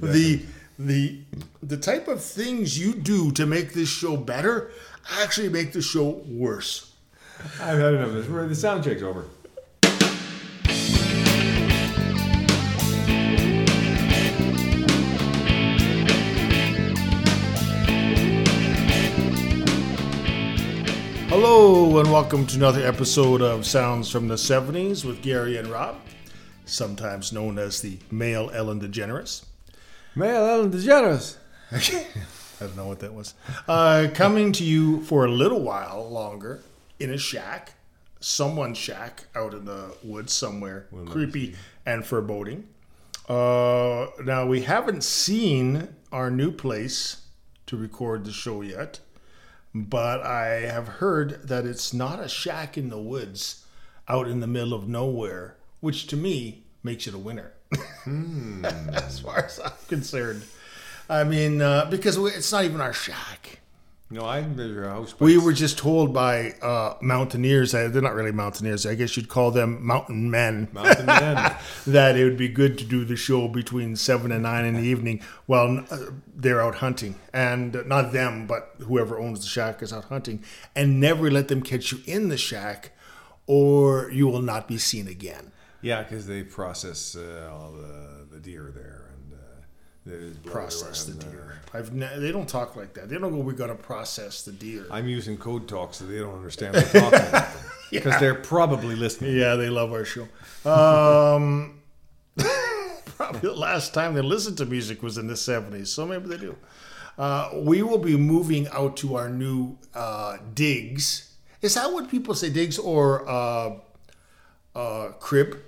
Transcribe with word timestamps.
the 0.00 0.42
the 0.78 1.20
the 1.62 1.76
type 1.76 2.08
of 2.08 2.22
things 2.22 2.78
you 2.78 2.94
do 2.94 3.30
to 3.32 3.46
make 3.46 3.72
this 3.72 3.88
show 3.88 4.16
better 4.16 4.70
actually 5.20 5.48
make 5.48 5.72
the 5.72 5.82
show 5.82 6.22
worse. 6.26 6.92
I've 7.60 7.78
had 7.78 7.94
enough 7.94 8.08
of 8.08 8.14
this. 8.14 8.26
The 8.26 8.54
sound 8.54 8.84
check's 8.84 9.02
over. 9.02 9.26
Hello 21.28 21.98
and 21.98 22.12
welcome 22.12 22.46
to 22.46 22.56
another 22.56 22.86
episode 22.86 23.40
of 23.40 23.66
Sounds 23.66 24.10
from 24.10 24.28
the 24.28 24.34
70s 24.34 25.04
with 25.04 25.22
Gary 25.22 25.56
and 25.56 25.68
Rob, 25.68 25.96
sometimes 26.66 27.32
known 27.32 27.58
as 27.58 27.80
the 27.80 27.98
male 28.10 28.50
Ellen 28.52 28.80
DeGeneres. 28.80 29.44
Male 30.14 30.44
Ellen 30.46 30.70
DeGeneres. 30.70 31.36
Okay. 31.72 32.06
I 32.60 32.66
don't 32.66 32.76
know 32.76 32.86
what 32.86 33.00
that 33.00 33.14
was. 33.14 33.34
Uh, 33.66 34.08
coming 34.14 34.52
to 34.52 34.64
you 34.64 35.02
for 35.02 35.24
a 35.24 35.30
little 35.30 35.60
while 35.62 36.08
longer 36.08 36.60
in 37.00 37.10
a 37.10 37.18
shack, 37.18 37.72
someone's 38.20 38.78
shack 38.78 39.24
out 39.34 39.54
in 39.54 39.64
the 39.64 39.96
woods 40.02 40.32
somewhere, 40.32 40.86
creepy 41.06 41.56
and 41.84 42.06
foreboding. 42.06 42.68
Uh, 43.28 44.08
now, 44.24 44.46
we 44.46 44.62
haven't 44.62 45.02
seen 45.02 45.88
our 46.12 46.30
new 46.30 46.52
place 46.52 47.22
to 47.66 47.76
record 47.76 48.24
the 48.24 48.32
show 48.32 48.60
yet, 48.60 49.00
but 49.74 50.20
I 50.20 50.60
have 50.60 50.86
heard 50.86 51.48
that 51.48 51.64
it's 51.64 51.92
not 51.92 52.20
a 52.20 52.28
shack 52.28 52.76
in 52.76 52.90
the 52.90 53.00
woods 53.00 53.64
out 54.08 54.28
in 54.28 54.40
the 54.40 54.46
middle 54.46 54.74
of 54.74 54.88
nowhere, 54.88 55.56
which 55.80 56.06
to 56.08 56.16
me 56.16 56.64
makes 56.82 57.06
it 57.06 57.14
a 57.14 57.18
winner. 57.18 57.54
as 58.92 59.20
far 59.20 59.44
as 59.44 59.60
I'm 59.60 59.72
concerned. 59.88 60.44
I 61.08 61.24
mean, 61.24 61.60
uh, 61.60 61.86
because 61.90 62.18
we, 62.18 62.30
it's 62.30 62.52
not 62.52 62.64
even 62.64 62.80
our 62.80 62.92
shack. 62.92 63.60
No, 64.12 64.26
I 64.26 64.42
measure 64.42 64.84
a 64.84 64.90
house. 64.90 65.18
We 65.18 65.38
were 65.38 65.54
just 65.54 65.78
told 65.78 66.12
by 66.12 66.50
uh, 66.60 66.96
mountaineers, 67.00 67.74
uh, 67.74 67.88
they're 67.88 68.02
not 68.02 68.14
really 68.14 68.30
mountaineers, 68.30 68.84
I 68.84 68.94
guess 68.94 69.16
you'd 69.16 69.30
call 69.30 69.50
them 69.50 69.84
mountain 69.86 70.30
men, 70.30 70.68
mountain 70.72 71.06
men. 71.06 71.56
that 71.86 72.18
it 72.18 72.24
would 72.24 72.36
be 72.36 72.48
good 72.48 72.76
to 72.78 72.84
do 72.84 73.06
the 73.06 73.16
show 73.16 73.48
between 73.48 73.96
7 73.96 74.30
and 74.30 74.42
9 74.42 74.64
in 74.66 74.74
the 74.74 74.82
evening 74.82 75.22
while 75.46 75.82
uh, 75.90 75.98
they're 76.36 76.60
out 76.60 76.76
hunting. 76.76 77.14
And 77.32 77.74
uh, 77.74 77.84
not 77.86 78.12
them, 78.12 78.46
but 78.46 78.74
whoever 78.80 79.18
owns 79.18 79.40
the 79.40 79.46
shack 79.46 79.82
is 79.82 79.94
out 79.94 80.04
hunting. 80.04 80.44
And 80.76 81.00
never 81.00 81.30
let 81.30 81.48
them 81.48 81.62
catch 81.62 81.90
you 81.90 82.00
in 82.04 82.28
the 82.28 82.36
shack 82.36 82.92
or 83.46 84.10
you 84.10 84.28
will 84.28 84.42
not 84.42 84.68
be 84.68 84.76
seen 84.76 85.08
again. 85.08 85.51
Yeah, 85.82 86.02
because 86.02 86.26
they 86.26 86.42
process 86.42 87.16
uh, 87.16 87.50
all 87.52 87.72
the, 87.72 88.26
the 88.30 88.40
deer 88.40 88.72
there 88.74 89.10
and 89.14 89.32
uh, 89.34 89.36
there's 90.06 90.36
Process 90.38 91.04
the 91.04 91.14
deer. 91.14 91.60
I've 91.74 91.92
ne- 91.92 92.18
they 92.18 92.32
don't 92.32 92.48
talk 92.48 92.76
like 92.76 92.94
that. 92.94 93.08
They 93.08 93.18
don't 93.18 93.30
go, 93.30 93.38
we're 93.38 93.52
going 93.52 93.70
to 93.70 93.82
process 93.82 94.42
the 94.42 94.52
deer. 94.52 94.86
I'm 94.90 95.08
using 95.08 95.36
code 95.36 95.68
talk 95.68 95.94
so 95.94 96.04
they 96.06 96.18
don't 96.18 96.34
understand 96.34 96.74
what 96.74 96.94
I'm 96.94 97.10
talking 97.10 97.28
about. 97.28 97.48
Because 97.90 98.18
they're 98.20 98.34
probably 98.34 98.96
listening. 98.96 99.36
Yeah, 99.36 99.54
they 99.56 99.68
love 99.68 99.92
our 99.92 100.06
show. 100.06 100.22
Um, 100.64 101.82
probably 103.16 103.40
the 103.40 103.52
last 103.52 103.92
time 103.92 104.14
they 104.14 104.22
listened 104.22 104.56
to 104.58 104.64
music 104.64 105.02
was 105.02 105.18
in 105.18 105.26
the 105.26 105.34
70s, 105.34 105.88
so 105.88 106.06
maybe 106.06 106.26
they 106.26 106.38
do. 106.38 106.56
Uh, 107.18 107.50
we 107.56 107.82
will 107.82 107.98
be 107.98 108.16
moving 108.16 108.66
out 108.68 108.96
to 108.96 109.16
our 109.16 109.28
new 109.28 109.76
uh, 109.94 110.38
digs. 110.54 111.34
Is 111.60 111.74
that 111.74 111.92
what 111.92 112.08
people 112.08 112.34
say, 112.34 112.48
digs 112.48 112.78
or 112.78 113.28
uh, 113.28 113.74
uh, 114.74 115.08
crib? 115.20 115.58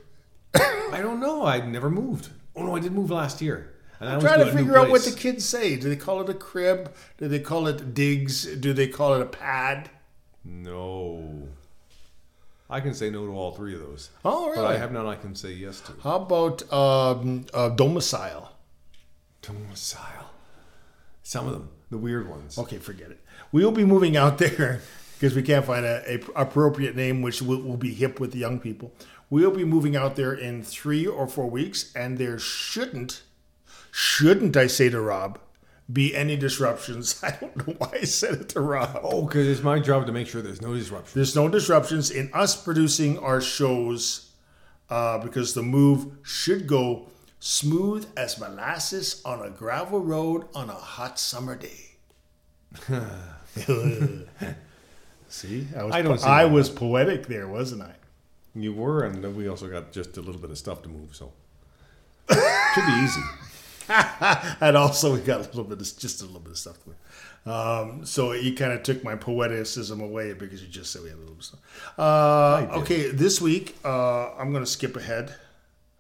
I 0.55 1.01
don't 1.03 1.21
know. 1.21 1.45
I 1.45 1.65
never 1.65 1.91
moved. 1.91 2.29
Oh 2.57 2.65
no, 2.65 2.77
I 2.77 2.81
did 2.81 2.93
move 2.93 3.11
last 3.11 3.43
year. 3.43 3.75
And 4.01 4.09
I 4.09 4.17
was 4.17 4.25
Trying 4.25 4.45
to 4.45 4.53
figure 4.53 4.77
out 4.77 4.91
what 4.91 5.03
the 5.03 5.13
kids 5.13 5.45
say. 5.45 5.77
Do 5.77 5.89
they 5.89 5.97
call 5.97 6.21
it 6.21 6.29
a 6.29 6.35
crib? 6.35 6.93
Do 7.19 7.29
they 7.29 7.39
call 7.39 7.67
it 7.69 7.95
digs? 7.95 8.45
Do 8.57 8.73
they 8.73 8.89
call 8.89 9.15
it 9.15 9.23
a 9.23 9.27
pad? 9.27 9.89
No. 10.45 11.49
I 12.69 12.81
can 12.81 12.95
say 12.95 13.11
no 13.11 13.27
to 13.27 13.33
all 13.33 13.53
three 13.53 13.75
of 13.75 13.81
those. 13.81 14.11
Oh, 14.25 14.47
really? 14.47 14.57
But 14.57 14.67
I 14.67 14.79
have 14.79 14.91
none 14.91 15.07
I 15.07 15.15
can 15.17 15.35
say 15.35 15.53
yes 15.53 15.81
to. 15.81 15.93
How 16.03 16.17
about 16.17 16.73
um, 16.73 17.47
uh, 17.55 17.69
domicile? 17.71 18.53
Domicile. 19.43 20.31
Some 21.23 21.47
of 21.47 21.53
them, 21.53 21.69
the 21.91 21.99
weird 21.99 22.29
ones. 22.29 22.59
Okay, 22.59 22.79
forget 22.79 23.11
it. 23.11 23.21
We'll 23.53 23.73
be 23.73 23.85
moving 23.85 24.17
out 24.17 24.39
there 24.39 24.81
because 25.15 25.35
we 25.35 25.43
can't 25.43 25.65
find 25.65 25.85
a, 25.85 26.15
a 26.15 26.43
appropriate 26.43 26.97
name 26.97 27.23
which 27.23 27.41
will, 27.41 27.61
will 27.63 27.77
be 27.77 27.95
hip 27.95 28.19
with 28.19 28.33
the 28.33 28.39
young 28.39 28.59
people. 28.59 28.93
We'll 29.35 29.51
be 29.51 29.65
moving 29.65 29.97
out 29.97 30.15
there 30.15 30.33
in 30.33 30.63
three 30.63 31.05
or 31.09 31.27
four 31.27 31.51
weeks, 31.51 31.93
and 31.97 32.19
there 32.19 32.39
shouldn't, 32.39 33.25
shouldn't 33.91 34.57
I 34.57 34.69
say 34.69 34.91
to 34.91 35.01
Rob, 35.01 35.41
be 35.93 36.15
any 36.15 36.37
disruptions. 36.37 37.21
I 37.25 37.33
don't 37.41 37.67
know 37.67 37.75
why 37.79 37.91
I 37.95 38.05
said 38.05 38.35
it 38.35 38.51
to 38.51 38.61
Rob. 38.61 39.01
Oh, 39.03 39.23
because 39.23 39.49
it's 39.49 39.61
my 39.61 39.81
job 39.81 40.07
to 40.07 40.13
make 40.13 40.29
sure 40.29 40.41
there's 40.41 40.63
no 40.63 40.73
disruptions. 40.73 41.15
There's 41.15 41.35
no 41.35 41.49
disruptions 41.49 42.13
in 42.13 42.31
us 42.33 42.55
producing 42.55 43.19
our 43.19 43.41
shows 43.41 44.31
uh, 44.89 45.19
because 45.19 45.55
the 45.55 45.65
move 45.65 46.13
should 46.23 46.69
go 46.69 47.09
smooth 47.41 48.07
as 48.17 48.39
molasses 48.39 49.21
on 49.25 49.43
a 49.43 49.51
gravel 49.51 49.99
road 49.99 50.47
on 50.55 50.71
a 50.71 50.75
hot 50.75 51.19
summer 51.19 51.57
day. 51.57 51.97
See, 55.29 55.67
I 55.77 55.83
was, 55.83 55.93
I 55.93 56.17
see 56.19 56.25
I 56.25 56.45
was 56.45 56.71
poetic 56.71 57.27
there, 57.27 57.49
wasn't 57.49 57.83
I? 57.83 57.95
You 58.55 58.73
were, 58.73 59.05
and 59.05 59.23
then 59.23 59.37
we 59.37 59.49
also 59.49 59.69
got 59.69 59.93
just 59.93 60.17
a 60.17 60.21
little 60.21 60.41
bit 60.41 60.51
of 60.51 60.59
stuff 60.59 60.83
to 60.83 60.89
move, 60.89 61.15
so 61.15 61.33
should 62.31 62.87
be 62.87 63.05
easy. 63.05 63.21
and 64.61 64.77
also 64.77 65.13
we 65.13 65.21
got 65.21 65.41
a 65.41 65.45
little 65.45 65.65
bit 65.65 65.81
of 65.81 65.99
just 65.99 66.23
a 66.23 66.25
little 66.25 66.41
bit 66.41 66.53
of 66.53 66.59
stuff 66.59 66.83
to 66.85 66.91
it. 66.91 66.97
Um, 67.47 68.07
so 68.07 68.33
you 68.33 68.55
kind 68.55 68.73
of 68.73 68.83
took 68.83 69.05
my 69.05 69.17
poeticism 69.17 70.03
away 70.03 70.33
because 70.33 70.63
you 70.63 70.69
just 70.69 70.91
said 70.93 71.03
we 71.03 71.11
had 71.11 71.19
a 71.19 71.21
little 71.21 71.35
bit 71.35 71.41
of 71.41 71.45
stuff. 71.45 71.99
Uh, 71.99 72.67
okay, 72.79 73.11
this 73.11 73.41
week 73.41 73.77
uh, 73.85 74.33
I'm 74.35 74.53
going 74.53 74.65
to 74.65 74.71
skip 74.71 74.97
ahead. 74.97 75.35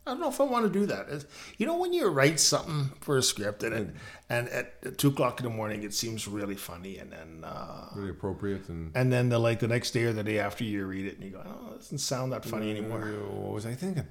I 0.07 0.11
don't 0.11 0.21
know 0.21 0.29
if 0.29 0.41
I 0.41 0.45
want 0.45 0.71
to 0.71 0.79
do 0.81 0.85
that. 0.87 1.07
It's- 1.07 1.25
You 1.57 1.67
know, 1.67 1.79
when 1.79 1.93
you 1.95 2.09
write 2.09 2.39
something 2.39 2.91
for 3.01 3.17
a 3.17 3.23
script 3.23 3.63
and 3.63 3.75
it, 3.75 3.89
and 4.29 4.49
at 4.51 4.99
two 4.99 5.09
o'clock 5.09 5.41
in 5.41 5.45
the 5.45 5.51
morning 5.51 5.83
it 5.83 5.95
seems 5.95 6.29
really 6.29 6.57
funny, 6.57 6.99
and 6.99 7.11
then 7.11 7.43
uh, 7.45 7.89
Really 7.95 8.11
appropriate 8.11 8.69
and. 8.69 8.91
and 8.95 9.13
then 9.13 9.29
the 9.31 9.39
like 9.39 9.61
the 9.61 9.69
next 9.69 9.93
day 9.93 10.05
or 10.05 10.13
the 10.13 10.23
day 10.25 10.39
after 10.39 10.63
you 10.65 10.85
read 10.87 11.07
it 11.07 11.15
and 11.17 11.25
you 11.25 11.31
go, 11.31 11.43
oh, 11.47 11.75
it 11.75 11.79
doesn't 11.79 11.99
sound 11.99 12.33
that 12.33 12.45
funny 12.45 12.71
anymore. 12.71 13.01
What 13.01 13.53
was 13.53 13.67
I 13.67 13.75
thinking? 13.75 14.07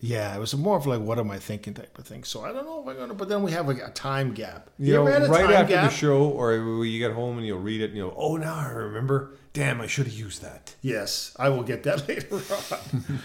Yeah, 0.00 0.36
it 0.36 0.38
was 0.38 0.54
more 0.54 0.76
of 0.76 0.86
like 0.86 1.00
what 1.00 1.18
am 1.18 1.28
I 1.30 1.38
thinking 1.38 1.74
type 1.74 1.98
of 1.98 2.06
thing. 2.06 2.22
So 2.22 2.44
I 2.44 2.52
don't 2.52 2.64
know 2.66 2.82
if 2.82 2.86
I'm 2.88 2.96
gonna. 2.96 3.14
But 3.14 3.28
then 3.28 3.42
we 3.42 3.50
have 3.50 3.68
a, 3.68 3.72
a 3.86 3.90
time 3.90 4.32
gap. 4.32 4.70
You 4.78 4.94
know, 4.94 5.06
had 5.06 5.22
a 5.24 5.28
right 5.28 5.50
after 5.50 5.74
gap? 5.74 5.90
the 5.90 5.96
show, 5.96 6.28
or 6.28 6.54
you 6.84 6.98
get 7.00 7.12
home 7.12 7.36
and 7.38 7.44
you'll 7.46 7.58
read 7.58 7.80
it, 7.80 7.86
and 7.90 7.96
you'll, 7.96 8.14
oh, 8.16 8.36
now 8.36 8.54
I 8.54 8.68
remember. 8.68 9.32
Damn, 9.52 9.80
I 9.80 9.86
should 9.86 10.06
have 10.06 10.14
used 10.14 10.42
that. 10.42 10.74
Yes, 10.82 11.34
I 11.38 11.48
will 11.48 11.62
get 11.62 11.82
that 11.84 12.08
later 12.08 12.34
on. 12.34 13.18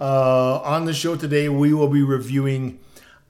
uh, 0.00 0.60
on 0.60 0.84
the 0.84 0.94
show 0.94 1.16
today, 1.16 1.48
we 1.48 1.72
will 1.72 1.88
be 1.88 2.02
reviewing 2.02 2.78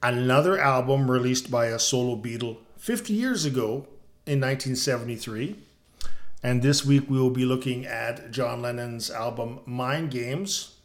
another 0.03 0.59
album 0.59 1.11
released 1.11 1.51
by 1.51 1.67
a 1.67 1.79
solo 1.79 2.17
Beatle 2.17 2.59
50 2.77 3.13
years 3.13 3.45
ago 3.45 3.87
in 4.27 4.41
1973. 4.41 5.57
And 6.43 6.63
this 6.63 6.85
week 6.85 7.11
we 7.11 7.19
will 7.19 7.31
be 7.31 7.45
looking 7.45 7.87
at 7.87 8.31
John 8.31 8.63
Lennon's 8.63 9.11
album 9.11 9.61
Mind 9.67 10.11
Games. 10.11 10.77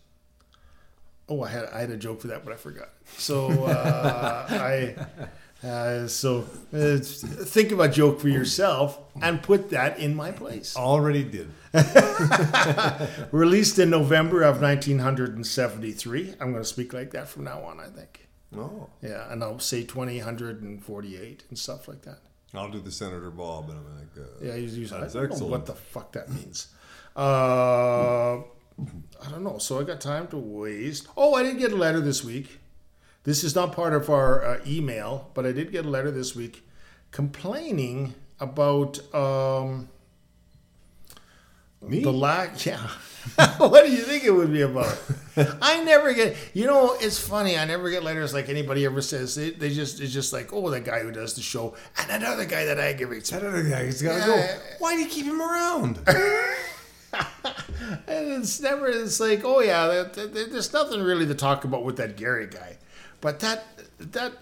Oh, 1.29 1.43
I 1.43 1.49
had 1.49 1.65
I 1.65 1.81
had 1.81 1.91
a 1.91 1.97
joke 1.97 2.21
for 2.21 2.27
that, 2.27 2.43
but 2.43 2.53
I 2.53 2.57
forgot. 2.57 2.89
So 3.17 3.65
uh, 3.65 4.45
I 4.49 4.95
uh, 5.63 6.07
so 6.07 6.45
uh, 6.73 6.97
think 6.97 7.71
of 7.71 7.79
a 7.79 7.87
joke 7.87 8.19
for 8.19 8.29
yourself 8.29 8.99
and 9.21 9.41
put 9.43 9.69
that 9.69 9.99
in 9.99 10.15
my 10.15 10.31
place. 10.31 10.75
Already 10.75 11.23
did. 11.23 11.51
Released 13.31 13.77
in 13.79 13.89
November 13.89 14.41
of 14.43 14.61
1973. 14.61 16.35
I'm 16.39 16.51
going 16.51 16.63
to 16.63 16.67
speak 16.67 16.93
like 16.93 17.11
that 17.11 17.27
from 17.27 17.43
now 17.43 17.61
on, 17.63 17.79
I 17.79 17.87
think. 17.87 18.27
Oh, 18.57 18.89
Yeah, 19.01 19.31
and 19.31 19.43
I'll 19.43 19.59
say 19.59 19.83
2048 19.83 21.43
and 21.49 21.57
stuff 21.57 21.87
like 21.87 22.01
that. 22.01 22.19
I'll 22.53 22.69
do 22.69 22.81
the 22.81 22.91
Senator 22.91 23.31
Bob, 23.31 23.69
and 23.69 23.79
I'm 23.79 23.97
like, 23.97 24.17
uh, 24.17 24.45
Yeah, 24.45 24.57
he's 24.57 24.77
using. 24.77 24.97
I 24.97 25.01
That's 25.01 25.13
don't 25.13 25.39
know 25.39 25.45
what 25.45 25.65
the 25.65 25.75
fuck 25.75 26.11
that 26.13 26.29
means. 26.29 26.67
Uh, 27.15 28.37
I 28.39 29.29
don't 29.29 29.43
know. 29.43 29.57
So 29.57 29.79
I 29.79 29.83
got 29.83 30.01
time 30.01 30.27
to 30.29 30.37
waste. 30.37 31.07
Oh, 31.15 31.33
I 31.33 31.43
didn't 31.43 31.59
get 31.59 31.71
a 31.71 31.75
letter 31.75 32.01
this 32.01 32.23
week. 32.23 32.59
This 33.23 33.43
is 33.43 33.53
not 33.55 33.71
part 33.73 33.93
of 33.93 34.09
our 34.09 34.43
uh, 34.43 34.59
email, 34.65 35.29
but 35.33 35.45
I 35.45 35.51
did 35.51 35.71
get 35.71 35.85
a 35.85 35.89
letter 35.89 36.09
this 36.11 36.35
week 36.35 36.65
complaining 37.11 38.15
about 38.39 38.99
um, 39.13 39.89
Me? 41.81 42.01
the 42.03 42.11
lack. 42.11 42.65
Yeah. 42.65 42.87
what 43.57 43.85
do 43.85 43.91
you 43.91 44.01
think 44.01 44.23
it 44.23 44.31
would 44.31 44.51
be 44.51 44.61
about? 44.61 44.99
I 45.61 45.83
never 45.83 46.11
get. 46.13 46.35
You 46.55 46.65
know, 46.65 46.95
it's 46.99 47.19
funny. 47.19 47.55
I 47.57 47.65
never 47.65 47.91
get 47.91 48.03
letters 48.03 48.33
like 48.33 48.49
anybody 48.49 48.83
ever 48.85 49.01
says. 49.03 49.35
They, 49.35 49.51
they 49.51 49.69
just 49.69 50.01
it's 50.01 50.11
just 50.11 50.33
like, 50.33 50.51
oh, 50.51 50.71
that 50.71 50.85
guy 50.85 51.01
who 51.01 51.11
does 51.11 51.35
the 51.35 51.41
show, 51.43 51.75
and 51.99 52.09
another 52.09 52.45
guy 52.45 52.65
that 52.65 52.79
aggravates 52.79 53.31
me. 53.31 53.37
that 53.37 53.47
other 53.47 53.61
guy, 53.63 53.85
he's 53.85 54.01
got 54.01 54.13
to 54.13 54.19
Yeah. 54.19 54.25
go. 54.25 54.59
Why 54.79 54.95
do 54.95 55.01
you 55.01 55.07
keep 55.07 55.25
him 55.27 55.39
around? 55.41 55.99
And 58.07 58.31
it's 58.41 58.59
never. 58.61 58.87
It's 58.87 59.19
like, 59.19 59.41
oh 59.43 59.59
yeah, 59.59 59.87
that, 59.87 60.13
that- 60.13 60.33
that- 60.33 60.51
there's 60.51 60.71
nothing 60.71 61.01
really 61.01 61.25
to 61.27 61.35
talk 61.35 61.63
about 61.65 61.83
with 61.83 61.97
that 61.97 62.15
Gary 62.15 62.47
guy, 62.47 62.77
but 63.21 63.39
that 63.39 63.63
that 63.99 64.33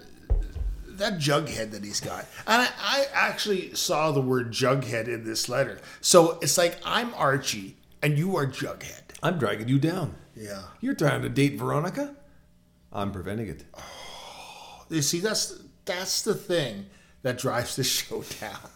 that 0.88 1.14
jughead 1.18 1.72
that 1.72 1.84
he's 1.84 2.00
got. 2.00 2.26
And 2.46 2.62
I, 2.62 2.68
I 2.80 3.06
actually 3.14 3.74
saw 3.74 4.12
the 4.12 4.22
word 4.22 4.52
jughead 4.52 5.08
in 5.08 5.24
this 5.24 5.48
letter. 5.50 5.80
So 6.02 6.38
it's 6.42 6.58
like 6.58 6.78
I'm 6.84 7.14
Archie 7.14 7.78
and 8.02 8.18
you 8.18 8.36
are 8.38 8.46
Jughead. 8.46 9.02
I'm 9.24 9.38
dragging 9.40 9.68
you 9.68 9.80
down. 9.80 10.16
Yeah. 10.36 10.64
You're 10.82 10.96
trying 10.96 11.22
to 11.24 11.30
date 11.30 11.58
Veronica. 11.58 12.16
I'm 12.92 13.12
preventing 13.12 13.48
it. 13.48 13.66
Oh, 13.78 14.86
you 14.90 15.02
see, 15.02 15.20
that's 15.20 15.62
that's 15.86 16.22
the 16.22 16.34
thing 16.34 16.86
that 17.22 17.38
drives 17.38 17.76
the 17.76 17.84
show 17.96 18.24
down. 18.40 18.70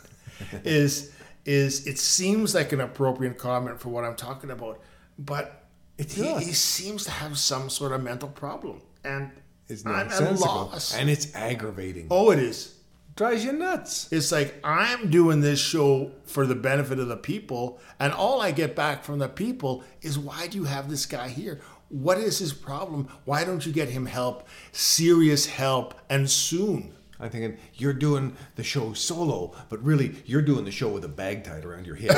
is 0.63 1.11
is 1.45 1.85
it 1.87 1.99
seems 1.99 2.55
like 2.55 2.71
an 2.71 2.81
appropriate 2.81 3.37
comment 3.37 3.79
for 3.79 3.89
what 3.89 4.03
I'm 4.03 4.15
talking 4.15 4.51
about, 4.51 4.79
but 5.19 5.63
It 5.97 6.11
he, 6.11 6.23
he 6.35 6.53
seems 6.53 7.05
to 7.05 7.11
have 7.11 7.37
some 7.37 7.69
sort 7.69 7.91
of 7.91 8.01
mental 8.03 8.29
problem, 8.29 8.81
and 9.03 9.31
It's 9.67 9.85
I'm 9.85 10.07
nonsensical 10.07 10.71
and 10.95 11.09
it's 11.09 11.33
aggravating. 11.35 12.07
oh, 12.11 12.31
it 12.31 12.39
is. 12.39 12.75
Drives 13.15 13.45
you 13.45 13.53
nuts. 13.53 14.11
It's 14.11 14.31
like 14.31 14.55
I'm 14.63 15.11
doing 15.11 15.41
this 15.41 15.59
show 15.59 16.11
for 16.25 16.47
the 16.47 16.55
benefit 16.55 16.97
of 16.97 17.07
the 17.07 17.15
people, 17.15 17.79
and 17.99 18.11
all 18.11 18.41
I 18.41 18.51
get 18.51 18.75
back 18.75 19.03
from 19.03 19.19
the 19.19 19.29
people 19.29 19.83
is 20.01 20.17
why 20.17 20.47
do 20.47 20.57
you 20.57 20.63
have 20.63 20.89
this 20.89 21.05
guy 21.05 21.29
here? 21.29 21.61
What 21.89 22.17
is 22.17 22.39
his 22.39 22.53
problem? 22.53 23.07
Why 23.25 23.43
don't 23.43 23.63
you 23.67 23.71
get 23.71 23.89
him 23.89 24.07
help, 24.07 24.47
serious 24.71 25.45
help, 25.45 25.93
and 26.09 26.27
soon? 26.27 26.91
I'm 27.19 27.29
thinking 27.29 27.59
you're 27.75 27.93
doing 27.93 28.35
the 28.55 28.63
show 28.63 28.93
solo, 28.93 29.53
but 29.69 29.81
really 29.83 30.15
you're 30.25 30.41
doing 30.41 30.65
the 30.65 30.71
show 30.71 30.89
with 30.89 31.05
a 31.05 31.09
bag 31.09 31.43
tied 31.43 31.65
around 31.65 31.85
your 31.85 31.95
hip. 31.95 32.17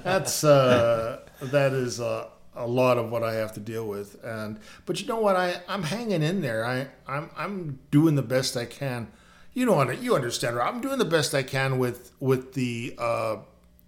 That's 0.03 0.43
uh, 0.43 1.21
that 1.41 1.71
is 1.73 1.99
a, 2.01 2.27
a 2.55 2.67
lot 2.67 2.97
of 2.97 3.09
what 3.11 3.23
I 3.23 3.33
have 3.35 3.53
to 3.53 3.59
deal 3.59 3.87
with, 3.87 4.21
and 4.23 4.59
but 4.85 5.01
you 5.01 5.07
know 5.07 5.19
what? 5.19 5.35
I 5.35 5.61
I'm 5.67 5.83
hanging 5.83 6.21
in 6.23 6.41
there. 6.41 6.65
I 6.65 6.87
I'm 7.07 7.29
I'm 7.37 7.79
doing 7.91 8.15
the 8.15 8.21
best 8.23 8.57
I 8.57 8.65
can. 8.65 9.07
You 9.53 9.65
know, 9.65 9.79
under- 9.79 9.93
you 9.93 10.15
understand. 10.15 10.55
Rob. 10.55 10.73
I'm 10.75 10.81
doing 10.81 10.97
the 10.99 11.05
best 11.05 11.33
I 11.35 11.43
can 11.43 11.77
with 11.79 12.11
with 12.19 12.53
the 12.53 12.95
uh, 12.97 13.37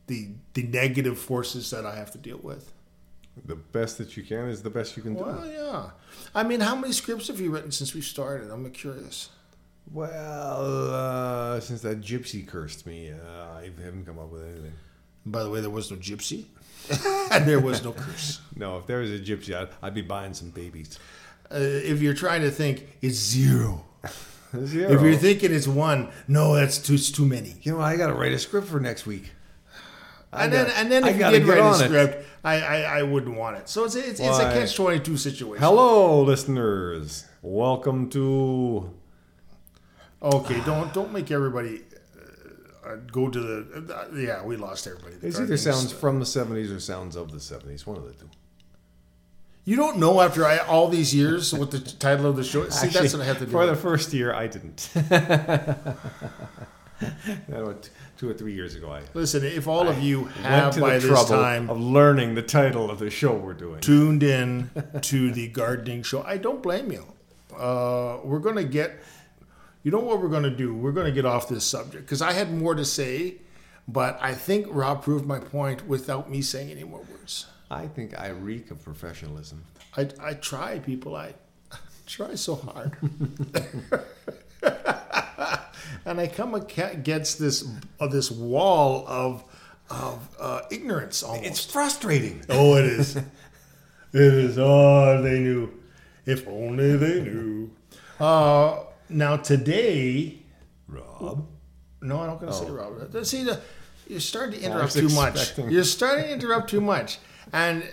the 0.07 0.30
the 0.54 0.63
negative 0.63 1.18
forces 1.19 1.69
that 1.71 1.86
I 1.86 1.95
have 1.95 2.12
to 2.12 2.18
deal 2.18 2.39
with. 2.42 2.71
the 3.45 3.56
best 3.56 3.98
that 3.98 4.15
you 4.15 4.24
can 4.24 4.48
is 4.50 4.62
the 4.62 4.69
best 4.69 4.95
you 4.98 5.04
can 5.04 5.15
do. 5.15 5.24
Well, 5.24 5.48
yeah. 5.50 5.89
I 6.36 6.44
mean, 6.44 6.60
how 6.60 6.75
many 6.75 6.94
scripts 6.94 7.27
have 7.30 7.39
you 7.39 7.50
written 7.51 7.71
since 7.71 7.94
we 7.94 8.01
started? 8.01 8.50
I'm 8.51 8.69
curious. 8.71 9.30
Well, 9.92 10.94
uh, 10.94 11.60
since 11.60 11.81
that 11.81 12.01
gypsy 12.01 12.48
cursed 12.48 12.86
me, 12.88 13.12
uh, 13.12 13.57
I 13.60 13.69
haven't 13.83 14.06
come 14.06 14.18
up 14.19 14.31
with 14.31 14.44
anything. 14.44 14.74
By 15.25 15.44
the 15.44 15.50
way, 15.50 15.62
there 15.62 15.69
was 15.69 15.92
no 15.92 15.98
gypsy, 15.98 16.45
there 17.45 17.59
was 17.59 17.83
no 17.83 17.91
curse. 17.94 18.41
No, 18.56 18.77
if 18.77 18.88
there 18.88 19.00
was 19.00 19.12
a 19.12 19.19
gypsy, 19.19 19.56
I'd, 19.56 19.69
I'd 19.81 19.94
be 19.94 20.01
buying 20.01 20.33
some 20.33 20.50
babies. 20.50 21.00
Uh, 21.51 21.57
if 21.59 22.01
you're 22.01 22.13
trying 22.13 22.41
to 22.41 22.51
think, 22.51 22.88
it's 23.01 23.18
zero. 23.18 23.85
Zero. 24.65 24.91
If 24.91 25.01
you're 25.01 25.15
thinking 25.15 25.51
it's 25.51 25.68
one, 25.68 26.12
no, 26.27 26.53
that's 26.53 26.77
too, 26.77 26.94
it's 26.94 27.09
too 27.09 27.25
many. 27.25 27.56
you 27.63 27.71
know, 27.71 27.81
I 27.81 27.97
got 27.97 28.07
to 28.07 28.13
write 28.13 28.33
a 28.33 28.38
script 28.38 28.68
for 28.68 28.80
next 28.80 29.07
week. 29.07 29.31
I 30.31 30.44
And 30.44 30.53
then, 30.53 30.71
and 30.75 30.91
then 30.91 31.03
I 31.03 31.09
if 31.09 31.18
you 31.18 31.24
did 31.31 31.45
get 31.45 31.57
write 31.57 31.81
a 31.81 31.83
it. 31.83 31.88
script, 31.88 32.25
I, 32.44 32.62
I, 32.62 33.00
I 33.00 33.03
wouldn't 33.03 33.36
want 33.36 33.57
it. 33.57 33.68
So 33.68 33.83
it's 33.86 33.95
it's, 33.95 34.19
it's 34.19 34.38
a 34.38 34.44
catch 34.53 34.75
twenty 34.75 35.00
two 35.00 35.18
situation. 35.18 35.63
Hello, 35.63 36.21
listeners. 36.21 37.25
Welcome 37.41 38.09
to. 38.12 38.94
Okay, 40.21 40.62
don't 40.65 40.94
don't 40.94 41.12
make 41.12 41.31
everybody 41.31 41.81
uh, 42.85 42.89
uh, 42.89 42.95
go 43.12 43.30
to 43.30 43.39
the. 43.39 43.95
Uh, 43.95 44.15
yeah, 44.15 44.44
we 44.44 44.56
lost 44.57 44.88
everybody. 44.88 45.15
The 45.15 45.27
It's 45.27 45.39
either 45.39 45.57
sounds 45.57 45.88
stuff. 45.89 46.00
from 46.00 46.19
the 46.19 46.25
70s 46.25 46.75
or 46.75 46.80
sounds 46.80 47.15
of 47.15 47.31
the 47.31 47.38
70s. 47.38 47.85
One 47.85 47.97
of 47.97 48.06
the 48.06 48.13
two. 48.13 48.30
You 49.65 49.77
don't 49.77 49.97
know 49.97 50.19
after 50.19 50.45
I, 50.45 50.57
all 50.57 50.89
these 50.89 51.15
years 51.15 51.53
what 51.53 51.71
the 51.71 51.80
title 52.00 52.25
of 52.25 52.35
the 52.35 52.44
show. 52.44 52.63
is? 52.63 52.75
See, 52.75 52.88
that's 52.88 53.13
what 53.13 53.21
I 53.21 53.25
have 53.25 53.39
to 53.39 53.45
do. 53.45 53.51
For 53.51 53.65
the 53.65 53.75
first 53.75 54.12
year, 54.13 54.33
I 54.33 54.47
didn't. 54.47 54.89
That 57.50 57.65
was 57.65 57.89
two 58.18 58.30
or 58.30 58.33
three 58.33 58.53
years 58.53 58.75
ago, 58.75 58.91
I 58.91 59.01
Listen, 59.13 59.44
if 59.44 59.68
all 59.68 59.89
of 59.89 60.00
you 60.00 60.25
have 60.44 60.79
by 60.79 61.00
this 61.00 61.25
time 61.27 61.69
of 61.69 61.77
learning 61.79 62.36
the 62.36 62.41
title 62.41 62.89
of 62.89 63.00
the 63.00 63.09
show 63.09 63.33
we're 63.33 63.53
doing. 63.53 63.81
tuned 63.81 64.24
in 64.24 64.69
to 65.01 65.31
the 65.31 65.47
gardening 65.50 66.03
show, 66.03 66.24
I 66.24 66.38
don't 66.38 66.63
blame 66.63 66.91
you. 66.91 67.06
Uh, 67.53 68.19
we're 68.24 68.39
going 68.39 68.56
to 68.56 68.63
get, 68.63 69.01
you 69.83 69.91
know 69.91 70.00
what 70.00 70.21
we're 70.21 70.30
going 70.30 70.44
to 70.44 70.50
do? 70.50 70.74
We're 70.74 70.94
going 70.94 71.06
to 71.06 71.12
get 71.12 71.25
off 71.25 71.47
this 71.47 71.65
subject 71.65 72.06
because 72.06 72.21
I 72.21 72.31
had 72.31 72.53
more 72.53 72.74
to 72.74 72.85
say, 72.85 73.35
but 73.88 74.18
I 74.21 74.33
think 74.33 74.68
Rob 74.69 75.03
proved 75.03 75.25
my 75.25 75.39
point 75.39 75.88
without 75.88 76.31
me 76.31 76.41
saying 76.41 76.71
any 76.71 76.83
more 76.85 77.01
words. 77.12 77.47
I 77.69 77.88
think 77.88 78.18
I 78.19 78.30
reek 78.30 78.71
of 78.71 78.83
professionalism. 78.83 79.65
I, 79.97 80.07
I 80.21 80.33
try, 80.33 80.80
people. 80.80 81.15
I 81.15 81.33
try 82.06 82.35
so 82.35 82.56
hard. 82.56 82.95
and 86.06 86.19
I 86.19 86.27
come 86.27 86.56
against 86.56 87.39
this 87.39 87.68
uh, 88.00 88.07
this 88.07 88.31
wall 88.31 89.06
of 89.07 89.44
of 89.89 90.29
uh, 90.39 90.62
ignorance 90.71 91.24
almost. 91.24 91.45
It's 91.45 91.65
frustrating. 91.65 92.44
Oh, 92.50 92.75
it 92.75 92.86
is. 92.86 93.15
it 93.18 93.25
is. 94.13 94.57
Oh, 94.57 95.21
they 95.21 95.39
knew. 95.39 95.71
If 96.25 96.47
only 96.47 96.95
they 96.95 97.21
knew. 97.21 97.71
Uh, 98.19 98.79
now 99.13 99.38
today, 99.38 100.39
Rob. 100.88 101.48
no, 102.01 102.19
I'm 102.19 102.27
not 102.27 102.39
going 102.39 102.51
to 102.51 102.57
say 102.57 102.65
oh. 102.68 102.74
Robert. 102.74 103.25
See, 103.25 103.44
the, 103.44 103.60
you're 104.07 104.19
starting 104.19 104.60
to 104.60 104.65
interrupt 104.65 104.94
too 104.94 105.10
much. 105.10 105.57
You're 105.57 105.83
starting 105.83 106.25
to 106.25 106.33
interrupt 106.33 106.69
too 106.69 106.81
much, 106.81 107.19
and 107.51 107.83
uh, 107.83 107.88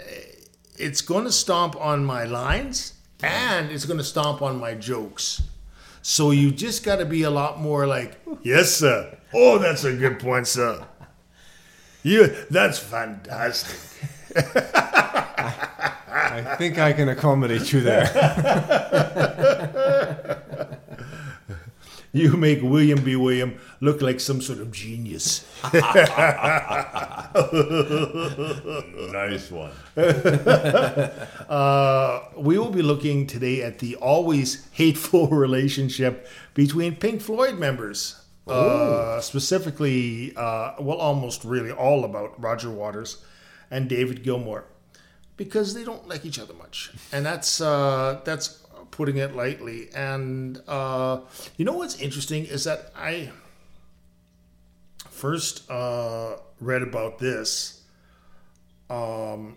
it's 0.76 1.00
going 1.00 1.24
to 1.24 1.32
stomp 1.32 1.76
on 1.76 2.04
my 2.04 2.24
lines, 2.24 2.94
and 3.22 3.70
it's 3.70 3.84
going 3.84 3.98
to 3.98 4.04
stomp 4.04 4.42
on 4.42 4.58
my 4.58 4.74
jokes. 4.74 5.42
So 6.02 6.30
you 6.30 6.50
just 6.50 6.82
got 6.82 6.96
to 6.96 7.04
be 7.04 7.22
a 7.22 7.30
lot 7.30 7.60
more 7.60 7.86
like, 7.86 8.18
yes, 8.42 8.72
sir. 8.72 9.18
Oh, 9.34 9.58
that's 9.58 9.84
a 9.84 9.94
good 9.94 10.18
point, 10.18 10.46
sir. 10.46 10.86
You, 12.02 12.34
that's 12.50 12.78
fantastic. 12.78 13.78
I 16.12 16.54
think 16.56 16.78
I 16.78 16.92
can 16.92 17.08
accommodate 17.08 17.72
you 17.72 17.80
there. 17.80 18.06
You 22.12 22.36
make 22.36 22.60
William 22.60 23.04
B. 23.04 23.14
William 23.14 23.60
look 23.80 24.02
like 24.02 24.18
some 24.18 24.40
sort 24.40 24.58
of 24.58 24.72
genius. 24.72 25.46
nice 29.12 29.50
one. 29.50 29.70
Uh, 31.50 32.20
we 32.36 32.56
will 32.58 32.70
be 32.70 32.82
looking 32.82 33.26
today 33.26 33.60
at 33.62 33.80
the 33.80 33.96
always 33.96 34.68
hateful 34.70 35.26
relationship 35.28 36.28
between 36.54 36.94
Pink 36.94 37.20
Floyd 37.20 37.58
members. 37.58 38.16
Uh, 38.46 39.20
specifically, 39.20 40.32
uh, 40.36 40.72
well, 40.80 40.98
almost 40.98 41.44
really 41.44 41.70
all 41.70 42.04
about 42.04 42.40
Roger 42.40 42.70
Waters 42.70 43.24
and 43.70 43.88
David 43.88 44.22
Gilmour 44.24 44.64
because 45.36 45.74
they 45.74 45.84
don't 45.84 46.08
like 46.08 46.24
each 46.24 46.38
other 46.38 46.54
much, 46.54 46.90
and 47.12 47.24
that's 47.24 47.60
uh, 47.60 48.20
that's 48.24 48.64
putting 48.90 49.16
it 49.16 49.34
lightly. 49.34 49.88
And 49.94 50.60
uh, 50.66 51.20
you 51.56 51.64
know 51.64 51.74
what's 51.74 52.00
interesting 52.00 52.44
is 52.44 52.64
that 52.64 52.92
I 52.96 53.30
first 55.08 55.70
uh, 55.70 56.36
read 56.60 56.82
about 56.82 57.18
this 57.18 57.82
um, 58.88 59.56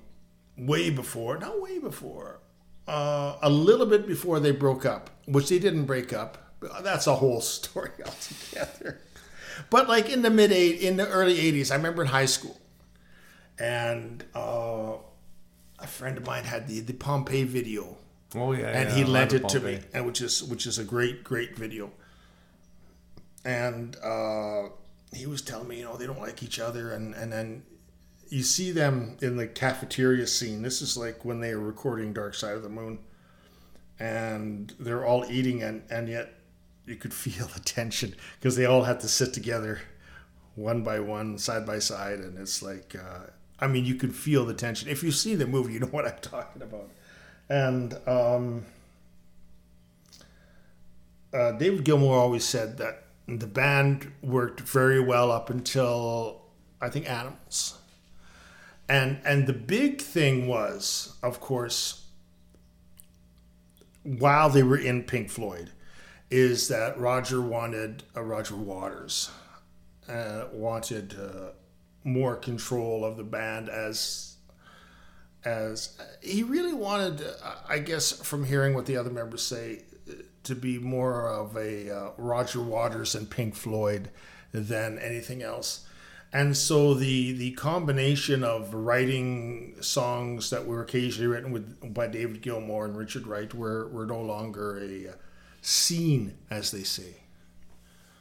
way 0.58 0.90
before, 0.90 1.38
not 1.38 1.62
way 1.62 1.80
before, 1.80 2.40
uh, 2.88 3.38
a 3.42 3.50
little 3.50 3.86
bit 3.86 4.06
before 4.06 4.40
they 4.40 4.52
broke 4.52 4.86
up, 4.86 5.10
which 5.26 5.50
they 5.50 5.60
didn't 5.60 5.86
break 5.86 6.14
up. 6.14 6.38
That's 6.82 7.08
a 7.08 7.16
whole 7.16 7.42
story 7.56 7.92
altogether. 8.06 9.00
But 9.70 9.88
like 9.88 10.10
in 10.10 10.22
the 10.22 10.30
mid 10.30 10.52
eight, 10.52 10.82
in 10.82 10.98
the 10.98 11.08
early 11.08 11.36
'80s, 11.36 11.72
I 11.72 11.76
remember 11.76 12.02
in 12.02 12.10
high 12.10 12.26
school, 12.26 12.60
and 13.60 14.24
uh, 14.36 14.94
a 15.80 15.88
friend 15.88 16.18
of 16.18 16.26
mine 16.26 16.44
had 16.44 16.68
the 16.68 16.80
the 16.80 16.94
Pompeii 16.94 17.44
video 17.44 17.98
Oh 18.36 18.52
yeah, 18.54 18.68
and 18.68 18.90
yeah, 18.90 18.96
he 18.96 19.04
lent 19.04 19.34
it 19.34 19.48
to 19.50 19.60
me, 19.60 19.80
and 19.94 20.06
which 20.06 20.22
is 20.22 20.44
which 20.44 20.66
is 20.66 20.80
a 20.80 20.84
great 20.84 21.24
great 21.24 21.56
video. 21.56 21.92
And 23.46 23.98
uh, 23.98 24.70
he 25.14 25.26
was 25.26 25.42
telling 25.42 25.68
me, 25.68 25.80
you 25.80 25.84
know, 25.84 25.98
they 25.98 26.06
don't 26.08 26.20
like 26.20 26.42
each 26.44 26.60
other, 26.60 26.92
and 26.92 27.14
and 27.14 27.32
then 27.32 27.64
you 28.30 28.44
see 28.44 28.72
them 28.72 29.18
in 29.22 29.38
the 29.38 29.48
cafeteria 29.48 30.26
scene. 30.28 30.62
This 30.62 30.82
is 30.82 30.98
like 30.98 31.24
when 31.24 31.40
they 31.40 31.52
are 31.52 31.60
recording 31.60 32.14
Dark 32.14 32.34
Side 32.34 32.56
of 32.56 32.64
the 32.64 32.70
Moon, 32.70 33.00
and 34.00 34.74
they're 34.80 35.06
all 35.06 35.26
eating, 35.30 35.62
and 35.62 35.84
and 35.90 36.08
yet 36.08 36.34
you 36.86 36.96
could 36.96 37.14
feel 37.26 37.48
the 37.48 37.60
tension 37.60 38.16
because 38.40 38.56
they 38.56 38.66
all 38.66 38.84
had 38.84 39.00
to 39.02 39.08
sit 39.08 39.34
together, 39.34 39.82
one 40.56 40.84
by 40.84 41.00
one, 41.00 41.38
side 41.38 41.66
by 41.66 41.80
side, 41.80 42.20
and 42.20 42.38
it's 42.38 42.62
like. 42.62 42.96
Uh, 42.96 43.30
I 43.60 43.68
mean, 43.68 43.86
you 43.86 43.96
could 43.96 44.14
feel 44.14 44.46
the 44.46 44.54
tension. 44.54 44.90
If 44.90 45.04
you 45.04 45.12
see 45.12 45.36
the 45.36 45.48
movie, 45.48 45.74
you 45.74 45.80
know 45.80 45.88
what 45.92 46.06
I'm 46.06 46.20
talking 46.22 46.62
about. 46.62 46.90
And 47.54 47.96
um, 48.08 48.66
uh, 51.32 51.52
David 51.52 51.86
Gilmour 51.86 52.18
always 52.18 52.44
said 52.44 52.80
that 52.80 53.04
the 53.28 53.46
band 53.46 54.12
worked 54.24 54.62
very 54.62 55.00
well 55.00 55.32
up 55.32 55.52
until 55.52 56.42
I 56.82 56.90
think 56.90 57.08
Animals. 57.08 57.78
And 58.90 59.20
and 59.24 59.46
the 59.46 59.54
big 59.54 60.02
thing 60.02 60.48
was, 60.48 61.16
of 61.22 61.40
course, 61.40 62.08
while 64.02 64.50
they 64.50 64.64
were 64.64 64.78
in 64.78 65.04
Pink 65.04 65.30
Floyd, 65.30 65.70
is 66.32 66.70
that 66.70 67.00
Roger 67.00 67.40
wanted 67.40 68.02
uh, 68.18 68.24
Roger 68.24 68.56
Waters 68.56 69.30
uh, 70.10 70.46
wanted 70.52 71.16
uh, 71.20 71.52
more 72.04 72.36
control 72.36 73.06
of 73.06 73.16
the 73.16 73.24
band 73.24 73.70
as 73.70 74.33
as 75.46 75.98
he 76.22 76.44
really 76.44 76.74
wanted, 76.74 77.24
I 77.68 77.80
guess, 77.80 78.12
from 78.12 78.46
hearing 78.46 78.74
what 78.74 78.86
the 78.86 78.98
other 78.98 79.10
members 79.10 79.44
say, 79.44 79.84
to 80.44 80.56
be 80.56 80.78
more 80.78 81.30
of 81.30 81.56
a 81.56 81.90
uh, 81.90 82.10
Roger 82.18 82.62
Waters 82.62 83.16
and 83.16 83.30
Pink 83.30 83.56
Floyd 83.56 84.10
than 84.52 85.00
anything 85.00 85.42
else. 85.42 85.86
And 86.34 86.58
so 86.58 86.96
the 86.96 87.32
the 87.34 87.52
combination 87.52 88.44
of 88.44 88.74
writing 88.74 89.76
songs 89.82 90.50
that 90.50 90.66
were 90.66 90.82
occasionally 90.82 91.28
written 91.28 91.52
with 91.52 91.94
by 91.94 92.08
David 92.08 92.42
Gilmour 92.42 92.86
and 92.86 92.98
Richard 92.98 93.28
Wright 93.28 93.54
were, 93.54 93.88
were 93.90 94.08
no 94.08 94.20
longer 94.20 94.80
a 94.80 95.10
uh, 95.10 95.14
scene, 95.62 96.38
as 96.50 96.72
they 96.72 96.84
say. 96.84 97.18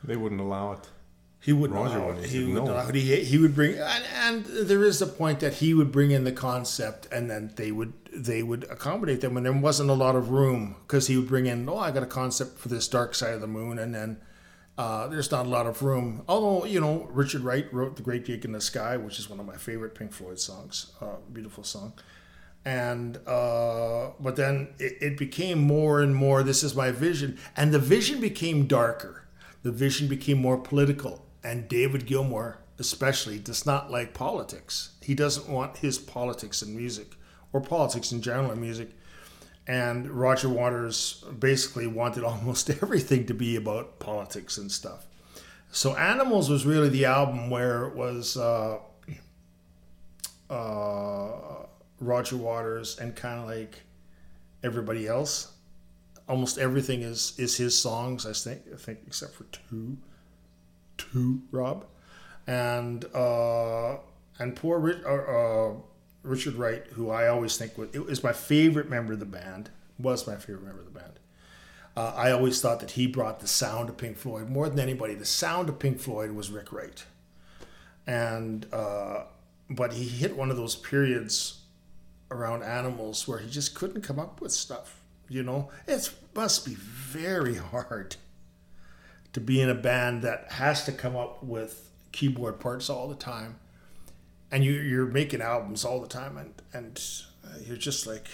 They 0.05 0.17
wouldn't 0.17 0.43
allow 0.43 0.73
it. 0.73 0.89
He 1.43 1.53
wouldn't 1.53 1.79
Roger 1.79 2.01
wouldn't. 2.01 2.27
He 2.27 2.45
would 2.45 2.65
no. 2.65 2.79
He, 2.93 3.25
he 3.25 3.39
would 3.39 3.55
bring 3.55 3.75
and, 3.75 4.05
and 4.15 4.45
there 4.45 4.85
is 4.85 5.03
a 5.03 5.07
point 5.07 5.41
that 5.41 5.55
he 5.55 5.75
would 5.75 5.91
bring 5.91 6.13
in 6.13 6.25
the 6.25 6.33
concept 6.33 7.09
and 7.11 7.29
then 7.29 7.53
they 7.57 7.73
would 7.73 7.93
they 8.15 8.43
would 8.43 8.65
accommodate 8.65 9.21
them 9.21 9.37
and 9.37 9.45
there 9.45 9.53
wasn't 9.53 9.91
a 9.91 9.95
lot 9.95 10.15
of 10.15 10.31
room 10.31 10.77
because 10.87 11.09
he 11.09 11.17
would 11.17 11.27
bring 11.27 11.47
in 11.47 11.69
oh 11.69 11.79
I 11.79 11.91
got 11.91 12.05
a 12.05 12.07
concept 12.07 12.59
for 12.59 12.69
this 12.69 12.87
dark 12.87 13.15
side 13.15 13.35
of 13.35 13.41
the 13.41 13.49
moon 13.49 13.79
and 13.79 13.93
then 13.93 14.21
uh, 14.79 15.07
there's 15.09 15.31
not 15.31 15.47
a 15.47 15.49
lot 15.49 15.67
of 15.67 15.83
room. 15.83 16.23
Although 16.29 16.65
you 16.65 16.81
know 16.81 17.09
Richard 17.11 17.43
Wright 17.43 17.73
wrote 17.73 17.97
the 17.97 18.03
Great 18.03 18.25
Gig 18.25 18.45
in 18.45 18.53
the 18.53 18.61
Sky, 18.61 18.97
which 18.97 19.19
is 19.19 19.29
one 19.29 19.39
of 19.39 19.47
my 19.47 19.57
favorite 19.57 19.95
Pink 19.95 20.13
Floyd 20.13 20.41
songs. 20.41 20.93
Uh, 21.01 21.17
beautiful 21.33 21.65
song. 21.65 21.93
And 22.65 23.19
uh, 23.27 24.11
but 24.19 24.37
then 24.37 24.75
it, 24.79 24.97
it 25.01 25.19
became 25.19 25.59
more 25.59 26.01
and 26.01 26.15
more. 26.15 26.43
This 26.43 26.63
is 26.63 26.75
my 26.75 26.91
vision, 26.91 27.39
and 27.57 27.73
the 27.73 27.79
vision 27.79 28.21
became 28.21 28.67
darker. 28.67 29.25
The 29.63 29.73
vision 29.73 30.09
became 30.09 30.39
more 30.39 30.57
political, 30.57 31.25
and 31.45 31.69
David 31.69 32.07
Gilmour, 32.07 32.59
especially, 32.79 33.39
does 33.39 33.67
not 33.67 33.91
like 33.91 34.15
politics. 34.15 34.93
He 35.01 35.15
doesn't 35.15 35.49
want 35.49 35.79
his 35.79 35.99
politics 35.99 36.63
in 36.63 36.77
music, 36.77 37.17
or 37.53 37.61
politics 37.61 38.13
in 38.13 38.23
general 38.23 38.53
in 38.53 38.61
music. 38.61 38.91
And 39.67 40.11
Roger 40.11 40.49
Waters 40.49 41.25
basically 41.39 41.87
wanted 41.87 42.25
almost 42.33 42.71
everything 42.71 43.27
to 43.27 43.35
be 43.35 43.57
about 43.57 43.99
politics 43.99 44.59
and 44.59 44.71
stuff. 44.71 45.07
So 45.71 45.97
Animals 45.97 46.51
was 46.51 46.67
really 46.67 46.91
the 46.91 47.07
album 47.07 47.49
where 47.49 47.87
it 47.87 47.97
was 47.97 48.37
uh, 48.37 48.79
uh, 50.51 51.33
Roger 51.99 52.37
Waters 52.37 52.99
and 52.99 53.17
kind 53.17 53.41
of 53.41 53.47
like 53.47 53.83
everybody 54.63 55.09
else. 55.09 55.53
Almost 56.29 56.59
everything 56.59 57.03
is 57.03 57.35
is 57.39 57.57
his 57.57 57.77
songs. 57.77 58.27
I 58.27 58.33
think 58.33 58.63
I 58.73 58.77
think 58.77 59.01
except 59.07 59.35
for 59.35 59.45
two, 59.45 59.97
two 60.99 61.43
Rob, 61.51 61.85
and 62.47 63.05
uh, 63.15 63.97
and 64.39 64.57
poor 64.57 64.79
Rich, 64.79 64.99
uh, 65.05 65.15
uh, 65.15 65.73
Richard 66.23 66.55
Wright, 66.55 66.85
who 66.93 67.11
I 67.11 67.29
always 67.29 67.57
think 67.57 67.77
was, 67.77 67.93
was 67.93 68.23
my 68.23 68.33
favorite 68.33 68.89
member 68.89 69.13
of 69.13 69.21
the 69.21 69.27
band. 69.27 69.71
Was 69.99 70.27
my 70.27 70.37
favorite 70.37 70.65
member 70.65 70.81
of 70.81 70.87
the 70.93 70.99
band. 70.99 71.13
Uh, 71.97 72.13
I 72.17 72.31
always 72.31 72.61
thought 72.61 72.81
that 72.81 72.93
he 72.93 73.07
brought 73.07 73.41
the 73.41 73.47
sound 73.47 73.91
of 73.91 73.99
Pink 73.99 74.17
Floyd 74.17 74.49
more 74.49 74.69
than 74.69 74.81
anybody. 74.81 75.15
The 75.15 75.27
sound 75.27 75.69
of 75.69 75.79
Pink 75.79 76.01
Floyd 76.01 76.33
was 76.33 76.51
Rick 76.51 76.73
Wright, 76.73 77.05
and 78.07 78.67
uh, 78.73 79.25
but 79.69 79.93
he 79.93 80.09
hit 80.09 80.37
one 80.37 80.51
of 80.51 80.57
those 80.57 80.75
periods 80.75 81.61
around 82.31 82.63
animals 82.63 83.29
where 83.29 83.39
he 83.39 83.51
just 83.51 83.75
couldn't 83.75 84.01
come 84.01 84.19
up 84.19 84.41
with 84.41 84.53
stuff. 84.53 85.03
You 85.29 85.43
know, 85.43 85.71
it 85.87 86.11
must 86.35 86.65
be 86.65 86.75
very 86.75 87.57
hard 87.73 88.17
to 89.33 89.41
be 89.41 89.61
in 89.61 89.71
a 89.71 89.75
band 89.75 90.23
that 90.23 90.53
has 90.53 90.85
to 90.85 90.93
come 90.93 91.17
up 91.17 91.43
with 91.43 91.91
keyboard 92.13 92.61
parts 92.61 92.91
all 92.91 93.09
the 93.09 93.15
time, 93.15 93.57
and 94.51 94.65
you, 94.65 94.73
you're 94.73 95.07
making 95.07 95.41
albums 95.41 95.85
all 95.85 96.01
the 96.01 96.09
time, 96.09 96.37
and 96.37 96.55
and 96.73 97.01
you're 97.67 97.77
just 97.77 98.07
like, 98.07 98.29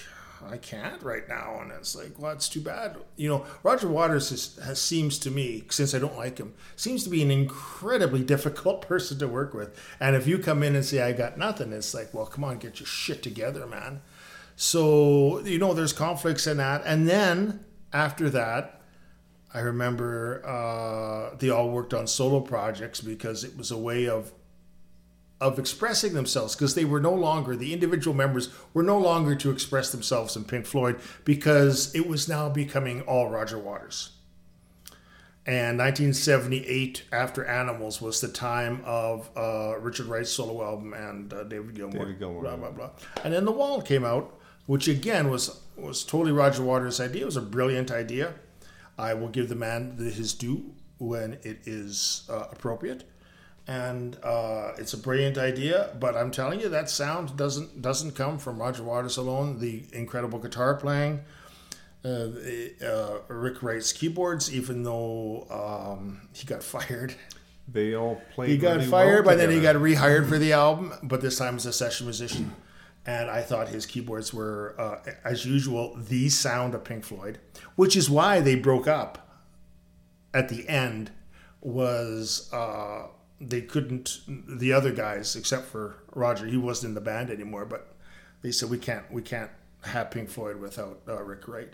I 0.47 0.57
can't 0.57 1.03
right 1.03 1.29
now, 1.29 1.59
and 1.61 1.73
it's 1.73 1.97
like, 1.97 2.19
well, 2.19 2.33
it's 2.33 2.49
too 2.49 2.61
bad. 2.61 2.97
You 3.17 3.29
know, 3.29 3.47
Roger 3.63 3.89
Waters 3.89 4.31
is, 4.31 4.59
has 4.65 4.81
seems 4.81 5.19
to 5.21 5.31
me, 5.31 5.65
since 5.69 5.95
I 5.95 5.99
don't 5.99 6.17
like 6.17 6.39
him, 6.39 6.55
seems 6.77 7.05
to 7.05 7.11
be 7.11 7.23
an 7.23 7.31
incredibly 7.31 8.23
difficult 8.25 8.83
person 8.83 9.19
to 9.19 9.29
work 9.29 9.55
with. 9.55 9.79
And 10.01 10.15
if 10.15 10.27
you 10.27 10.39
come 10.39 10.63
in 10.63 10.77
and 10.77 10.85
say 10.85 11.03
I 11.03 11.13
got 11.13 11.39
nothing, 11.39 11.73
it's 11.73 11.95
like, 11.95 12.15
well, 12.15 12.27
come 12.27 12.45
on, 12.45 12.59
get 12.59 12.81
your 12.81 12.87
shit 12.87 13.23
together, 13.23 13.67
man. 13.67 14.01
So 14.57 15.41
you 15.41 15.59
know, 15.59 15.75
there's 15.75 15.93
conflicts 15.93 16.47
in 16.47 16.57
that, 16.59 16.83
and 16.85 17.09
then 17.09 17.65
after 17.93 18.29
that, 18.31 18.78
I 19.53 19.61
remember 19.61 20.43
uh, 20.47 21.37
they 21.37 21.51
all 21.51 21.71
worked 21.71 21.95
on 21.95 22.07
solo 22.07 22.41
projects 22.41 23.01
because 23.01 23.45
it 23.45 23.57
was 23.57 23.71
a 23.71 23.79
way 23.79 24.09
of 24.09 24.33
of 25.41 25.57
expressing 25.59 26.15
themselves 26.15 26.57
because 26.57 26.75
they 26.75 26.85
were 26.85 26.99
no 27.01 27.15
longer 27.15 27.55
the 27.55 27.73
individual 27.73 28.15
members 28.15 28.51
were 28.75 28.83
no 28.83 28.99
longer 28.99 29.37
to 29.37 29.51
express 29.51 29.93
themselves 29.93 30.35
in 30.35 30.45
Pink 30.45 30.67
Floyd 30.67 30.99
because 31.25 31.95
it 31.95 32.09
was 32.09 32.29
now 32.29 32.49
becoming 32.49 33.03
all 33.03 33.31
Roger 33.31 33.59
Waters. 33.59 34.11
And 35.47 35.79
1978, 35.79 37.05
after 37.11 37.43
Animals, 37.45 38.03
was 38.03 38.21
the 38.21 38.29
time 38.29 38.83
of 38.85 39.31
uh, 39.35 39.79
Richard 39.79 40.07
Wright's 40.07 40.31
solo 40.31 40.63
album 40.63 40.93
and 40.93 41.33
uh, 41.33 41.45
David 41.45 41.75
Gilmour. 41.75 42.01
David 42.01 42.19
Gilmour, 42.19 42.43
blah 42.43 42.57
blah 42.57 42.71
blah. 42.71 42.91
And 43.25 43.33
then 43.33 43.47
The 43.47 43.53
Wall 43.53 43.81
came 43.81 44.05
out, 44.05 44.39
which 44.67 44.89
again 44.89 45.31
was 45.31 45.61
was 45.77 46.05
totally 46.05 46.33
Roger 46.33 46.63
Waters' 46.63 47.01
idea. 47.01 47.23
It 47.23 47.27
was 47.27 47.39
a 47.39 47.43
brilliant 47.43 47.91
idea. 47.91 48.35
I 48.99 49.15
will 49.15 49.29
give 49.29 49.49
the 49.49 49.55
man 49.55 49.97
the- 49.97 50.11
his 50.11 50.35
due 50.35 50.75
when 50.99 51.35
it 51.45 51.61
is 51.65 52.23
uh, 52.29 52.47
appropriate, 52.51 53.05
and 53.67 54.17
uh, 54.25 54.73
it's 54.79 54.93
a 54.93 54.99
brilliant 54.99 55.39
idea. 55.39 55.91
But 56.01 56.17
I'm 56.17 56.31
telling 56.31 56.61
you, 56.61 56.69
that 56.71 56.91
sound 56.91 57.37
doesn't 57.37 57.81
doesn't 57.81 58.13
come 58.17 58.39
from 58.39 58.59
Roger 58.59 58.83
Waters 58.83 59.17
alone. 59.17 59.61
The 59.61 59.85
incredible 59.93 60.39
guitar 60.41 60.75
playing, 60.75 61.21
uh, 62.05 62.09
uh, 62.85 63.19
Rick 63.29 63.63
Wright's 63.63 63.93
keyboards, 63.93 64.53
even 64.53 64.83
though 64.83 65.47
um, 65.51 66.23
he 66.33 66.45
got 66.47 66.63
fired. 66.63 67.15
They 67.71 67.95
all 67.95 68.21
played. 68.35 68.51
He 68.51 68.57
got 68.57 68.77
really 68.79 68.87
fired, 68.87 69.27
well 69.27 69.35
but 69.37 69.39
then 69.39 69.51
he 69.51 69.61
got 69.61 69.77
rehired 69.77 70.29
for 70.29 70.39
the 70.39 70.53
album. 70.55 70.93
But 71.03 71.21
this 71.21 71.37
time 71.37 71.57
as 71.57 71.67
a 71.67 71.73
session 71.73 72.07
musician, 72.07 72.55
and 73.09 73.31
I 73.31 73.41
thought 73.41 73.69
his 73.69 73.87
keyboards 73.87 74.35
were, 74.35 74.75
uh, 74.79 74.99
as 75.25 75.47
usual, 75.47 75.97
the 75.97 76.29
sound 76.29 76.75
of 76.75 76.85
Pink 76.85 77.05
Floyd, 77.05 77.39
which 77.75 77.97
is 77.97 78.11
why 78.11 78.41
they 78.41 78.55
broke 78.55 78.87
up. 78.87 79.27
At 80.35 80.51
the 80.51 80.69
end, 80.69 81.11
was 81.63 82.53
uh, 82.53 83.07
they 83.41 83.63
couldn't 83.63 84.21
the 84.29 84.75
other 84.75 84.93
guys 84.93 85.37
except 85.37 85.65
for 85.69 85.97
Roger. 86.15 86.45
He 86.45 86.59
wasn't 86.59 86.91
in 86.91 86.95
the 86.95 87.01
band 87.01 87.31
anymore, 87.31 87.65
but 87.65 87.95
they 88.43 88.53
said 88.53 88.69
we 88.69 88.77
can't 88.77 89.11
we 89.11 89.23
can't 89.23 89.51
have 89.85 90.11
Pink 90.11 90.29
Floyd 90.29 90.61
without 90.61 91.01
uh, 91.09 91.23
Rick 91.23 91.49
Wright 91.49 91.73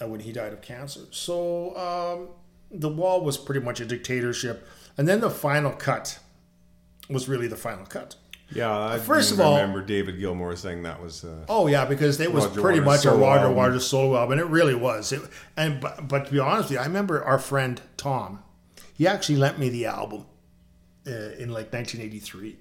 uh, 0.00 0.06
when 0.06 0.20
he 0.20 0.30
died 0.30 0.52
of 0.52 0.62
cancer. 0.62 1.00
So 1.10 1.76
um, 1.76 2.28
the 2.70 2.88
wall 2.88 3.22
was 3.22 3.36
pretty 3.36 3.62
much 3.62 3.80
a 3.80 3.84
dictatorship, 3.84 4.64
and 4.96 5.08
then 5.08 5.20
the 5.20 5.30
final 5.30 5.72
cut 5.72 6.20
was 7.08 7.28
really 7.28 7.48
the 7.48 7.56
final 7.56 7.84
cut. 7.84 8.14
Yeah, 8.52 8.76
I 8.76 8.98
First 8.98 9.30
of 9.32 9.40
all- 9.40 9.54
remember 9.56 9.80
David 9.82 10.18
Gilmour 10.18 10.56
saying 10.56 10.82
that 10.82 11.00
was. 11.02 11.24
Uh, 11.24 11.44
Oh 11.48 11.66
yeah, 11.68 11.84
because 11.84 12.18
it 12.20 12.32
was 12.32 12.46
Roger 12.46 12.60
pretty 12.60 12.80
Waters' 12.80 13.04
much 13.04 13.12
a 13.14 13.16
Roger 13.16 13.40
album. 13.42 13.56
Waters 13.56 13.86
solo 13.86 14.16
album, 14.16 14.32
and 14.32 14.40
it 14.40 14.50
really 14.50 14.74
was. 14.74 15.12
It, 15.12 15.22
and 15.56 15.80
but, 15.80 16.08
but 16.08 16.26
to 16.26 16.32
be 16.32 16.38
honest 16.40 16.68
with 16.70 16.72
you, 16.72 16.78
I 16.82 16.86
remember 16.86 17.22
our 17.24 17.38
friend 17.38 17.80
Tom. 17.96 18.42
He 18.94 19.06
actually 19.06 19.36
lent 19.36 19.58
me 19.58 19.68
the 19.68 19.86
album 19.86 20.26
uh, 21.06 21.10
in 21.10 21.50
like 21.50 21.72
1983. 21.72 22.56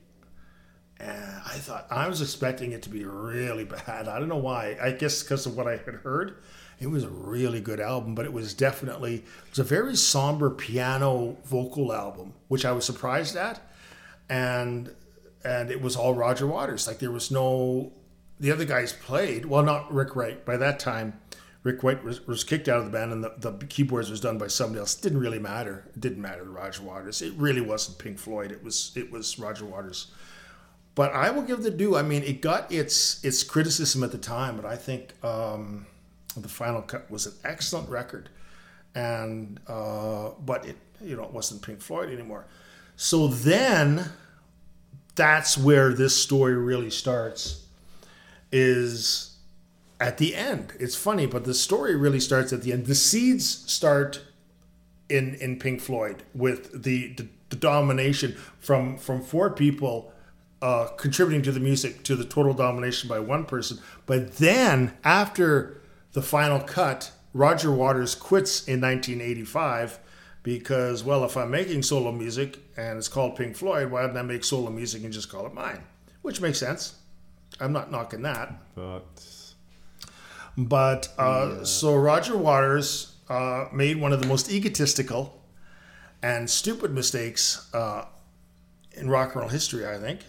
And 1.01 1.11
I 1.45 1.55
thought 1.57 1.87
I 1.89 2.07
was 2.07 2.21
expecting 2.21 2.71
it 2.73 2.83
to 2.83 2.89
be 2.89 3.03
really 3.05 3.63
bad. 3.65 4.07
I 4.07 4.19
don't 4.19 4.29
know 4.29 4.37
why. 4.37 4.77
I 4.81 4.91
guess 4.91 5.23
because 5.23 5.45
of 5.45 5.55
what 5.57 5.67
I 5.67 5.77
had 5.77 5.95
heard. 6.03 6.35
It 6.81 6.87
was 6.87 7.03
a 7.03 7.09
really 7.09 7.59
good 7.59 7.81
album, 7.81 8.15
but 8.15 8.23
it 8.25 8.31
was 8.31 8.53
definitely 8.53 9.15
it 9.15 9.49
was 9.49 9.59
a 9.59 9.63
very 9.63 9.95
somber 9.97 10.49
piano 10.49 11.35
vocal 11.45 11.91
album, 11.91 12.33
which 12.47 12.63
I 12.63 12.71
was 12.71 12.85
surprised 12.85 13.35
at. 13.35 13.59
And 14.29 14.93
and 15.43 15.71
it 15.71 15.81
was 15.81 15.95
all 15.95 16.13
Roger 16.13 16.47
Waters. 16.47 16.87
Like 16.87 16.99
there 16.99 17.11
was 17.11 17.31
no 17.31 17.91
the 18.39 18.51
other 18.51 18.65
guys 18.65 18.93
played. 18.93 19.45
Well, 19.45 19.63
not 19.63 19.93
Rick 19.93 20.15
Wright. 20.15 20.45
By 20.45 20.57
that 20.57 20.79
time, 20.79 21.19
Rick 21.63 21.83
Wright 21.83 22.01
was, 22.03 22.25
was 22.25 22.43
kicked 22.43 22.69
out 22.69 22.79
of 22.79 22.85
the 22.85 22.91
band, 22.91 23.11
and 23.11 23.23
the, 23.23 23.33
the 23.37 23.65
keyboards 23.65 24.09
was 24.09 24.21
done 24.21 24.37
by 24.37 24.47
somebody 24.47 24.79
else. 24.79 24.97
It 24.97 25.01
didn't 25.01 25.19
really 25.19 25.39
matter. 25.39 25.85
It 25.93 25.99
didn't 25.99 26.21
matter 26.21 26.43
to 26.43 26.49
Roger 26.49 26.83
Waters. 26.83 27.21
It 27.21 27.33
really 27.33 27.61
wasn't 27.61 27.97
Pink 27.97 28.17
Floyd. 28.17 28.51
It 28.51 28.63
was 28.63 28.91
it 28.95 29.11
was 29.11 29.37
Roger 29.37 29.65
Waters. 29.65 30.07
But 30.95 31.13
I 31.13 31.29
will 31.29 31.43
give 31.43 31.63
the 31.63 31.71
due. 31.71 31.95
I 31.95 32.01
mean, 32.01 32.23
it 32.23 32.41
got 32.41 32.71
its 32.71 33.23
its 33.23 33.43
criticism 33.43 34.03
at 34.03 34.11
the 34.11 34.17
time, 34.17 34.55
but 34.55 34.65
I 34.65 34.75
think 34.75 35.13
um, 35.23 35.85
the 36.35 36.49
final 36.49 36.81
cut 36.81 37.09
was 37.11 37.25
an 37.25 37.33
excellent 37.43 37.89
record. 37.89 38.29
And 38.95 39.59
uh, 39.67 40.31
but 40.39 40.65
it 40.65 40.77
you 41.01 41.15
know 41.15 41.23
it 41.23 41.31
wasn't 41.31 41.61
Pink 41.61 41.81
Floyd 41.81 42.09
anymore. 42.09 42.45
So 42.95 43.27
then 43.27 44.09
that's 45.19 45.57
where 45.57 45.91
this 45.93 46.15
story 46.15 46.55
really 46.55 46.89
starts 46.89 47.65
is 48.53 49.35
at 49.99 50.17
the 50.17 50.33
end. 50.33 50.71
It's 50.79 50.95
funny, 50.95 51.25
but 51.25 51.43
the 51.43 51.53
story 51.53 51.93
really 51.93 52.21
starts 52.21 52.53
at 52.53 52.61
the 52.61 52.71
end. 52.71 52.85
The 52.85 52.95
seeds 52.95 53.45
start 53.69 54.21
in 55.09 55.35
in 55.35 55.59
Pink 55.59 55.81
Floyd 55.81 56.23
with 56.33 56.83
the 56.83 57.13
the, 57.15 57.27
the 57.49 57.57
domination 57.57 58.37
from 58.59 58.97
from 58.97 59.21
four 59.21 59.49
people 59.49 60.13
uh, 60.61 60.87
contributing 60.95 61.41
to 61.41 61.51
the 61.51 61.59
music 61.59 62.01
to 62.03 62.15
the 62.15 62.23
total 62.23 62.53
domination 62.53 63.09
by 63.09 63.19
one 63.19 63.43
person. 63.43 63.77
But 64.05 64.37
then 64.37 64.93
after 65.03 65.81
the 66.13 66.21
final 66.21 66.61
cut, 66.61 67.11
Roger 67.33 67.73
Waters 67.73 68.15
quits 68.15 68.65
in 68.69 68.79
1985 68.79 69.99
because 70.43 71.03
well, 71.03 71.23
if 71.23 71.35
I'm 71.37 71.51
making 71.51 71.83
solo 71.83 72.11
music 72.11 72.57
and 72.77 72.97
it's 72.97 73.07
called 73.07 73.35
Pink 73.35 73.55
Floyd, 73.55 73.91
why 73.91 74.03
didn't 74.03 74.17
I 74.17 74.21
make 74.21 74.43
solo 74.43 74.69
music 74.69 75.03
and 75.03 75.13
just 75.13 75.29
call 75.29 75.45
it 75.45 75.53
mine? 75.53 75.83
Which 76.21 76.41
makes 76.41 76.59
sense. 76.59 76.95
I'm 77.59 77.73
not 77.73 77.91
knocking 77.91 78.21
that. 78.23 78.53
But 78.75 79.05
But 80.57 81.09
uh, 81.17 81.63
so 81.63 81.95
Roger 81.95 82.37
Waters 82.37 83.15
uh, 83.29 83.65
made 83.71 83.97
one 83.97 84.13
of 84.13 84.21
the 84.21 84.27
most 84.27 84.51
egotistical 84.51 85.41
and 86.21 86.49
stupid 86.49 86.91
mistakes 86.91 87.73
uh, 87.73 88.05
in 88.93 89.09
rock 89.09 89.33
and 89.33 89.41
roll 89.41 89.49
history, 89.49 89.87
I 89.87 89.97
think, 89.97 90.21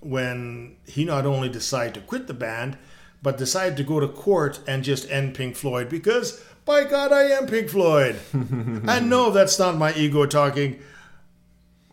when 0.00 0.76
he 0.86 1.04
not 1.04 1.26
only 1.26 1.48
decided 1.48 1.94
to 1.94 2.00
quit 2.00 2.26
the 2.26 2.34
band, 2.34 2.76
but 3.22 3.38
decided 3.38 3.76
to 3.76 3.84
go 3.84 4.00
to 4.00 4.08
court 4.08 4.60
and 4.66 4.82
just 4.82 5.08
end 5.10 5.34
Pink 5.34 5.54
Floyd 5.54 5.88
because, 5.88 6.42
by 6.64 6.84
God, 6.84 7.12
I 7.12 7.24
am 7.24 7.46
Pink 7.46 7.68
Floyd. 7.70 8.20
and 8.32 9.10
no, 9.10 9.30
that's 9.30 9.58
not 9.58 9.76
my 9.76 9.92
ego 9.94 10.26
talking, 10.26 10.80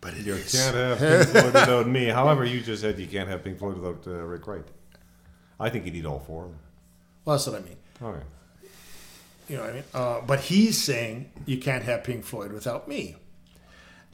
but 0.02 0.14
it 0.14 0.26
you 0.26 0.34
is. 0.36 0.52
can't 0.52 0.76
have 0.76 1.00
Pink 1.00 1.28
Floyd 1.30 1.54
without 1.54 1.88
me. 1.88 2.06
However, 2.06 2.46
you 2.46 2.62
just 2.62 2.82
said 2.82 3.00
you 3.00 3.08
can't 3.08 3.30
have 3.30 3.44
Pink 3.44 3.60
Floyd 3.60 3.78
without 3.78 4.08
uh, 4.08 4.22
Rick 4.24 4.48
Wright. 4.48 4.66
I 5.60 5.70
think 5.70 5.86
you 5.86 5.92
need 5.92 6.06
all 6.06 6.20
four 6.20 6.46
of 6.46 6.52
them. 6.52 6.60
Well, 7.26 7.36
that's 7.38 7.48
what 7.48 7.62
I 7.62 7.66
mean. 7.66 7.78
Okay. 8.02 8.26
You 9.50 9.58
know 9.58 9.64
what 9.64 9.72
I 9.72 9.74
mean? 9.74 9.84
Uh, 9.94 10.22
but 10.22 10.40
he's 10.42 10.82
saying 10.82 11.32
you 11.46 11.58
can't 11.58 11.84
have 11.84 12.04
Pink 12.04 12.24
Floyd 12.24 12.52
without 12.52 12.88
me. 12.88 13.16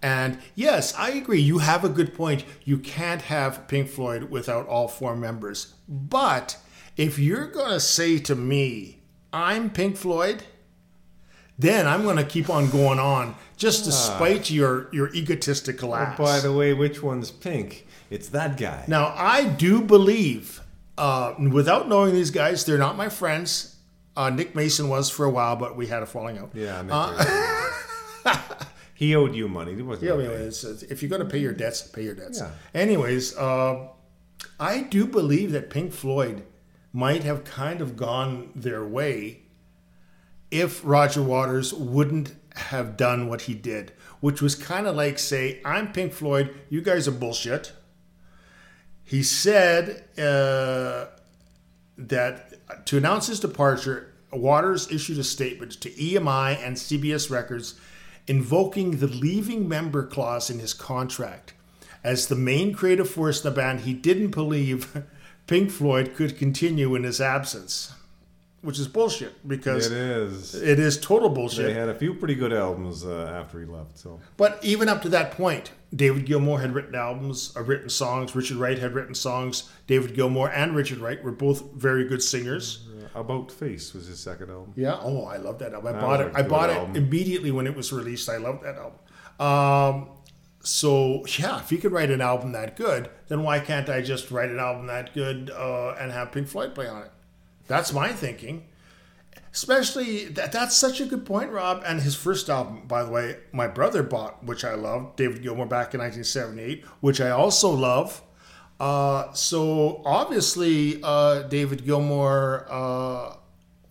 And 0.02 0.40
yes, 0.56 0.94
I 0.96 1.12
agree. 1.12 1.42
You 1.42 1.60
have 1.60 1.84
a 1.84 1.90
good 1.90 2.14
point. 2.14 2.46
You 2.64 2.78
can't 2.78 3.24
have 3.24 3.68
Pink 3.68 3.90
Floyd 3.90 4.26
without 4.26 4.68
all 4.68 4.88
four 4.88 5.16
members. 5.16 5.74
But 5.90 6.58
if 6.96 7.20
you're 7.20 7.48
going 7.48 7.72
to 7.72 7.80
say 7.80 8.20
to 8.20 8.36
me, 8.36 9.02
I'm 9.36 9.70
Pink 9.70 9.98
Floyd, 9.98 10.44
then 11.60 11.88
I'm 11.88 12.04
going 12.04 12.16
to 12.16 12.24
keep 12.24 12.50
on 12.50 12.70
going 12.70 13.00
on 13.00 13.36
just 13.58 13.84
to 13.84 13.92
spite 13.92 14.50
your, 14.50 14.88
your 14.94 15.14
egotistical 15.14 15.94
ass. 15.94 16.16
Oh, 16.18 16.24
by 16.24 16.40
the 16.40 16.54
way, 16.54 16.74
which 16.74 17.04
one's 17.04 17.32
pink? 17.32 17.86
It's 18.10 18.30
that 18.30 18.56
guy. 18.58 18.86
Now, 18.88 19.14
I 19.18 19.44
do 19.44 19.82
believe, 19.82 20.62
uh, 20.98 21.34
without 21.52 21.90
knowing 21.90 22.14
these 22.14 22.32
guys, 22.32 22.64
they're 22.64 22.78
not 22.78 22.96
my 22.96 23.10
friends. 23.10 23.76
Uh, 24.16 24.30
Nick 24.30 24.56
Mason 24.56 24.88
was 24.88 25.10
for 25.10 25.26
a 25.26 25.30
while, 25.30 25.58
but 25.58 25.76
we 25.76 25.88
had 25.88 26.02
a 26.02 26.06
falling 26.06 26.38
out. 26.38 26.52
Yeah, 26.54 26.82
Nick 26.82 26.92
Uh, 26.94 28.42
he 28.94 29.16
owed 29.16 29.36
you 29.36 29.50
money. 29.50 29.74
It 29.74 29.82
wasn't 29.86 30.08
Yeah, 30.08 30.14
anyways, 30.14 30.64
it's- 30.64 30.84
if 30.84 31.02
you're 31.02 31.10
going 31.10 31.24
to 31.24 31.30
pay 31.30 31.40
your 31.40 31.52
debts, 31.52 31.82
pay 31.82 32.04
your 32.04 32.16
debts. 32.16 32.40
Yeah. 32.40 32.52
Anyways, 32.74 33.36
uh, 33.36 33.88
I 34.62 34.82
do 34.84 35.06
believe 35.06 35.52
that 35.52 35.70
Pink 35.70 35.92
Floyd 35.92 36.44
might 36.96 37.24
have 37.24 37.44
kind 37.44 37.82
of 37.82 37.98
gone 37.98 38.50
their 38.56 38.86
way 38.86 39.42
if 40.50 40.82
Roger 40.86 41.22
Waters 41.22 41.74
wouldn't 41.74 42.34
have 42.56 42.96
done 42.96 43.28
what 43.28 43.42
he 43.42 43.54
did, 43.54 43.92
which 44.22 44.42
was 44.42 44.56
kind 44.56 44.88
of 44.88 44.96
like 44.96 45.20
say, 45.20 45.60
"I'm 45.66 45.92
Pink 45.92 46.14
Floyd, 46.14 46.56
you 46.70 46.80
guys 46.82 47.06
are 47.06 47.12
bullshit." 47.12 47.74
He 49.04 49.24
said 49.24 50.06
uh, 50.18 51.08
that 51.98 52.86
to 52.86 52.98
announce 52.98 53.28
his 53.28 53.42
departure, 53.42 54.14
Waters 54.32 54.90
issued 54.90 55.20
a 55.20 55.24
statement 55.26 55.74
to 55.82 55.90
EMI 55.90 56.58
and 56.66 56.78
CBS 56.78 57.30
Records 57.30 57.76
invoking 58.26 58.98
the 58.98 59.08
leaving 59.08 59.68
member 59.68 60.08
clause 60.08 60.50
in 60.50 60.60
his 60.60 60.74
contract. 60.74 61.54
As 62.06 62.28
the 62.28 62.36
main 62.36 62.74
creative 62.74 63.10
force 63.10 63.44
in 63.44 63.50
the 63.50 63.56
band, 63.56 63.82
he 63.82 63.94
didn't 63.94 64.32
believe 64.32 65.04
Pink 65.48 65.70
Floyd 65.72 66.14
could 66.16 66.38
continue 66.38 66.96
in 66.96 67.04
his 67.04 67.22
absence, 67.22 67.94
which 68.62 68.80
is 68.80 68.88
bullshit 68.88 69.48
because 69.48 69.86
It 69.88 69.94
is. 69.94 70.56
it 70.56 70.80
is 70.80 71.00
total 71.00 71.30
bullshit. 71.30 71.68
They 71.68 71.74
had 71.74 71.90
a 71.90 71.94
few 71.96 72.14
pretty 72.16 72.34
good 72.36 72.52
albums 72.52 73.06
uh, 73.06 73.32
after 73.40 73.60
he 73.60 73.66
left. 73.66 73.98
So 73.98 74.20
But 74.38 74.60
even 74.64 74.90
up 74.90 75.02
to 75.04 75.10
that 75.10 75.32
point, 75.32 75.72
David 75.96 76.26
Gilmour 76.26 76.60
had 76.62 76.74
written 76.74 76.96
albums, 76.96 77.54
uh, 77.56 77.62
written 77.62 77.90
songs. 77.90 78.36
Richard 78.36 78.58
Wright 78.58 78.80
had 78.80 78.94
written 78.96 79.14
songs. 79.14 79.70
David 79.88 80.16
Gilmour 80.16 80.50
and 80.50 80.76
Richard 80.76 80.98
Wright 80.98 81.24
were 81.24 81.32
both 81.32 81.72
very 81.74 82.06
good 82.06 82.24
singers. 82.24 82.88
uh, 83.16 83.20
About 83.20 83.52
Face 83.52 83.94
was 83.94 84.08
his 84.08 84.20
second 84.20 84.50
album. 84.50 84.74
Yeah. 84.76 84.98
Oh, 85.00 85.26
I 85.26 85.38
love 85.38 85.60
that 85.60 85.74
album. 85.74 85.90
I 85.90 85.92
That 85.94 86.02
bought 86.02 86.22
it. 86.22 86.32
I 86.34 86.42
bought 86.42 86.70
album. 86.72 86.96
it 86.96 86.98
immediately 86.98 87.52
when 87.52 87.68
it 87.68 87.76
was 87.76 87.94
released. 87.94 88.30
I 88.30 88.38
loved 88.38 88.64
that 88.64 88.76
album. 88.78 89.00
Um, 89.40 90.10
so 90.66 91.26
yeah, 91.38 91.60
if 91.60 91.70
he 91.70 91.78
could 91.78 91.92
write 91.92 92.10
an 92.10 92.22
album 92.22 92.52
that 92.54 92.76
good, 92.76 93.10
then 93.28 93.44
why 93.44 93.60
can't 93.60 93.88
I 93.88 94.02
just 94.02 94.32
write 94.32 94.50
an 94.50 94.60
album 94.60 94.88
that 94.88 95.14
good 95.14 95.52
uh, 95.52 95.96
and 96.00 96.12
have 96.12 96.32
Pink 96.32 96.48
Floyd 96.48 96.74
play 96.74 96.88
on 96.88 97.04
it? 97.04 97.12
That's 97.68 97.94
my 97.94 98.10
thinking. 98.10 98.66
Especially 99.54 100.26
that 100.26 100.52
that's 100.52 100.76
such 100.76 101.00
a 101.00 101.06
good 101.06 101.26
point, 101.26 101.52
Rob. 101.52 101.84
And 101.86 102.02
his 102.02 102.16
first 102.16 102.50
album, 102.50 102.88
by 102.88 103.04
the 103.04 103.12
way, 103.12 103.38
my 103.52 103.68
brother 103.68 104.04
bought, 104.04 104.44
which 104.44 104.66
I 104.66 104.74
love, 104.74 105.16
David 105.16 105.44
Gilmour 105.44 105.68
back 105.68 105.94
in 105.94 106.02
1978, 106.02 106.84
which 107.00 107.22
I 107.22 107.30
also 107.30 107.70
love. 107.70 108.22
Uh, 108.80 109.32
so 109.34 110.02
obviously, 110.04 111.00
uh, 111.04 111.44
David 111.44 111.86
Gilmour 111.86 112.66
uh, 112.70 113.36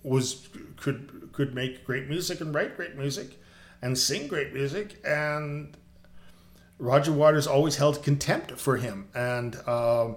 was 0.02 0.48
could 0.76 1.30
could 1.32 1.54
make 1.54 1.84
great 1.84 2.08
music 2.08 2.40
and 2.40 2.54
write 2.54 2.76
great 2.76 2.96
music 2.96 3.40
and 3.80 3.96
sing 3.96 4.26
great 4.26 4.52
music 4.52 5.00
and 5.04 5.76
Roger 6.78 7.12
Waters 7.12 7.46
always 7.46 7.76
held 7.76 8.02
contempt 8.02 8.52
for 8.52 8.76
him. 8.76 9.08
And 9.14 9.56
um 9.68 10.16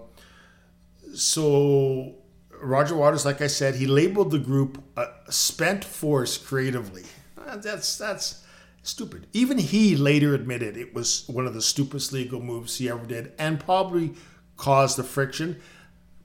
so 1.15 2.15
Roger 2.62 2.96
Waters 2.96 3.26
like 3.26 3.41
I 3.41 3.48
said 3.48 3.76
he 3.76 3.88
labeled 3.88 4.32
the 4.32 4.39
group 4.39 4.84
a 4.98 5.08
spent 5.32 5.84
force 5.84 6.38
creatively. 6.38 7.04
Uh, 7.38 7.58
that's 7.58 7.98
that's 7.98 8.43
stupid. 8.84 9.28
Even 9.34 9.58
he 9.58 9.96
later 9.96 10.34
admitted 10.34 10.78
it 10.78 10.93
was 10.93 11.28
one 11.28 11.46
of 11.46 11.54
the 11.54 11.62
stupidest 11.62 12.13
legal 12.13 12.41
moves 12.41 12.78
he 12.78 12.89
ever 12.89 13.06
did 13.06 13.34
and 13.38 13.60
probably 13.60 14.13
caused 14.56 14.98
the 14.98 15.04
friction. 15.04 15.60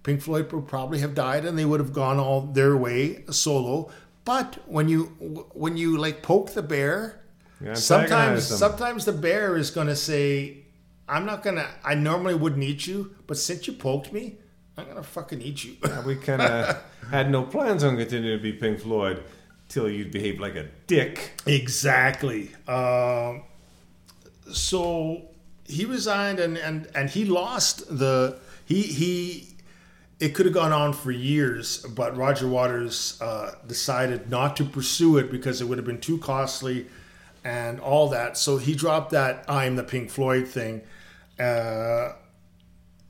Pink 0.02 0.20
Floyd 0.20 0.50
would 0.52 0.66
probably 0.66 0.98
have 0.98 1.14
died 1.14 1.44
and 1.44 1.56
they 1.56 1.64
would 1.64 1.80
have 1.80 1.92
gone 1.92 2.18
all 2.18 2.40
their 2.40 2.76
way 2.76 3.24
solo. 3.30 3.90
But 4.24 4.58
when 4.66 4.88
you 4.88 5.04
when 5.54 5.76
you 5.76 5.98
like 5.98 6.22
poke 6.22 6.54
the 6.54 6.62
bear, 6.62 7.21
Yeah, 7.62 7.74
sometimes 7.74 8.46
sometimes 8.46 9.04
the 9.04 9.12
bear 9.12 9.56
is 9.56 9.70
going 9.70 9.86
to 9.86 9.96
say, 9.96 10.58
"I'm 11.08 11.24
not 11.24 11.42
gonna. 11.42 11.68
I 11.84 11.94
normally 11.94 12.34
wouldn't 12.34 12.62
eat 12.62 12.86
you, 12.86 13.14
but 13.26 13.36
since 13.36 13.66
you 13.66 13.72
poked 13.72 14.12
me, 14.12 14.36
I'm 14.76 14.86
gonna 14.86 15.02
fucking 15.02 15.40
eat 15.40 15.64
you." 15.64 15.76
Yeah, 15.86 16.04
we 16.04 16.16
kind 16.16 16.42
of 16.42 16.82
had 17.10 17.30
no 17.30 17.42
plans 17.44 17.84
on 17.84 17.96
continuing 17.96 18.38
to 18.38 18.42
be 18.42 18.52
Pink 18.52 18.80
Floyd 18.80 19.22
till 19.68 19.88
you 19.88 20.04
behaved 20.06 20.40
like 20.40 20.56
a 20.56 20.68
dick. 20.86 21.32
Exactly. 21.46 22.50
Um, 22.66 23.44
so 24.52 25.22
he 25.66 25.84
resigned, 25.84 26.40
and, 26.40 26.58
and 26.58 26.88
and 26.94 27.10
he 27.10 27.24
lost 27.24 27.96
the 27.96 28.38
he 28.64 28.82
he. 28.82 29.48
It 30.18 30.36
could 30.36 30.46
have 30.46 30.54
gone 30.54 30.72
on 30.72 30.92
for 30.92 31.10
years, 31.10 31.78
but 31.78 32.16
Roger 32.16 32.46
Waters 32.46 33.20
uh, 33.20 33.56
decided 33.66 34.30
not 34.30 34.56
to 34.58 34.64
pursue 34.64 35.18
it 35.18 35.32
because 35.32 35.60
it 35.60 35.64
would 35.64 35.78
have 35.78 35.84
been 35.84 36.00
too 36.00 36.18
costly 36.18 36.86
and 37.44 37.80
all 37.80 38.08
that. 38.08 38.36
So 38.36 38.58
he 38.58 38.74
dropped 38.74 39.10
that 39.10 39.44
"I'm 39.48 39.76
the 39.76 39.84
Pink 39.84 40.10
Floyd" 40.10 40.48
thing. 40.48 40.82
Uh, 41.38 42.12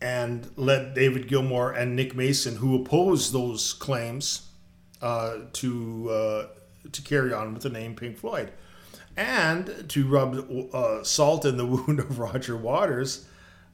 and 0.00 0.50
let 0.56 0.94
David 0.94 1.28
Gilmour 1.28 1.70
and 1.70 1.94
Nick 1.94 2.14
Mason, 2.14 2.56
who 2.56 2.74
opposed 2.74 3.32
those 3.32 3.72
claims, 3.72 4.48
uh, 5.00 5.38
to 5.52 6.10
uh, 6.10 6.46
to 6.90 7.02
carry 7.02 7.32
on 7.32 7.54
with 7.54 7.62
the 7.62 7.70
name 7.70 7.94
Pink 7.94 8.18
Floyd, 8.18 8.52
and 9.16 9.88
to 9.88 10.08
rub 10.08 10.48
uh, 10.74 11.04
salt 11.04 11.44
in 11.44 11.56
the 11.56 11.66
wound 11.66 12.00
of 12.00 12.18
Roger 12.18 12.56
Waters, 12.56 13.26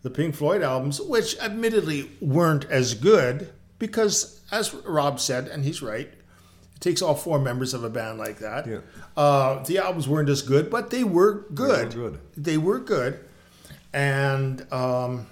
the 0.03 0.11
Pink 0.11 0.35
Floyd 0.35 0.63
albums, 0.63 1.01
which 1.01 1.39
admittedly 1.39 2.11
weren't 2.21 2.65
as 2.67 2.95
good, 2.95 3.53
because 3.79 4.41
as 4.51 4.75
Rob 4.75 5.21
said, 5.21 5.49
and 5.49 5.65
he's 5.65 5.83
right, 5.83 6.13
it 6.79 6.81
takes 6.81 7.03
all 7.03 7.17
four 7.17 7.41
members 7.41 7.75
of 7.75 7.83
a 7.83 7.91
band 7.91 8.19
like 8.19 8.39
that. 8.39 8.65
Yeah. 8.69 8.79
Uh, 9.17 9.65
the 9.65 9.79
albums 9.79 10.07
weren't 10.07 10.29
as 10.29 10.43
good, 10.43 10.71
but 10.71 10.91
they 10.91 11.03
were 11.03 11.45
good. 11.53 11.91
They 11.91 11.99
were 11.99 12.11
good. 12.11 12.21
They 12.37 12.57
were 12.57 12.79
good, 12.79 13.19
and. 13.93 14.73
Um, 14.73 15.27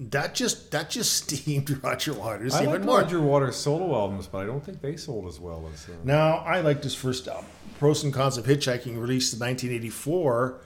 that 0.00 0.34
just 0.34 0.70
that 0.70 0.88
just 0.88 1.12
steamed 1.28 1.82
Roger 1.84 2.14
Waters 2.14 2.54
I 2.54 2.62
even 2.62 2.72
like 2.72 2.82
more. 2.84 3.00
Roger 3.00 3.20
Waters' 3.20 3.56
solo 3.56 3.94
albums, 3.94 4.26
but 4.26 4.38
I 4.38 4.46
don't 4.46 4.64
think 4.64 4.80
they 4.80 4.96
sold 4.96 5.26
as 5.28 5.38
well 5.38 5.68
as. 5.72 5.86
Uh, 5.88 5.92
Now, 6.04 6.38
I 6.38 6.60
liked 6.62 6.82
his 6.84 6.94
first 6.94 7.28
album, 7.28 7.44
Pros 7.78 8.02
and 8.02 8.12
Cons 8.14 8.38
of 8.38 8.46
Hitchhiking, 8.46 8.98
released 8.98 9.34
in 9.34 9.40
1984. 9.40 10.62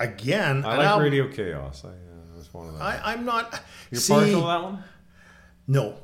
Again, 0.00 0.64
I 0.64 0.76
like 0.78 0.86
album- 0.86 1.04
Radio 1.04 1.28
Chaos. 1.28 1.84
I 1.84 1.90
uh, 1.90 2.36
was 2.36 2.52
one 2.52 2.66
of 2.66 2.72
them. 2.72 2.82
I, 2.82 3.12
I'm 3.12 3.24
not. 3.24 3.62
You're 3.92 4.00
see, 4.00 4.14
partial 4.14 4.40
to 4.40 4.46
that 4.48 4.62
one? 4.64 4.84
No. 5.68 5.98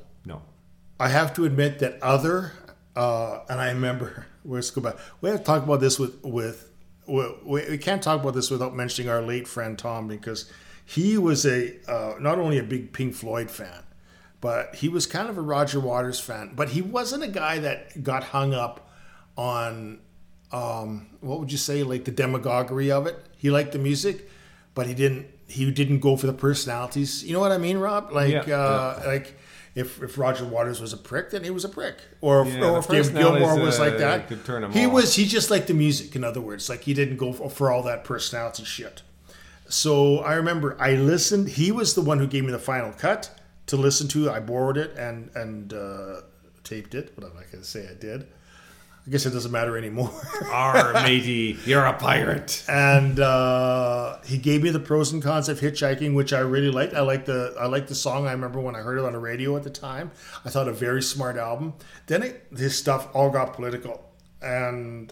I 1.01 1.09
have 1.09 1.35
to 1.35 1.45
admit 1.45 1.79
that 1.79 2.03
other, 2.03 2.53
uh, 2.97 3.41
and 3.49 3.61
I 3.61 3.69
remember, 3.69 4.27
let's 4.45 4.71
go 4.71 4.81
back. 4.81 4.97
We 5.21 5.31
have 5.31 5.41
to 5.41 5.45
talk 5.45 5.63
about 5.63 5.81
this 5.81 5.99
with, 5.99 6.23
with, 6.25 6.71
we, 7.07 7.31
we 7.45 7.79
can't 7.79 8.03
talk 8.03 8.21
about 8.21 8.35
this 8.35 8.51
without 8.51 8.75
mentioning 8.75 9.11
our 9.11 9.23
late 9.23 9.49
friend 9.49 9.79
Tom 9.79 10.09
because 10.09 10.51
he 10.85 11.17
was 11.17 11.47
a, 11.47 11.77
uh, 11.91 12.15
not 12.19 12.39
only 12.39 12.59
a 12.59 12.63
big 12.63 12.93
Pink 12.93 13.15
Floyd 13.15 13.51
fan, 13.51 13.83
but 14.41 14.75
he 14.77 14.89
was 14.89 15.07
kind 15.07 15.29
of 15.29 15.39
a 15.39 15.41
Roger 15.41 15.81
Waters 15.81 16.21
fan. 16.21 16.53
But 16.55 16.71
he 16.71 16.83
wasn't 16.83 17.25
a 17.25 17.29
guy 17.29 17.59
that 17.59 18.03
got 18.03 18.25
hung 18.25 18.55
up 18.55 18.91
on, 19.37 20.01
um, 20.53 21.09
what 21.21 21.41
would 21.41 21.53
you 21.53 21.59
say, 21.59 21.83
like 21.83 22.05
the 22.05 22.11
demagoguery 22.11 22.91
of 22.91 23.07
it. 23.07 23.25
He 23.37 23.51
liked 23.51 23.73
the 23.73 23.79
music, 23.79 24.29
but 24.75 24.87
he 24.87 24.95
didn't. 24.95 25.27
He 25.47 25.71
didn't 25.71 26.01
go 26.01 26.15
for 26.17 26.27
the 26.27 26.35
personalities. 26.35 27.25
You 27.25 27.33
know 27.33 27.41
what 27.41 27.53
I 27.53 27.59
mean, 27.59 27.79
Rob? 27.79 28.13
Like, 28.13 28.47
Yeah, 28.47 28.55
uh, 28.55 29.03
like 29.07 29.39
if, 29.79 30.03
if 30.03 30.19
Roger 30.19 30.45
Waters 30.45 30.81
was 30.81 30.93
a 30.93 30.97
prick, 30.97 31.31
then 31.31 31.45
he 31.45 31.51
was 31.51 31.65
a 31.65 31.69
prick. 31.69 31.97
Or 32.21 32.43
if, 32.43 32.49
Yeah, 32.55 32.65
or 32.65 32.73
the 32.73 32.79
if 32.79 32.89
David 32.89 33.13
personalities, 33.13 33.47
Gilmour 33.49 33.65
was 33.65 33.79
like 33.79 33.95
uh, 33.95 33.99
that, 33.99 34.45
turn 34.45 34.65
him 34.65 34.73
he 34.73 34.87
off. 34.87 34.93
was 34.93 35.15
he 35.15 35.25
just 35.25 35.51
liked 35.51 35.69
the 35.69 35.75
music. 35.75 36.15
In 36.17 36.25
other 36.25 36.41
words, 36.41 36.69
like 36.69 36.83
he 36.83 36.95
didn't 36.95 37.17
go 37.17 37.33
for, 37.33 37.49
for 37.49 37.71
all 37.71 37.83
that 37.85 38.05
personality 38.05 38.65
shit. 38.65 39.03
So 39.69 40.19
I 40.19 40.35
remember 40.35 40.77
I 40.81 40.95
listened. 40.95 41.51
He 41.51 41.71
was 41.71 41.95
the 41.95 42.01
one 42.03 42.19
who 42.19 42.27
gave 42.27 42.45
me 42.45 42.53
the 42.53 42.59
final 42.59 42.93
cut 42.93 43.31
to 43.67 43.77
listen 43.77 44.09
to. 44.09 44.31
I 44.31 44.41
borrowed 44.41 44.77
it 44.77 44.97
and 44.97 45.31
and 45.35 45.73
uh, 45.73 46.23
taped 46.65 46.95
it, 46.95 47.15
but 47.15 47.25
I'm 47.25 47.35
not 47.35 47.51
going 47.51 47.63
to 47.63 47.69
say 47.69 47.89
I 47.89 47.95
did. 47.95 48.27
I 49.09 49.11
guess 49.11 49.25
it 49.25 49.31
doesn't 49.31 49.53
matter 49.53 49.79
anymore. 49.79 50.13
Arr, 50.53 50.93
matey, 50.93 51.59
you're 51.65 51.87
a 51.87 51.95
pirate. 51.95 52.63
and 52.69 53.19
uh, 53.19 54.19
he 54.27 54.37
gave 54.37 54.63
me 54.63 54.69
the 54.69 54.81
pros 54.81 55.15
and 55.15 55.23
cons 55.23 55.49
of 55.49 55.61
hitchhiking, 55.61 56.15
which 56.15 56.35
I 56.35 56.41
really 56.41 56.71
liked. 56.71 56.93
I 56.93 57.01
like 57.01 57.25
the 57.25 57.57
I 57.59 57.69
liked 57.69 57.89
the 57.89 57.95
song. 57.95 58.27
I 58.27 58.33
remember 58.33 58.61
when 58.61 58.77
I 58.77 58.81
heard 58.81 58.99
it 58.99 59.07
on 59.07 59.15
the 59.15 59.19
radio 59.19 59.57
at 59.57 59.63
the 59.63 59.71
time. 59.71 60.11
I 60.45 60.51
thought 60.51 60.69
a 60.69 60.75
very 60.75 61.01
smart 61.01 61.39
album. 61.39 61.73
Then 62.07 62.23
it, 62.23 62.49
his 62.55 62.77
stuff 62.77 63.09
all 63.15 63.31
got 63.31 63.55
political, 63.55 64.05
and 64.43 65.11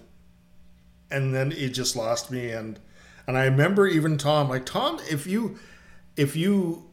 and 1.11 1.35
then 1.35 1.51
it 1.53 1.71
just 1.71 1.97
lost 1.97 2.31
me. 2.31 2.51
And 2.51 2.79
and 3.27 3.39
I 3.39 3.47
remember 3.47 3.87
even 3.87 4.19
Tom, 4.19 4.51
like 4.51 4.67
Tom, 4.67 5.01
if 5.11 5.27
you 5.27 5.59
if 6.19 6.37
you 6.37 6.85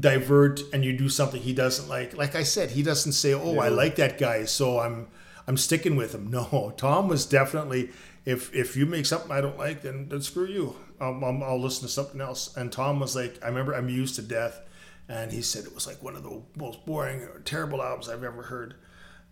divert 0.00 0.62
and 0.72 0.86
you 0.86 0.96
do 0.96 1.10
something 1.10 1.42
he 1.42 1.52
doesn't 1.52 1.86
like, 1.86 2.16
like 2.16 2.34
I 2.34 2.44
said, 2.44 2.70
he 2.70 2.82
doesn't 2.82 3.12
say, 3.12 3.34
"Oh, 3.34 3.58
I 3.58 3.68
like 3.68 3.96
that 3.96 4.16
guy," 4.16 4.46
so 4.46 4.80
I'm 4.80 5.08
I'm 5.46 5.56
sticking 5.56 5.96
with 5.96 6.14
him. 6.14 6.30
No, 6.30 6.74
Tom 6.76 7.08
was 7.08 7.26
definitely 7.26 7.90
if 8.26 8.52
if 8.54 8.76
you 8.76 8.84
make 8.84 9.06
something 9.06 9.30
I 9.30 9.40
don't 9.40 9.56
like, 9.56 9.82
then, 9.82 10.08
then 10.08 10.20
screw 10.20 10.46
you. 10.46 10.76
I'll, 11.00 11.24
I'll, 11.24 11.60
listen 11.60 11.86
to 11.86 11.92
something 11.92 12.20
else. 12.20 12.56
And 12.56 12.72
Tom 12.72 13.00
was 13.00 13.14
like, 13.14 13.38
I 13.42 13.48
remember 13.48 13.72
Amused 13.72 14.16
to 14.16 14.22
Death, 14.22 14.60
and 15.08 15.30
he 15.30 15.42
said 15.42 15.64
it 15.64 15.74
was 15.74 15.86
like 15.86 16.02
one 16.02 16.16
of 16.16 16.22
the 16.22 16.42
most 16.56 16.84
boring, 16.86 17.22
or 17.22 17.40
terrible 17.44 17.82
albums 17.82 18.08
I've 18.08 18.24
ever 18.24 18.42
heard. 18.42 18.74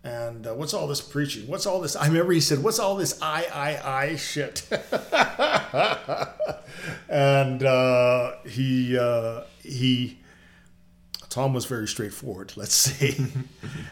And 0.03 0.45
uh, 0.45 0.53
what's 0.53 0.73
all 0.73 0.87
this 0.87 1.01
preaching? 1.01 1.47
What's 1.47 1.65
all 1.65 1.81
this? 1.81 1.95
I 1.95 2.07
remember 2.07 2.31
he 2.31 2.39
said, 2.39 2.63
"What's 2.63 2.79
all 2.79 2.95
this 2.95 3.19
I 3.21 3.47
I 3.51 4.03
I 4.03 4.15
shit?" 4.15 4.67
and 7.09 7.63
uh, 7.63 8.35
he 8.45 8.97
uh, 8.97 9.41
he 9.63 10.19
Tom 11.29 11.53
was 11.53 11.65
very 11.65 11.87
straightforward, 11.87 12.53
let's 12.55 12.75
say, 12.91 13.17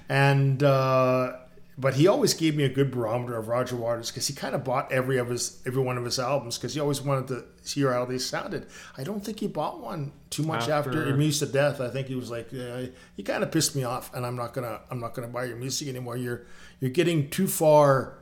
and 0.08 0.62
uh, 0.62 1.34
but 1.78 1.96
he 1.96 2.08
always 2.08 2.34
gave 2.34 2.56
me 2.56 2.64
a 2.64 2.70
good 2.70 2.92
barometer 2.92 3.36
of 3.38 3.48
Roger 3.48 3.76
Waters 3.76 4.12
because 4.12 4.28
he 4.28 4.34
kind 4.34 4.54
of 4.54 4.64
bought 4.64 4.92
every 4.92 5.18
of 5.18 5.30
his 5.30 5.62
every 5.66 5.82
one 5.82 5.98
of 5.98 6.06
his 6.06 6.20
albums 6.20 6.58
because 6.58 6.74
he 6.74 6.80
always 6.80 7.02
wanted 7.02 7.28
to 7.30 7.46
hear 7.68 7.92
how 7.92 8.06
they 8.06 8.18
sounded. 8.20 8.68
I 8.98 9.04
don't 9.04 9.24
think 9.26 9.40
he 9.40 9.48
bought 9.48 9.80
one 9.82 10.12
too 10.30 10.44
much 10.44 10.70
after, 10.70 10.90
After- 10.92 11.14
Amused 11.14 11.40
to 11.40 11.46
Death. 11.48 11.82
I 11.82 11.90
think 11.90 12.08
he 12.08 12.16
was 12.16 12.30
like, 12.30 12.52
yeah, 12.52 12.86
"You 13.16 13.24
kind 13.24 13.44
of 13.44 13.52
pissed 13.52 13.76
me 13.76 13.84
off, 13.84 14.14
and 14.14 14.26
I'm 14.26 14.36
not 14.36 14.54
gonna 14.54 14.82
I'm 14.92 15.00
not 15.00 15.14
gonna 15.16 15.28
buy 15.28 15.46
your 15.46 15.58
music 15.58 15.88
anymore. 15.88 16.16
You're 16.18 16.46
you're 16.80 16.92
getting 16.92 17.30
too 17.30 17.48
far 17.48 18.20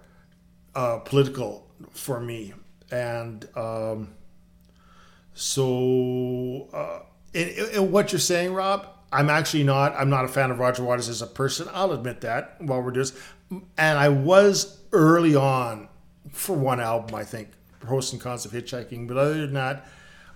uh, 0.75 0.99
political 0.99 1.67
for 1.91 2.19
me." 2.19 2.53
And 2.89 3.47
um, 3.57 4.13
so, 5.33 6.67
uh, 6.73 6.99
in, 7.33 7.49
in 7.73 7.91
what 7.91 8.11
you're 8.11 8.19
saying, 8.19 8.53
Rob, 8.53 8.85
I'm 9.11 9.29
actually 9.29 9.63
not. 9.63 9.93
I'm 9.97 10.09
not 10.09 10.25
a 10.25 10.27
fan 10.27 10.51
of 10.51 10.59
Roger 10.59 10.83
Waters 10.83 11.09
as 11.09 11.21
a 11.21 11.27
person. 11.27 11.67
I'll 11.73 11.91
admit 11.91 12.21
that 12.21 12.55
while 12.61 12.81
we're 12.81 12.91
doing 12.91 13.05
this. 13.07 13.17
And 13.77 13.99
I 13.99 14.09
was 14.09 14.79
early 14.91 15.35
on 15.35 15.89
for 16.31 16.55
one 16.55 16.79
album, 16.79 17.15
I 17.15 17.23
think, 17.23 17.49
pros 17.79 18.13
and 18.13 18.21
cons 18.21 18.45
of 18.45 18.51
hitchhiking. 18.51 19.07
But 19.07 19.17
other 19.17 19.45
than 19.45 19.53
that, 19.53 19.87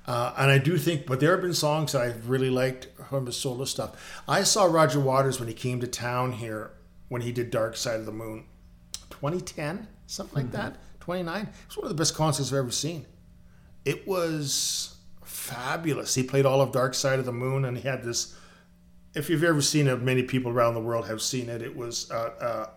uh, 0.05 0.33
and 0.37 0.51
I 0.51 0.57
do 0.57 0.77
think, 0.77 1.05
but 1.05 1.19
there 1.19 1.31
have 1.31 1.41
been 1.41 1.53
songs 1.53 1.93
that 1.93 2.01
I've 2.01 2.29
really 2.29 2.49
liked 2.49 2.87
from 3.09 3.25
his 3.25 3.37
solo 3.37 3.65
stuff. 3.65 4.21
I 4.27 4.43
saw 4.43 4.65
Roger 4.65 4.99
Waters 4.99 5.39
when 5.39 5.47
he 5.47 5.53
came 5.53 5.79
to 5.81 5.87
town 5.87 6.33
here 6.33 6.71
when 7.07 7.21
he 7.21 7.31
did 7.31 7.49
Dark 7.49 7.75
Side 7.75 7.99
of 7.99 8.05
the 8.05 8.11
Moon, 8.11 8.45
2010, 9.09 9.87
something 10.07 10.43
like 10.43 10.51
that, 10.51 10.77
29. 10.99 11.49
It's 11.65 11.77
one 11.77 11.85
of 11.85 11.89
the 11.89 11.95
best 11.95 12.15
concerts 12.15 12.51
I've 12.51 12.59
ever 12.59 12.71
seen 12.71 13.05
it 13.85 14.07
was 14.07 14.97
fabulous. 15.23 16.15
He 16.15 16.23
played 16.23 16.45
all 16.45 16.59
of 16.59 16.71
Dark 16.71 16.95
Side 16.95 17.19
of 17.19 17.25
the 17.25 17.31
Moon, 17.31 17.63
and 17.65 17.77
he 17.77 17.87
had 17.87 18.03
this. 18.03 18.35
If 19.13 19.29
you've 19.29 19.43
ever 19.43 19.61
seen 19.61 19.87
it, 19.87 20.01
many 20.01 20.23
people 20.23 20.51
around 20.51 20.73
the 20.73 20.81
world 20.81 21.07
have 21.07 21.21
seen 21.21 21.47
it. 21.47 21.61
It 21.61 21.75
was 21.77 22.11
uh, 22.11 22.15
uh, 22.41 22.69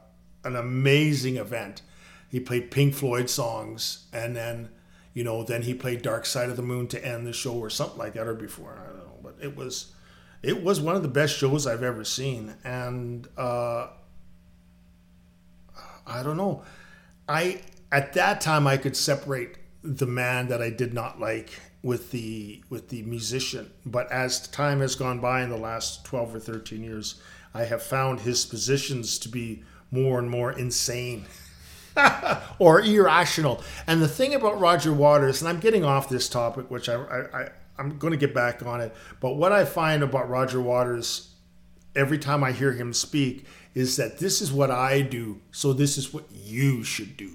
an 0.44 0.56
amazing 0.56 1.36
event. 1.36 1.82
He 2.28 2.40
played 2.40 2.70
Pink 2.70 2.94
Floyd 2.94 3.30
songs, 3.30 4.06
and 4.12 4.36
then, 4.36 4.68
you 5.14 5.24
know, 5.24 5.42
then 5.42 5.62
he 5.62 5.74
played 5.74 6.02
Dark 6.02 6.26
Side 6.26 6.50
of 6.50 6.56
the 6.56 6.62
Moon 6.62 6.86
to 6.88 7.04
end 7.04 7.26
the 7.26 7.32
show, 7.32 7.54
or 7.54 7.70
something 7.70 7.98
like 7.98 8.14
that, 8.14 8.26
or 8.26 8.34
before. 8.34 8.78
I 8.82 8.88
don't 8.88 8.98
know, 8.98 9.18
but 9.22 9.36
it 9.42 9.56
was, 9.56 9.92
it 10.42 10.62
was 10.62 10.80
one 10.80 10.94
of 10.94 11.02
the 11.02 11.08
best 11.08 11.36
shows 11.36 11.66
I've 11.66 11.82
ever 11.82 12.04
seen, 12.04 12.54
and 12.64 13.26
uh, 13.36 13.88
I 16.06 16.22
don't 16.22 16.36
know. 16.36 16.62
I 17.28 17.60
at 17.92 18.14
that 18.14 18.40
time 18.40 18.66
I 18.66 18.76
could 18.76 18.96
separate 18.96 19.56
the 19.82 20.06
man 20.06 20.48
that 20.48 20.62
I 20.62 20.70
did 20.70 20.94
not 20.94 21.20
like 21.20 21.50
with 21.82 22.10
the 22.10 22.62
with 22.68 22.88
the 22.88 23.02
musician. 23.02 23.70
But 23.84 24.10
as 24.10 24.48
time 24.48 24.80
has 24.80 24.94
gone 24.94 25.20
by 25.20 25.42
in 25.42 25.50
the 25.50 25.56
last 25.56 26.04
twelve 26.04 26.34
or 26.34 26.40
thirteen 26.40 26.82
years, 26.82 27.20
I 27.54 27.64
have 27.64 27.82
found 27.82 28.20
his 28.20 28.46
positions 28.46 29.18
to 29.20 29.28
be 29.28 29.62
more 29.90 30.18
and 30.18 30.30
more 30.30 30.52
insane. 30.52 31.26
or 32.58 32.80
irrational. 32.80 33.62
And 33.86 34.00
the 34.00 34.08
thing 34.08 34.34
about 34.34 34.60
Roger 34.60 34.92
Waters, 34.92 35.42
and 35.42 35.48
I'm 35.48 35.58
getting 35.58 35.84
off 35.84 36.08
this 36.08 36.28
topic, 36.28 36.70
which 36.70 36.88
I, 36.88 36.94
I, 36.94 37.42
I 37.42 37.48
I'm 37.78 37.98
going 37.98 38.10
to 38.10 38.16
get 38.18 38.34
back 38.34 38.64
on 38.64 38.80
it. 38.80 38.94
But 39.20 39.36
what 39.36 39.52
I 39.52 39.64
find 39.64 40.02
about 40.02 40.28
Roger 40.28 40.60
Waters 40.60 41.34
every 41.94 42.18
time 42.18 42.42
I 42.42 42.52
hear 42.52 42.72
him 42.72 42.92
speak 42.92 43.46
is 43.74 43.96
that 43.96 44.18
this 44.18 44.40
is 44.40 44.52
what 44.52 44.70
I 44.70 45.02
do, 45.02 45.40
so 45.52 45.72
this 45.72 45.96
is 45.96 46.12
what 46.12 46.24
you 46.32 46.82
should 46.82 47.16
do. 47.16 47.30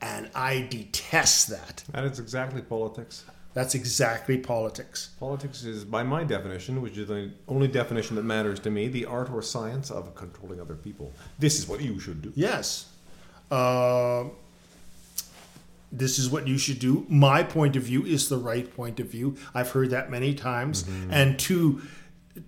And 0.00 0.30
I 0.34 0.66
detest 0.70 1.48
that. 1.48 1.84
That 1.92 2.04
is 2.04 2.18
exactly 2.18 2.62
politics. 2.62 3.24
That's 3.54 3.76
exactly 3.76 4.36
politics. 4.36 5.10
Politics 5.20 5.62
is, 5.62 5.84
by 5.84 6.02
my 6.02 6.24
definition, 6.24 6.82
which 6.82 6.98
is 6.98 7.06
the 7.06 7.30
only 7.46 7.68
definition 7.68 8.16
that 8.16 8.24
matters 8.24 8.58
to 8.60 8.70
me, 8.70 8.88
the 8.88 9.06
art 9.06 9.30
or 9.30 9.42
science 9.42 9.92
of 9.92 10.14
controlling 10.16 10.60
other 10.60 10.74
people. 10.74 11.12
This 11.38 11.58
is 11.58 11.68
what 11.68 11.80
you 11.80 12.00
should 12.00 12.20
do. 12.20 12.32
Yes. 12.34 12.86
Uh, 13.52 14.24
this 15.92 16.18
is 16.18 16.28
what 16.28 16.48
you 16.48 16.58
should 16.58 16.80
do. 16.80 17.06
My 17.08 17.44
point 17.44 17.76
of 17.76 17.84
view 17.84 18.04
is 18.04 18.28
the 18.28 18.38
right 18.38 18.74
point 18.74 18.98
of 18.98 19.06
view. 19.06 19.36
I've 19.54 19.70
heard 19.70 19.90
that 19.90 20.10
many 20.10 20.34
times. 20.34 20.84
And 21.08 21.38
to 21.40 21.80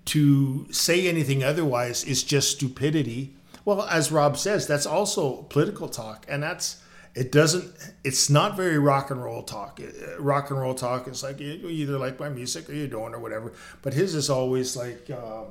to 0.06 0.66
say 0.72 1.06
anything 1.06 1.44
otherwise 1.44 2.02
is 2.02 2.24
just 2.24 2.50
stupidity. 2.50 3.34
Well, 3.64 3.82
as 3.82 4.10
Rob 4.10 4.36
says, 4.36 4.66
that's 4.66 4.86
also 4.86 5.42
political 5.42 5.88
talk, 5.88 6.26
and 6.28 6.42
that's 6.42 6.82
it 7.16 7.32
doesn't. 7.32 7.74
It's 8.04 8.28
not 8.28 8.56
very 8.56 8.78
rock 8.78 9.10
and 9.10 9.24
roll 9.24 9.42
talk. 9.42 9.80
Uh, 9.80 10.20
Rock 10.20 10.50
and 10.50 10.60
roll 10.60 10.74
talk 10.74 11.08
is 11.08 11.22
like 11.22 11.40
you 11.40 11.68
either 11.68 11.98
like 11.98 12.20
my 12.20 12.28
music 12.28 12.68
or 12.68 12.74
you 12.74 12.86
don't 12.86 13.14
or 13.14 13.18
whatever. 13.18 13.52
But 13.82 13.94
his 13.94 14.14
is 14.14 14.30
always 14.30 14.76
like. 14.76 15.10
Uh, 15.10 15.44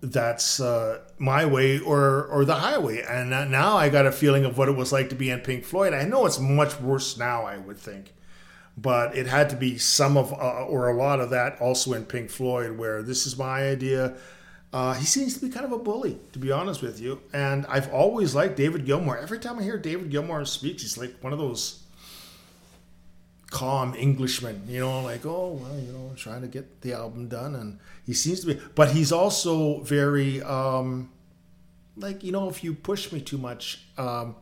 that's 0.00 0.60
uh, 0.60 1.00
my 1.18 1.44
way 1.44 1.78
or 1.78 2.24
or 2.26 2.44
the 2.44 2.54
highway. 2.54 3.02
And 3.02 3.30
now 3.50 3.76
I 3.76 3.88
got 3.90 4.06
a 4.06 4.12
feeling 4.12 4.44
of 4.44 4.56
what 4.56 4.68
it 4.68 4.76
was 4.76 4.92
like 4.92 5.10
to 5.10 5.14
be 5.14 5.30
in 5.30 5.40
Pink 5.40 5.64
Floyd. 5.64 5.92
I 5.92 6.04
know 6.04 6.24
it's 6.26 6.38
much 6.38 6.80
worse 6.80 7.18
now, 7.18 7.44
I 7.44 7.58
would 7.58 7.76
think, 7.76 8.14
but 8.78 9.14
it 9.16 9.26
had 9.26 9.50
to 9.50 9.56
be 9.56 9.76
some 9.76 10.16
of 10.16 10.32
uh, 10.32 10.64
or 10.64 10.88
a 10.88 10.96
lot 10.96 11.20
of 11.20 11.30
that 11.30 11.60
also 11.60 11.92
in 11.92 12.06
Pink 12.06 12.30
Floyd, 12.30 12.78
where 12.78 13.02
this 13.02 13.26
is 13.26 13.36
my 13.36 13.68
idea. 13.68 14.14
Uh, 14.74 14.92
he 14.94 15.04
seems 15.04 15.34
to 15.34 15.40
be 15.40 15.48
kind 15.48 15.64
of 15.64 15.70
a 15.70 15.78
bully, 15.78 16.18
to 16.32 16.40
be 16.40 16.50
honest 16.50 16.82
with 16.82 17.00
you. 17.00 17.20
And 17.32 17.64
I've 17.66 17.92
always 17.92 18.34
liked 18.34 18.56
David 18.56 18.84
Gilmour. 18.84 19.22
Every 19.22 19.38
time 19.38 19.56
I 19.60 19.62
hear 19.62 19.78
David 19.78 20.10
Gilmour 20.10 20.44
speak, 20.44 20.80
he's 20.80 20.98
like 20.98 21.14
one 21.20 21.32
of 21.32 21.38
those 21.38 21.84
calm 23.52 23.94
Englishman, 23.94 24.64
you 24.66 24.80
know, 24.80 25.00
like, 25.00 25.24
oh, 25.24 25.60
well, 25.62 25.78
you 25.78 25.92
know, 25.92 26.10
trying 26.16 26.40
to 26.40 26.48
get 26.48 26.80
the 26.80 26.92
album 26.92 27.28
done. 27.28 27.54
And 27.54 27.78
he 28.04 28.14
seems 28.14 28.40
to 28.40 28.48
be, 28.48 28.60
but 28.74 28.90
he's 28.90 29.12
also 29.12 29.78
very, 29.82 30.42
um, 30.42 31.08
like, 31.96 32.24
you 32.24 32.32
know, 32.32 32.48
if 32.48 32.64
you 32.64 32.74
push 32.74 33.12
me 33.12 33.20
too 33.20 33.38
much, 33.38 33.84
um, 33.96 34.34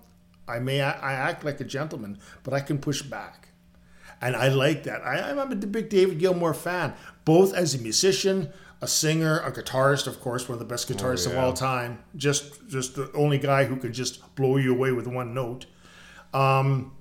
I 0.48 0.60
may, 0.60 0.80
I 0.80 1.12
act 1.12 1.44
like 1.44 1.60
a 1.60 1.64
gentleman, 1.64 2.18
but 2.42 2.54
I 2.54 2.60
can 2.60 2.78
push 2.78 3.02
back. 3.02 3.48
And 4.22 4.34
I 4.34 4.48
like 4.48 4.84
that. 4.84 5.02
I, 5.02 5.30
I'm 5.30 5.38
a 5.38 5.54
big 5.56 5.90
David 5.90 6.20
Gilmour 6.20 6.54
fan, 6.54 6.94
both 7.26 7.52
as 7.52 7.74
a 7.74 7.78
musician, 7.78 8.50
a 8.82 8.88
singer, 8.88 9.38
a 9.38 9.52
guitarist, 9.52 10.08
of 10.08 10.20
course, 10.20 10.48
one 10.48 10.54
of 10.54 10.58
the 10.58 10.64
best 10.64 10.90
guitarists 10.90 11.26
of 11.26 11.34
yeah. 11.34 11.44
all 11.44 11.52
time. 11.52 12.02
Just 12.16 12.68
just 12.68 12.96
the 12.96 13.10
only 13.14 13.38
guy 13.38 13.64
who 13.64 13.76
could 13.76 13.92
just 13.92 14.34
blow 14.34 14.56
you 14.56 14.74
away 14.74 14.90
with 14.90 15.06
one 15.06 15.32
note. 15.32 15.66
Um, 16.34 16.92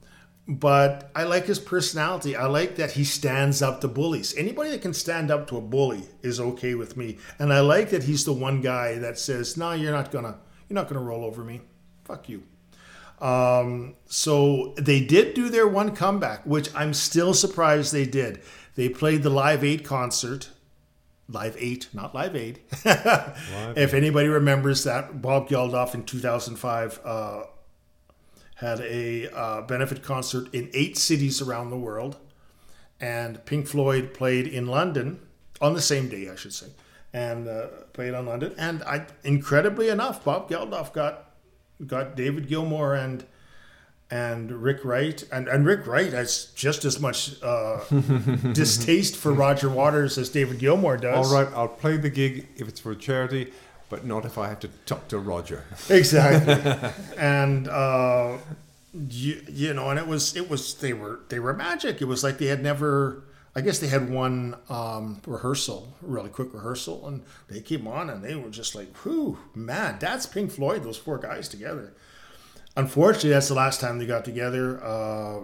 but 0.47 1.09
I 1.15 1.23
like 1.23 1.45
his 1.45 1.59
personality. 1.59 2.35
I 2.35 2.45
like 2.45 2.75
that 2.75 2.91
he 2.91 3.03
stands 3.03 3.61
up 3.61 3.81
to 3.81 3.87
bullies. 3.87 4.35
Anybody 4.37 4.69
that 4.71 4.81
can 4.81 4.93
stand 4.93 5.31
up 5.31 5.47
to 5.47 5.57
a 5.57 5.61
bully 5.61 6.03
is 6.21 6.39
okay 6.39 6.75
with 6.75 6.97
me. 6.97 7.17
And 7.39 7.51
I 7.51 7.61
like 7.61 7.89
that 7.89 8.03
he's 8.03 8.25
the 8.25 8.33
one 8.33 8.61
guy 8.61 8.99
that 8.99 9.17
says, 9.17 9.57
"No, 9.57 9.71
you're 9.71 9.91
not 9.91 10.11
gonna, 10.11 10.37
you're 10.69 10.75
not 10.75 10.87
gonna 10.87 11.01
roll 11.01 11.25
over 11.25 11.43
me. 11.43 11.61
Fuck 12.05 12.29
you." 12.29 12.43
Um, 13.19 13.95
so 14.05 14.73
they 14.77 15.03
did 15.03 15.33
do 15.33 15.49
their 15.49 15.67
one 15.67 15.95
comeback, 15.95 16.45
which 16.45 16.69
I'm 16.75 16.93
still 16.93 17.33
surprised 17.33 17.91
they 17.91 18.05
did. 18.05 18.41
They 18.75 18.87
played 18.87 19.23
the 19.23 19.29
Live 19.29 19.63
Eight 19.63 19.83
concert. 19.83 20.49
Live 21.31 21.55
Eight, 21.59 21.87
not 21.93 22.13
Live 22.13 22.35
Aid. 22.35 22.59
if 22.85 23.93
anybody 23.93 24.27
remembers 24.27 24.83
that, 24.83 25.21
Bob 25.21 25.47
Geldof 25.47 25.93
in 25.93 26.03
2005 26.03 26.99
uh, 27.03 27.43
had 28.55 28.79
a 28.81 29.29
uh, 29.31 29.61
benefit 29.61 30.03
concert 30.03 30.53
in 30.53 30.69
eight 30.73 30.97
cities 30.97 31.41
around 31.41 31.69
the 31.69 31.77
world, 31.77 32.17
and 32.99 33.43
Pink 33.45 33.67
Floyd 33.67 34.13
played 34.13 34.47
in 34.47 34.67
London 34.67 35.19
on 35.61 35.73
the 35.73 35.81
same 35.81 36.09
day, 36.09 36.29
I 36.29 36.35
should 36.35 36.53
say, 36.53 36.67
and 37.13 37.47
uh, 37.47 37.67
played 37.93 38.13
on 38.13 38.25
London. 38.25 38.53
And 38.57 38.83
I, 38.83 39.07
incredibly 39.23 39.89
enough, 39.89 40.23
Bob 40.23 40.49
Geldof 40.49 40.93
got 40.93 41.27
got 41.87 42.15
David 42.15 42.47
Gilmour 42.47 42.93
and 42.93 43.25
and 44.11 44.51
Rick 44.51 44.83
Wright, 44.83 45.23
and, 45.31 45.47
and 45.47 45.65
Rick 45.65 45.87
Wright 45.87 46.11
has 46.11 46.51
just 46.53 46.83
as 46.83 46.99
much 46.99 47.41
uh, 47.41 47.79
distaste 48.53 49.15
for 49.15 49.31
Roger 49.31 49.69
Waters 49.69 50.17
as 50.17 50.29
David 50.29 50.59
Gilmour 50.59 50.99
does. 50.99 51.31
All 51.31 51.41
right, 51.41 51.51
I'll 51.55 51.69
play 51.69 51.95
the 51.95 52.09
gig 52.09 52.47
if 52.57 52.67
it's 52.67 52.81
for 52.81 52.93
charity, 52.93 53.53
but 53.89 54.05
not 54.05 54.25
if 54.25 54.37
I 54.37 54.49
have 54.49 54.59
to 54.61 54.67
talk 54.85 55.07
to 55.07 55.17
Roger. 55.17 55.63
exactly 55.89 56.91
and 57.17 57.67
uh 57.69 58.37
you, 59.09 59.41
you 59.47 59.73
know 59.73 59.89
and 59.89 59.97
it 59.97 60.07
was 60.07 60.35
it 60.35 60.49
was 60.49 60.73
they 60.75 60.91
were 60.91 61.21
they 61.29 61.39
were 61.39 61.53
magic 61.53 62.01
it 62.01 62.05
was 62.05 62.25
like 62.25 62.37
they 62.39 62.47
had 62.47 62.61
never 62.61 63.23
i 63.55 63.61
guess 63.61 63.79
they 63.79 63.87
had 63.87 64.09
one 64.09 64.53
um 64.67 65.21
rehearsal 65.25 65.93
really 66.01 66.29
quick 66.29 66.53
rehearsal 66.53 67.07
and 67.07 67.23
they 67.47 67.61
came 67.61 67.87
on 67.87 68.09
and 68.09 68.21
they 68.21 68.35
were 68.35 68.49
just 68.49 68.75
like 68.75 68.93
whew 68.97 69.37
man 69.55 69.97
that's 70.01 70.25
pink 70.25 70.51
floyd 70.51 70.83
those 70.83 70.97
four 70.97 71.17
guys 71.17 71.47
together 71.47 71.93
unfortunately 72.75 73.29
that's 73.29 73.47
the 73.47 73.53
last 73.53 73.81
time 73.81 73.99
they 73.99 74.05
got 74.05 74.25
together 74.25 74.83
uh 74.83 75.41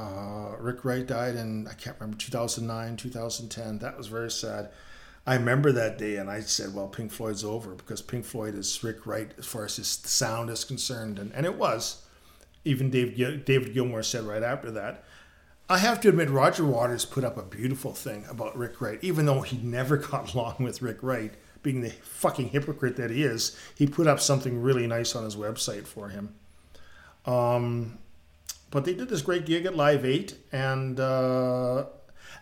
uh, 0.00 0.56
Rick 0.58 0.84
Wright 0.84 1.06
died 1.06 1.36
in 1.36 1.66
I 1.68 1.74
can't 1.74 1.96
remember 2.00 2.16
2009, 2.16 2.96
2010. 2.96 3.78
That 3.78 3.98
was 3.98 4.06
very 4.06 4.30
sad. 4.30 4.70
I 5.26 5.34
remember 5.34 5.72
that 5.72 5.98
day, 5.98 6.16
and 6.16 6.30
I 6.30 6.40
said, 6.40 6.74
"Well, 6.74 6.88
Pink 6.88 7.12
Floyd's 7.12 7.44
over 7.44 7.74
because 7.74 8.00
Pink 8.00 8.24
Floyd 8.24 8.54
is 8.54 8.82
Rick 8.82 9.06
Wright 9.06 9.32
as 9.38 9.46
far 9.46 9.66
as 9.66 9.76
his 9.76 9.88
sound 9.88 10.48
is 10.48 10.64
concerned," 10.64 11.18
and, 11.18 11.32
and 11.34 11.44
it 11.44 11.56
was. 11.56 12.02
Even 12.64 12.90
Dave, 12.90 13.16
David 13.44 13.74
Gilmour 13.74 14.02
said 14.02 14.24
right 14.24 14.42
after 14.42 14.70
that. 14.70 15.04
I 15.68 15.78
have 15.78 16.00
to 16.00 16.08
admit, 16.08 16.30
Roger 16.30 16.64
Waters 16.64 17.04
put 17.04 17.24
up 17.24 17.36
a 17.38 17.42
beautiful 17.42 17.92
thing 17.94 18.24
about 18.28 18.56
Rick 18.56 18.80
Wright, 18.80 18.98
even 19.02 19.26
though 19.26 19.42
he 19.42 19.58
never 19.58 19.96
got 19.98 20.34
along 20.34 20.56
with 20.60 20.82
Rick 20.82 21.02
Wright, 21.02 21.34
being 21.62 21.80
the 21.80 21.90
fucking 21.90 22.48
hypocrite 22.48 22.96
that 22.96 23.10
he 23.10 23.22
is. 23.22 23.56
He 23.74 23.86
put 23.86 24.06
up 24.06 24.20
something 24.20 24.62
really 24.62 24.86
nice 24.86 25.14
on 25.14 25.24
his 25.24 25.36
website 25.36 25.86
for 25.86 26.08
him. 26.08 26.34
Um, 27.26 27.98
but 28.70 28.84
they 28.84 28.94
did 28.94 29.08
this 29.08 29.22
great 29.22 29.46
gig 29.46 29.66
at 29.66 29.74
Live 29.76 30.04
Eight, 30.04 30.36
and 30.52 30.98
uh, 31.00 31.86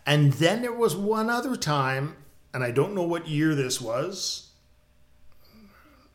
and 0.06 0.32
then 0.34 0.62
there 0.62 0.72
was 0.72 0.94
one 0.94 1.30
other 1.30 1.56
time, 1.56 2.16
and 2.52 2.62
I 2.62 2.70
don't 2.70 2.94
know 2.94 3.02
what 3.04 3.28
year 3.28 3.54
this 3.54 3.80
was. 3.80 4.44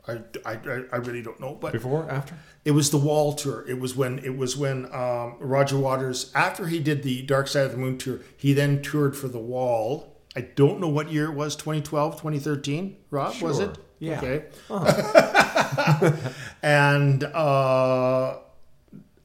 I, 0.05 0.19
I, 0.45 0.59
I 0.91 0.97
really 0.97 1.21
don't 1.21 1.39
know, 1.39 1.55
but 1.55 1.71
Before, 1.71 2.09
after? 2.11 2.35
it 2.65 2.71
was 2.71 2.91
the 2.91 2.97
Wall 2.97 3.31
tour. 3.33 3.63
It 3.69 3.79
was 3.79 3.95
when 3.95 4.19
it 4.19 4.35
was 4.35 4.57
when 4.57 4.93
um, 4.93 5.37
Roger 5.39 5.77
Waters, 5.77 6.29
after 6.35 6.67
he 6.67 6.79
did 6.79 7.03
the 7.03 7.21
Dark 7.21 7.47
Side 7.47 7.67
of 7.67 7.71
the 7.71 7.77
Moon 7.77 7.97
tour, 7.97 8.19
he 8.35 8.51
then 8.53 8.81
toured 8.81 9.15
for 9.15 9.29
the 9.29 9.39
Wall. 9.39 10.17
I 10.35 10.41
don't 10.41 10.81
know 10.81 10.89
what 10.89 11.11
year 11.11 11.25
it 11.31 11.35
was 11.35 11.55
2012, 11.55 12.15
2013. 12.15 12.97
Rob, 13.11 13.41
was 13.41 13.59
it? 13.59 13.77
Yeah. 13.99 14.17
Okay. 14.17 14.43
and 16.61 17.23
uh, 17.23 18.39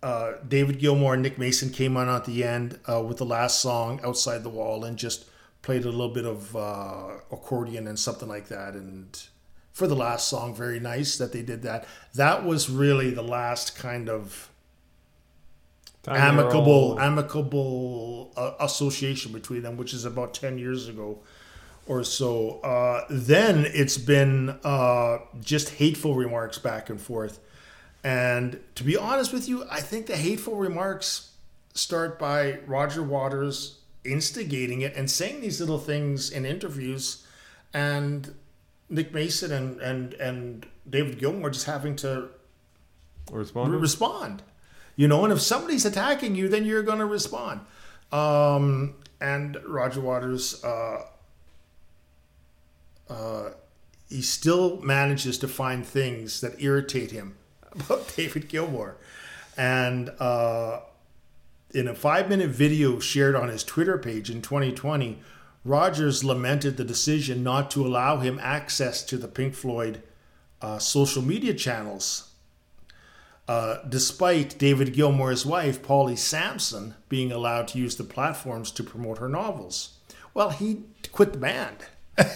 uh, 0.08 0.38
David 0.48 0.78
Gilmour 0.78 1.12
and 1.12 1.22
Nick 1.22 1.36
Mason 1.38 1.68
came 1.68 1.94
on 1.98 2.08
at 2.08 2.24
the 2.24 2.42
end 2.42 2.80
uh, 2.90 3.02
with 3.02 3.18
the 3.18 3.26
last 3.26 3.60
song, 3.60 4.00
Outside 4.02 4.42
the 4.42 4.48
Wall, 4.48 4.84
and 4.84 4.96
just 4.96 5.26
played 5.60 5.84
a 5.84 5.90
little 5.90 6.08
bit 6.08 6.24
of 6.24 6.56
uh, 6.56 7.08
accordion 7.30 7.86
and 7.86 7.98
something 7.98 8.26
like 8.26 8.48
that. 8.48 8.72
And 8.72 9.22
for 9.70 9.86
the 9.86 9.94
last 9.94 10.26
song, 10.26 10.54
very 10.54 10.80
nice 10.80 11.18
that 11.18 11.32
they 11.32 11.42
did 11.42 11.60
that. 11.62 11.86
That 12.14 12.46
was 12.46 12.70
really 12.70 13.10
the 13.10 13.22
last 13.22 13.76
kind 13.76 14.08
of 14.08 14.48
Time 16.04 16.16
amicable 16.16 16.98
amicable 16.98 18.32
uh, 18.34 18.52
association 18.60 19.32
between 19.32 19.62
them, 19.62 19.76
which 19.76 19.92
is 19.92 20.06
about 20.06 20.32
ten 20.32 20.56
years 20.56 20.88
ago 20.88 21.18
or 21.86 22.02
so. 22.02 22.60
Uh, 22.60 23.04
then 23.10 23.66
it's 23.74 23.98
been 23.98 24.58
uh, 24.64 25.18
just 25.40 25.70
hateful 25.74 26.14
remarks 26.14 26.58
back 26.58 26.88
and 26.88 26.98
forth. 26.98 27.40
And 28.08 28.60
to 28.74 28.84
be 28.84 28.96
honest 28.96 29.34
with 29.34 29.50
you, 29.50 29.66
I 29.70 29.82
think 29.82 30.06
the 30.06 30.16
hateful 30.16 30.56
remarks 30.56 31.32
start 31.74 32.18
by 32.18 32.58
Roger 32.66 33.02
Waters 33.02 33.80
instigating 34.02 34.80
it 34.80 34.96
and 34.96 35.10
saying 35.10 35.42
these 35.42 35.60
little 35.60 35.78
things 35.78 36.30
in 36.30 36.46
interviews, 36.46 37.26
and 37.74 38.34
Nick 38.88 39.12
Mason 39.12 39.52
and 39.52 39.78
and 39.82 40.14
and 40.14 40.66
David 40.88 41.18
Gilmour 41.18 41.50
just 41.50 41.66
having 41.66 41.96
to 41.96 42.30
responded? 43.30 43.76
respond. 43.76 44.42
You 44.96 45.06
know, 45.06 45.24
and 45.24 45.30
if 45.30 45.42
somebody's 45.42 45.84
attacking 45.84 46.34
you, 46.34 46.48
then 46.48 46.64
you're 46.64 46.82
going 46.82 47.00
to 47.00 47.04
respond. 47.04 47.60
Um, 48.10 48.94
and 49.20 49.58
Roger 49.66 50.00
Waters, 50.00 50.64
uh, 50.64 51.02
uh, 53.10 53.50
he 54.08 54.22
still 54.22 54.80
manages 54.80 55.36
to 55.40 55.46
find 55.46 55.84
things 55.84 56.40
that 56.40 56.58
irritate 56.62 57.10
him 57.10 57.36
about 57.72 58.12
David 58.16 58.48
Gilmour. 58.48 58.94
And 59.56 60.10
uh, 60.18 60.80
in 61.72 61.88
a 61.88 61.94
five 61.94 62.28
minute 62.28 62.50
video 62.50 62.98
shared 62.98 63.34
on 63.34 63.48
his 63.48 63.64
Twitter 63.64 63.98
page 63.98 64.30
in 64.30 64.42
2020, 64.42 65.18
Rogers 65.64 66.24
lamented 66.24 66.76
the 66.76 66.84
decision 66.84 67.42
not 67.42 67.70
to 67.72 67.86
allow 67.86 68.18
him 68.18 68.38
access 68.40 69.02
to 69.04 69.16
the 69.16 69.28
Pink 69.28 69.54
Floyd 69.54 70.02
uh, 70.62 70.78
social 70.78 71.22
media 71.22 71.54
channels 71.54 72.28
uh, 73.48 73.78
despite 73.88 74.58
David 74.58 74.92
Gilmour's 74.92 75.46
wife, 75.46 75.82
Polly 75.82 76.16
Samson, 76.16 76.94
being 77.08 77.32
allowed 77.32 77.66
to 77.68 77.78
use 77.78 77.96
the 77.96 78.04
platforms 78.04 78.70
to 78.72 78.84
promote 78.84 79.18
her 79.18 79.28
novels. 79.28 79.94
Well, 80.34 80.50
he 80.50 80.82
quit 81.12 81.32
the 81.32 81.38
band. 81.38 81.78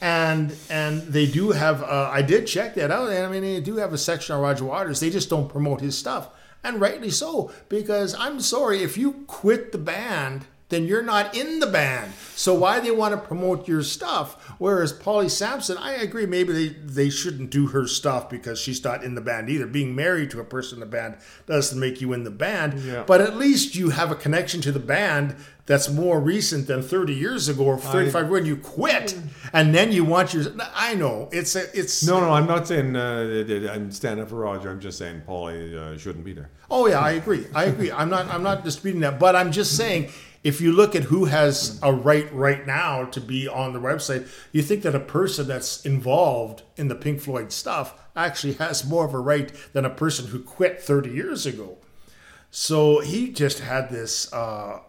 and 0.00 0.54
and 0.70 1.02
they 1.02 1.26
do 1.26 1.50
have 1.50 1.82
uh, 1.82 2.10
I 2.12 2.22
did 2.22 2.46
check 2.46 2.74
that 2.74 2.90
out 2.90 3.10
I 3.10 3.28
mean 3.28 3.42
they 3.42 3.60
do 3.60 3.76
have 3.76 3.92
a 3.92 3.98
section 3.98 4.34
on 4.34 4.42
Roger 4.42 4.64
Waters. 4.64 5.00
They 5.00 5.10
just 5.10 5.30
don't 5.30 5.48
promote 5.48 5.80
his 5.80 5.96
stuff. 5.96 6.30
And 6.64 6.80
rightly 6.80 7.10
so 7.10 7.52
because 7.68 8.14
I'm 8.14 8.40
sorry 8.40 8.82
if 8.82 8.98
you 8.98 9.24
quit 9.26 9.72
the 9.72 9.78
band 9.78 10.46
then 10.70 10.86
you're 10.86 11.02
not 11.02 11.34
in 11.34 11.60
the 11.60 11.66
band. 11.66 12.12
So 12.34 12.54
why 12.54 12.78
do 12.78 12.84
they 12.86 12.90
want 12.90 13.14
to 13.14 13.20
promote 13.26 13.66
your 13.66 13.82
stuff? 13.82 14.34
Whereas 14.58 14.92
Polly 14.92 15.28
Samson 15.28 15.76
I 15.78 15.92
agree 15.94 16.26
maybe 16.26 16.52
they 16.52 16.68
they 16.68 17.10
shouldn't 17.10 17.50
do 17.50 17.68
her 17.68 17.86
stuff 17.86 18.28
because 18.30 18.60
she's 18.60 18.82
not 18.84 19.02
in 19.02 19.14
the 19.14 19.20
band 19.20 19.48
either. 19.50 19.66
Being 19.66 19.94
married 19.96 20.30
to 20.32 20.40
a 20.40 20.44
person 20.44 20.76
in 20.76 20.80
the 20.80 20.86
band 20.86 21.16
doesn't 21.46 21.78
make 21.78 22.00
you 22.00 22.12
in 22.12 22.24
the 22.24 22.30
band. 22.30 22.80
Yeah. 22.80 23.04
but 23.06 23.20
at 23.20 23.36
least 23.36 23.74
you 23.74 23.90
have 23.90 24.10
a 24.10 24.14
connection 24.14 24.60
to 24.62 24.72
the 24.72 24.78
band 24.78 25.36
that's 25.66 25.88
more 25.90 26.18
recent 26.20 26.66
than 26.66 26.82
30 26.82 27.12
years 27.14 27.48
ago 27.48 27.64
or 27.64 27.76
35 27.78 28.28
when 28.30 28.46
you 28.46 28.56
quit 28.56 29.18
and 29.52 29.74
then 29.74 29.92
you 29.92 30.02
want 30.02 30.32
your 30.32 30.44
i 30.74 30.94
know 30.94 31.28
it's 31.30 31.54
a 31.56 31.78
it's 31.78 32.06
No, 32.06 32.20
no, 32.20 32.30
I'm 32.32 32.46
not 32.46 32.66
saying 32.66 32.96
uh, 32.96 33.44
I'm 33.70 33.90
standing 33.90 34.22
up 34.22 34.30
for 34.30 34.36
Roger. 34.36 34.70
I'm 34.70 34.80
just 34.80 34.96
saying 34.96 35.22
Polly 35.26 35.76
uh, 35.76 35.98
shouldn't 35.98 36.24
be 36.24 36.32
there. 36.32 36.50
oh 36.70 36.86
yeah 36.86 37.00
i 37.00 37.10
agree. 37.12 37.46
I 37.54 37.64
agree. 37.64 37.90
I'm 37.92 38.08
not 38.08 38.28
i'm 38.28 38.42
not 38.42 38.64
disputing 38.64 39.00
that. 39.02 39.18
But 39.18 39.36
i'm 39.36 39.52
just 39.52 39.76
saying 39.76 40.10
if 40.48 40.60
you 40.60 40.72
look 40.72 40.94
at 40.96 41.04
who 41.04 41.26
has 41.26 41.78
a 41.82 41.92
right 41.92 42.32
right 42.32 42.66
now 42.66 43.04
to 43.04 43.20
be 43.20 43.46
on 43.46 43.72
the 43.72 43.80
website 43.80 44.26
you 44.52 44.62
think 44.62 44.82
that 44.82 44.94
a 44.94 45.00
person 45.00 45.46
that's 45.46 45.84
involved 45.84 46.62
in 46.76 46.88
the 46.88 46.94
pink 46.94 47.20
floyd 47.20 47.52
stuff 47.52 47.94
actually 48.16 48.54
has 48.54 48.88
more 48.88 49.04
of 49.04 49.14
a 49.14 49.18
right 49.18 49.52
than 49.72 49.84
a 49.84 49.90
person 49.90 50.28
who 50.28 50.40
quit 50.40 50.80
30 50.80 51.10
years 51.10 51.46
ago 51.46 51.76
so 52.50 53.00
he 53.00 53.30
just 53.30 53.60
had 53.60 53.90
this 53.90 54.32
uh 54.32 54.80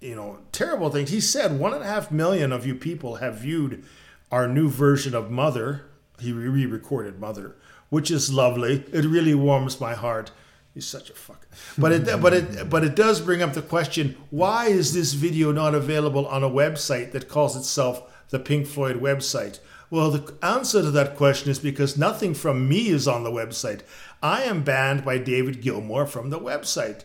you 0.00 0.14
know, 0.14 0.38
terrible 0.52 0.90
things. 0.90 1.10
He 1.10 1.20
said 1.20 1.58
one 1.58 1.74
and 1.74 1.82
a 1.82 1.86
half 1.86 2.10
million 2.10 2.52
of 2.52 2.66
you 2.66 2.74
people 2.74 3.16
have 3.16 3.38
viewed 3.38 3.84
our 4.30 4.46
new 4.46 4.68
version 4.68 5.14
of 5.14 5.30
Mother. 5.30 5.86
He 6.20 6.32
re 6.32 6.66
recorded 6.66 7.18
Mother, 7.18 7.56
which 7.88 8.10
is 8.10 8.32
lovely. 8.32 8.84
It 8.92 9.04
really 9.04 9.34
warms 9.34 9.80
my 9.80 9.94
heart. 9.94 10.30
He's 10.72 10.86
such 10.86 11.10
a 11.10 11.14
fuck. 11.14 11.46
But 11.76 11.92
it, 11.92 12.20
but 12.20 12.34
it, 12.34 12.70
but 12.70 12.84
it 12.84 12.94
does 12.94 13.20
bring 13.20 13.42
up 13.42 13.54
the 13.54 13.62
question: 13.62 14.16
Why 14.30 14.66
is 14.66 14.94
this 14.94 15.12
video 15.12 15.52
not 15.52 15.74
available 15.74 16.26
on 16.26 16.42
a 16.42 16.50
website 16.50 17.12
that 17.12 17.28
calls 17.28 17.56
itself 17.56 18.02
the 18.30 18.38
Pink 18.38 18.66
Floyd 18.66 19.00
website? 19.00 19.60
Well, 19.90 20.10
the 20.10 20.34
answer 20.42 20.82
to 20.82 20.90
that 20.90 21.16
question 21.16 21.50
is 21.50 21.58
because 21.58 21.96
nothing 21.96 22.34
from 22.34 22.68
me 22.68 22.88
is 22.88 23.08
on 23.08 23.24
the 23.24 23.30
website. 23.30 23.80
I 24.22 24.42
am 24.42 24.62
banned 24.62 25.04
by 25.04 25.18
David 25.18 25.62
Gilmour 25.62 26.06
from 26.06 26.30
the 26.30 26.38
website. 26.38 27.04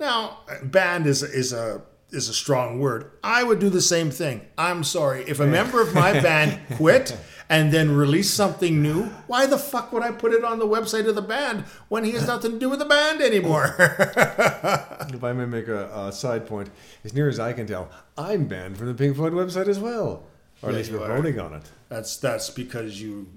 Now, 0.00 0.38
banned 0.62 1.06
is 1.06 1.22
is 1.22 1.52
a 1.52 1.82
is 2.10 2.28
a 2.28 2.34
strong 2.34 2.78
word. 2.78 3.10
I 3.22 3.44
would 3.44 3.58
do 3.58 3.70
the 3.70 3.80
same 3.80 4.10
thing. 4.10 4.42
I'm 4.56 4.84
sorry. 4.84 5.24
If 5.28 5.40
a 5.40 5.46
member 5.46 5.80
of 5.80 5.94
my 5.94 6.12
band 6.12 6.60
quit 6.76 7.16
and 7.54 7.70
then 7.70 7.94
release 7.94 8.30
something 8.30 8.82
new, 8.82 9.04
why 9.28 9.46
the 9.46 9.56
fuck 9.56 9.92
would 9.92 10.02
I 10.02 10.10
put 10.10 10.32
it 10.32 10.42
on 10.42 10.58
the 10.58 10.66
website 10.66 11.08
of 11.08 11.14
the 11.14 11.22
band 11.22 11.60
when 11.88 12.02
he 12.02 12.10
has 12.10 12.26
nothing 12.26 12.50
to 12.50 12.58
do 12.58 12.68
with 12.68 12.80
the 12.80 12.84
band 12.84 13.20
anymore? 13.22 13.76
if 13.78 15.22
I 15.22 15.32
may 15.32 15.44
make 15.44 15.68
a, 15.68 15.86
a, 15.96 16.10
side 16.10 16.48
point, 16.48 16.68
as 17.04 17.14
near 17.14 17.28
as 17.28 17.38
I 17.38 17.52
can 17.52 17.68
tell, 17.68 17.88
I'm 18.18 18.46
banned 18.46 18.76
from 18.76 18.88
the 18.88 18.94
Pink 18.94 19.14
Floyd 19.14 19.34
website 19.34 19.68
as 19.68 19.78
well. 19.78 20.24
Or 20.62 20.70
at 20.70 20.74
least 20.74 20.90
we're 20.90 21.06
voting 21.06 21.38
on 21.38 21.54
it. 21.54 21.62
That's 21.88 22.16
that's 22.16 22.50
because 22.50 23.00
you 23.00 23.28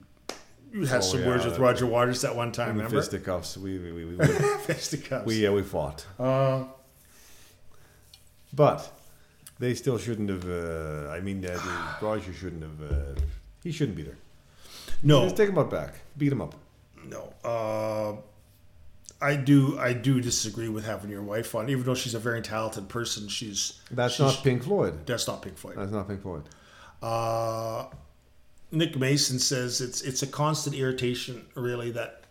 you 0.71 0.85
had 0.85 0.99
oh, 0.99 1.01
some 1.01 1.19
yeah, 1.19 1.27
words 1.27 1.45
with 1.45 1.59
Roger 1.59 1.85
Waters 1.85 2.21
that 2.21 2.35
one 2.35 2.51
time. 2.51 2.69
Remember 2.69 2.95
fisticuffs? 2.95 3.57
We 3.57 3.77
we 3.77 3.91
we, 3.91 4.05
we, 4.05 4.15
we 4.17 4.25
fisticuffs. 4.25 5.25
We 5.25 5.43
yeah 5.43 5.51
we 5.51 5.61
fought. 5.61 6.05
Uh, 6.17 6.63
but 8.53 8.89
they 9.59 9.75
still 9.75 9.97
shouldn't 9.97 10.29
have. 10.29 10.49
Uh, 10.49 11.11
I 11.11 11.19
mean, 11.19 11.45
uh, 11.45 11.59
Roger 12.01 12.33
shouldn't 12.33 12.63
have. 12.63 13.17
He 13.67 13.73
shouldn't 13.73 13.97
be 13.97 14.03
there. 14.03 14.17
No, 15.03 15.23
just 15.23 15.35
take 15.35 15.49
him 15.49 15.57
up 15.57 15.69
back, 15.69 15.95
beat 16.17 16.31
him 16.31 16.41
up. 16.41 16.55
No, 17.03 17.33
uh, 17.43 18.15
I 19.21 19.35
do. 19.35 19.77
I 19.77 19.91
do 19.91 20.21
disagree 20.21 20.69
with 20.69 20.85
having 20.85 21.09
your 21.09 21.21
wife 21.21 21.53
on, 21.53 21.67
even 21.67 21.83
though 21.83 21.93
she's 21.93 22.15
a 22.15 22.19
very 22.19 22.41
talented 22.41 22.87
person. 22.87 23.27
She's 23.27 23.81
that's 23.91 24.13
she's, 24.13 24.21
not 24.21 24.41
Pink 24.41 24.63
Floyd. 24.63 25.05
That's 25.05 25.27
not 25.27 25.41
Pink 25.41 25.57
Floyd. 25.57 25.75
That's 25.75 25.91
not 25.91 26.07
Pink 26.07 26.21
Floyd. 26.21 26.43
Uh, 27.01 27.87
Nick 28.71 28.95
Mason 28.95 29.37
says 29.37 29.81
it's 29.81 30.01
it's 30.01 30.23
a 30.23 30.27
constant 30.27 30.73
irritation, 30.73 31.45
really, 31.53 31.91
that 31.91 32.23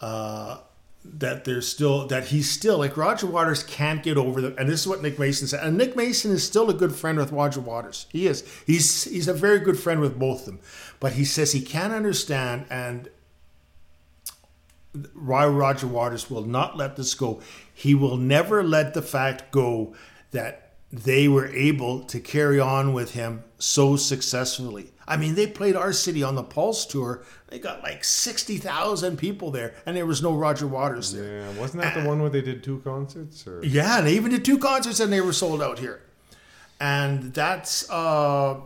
uh, 0.00 0.60
that 1.14 1.44
there's 1.44 1.68
still 1.68 2.06
that 2.08 2.26
he's 2.26 2.50
still 2.50 2.78
like 2.78 2.96
Roger 2.96 3.26
Waters 3.26 3.62
can't 3.62 4.02
get 4.02 4.16
over 4.16 4.40
them, 4.40 4.54
and 4.58 4.68
this 4.68 4.80
is 4.80 4.86
what 4.86 5.02
Nick 5.02 5.18
Mason 5.18 5.46
said. 5.46 5.64
And 5.64 5.76
Nick 5.76 5.96
Mason 5.96 6.30
is 6.32 6.46
still 6.46 6.68
a 6.70 6.74
good 6.74 6.94
friend 6.94 7.18
with 7.18 7.32
Roger 7.32 7.60
Waters. 7.60 8.06
He 8.10 8.26
is. 8.26 8.44
He's 8.66 9.04
he's 9.04 9.28
a 9.28 9.34
very 9.34 9.58
good 9.58 9.78
friend 9.78 10.00
with 10.00 10.18
both 10.18 10.40
of 10.40 10.46
them. 10.46 10.60
But 11.00 11.12
he 11.12 11.24
says 11.24 11.52
he 11.52 11.60
can't 11.60 11.92
understand 11.92 12.66
and 12.70 13.08
why 15.14 15.46
Roger 15.46 15.86
Waters 15.86 16.30
will 16.30 16.44
not 16.44 16.76
let 16.76 16.96
this 16.96 17.14
go. 17.14 17.40
He 17.72 17.94
will 17.94 18.16
never 18.16 18.62
let 18.62 18.94
the 18.94 19.02
fact 19.02 19.50
go 19.52 19.94
that 20.30 20.65
they 20.92 21.28
were 21.28 21.48
able 21.48 22.04
to 22.04 22.20
carry 22.20 22.60
on 22.60 22.92
with 22.92 23.12
him 23.12 23.42
so 23.58 23.96
successfully. 23.96 24.92
I 25.08 25.16
mean, 25.16 25.34
they 25.34 25.46
played 25.46 25.76
our 25.76 25.92
city 25.92 26.22
on 26.22 26.34
the 26.34 26.42
Pulse 26.42 26.84
tour. 26.84 27.24
They 27.48 27.58
got 27.58 27.82
like 27.82 28.02
60,000 28.04 29.16
people 29.16 29.50
there, 29.50 29.74
and 29.84 29.96
there 29.96 30.06
was 30.06 30.22
no 30.22 30.34
Roger 30.34 30.66
Waters 30.66 31.12
there. 31.12 31.40
Yeah, 31.40 31.60
wasn't 31.60 31.82
that 31.82 31.94
the 31.94 32.08
one 32.08 32.20
where 32.20 32.30
they 32.30 32.40
did 32.40 32.64
two 32.64 32.80
concerts? 32.80 33.46
Or? 33.46 33.64
Yeah, 33.64 34.00
they 34.00 34.14
even 34.14 34.30
did 34.30 34.44
two 34.44 34.58
concerts 34.58 35.00
and 35.00 35.12
they 35.12 35.20
were 35.20 35.32
sold 35.32 35.62
out 35.62 35.78
here. 35.78 36.02
And 36.80 37.32
that's, 37.32 37.88
uh, 37.90 38.60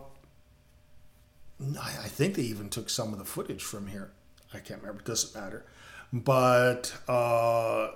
I 1.79 2.07
think 2.07 2.35
they 2.35 2.43
even 2.43 2.69
took 2.69 2.89
some 2.89 3.13
of 3.13 3.19
the 3.19 3.25
footage 3.25 3.63
from 3.63 3.87
here. 3.87 4.11
I 4.53 4.59
can't 4.59 4.81
remember, 4.81 5.01
it 5.01 5.05
doesn't 5.05 5.39
matter. 5.39 5.65
But, 6.11 6.93
uh, 7.07 7.89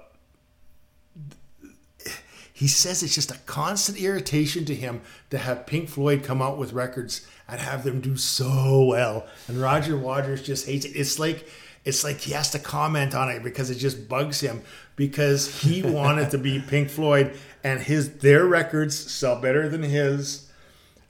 he 2.55 2.69
says 2.69 3.03
it's 3.03 3.13
just 3.13 3.31
a 3.31 3.37
constant 3.39 4.01
irritation 4.01 4.63
to 4.63 4.73
him 4.73 5.01
to 5.29 5.37
have 5.37 5.67
Pink 5.67 5.89
Floyd 5.89 6.23
come 6.23 6.41
out 6.41 6.57
with 6.57 6.71
records 6.71 7.27
and 7.49 7.59
have 7.59 7.83
them 7.83 7.99
do 7.99 8.15
so 8.15 8.85
well. 8.85 9.27
And 9.49 9.59
Roger 9.59 9.97
Waters 9.97 10.41
just 10.41 10.65
hates 10.65 10.85
it. 10.85 10.95
It's 10.95 11.19
like 11.19 11.49
it's 11.83 12.05
like 12.05 12.21
he 12.21 12.31
has 12.31 12.51
to 12.51 12.59
comment 12.59 13.13
on 13.13 13.29
it 13.29 13.43
because 13.43 13.69
it 13.69 13.75
just 13.75 14.07
bugs 14.07 14.39
him 14.39 14.61
because 14.95 15.63
he 15.63 15.81
wanted 15.83 16.31
to 16.31 16.37
be 16.37 16.61
Pink 16.61 16.89
Floyd 16.89 17.37
and 17.61 17.81
his 17.81 18.19
their 18.19 18.45
records 18.45 18.95
sell 18.97 19.41
better 19.41 19.67
than 19.67 19.83
his 19.83 20.49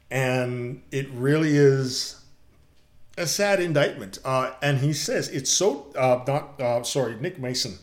and 0.10 0.82
it 0.90 1.08
really 1.12 1.56
is 1.56 2.24
a 3.20 3.28
sad 3.28 3.60
indictment. 3.60 4.18
Uh, 4.26 4.54
and 4.64 4.80
he 4.80 4.94
says 4.94 5.30
it's 5.30 5.52
so 5.52 5.94
uh, 5.96 6.24
not 6.28 6.60
uh, 6.60 6.82
sorry, 6.82 7.16
Nick 7.20 7.38
Mason 7.38 7.78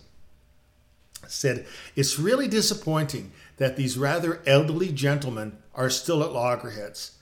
said 1.29 1.65
it's 1.95 2.19
really 2.19 2.49
disappointing 2.49 3.31
that 3.57 3.77
these 3.77 3.99
rather 3.99 4.41
elderly 4.47 4.93
gentlemen 4.93 5.59
are 5.75 5.91
still 5.91 6.23
at 6.23 6.33
loggerheads. 6.33 7.13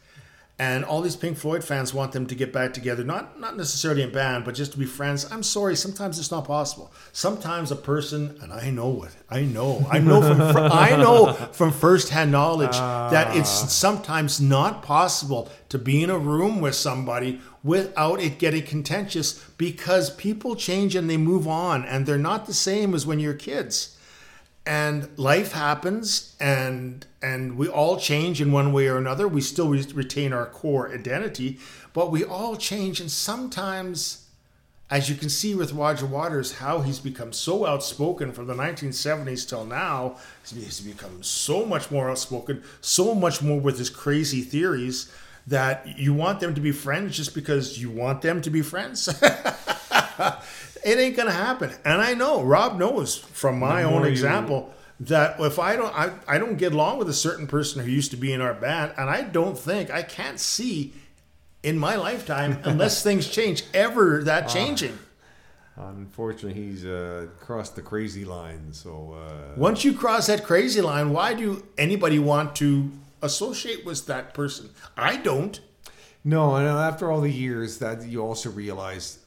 And 0.60 0.84
all 0.84 1.00
these 1.00 1.16
Pink 1.16 1.38
Floyd 1.38 1.64
fans 1.64 1.94
want 1.94 2.12
them 2.12 2.26
to 2.26 2.34
get 2.34 2.52
back 2.52 2.74
together, 2.74 3.02
not 3.02 3.40
not 3.40 3.56
necessarily 3.56 4.02
in 4.02 4.12
band, 4.12 4.44
but 4.44 4.54
just 4.54 4.72
to 4.72 4.78
be 4.78 4.84
friends. 4.84 5.26
I'm 5.32 5.42
sorry, 5.42 5.74
sometimes 5.74 6.18
it's 6.18 6.30
not 6.30 6.44
possible. 6.44 6.92
Sometimes 7.12 7.70
a 7.70 7.76
person, 7.76 8.36
and 8.42 8.52
I 8.52 8.68
know 8.68 9.04
it, 9.04 9.12
I 9.30 9.40
know, 9.40 9.86
I 9.90 10.00
know 10.00 10.20
from 10.20 10.40
I 10.70 10.96
know 10.96 11.32
from 11.52 11.72
firsthand 11.72 12.30
knowledge 12.30 12.74
uh. 12.74 13.08
that 13.08 13.34
it's 13.34 13.72
sometimes 13.72 14.38
not 14.38 14.82
possible 14.82 15.50
to 15.70 15.78
be 15.78 16.02
in 16.02 16.10
a 16.10 16.18
room 16.18 16.60
with 16.60 16.74
somebody 16.74 17.40
without 17.64 18.20
it 18.20 18.38
getting 18.38 18.62
contentious 18.62 19.42
because 19.56 20.10
people 20.10 20.56
change 20.56 20.94
and 20.94 21.08
they 21.08 21.16
move 21.16 21.48
on, 21.48 21.86
and 21.86 22.04
they're 22.04 22.18
not 22.18 22.44
the 22.44 22.52
same 22.52 22.92
as 22.92 23.06
when 23.06 23.18
you're 23.18 23.32
kids 23.32 23.96
and 24.66 25.08
life 25.18 25.52
happens 25.52 26.36
and 26.40 27.06
and 27.22 27.56
we 27.56 27.68
all 27.68 27.98
change 27.98 28.40
in 28.40 28.52
one 28.52 28.72
way 28.72 28.86
or 28.88 28.96
another. 28.96 29.26
We 29.28 29.40
still 29.40 29.68
retain 29.68 30.32
our 30.32 30.46
core 30.46 30.92
identity 30.92 31.58
but 31.92 32.10
we 32.10 32.24
all 32.24 32.56
change 32.56 33.00
and 33.00 33.10
sometimes 33.10 34.26
as 34.90 35.08
you 35.08 35.14
can 35.14 35.28
see 35.28 35.54
with 35.54 35.72
Roger 35.72 36.06
Waters 36.06 36.54
how 36.54 36.80
he's 36.80 36.98
become 36.98 37.32
so 37.32 37.64
outspoken 37.64 38.32
from 38.32 38.46
the 38.46 38.54
1970s 38.54 39.48
till 39.48 39.64
now 39.64 40.16
he's 40.52 40.80
become 40.80 41.22
so 41.22 41.64
much 41.64 41.90
more 41.90 42.10
outspoken 42.10 42.62
so 42.80 43.14
much 43.14 43.42
more 43.42 43.60
with 43.60 43.78
his 43.78 43.90
crazy 43.90 44.42
theories 44.42 45.12
that 45.46 45.98
you 45.98 46.12
want 46.12 46.40
them 46.40 46.54
to 46.54 46.60
be 46.60 46.72
friends 46.72 47.16
just 47.16 47.34
because 47.34 47.78
you 47.80 47.90
want 47.90 48.22
them 48.22 48.42
to 48.42 48.50
be 48.50 48.62
friends 48.62 49.08
it 50.84 50.98
ain't 50.98 51.16
gonna 51.16 51.32
happen. 51.32 51.72
And 51.84 52.00
I 52.00 52.14
know 52.14 52.42
Rob 52.42 52.78
knows 52.78 53.16
from 53.16 53.58
my 53.58 53.82
own 53.82 54.06
example 54.06 54.72
you... 54.98 55.06
that 55.06 55.40
if 55.40 55.58
I 55.58 55.76
don't 55.76 55.94
I, 55.96 56.12
I 56.28 56.38
don't 56.38 56.56
get 56.56 56.72
along 56.72 56.98
with 56.98 57.08
a 57.08 57.14
certain 57.14 57.46
person 57.46 57.82
who 57.84 57.90
used 57.90 58.10
to 58.12 58.16
be 58.16 58.32
in 58.32 58.40
our 58.40 58.54
band, 58.54 58.92
and 58.96 59.08
I 59.10 59.22
don't 59.22 59.58
think 59.58 59.90
I 59.90 60.02
can't 60.02 60.40
see 60.40 60.92
in 61.62 61.78
my 61.78 61.96
lifetime 61.96 62.58
unless 62.64 63.02
things 63.02 63.28
change 63.28 63.64
ever 63.74 64.22
that 64.24 64.44
ah. 64.44 64.48
changing. 64.48 64.98
Uh, 65.78 65.86
unfortunately, 65.96 66.60
he's 66.60 66.84
uh, 66.84 67.26
crossed 67.40 67.76
the 67.76 67.82
crazy 67.82 68.24
line. 68.24 68.72
So 68.72 69.16
uh... 69.16 69.58
once 69.58 69.84
you 69.84 69.94
cross 69.94 70.26
that 70.26 70.44
crazy 70.44 70.80
line, 70.80 71.10
why 71.12 71.32
do 71.34 71.64
anybody 71.78 72.18
want 72.18 72.54
to 72.56 72.90
associate 73.22 73.84
with 73.84 74.06
that 74.06 74.34
person? 74.34 74.70
I 74.96 75.16
don't. 75.16 75.60
No, 76.22 76.56
and 76.56 76.66
after 76.66 77.10
all 77.10 77.22
the 77.22 77.32
years, 77.32 77.78
that 77.78 78.04
you 78.06 78.20
also 78.20 78.50
realize 78.50 79.19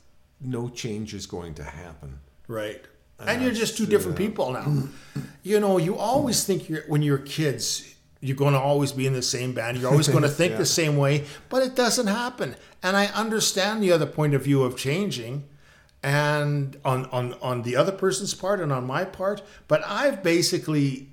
no 0.43 0.69
change 0.69 1.13
is 1.13 1.25
going 1.25 1.53
to 1.55 1.63
happen. 1.63 2.19
Right. 2.47 2.81
And, 3.19 3.29
and 3.29 3.43
you're 3.43 3.53
just 3.53 3.77
two 3.77 3.85
different 3.85 4.15
uh, 4.15 4.19
people 4.19 4.51
now. 4.51 4.89
you 5.43 5.59
know, 5.59 5.77
you 5.77 5.97
always 5.97 6.43
think 6.43 6.69
you're 6.69 6.83
when 6.87 7.01
you're 7.01 7.19
kids, 7.19 7.95
you're 8.19 8.35
going 8.35 8.53
to 8.53 8.59
always 8.59 8.91
be 8.91 9.07
in 9.07 9.13
the 9.13 9.21
same 9.21 9.53
band. 9.53 9.77
You're 9.77 9.91
always 9.91 10.07
going 10.07 10.23
to 10.29 10.29
think 10.29 10.51
yeah. 10.51 10.57
the 10.57 10.65
same 10.65 10.97
way, 10.97 11.25
but 11.49 11.63
it 11.63 11.75
doesn't 11.75 12.07
happen. 12.07 12.55
And 12.81 12.97
I 12.97 13.07
understand 13.07 13.81
the 13.81 13.91
other 13.91 14.05
point 14.05 14.33
of 14.33 14.43
view 14.43 14.63
of 14.63 14.75
changing 14.77 15.47
and 16.01 16.77
on 16.83 17.05
on 17.07 17.33
on 17.41 17.61
the 17.61 17.75
other 17.75 17.91
person's 17.91 18.33
part 18.33 18.59
and 18.59 18.71
on 18.73 18.85
my 18.85 19.05
part, 19.05 19.41
but 19.67 19.81
I've 19.85 20.21
basically 20.21 21.09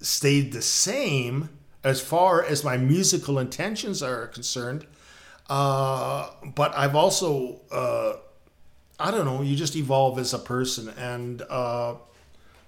stayed 0.00 0.52
the 0.52 0.62
same 0.62 1.48
as 1.82 2.00
far 2.00 2.42
as 2.44 2.62
my 2.62 2.76
musical 2.76 3.38
intentions 3.38 4.02
are 4.02 4.26
concerned 4.26 4.86
uh, 5.48 6.30
but 6.54 6.76
I've 6.76 6.94
also, 6.94 7.60
uh, 7.70 8.14
I 8.98 9.10
don't 9.10 9.24
know, 9.24 9.42
you 9.42 9.56
just 9.56 9.76
evolve 9.76 10.18
as 10.18 10.32
a 10.32 10.38
person. 10.38 10.88
And 10.90 11.42
uh, 11.42 11.94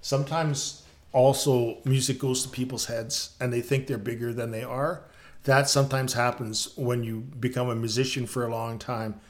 sometimes 0.00 0.82
also 1.12 1.78
music 1.84 2.18
goes 2.18 2.42
to 2.42 2.48
people's 2.48 2.86
heads 2.86 3.34
and 3.40 3.52
they 3.52 3.60
think 3.60 3.86
they're 3.86 3.98
bigger 3.98 4.32
than 4.32 4.50
they 4.50 4.62
are. 4.62 5.02
That 5.44 5.68
sometimes 5.68 6.12
happens 6.14 6.76
when 6.76 7.04
you 7.04 7.20
become 7.20 7.68
a 7.68 7.74
musician 7.76 8.26
for 8.26 8.44
a 8.44 8.50
long 8.50 8.78
time. 8.78 9.20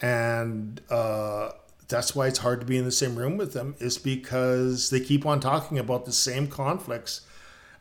And 0.00 0.80
uh, 0.88 1.50
that's 1.88 2.14
why 2.14 2.26
it's 2.26 2.38
hard 2.38 2.60
to 2.60 2.66
be 2.66 2.78
in 2.78 2.84
the 2.84 2.92
same 2.92 3.16
room 3.16 3.36
with 3.36 3.52
them, 3.52 3.74
is 3.78 3.98
because 3.98 4.90
they 4.90 5.00
keep 5.00 5.26
on 5.26 5.40
talking 5.40 5.78
about 5.78 6.06
the 6.06 6.12
same 6.12 6.46
conflicts. 6.46 7.22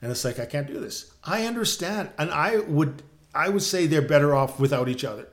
And 0.01 0.11
it's 0.11 0.25
like, 0.25 0.39
I 0.39 0.45
can't 0.45 0.67
do 0.67 0.79
this. 0.79 1.11
I 1.23 1.45
understand. 1.45 2.09
And 2.17 2.29
I 2.31 2.59
would 2.59 3.03
I 3.37 3.49
would 3.49 3.61
say 3.61 3.85
they're 3.85 4.01
better 4.01 4.33
off 4.35 4.59
without 4.59 4.89
each 4.89 5.03
other. 5.05 5.27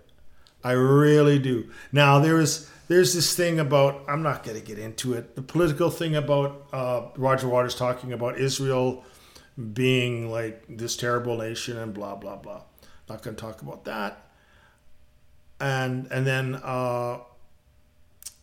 I 0.63 0.73
really 0.73 1.39
do. 1.39 1.71
Now 1.93 2.19
there 2.19 2.39
is 2.41 2.71
there's 2.89 3.15
this 3.15 3.35
thing 3.35 3.59
about 3.59 4.05
I'm 4.09 4.23
not 4.23 4.45
going 4.45 4.61
to 4.61 4.65
get 4.65 4.79
into 4.79 5.15
it. 5.15 5.37
The 5.37 5.43
political 5.43 5.91
thing 5.91 6.15
about 6.17 6.67
uh, 6.73 7.03
Roger 7.17 7.49
Waters 7.49 7.75
talking 7.75 8.13
about 8.13 8.39
Israel 8.39 9.05
being 9.73 10.31
like 10.31 10.65
this 10.69 10.97
terrible 10.97 11.39
nation 11.39 11.79
and 11.79 11.95
blah 11.95 12.15
blah 12.15 12.37
blah. 12.37 12.63
Not 13.09 13.23
going 13.23 13.37
to 13.37 13.41
talk 13.41 13.63
about 13.63 13.85
that. 13.85 14.27
and 15.61 16.07
and 16.11 16.27
then 16.27 16.57
uh, 16.57 17.19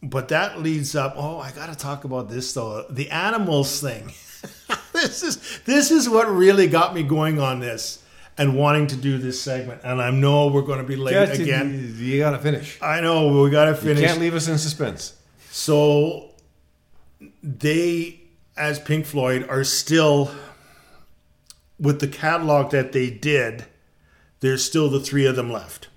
but 0.03 0.29
that 0.29 0.59
leads 0.59 0.95
up. 0.95 1.13
Oh, 1.15 1.39
I 1.39 1.51
got 1.51 1.69
to 1.69 1.77
talk 1.77 2.03
about 2.03 2.29
this 2.29 2.53
though. 2.53 2.85
The 2.89 3.09
animals 3.11 3.79
thing. 3.79 4.13
this 4.93 5.21
is 5.21 5.59
this 5.65 5.91
is 5.91 6.09
what 6.09 6.27
really 6.31 6.67
got 6.67 6.95
me 6.95 7.03
going 7.03 7.39
on 7.39 7.59
this 7.59 8.00
and 8.41 8.57
wanting 8.57 8.87
to 8.87 8.95
do 8.95 9.19
this 9.19 9.39
segment. 9.39 9.81
And 9.83 10.01
I 10.01 10.09
know 10.09 10.47
we're 10.47 10.63
going 10.63 10.79
to 10.79 10.83
be 10.83 10.95
late 10.95 11.39
again. 11.39 11.93
You, 11.95 12.17
gotta 12.17 12.39
finish. 12.39 12.79
I 12.81 12.99
know 12.99 13.39
we 13.43 13.51
got 13.51 13.65
to 13.65 13.75
finish. 13.75 14.01
You 14.01 14.07
can't 14.07 14.19
leave 14.19 14.33
us 14.33 14.47
in 14.47 14.57
suspense. 14.57 15.15
So 15.51 16.31
they, 17.43 18.19
as 18.57 18.79
Pink 18.79 19.05
Floyd, 19.05 19.47
are 19.47 19.63
still 19.63 20.31
with 21.79 21.99
the 21.99 22.07
catalog 22.07 22.71
that 22.71 22.93
they 22.93 23.11
did. 23.11 23.65
There's 24.39 24.65
still 24.65 24.89
the 24.89 24.99
three 24.99 25.27
of 25.27 25.35
them 25.35 25.51
left. 25.51 25.89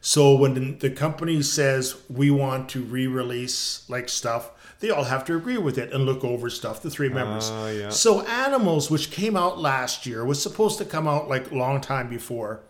So 0.00 0.34
when 0.34 0.78
the 0.78 0.90
company 0.90 1.40
says 1.42 1.94
we 2.10 2.32
want 2.32 2.68
to 2.70 2.82
re-release 2.82 3.88
like 3.88 4.08
stuff, 4.08 4.50
they 4.82 4.90
all 4.90 5.04
have 5.04 5.24
to 5.24 5.36
agree 5.36 5.58
with 5.58 5.78
it 5.78 5.92
and 5.92 6.04
look 6.04 6.24
over 6.24 6.50
stuff. 6.50 6.82
The 6.82 6.90
three 6.90 7.08
members. 7.08 7.48
Ah, 7.50 7.68
yeah. 7.68 7.88
So 7.88 8.22
Animals, 8.26 8.90
which 8.90 9.12
came 9.12 9.36
out 9.36 9.58
last 9.58 10.06
year, 10.06 10.24
was 10.24 10.42
supposed 10.42 10.76
to 10.78 10.84
come 10.84 11.06
out 11.06 11.28
like 11.28 11.52
long 11.52 11.80
time 11.80 12.10
before, 12.10 12.60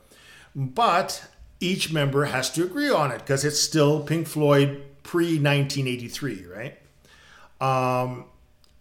but 0.54 1.24
each 1.58 1.90
member 1.90 2.26
has 2.26 2.50
to 2.50 2.64
agree 2.64 2.90
on 2.90 3.10
it 3.12 3.20
because 3.20 3.46
it's 3.46 3.58
still 3.58 4.02
Pink 4.02 4.26
Floyd 4.26 4.82
pre 5.02 5.38
1983, 5.38 6.44
right? 6.46 6.78
Um, 7.62 8.26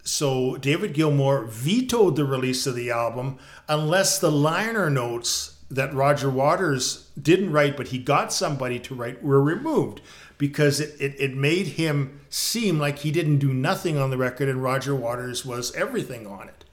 so 0.04 0.56
David 0.56 0.92
Gilmour 0.92 1.46
vetoed 1.46 2.16
the 2.16 2.26
release 2.26 2.66
of 2.66 2.74
the 2.74 2.90
album 2.90 3.38
unless 3.66 4.18
the 4.18 4.30
liner 4.30 4.90
notes 4.90 5.56
that 5.70 5.94
Roger 5.94 6.28
Waters 6.28 7.08
didn't 7.20 7.50
write, 7.50 7.78
but 7.78 7.88
he 7.88 7.98
got 7.98 8.30
somebody 8.30 8.78
to 8.80 8.94
write, 8.94 9.22
were 9.22 9.42
removed 9.42 10.02
because 10.36 10.80
it, 10.80 10.94
it, 11.00 11.14
it 11.18 11.34
made 11.34 11.66
him 11.68 12.20
seem 12.32 12.78
like 12.78 13.00
he 13.00 13.10
didn't 13.10 13.38
do 13.38 13.52
nothing 13.52 13.98
on 13.98 14.08
the 14.08 14.16
record 14.16 14.48
and 14.48 14.62
Roger 14.62 14.94
Waters 14.94 15.44
was 15.44 15.70
everything 15.74 16.26
on 16.26 16.48
it. 16.48 16.64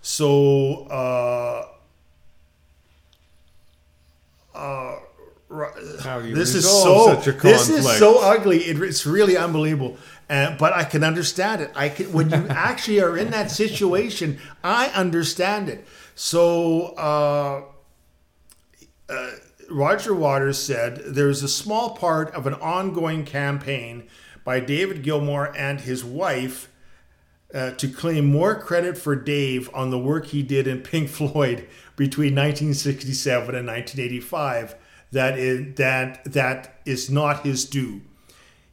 So, 0.00 0.86
uh, 0.86 1.66
uh, 4.54 4.98
ro- 5.50 5.72
How 6.00 6.20
do 6.20 6.28
you 6.28 6.34
this 6.34 6.54
is 6.54 6.66
so 6.66 7.16
this 7.16 7.68
is 7.68 7.98
so 7.98 8.20
ugly. 8.22 8.60
It, 8.64 8.80
it's 8.80 9.04
really 9.04 9.36
unbelievable. 9.36 9.98
Uh, 10.30 10.56
but 10.56 10.72
I 10.72 10.84
can 10.84 11.04
understand 11.04 11.60
it. 11.60 11.70
I 11.74 11.90
can 11.90 12.10
when 12.10 12.30
you 12.30 12.46
actually 12.48 13.00
are 13.02 13.16
in 13.16 13.30
that 13.32 13.50
situation. 13.50 14.38
I 14.62 14.86
understand 14.88 15.68
it. 15.68 15.86
So 16.14 16.94
uh, 16.96 17.64
uh, 19.10 19.30
Roger 19.70 20.14
Waters 20.14 20.58
said 20.58 21.02
there 21.04 21.28
is 21.28 21.42
a 21.42 21.48
small 21.48 21.94
part 21.94 22.34
of 22.34 22.46
an 22.46 22.54
ongoing 22.54 23.26
campaign 23.26 24.08
by 24.44 24.60
David 24.60 25.02
Gilmour 25.02 25.52
and 25.56 25.80
his 25.80 26.04
wife 26.04 26.70
uh, 27.52 27.70
to 27.72 27.88
claim 27.88 28.26
more 28.26 28.54
credit 28.60 28.98
for 28.98 29.16
Dave 29.16 29.70
on 29.74 29.90
the 29.90 29.98
work 29.98 30.26
he 30.26 30.42
did 30.42 30.66
in 30.66 30.80
Pink 30.80 31.08
Floyd 31.08 31.66
between 31.96 32.34
1967 32.34 33.54
and 33.54 33.66
1985 33.66 34.76
that 35.14 35.38
is, 35.38 35.74
that, 35.76 36.24
that 36.24 36.80
is 36.84 37.08
not 37.08 37.44
his 37.44 37.64
due. 37.64 38.02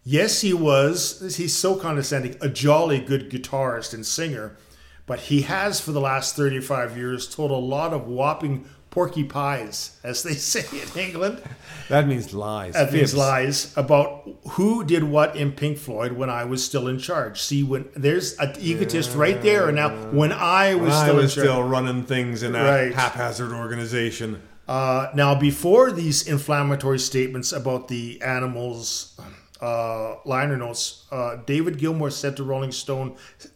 Yes, 0.04 0.42
he 0.42 0.54
was, 0.54 1.36
he's 1.38 1.56
so 1.56 1.76
condescending, 1.76 2.36
a 2.42 2.50
jolly 2.50 3.00
good 3.00 3.30
guitarist 3.30 3.94
and 3.94 4.04
singer, 4.04 4.58
but 5.06 5.20
he 5.20 5.44
has 5.44 5.80
for 5.80 5.92
the 5.92 6.02
last 6.02 6.36
35 6.36 6.98
years 6.98 7.34
told 7.34 7.52
a 7.52 7.56
lot 7.56 7.94
of 7.94 8.08
whopping 8.08 8.66
porky 8.92 9.24
pies, 9.24 9.98
as 10.04 10.22
they 10.22 10.34
say 10.54 10.64
in 10.80 11.00
England. 11.00 11.42
That 11.90 12.08
means 12.08 12.34
lies. 12.34 12.74
That 12.74 12.94
means 12.94 13.16
lies 13.16 13.74
about 13.76 14.30
who 14.52 14.84
did 14.84 15.04
what 15.04 15.36
in 15.36 15.52
Pink 15.54 15.78
Floyd 15.80 16.12
when 16.12 16.30
I 16.30 16.44
was 16.46 16.64
still 16.64 16.88
in 16.88 17.00
charge. 17.00 17.42
See, 17.42 17.64
when 17.64 17.90
there's 17.96 18.38
an 18.38 18.54
egotist 18.60 19.16
right 19.16 19.42
there, 19.42 19.68
and 19.68 19.76
now 19.78 19.90
when 20.12 20.32
I 20.32 20.76
was 20.76 20.84
When 20.84 20.92
I 20.92 21.04
still 21.04 21.16
was 21.16 21.24
in 21.38 21.44
charge. 21.44 21.48
still 21.48 21.64
running 21.64 22.04
things 22.04 22.44
in 22.44 22.52
that 22.52 22.70
Right. 22.70 22.94
haphazard 22.94 23.52
organization. 23.52 24.42
Uh, 24.68 25.08
now, 25.16 25.36
before 25.36 25.92
these 25.92 26.28
inflammatory 26.28 27.00
statements 27.00 27.52
about 27.52 27.88
the 27.88 28.22
animals 28.22 29.20
uh, 29.62 30.16
liner 30.26 30.58
notes, 30.58 31.06
uh, 31.12 31.36
David 31.46 31.78
Gilmour 31.78 32.10
said 32.12 32.36
to 32.38 32.44
Rolling 32.44 32.72
Stone, 32.72 33.16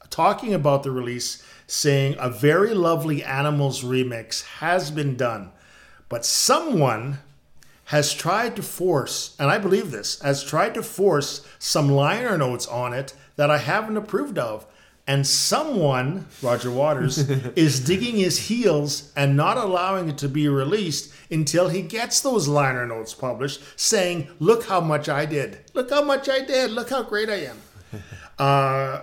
talking 0.10 0.54
about 0.54 0.84
the 0.84 0.92
release, 0.92 1.42
saying, 1.68 2.16
A 2.20 2.30
very 2.30 2.74
lovely 2.74 3.24
Animals 3.24 3.84
remix 3.84 4.44
has 4.60 4.92
been 4.92 5.16
done, 5.16 5.52
but 6.10 6.26
someone 6.26 7.20
has 7.86 8.14
tried 8.14 8.56
to 8.56 8.64
force, 8.64 9.36
and 9.40 9.50
I 9.50 9.58
believe 9.58 9.92
this, 9.92 10.20
has 10.22 10.44
tried 10.44 10.74
to 10.74 10.84
force 10.84 11.46
some 11.60 11.90
liner 11.90 12.38
notes 12.38 12.68
on 12.68 12.94
it 12.94 13.14
that 13.36 13.52
I 13.52 13.60
haven't 13.60 13.98
approved 13.98 14.40
of. 14.40 14.66
And 15.08 15.28
someone, 15.28 16.26
Roger 16.42 16.72
Waters, 16.72 17.18
is 17.56 17.80
digging 17.80 18.16
his 18.16 18.48
heels 18.48 19.12
and 19.16 19.38
not 19.38 19.58
allowing 19.58 20.10
it 20.10 20.18
to 20.20 20.28
be 20.28 20.48
released 20.48 21.14
until 21.30 21.70
he 21.70 21.84
gets 21.84 22.22
those 22.22 22.48
liner 22.48 22.88
notes 22.88 23.14
published, 23.14 23.62
saying, 23.80 24.30
Look 24.40 24.66
how 24.66 24.82
much 24.82 25.08
I 25.08 25.28
did. 25.28 25.60
Look 25.76 25.92
how 25.92 26.04
much 26.04 26.28
I 26.28 26.44
did. 26.44 26.72
Look 26.72 26.90
how 26.90 27.04
great 27.04 27.30
I 27.30 27.46
am. 27.46 27.62
Uh, 28.38 29.00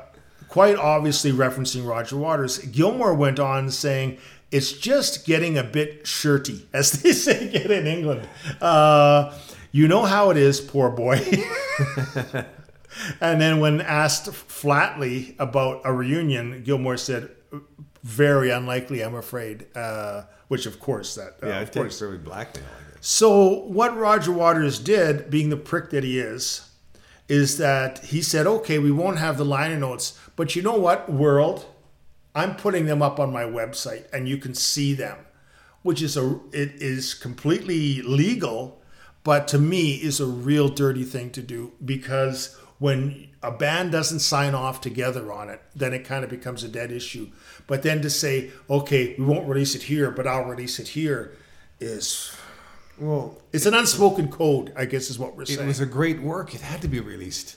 quite 0.53 0.77
obviously 0.77 1.33
referencing 1.33 1.89
Roger 1.89 2.15
Waters. 2.15 2.59
Gilmour 2.59 3.15
went 3.17 3.41
on 3.41 3.71
saying, 3.71 4.19
It's 4.51 4.73
just 4.73 5.25
getting 5.25 5.57
a 5.57 5.65
bit 5.65 6.07
shirty, 6.07 6.69
as 6.75 6.93
they 6.93 7.13
say 7.13 7.47
it 7.47 7.71
in 7.71 7.87
England. 7.87 8.29
Uh, 8.61 9.35
you 9.73 9.89
know 9.89 10.03
how 10.03 10.29
it 10.29 10.37
is, 10.37 10.61
poor 10.61 10.91
boy. 10.91 11.17
and 13.23 13.41
then, 13.41 13.61
when 13.61 13.81
asked 13.81 14.31
flatly 14.31 15.35
about 15.39 15.81
a 15.87 15.93
reunion, 15.93 16.63
Gilmour 16.63 16.99
said, 16.99 17.31
Very 18.03 18.51
unlikely, 18.51 19.01
I'm 19.01 19.15
afraid. 19.15 19.75
Uh, 19.75 20.25
which, 20.49 20.67
of 20.67 20.79
course, 20.81 21.15
that 21.15 21.39
uh, 21.43 21.47
Yeah, 21.47 21.61
of 21.61 21.73
course, 21.73 21.95
takes 21.95 22.03
really 22.03 22.19
blackmail. 22.19 22.67
So, 23.01 23.61
what 23.65 23.97
Roger 23.97 24.33
Waters 24.33 24.79
did, 24.79 25.31
being 25.31 25.49
the 25.49 25.57
prick 25.57 25.89
that 25.91 26.05
he 26.05 26.19
is, 26.19 26.69
is 27.33 27.57
that 27.57 28.01
he 28.01 28.21
said, 28.21 28.47
okay, 28.47 28.79
we 28.79 28.91
won't 28.91 29.19
have 29.19 29.39
the 29.39 29.45
liner 29.45 29.79
notes, 29.79 30.19
but 30.37 30.57
you 30.57 30.63
know 30.63 30.77
what, 30.77 31.11
world? 31.11 31.67
I'm 32.35 32.57
putting 32.57 32.87
them 32.87 33.03
up 33.03 33.21
on 33.21 33.33
my 33.33 33.45
website 33.45 34.11
and 34.13 34.29
you 34.29 34.39
can 34.39 34.55
see 34.55 34.95
them, 34.95 35.19
which 35.83 36.01
is 36.01 36.17
a 36.17 36.41
it 36.53 36.73
is 36.77 37.15
completely 37.15 38.01
legal, 38.03 38.81
but 39.25 39.47
to 39.49 39.59
me 39.59 39.95
is 39.95 40.21
a 40.21 40.27
real 40.27 40.69
dirty 40.69 41.05
thing 41.05 41.31
to 41.31 41.43
do 41.43 41.73
because 41.85 42.59
when 42.79 43.29
a 43.43 43.51
band 43.53 43.93
doesn't 43.93 44.21
sign 44.21 44.55
off 44.55 44.81
together 44.81 45.33
on 45.33 45.49
it, 45.49 45.61
then 45.75 45.93
it 45.93 46.05
kind 46.05 46.25
of 46.25 46.31
becomes 46.31 46.65
a 46.65 46.69
dead 46.69 46.91
issue. 46.91 47.29
But 47.67 47.83
then 47.83 48.03
to 48.03 48.11
say, 48.11 48.51
okay, 48.69 49.15
we 49.19 49.25
won't 49.25 49.47
release 49.47 49.75
it 49.75 49.83
here, 49.83 50.11
but 50.11 50.27
I'll 50.27 50.45
release 50.45 50.79
it 50.79 50.89
here 50.89 51.33
is 51.81 52.35
Well, 52.99 53.41
it's 53.53 53.67
an 53.67 53.75
unspoken 53.75 54.31
code, 54.31 54.73
I 54.77 54.87
guess, 54.87 55.11
is 55.11 55.19
what 55.19 55.37
we're 55.37 55.45
saying. 55.45 55.61
it 55.61 55.67
was 55.67 55.81
a 55.81 55.87
great 55.87 56.21
work. 56.21 56.55
It 56.55 56.61
had 56.61 56.83
to 56.83 56.89
be 56.89 57.01
released. 57.01 57.57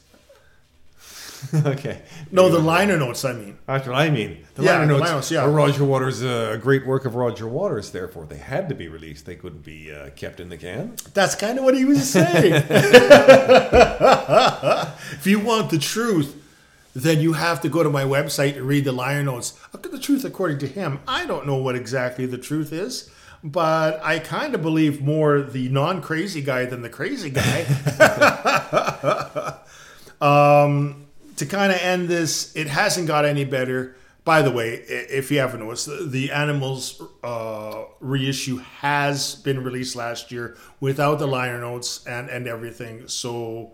okay. 1.65 2.01
no, 2.31 2.49
the 2.49 2.59
liner 2.59 2.97
notes. 2.97 3.23
I 3.25 3.33
mean, 3.33 3.57
That's 3.65 3.87
what 3.87 3.95
I 3.95 4.09
mean. 4.09 4.45
The 4.55 4.63
Yeah, 4.63 4.73
liner 4.73 4.85
the 4.85 4.91
notes 4.93 5.01
liner 5.01 5.15
notes, 5.15 5.31
yeah. 5.31 5.45
Roger 5.45 5.83
Waters, 5.85 6.23
uh, 6.23 6.51
a 6.53 6.57
great 6.57 6.85
work 6.85 7.05
of 7.05 7.15
Roger 7.15 7.47
Waters. 7.47 7.91
Therefore, 7.91 8.25
they 8.25 8.37
had 8.37 8.69
to 8.69 8.75
be 8.75 8.87
released. 8.87 9.25
They 9.25 9.35
couldn't 9.35 9.63
be 9.63 9.91
uh, 9.93 10.09
kept 10.11 10.39
in 10.39 10.49
the 10.49 10.57
can. 10.57 10.95
that's 11.13 11.35
kind 11.35 11.57
of 11.57 11.63
what 11.65 11.75
he 11.75 11.85
was 11.85 12.09
saying. 12.17 12.53
if 15.11 15.25
you 15.27 15.39
want 15.39 15.69
the 15.71 15.77
truth, 15.77 16.35
then 16.93 17.19
you 17.19 17.33
have 17.33 17.61
to 17.61 17.69
go 17.69 17.83
to 17.83 17.89
my 17.89 18.03
website 18.03 18.55
and 18.55 18.65
read 18.65 18.85
the 18.85 18.91
liner 18.91 19.23
notes. 19.23 19.51
The 19.73 19.99
truth, 19.99 20.23
according 20.25 20.59
to 20.59 20.67
him, 20.67 20.99
I 21.07 21.25
don't 21.25 21.45
know 21.45 21.57
what 21.57 21.75
exactly 21.75 22.25
the 22.25 22.37
truth 22.37 22.71
is, 22.71 23.09
but 23.43 23.99
I 24.03 24.19
kind 24.19 24.55
of 24.55 24.61
believe 24.61 25.01
more 25.01 25.41
the 25.41 25.67
non-crazy 25.69 26.41
guy 26.41 26.65
than 26.65 26.81
the 26.81 26.89
crazy 26.89 27.29
guy. 27.29 27.63
Kind 31.55 31.71
of 31.71 31.79
end 31.79 32.09
this, 32.09 32.55
it 32.55 32.67
hasn't 32.67 33.07
got 33.07 33.25
any 33.25 33.45
better. 33.45 33.95
By 34.25 34.41
the 34.41 34.51
way, 34.51 34.73
if 34.73 35.31
you 35.31 35.39
haven't 35.39 35.59
noticed, 35.59 35.85
the, 35.85 36.07
the 36.09 36.31
Animals 36.31 37.01
uh, 37.23 37.83
reissue 37.99 38.57
has 38.57 39.35
been 39.35 39.63
released 39.63 39.95
last 39.95 40.31
year 40.31 40.57
without 40.79 41.19
the 41.19 41.27
liner 41.27 41.61
notes 41.61 42.05
and, 42.07 42.29
and 42.29 42.47
everything. 42.47 43.07
So, 43.07 43.73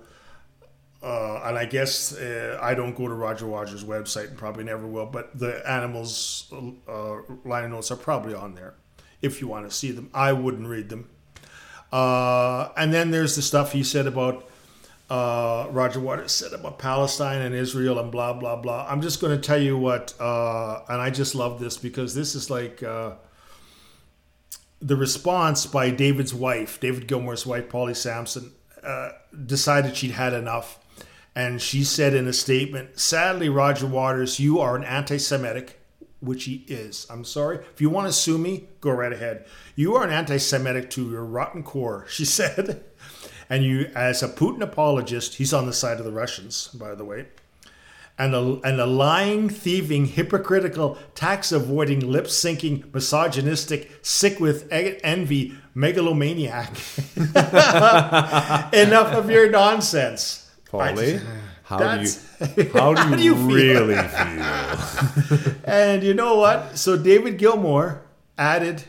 uh, 1.02 1.42
and 1.46 1.58
I 1.58 1.66
guess 1.66 2.14
uh, 2.14 2.60
I 2.62 2.74
don't 2.74 2.96
go 2.96 3.08
to 3.08 3.14
Roger 3.14 3.48
Waters' 3.48 3.86
website 3.86 4.28
and 4.28 4.38
probably 4.38 4.66
never 4.66 4.86
will, 4.86 5.06
but 5.06 5.40
the 5.40 5.68
Animals 5.70 6.54
uh, 6.88 7.16
liner 7.46 7.70
notes 7.70 7.90
are 7.90 7.96
probably 7.98 8.34
on 8.34 8.54
there 8.54 8.74
if 9.22 9.40
you 9.40 9.48
want 9.48 9.70
to 9.70 9.76
see 9.76 9.92
them. 9.92 10.10
I 10.14 10.34
wouldn't 10.34 10.68
read 10.68 10.90
them. 10.90 11.10
Uh, 11.94 12.70
and 12.76 12.94
then 12.94 13.12
there's 13.12 13.36
the 13.36 13.42
stuff 13.42 13.72
he 13.72 13.84
said 13.84 14.06
about 14.06 14.51
uh, 15.12 15.68
Roger 15.72 16.00
Waters 16.00 16.32
said 16.32 16.54
about 16.54 16.80
Palestine 16.80 17.42
and 17.42 17.54
Israel 17.54 18.00
and 18.00 18.12
blah 18.12 18.34
blah 18.34 18.56
blah. 18.56 18.86
I'm 18.90 19.02
just 19.02 19.20
going 19.20 19.36
to 19.36 19.42
tell 19.46 19.62
you 19.62 19.78
what, 19.78 20.14
uh, 20.20 20.82
and 20.88 21.02
I 21.02 21.10
just 21.10 21.36
love 21.36 21.60
this 21.60 21.78
because 21.78 22.16
this 22.16 22.34
is 22.34 22.50
like 22.50 22.82
uh, 22.82 23.12
the 24.80 24.96
response 24.96 25.66
by 25.66 25.90
David's 25.90 26.34
wife, 26.34 26.80
David 26.80 27.08
Gilmour's 27.08 27.46
wife, 27.46 27.68
Polly 27.70 27.94
Samson. 27.94 28.54
uh, 28.84 29.10
decided 29.46 29.96
she'd 29.96 30.12
had 30.12 30.34
enough. 30.34 30.80
And 31.36 31.62
she 31.62 31.84
said 31.84 32.14
in 32.14 32.28
a 32.28 32.34
statement, 32.34 33.00
sadly, 33.00 33.48
Roger 33.48 33.88
Waters, 33.88 34.40
you 34.40 34.60
are 34.60 34.76
an 34.76 34.84
anti 34.84 35.18
Semitic, 35.18 35.80
which 36.20 36.44
he 36.46 36.66
is. 36.68 37.08
I'm 37.10 37.24
sorry. 37.24 37.60
If 37.74 37.80
you 37.80 37.90
want 37.90 38.08
to 38.08 38.14
sue 38.14 38.38
me, 38.38 38.68
go 38.82 38.92
right 38.92 39.14
ahead. 39.14 39.46
You 39.76 39.96
are 39.96 40.04
an 40.04 40.10
anti 40.12 40.38
Semitic 40.38 40.90
to 40.92 41.10
your 41.10 41.24
rotten 41.24 41.64
core, 41.64 42.06
she 42.10 42.26
said. 42.40 42.84
And 43.52 43.64
you, 43.64 43.92
as 43.94 44.24
a 44.24 44.30
Putin 44.30 44.62
apologist, 44.62 45.36
he's 45.36 45.54
on 45.54 45.66
the 45.66 45.74
side 45.74 46.00
of 46.00 46.06
the 46.06 46.12
Russians, 46.12 46.68
by 46.70 46.96
the 46.96 47.06
way 47.06 47.26
and 48.22 48.36
a, 48.36 48.60
and 48.64 48.80
a 48.80 48.86
lying, 48.86 49.50
thieving, 49.50 50.06
hypocritical, 50.06 50.96
tax 51.16 51.52
avoiding, 51.52 52.02
lip 52.02 52.26
syncing, 52.26 52.94
misogynistic, 52.94 53.92
sick 54.04 54.40
with 54.40 54.68
envy, 54.72 55.56
megalomaniac. 55.74 56.70
Enough 58.74 59.14
of 59.14 59.32
your 59.32 59.50
nonsense. 59.50 60.52
Polly, 60.70 61.20
how 61.64 61.98
do 61.98 62.04
you 62.04 62.12
how 62.44 62.46
do 62.46 62.62
you, 62.62 62.70
how 62.74 62.94
do 62.94 63.24
you 63.24 63.34
really 63.34 63.96
feel? 64.08 65.56
and 65.66 66.04
you 66.04 66.14
know 66.14 66.38
what? 66.38 66.78
So 66.78 66.98
David 66.98 67.40
Gilmour 67.40 68.02
added 68.38 68.84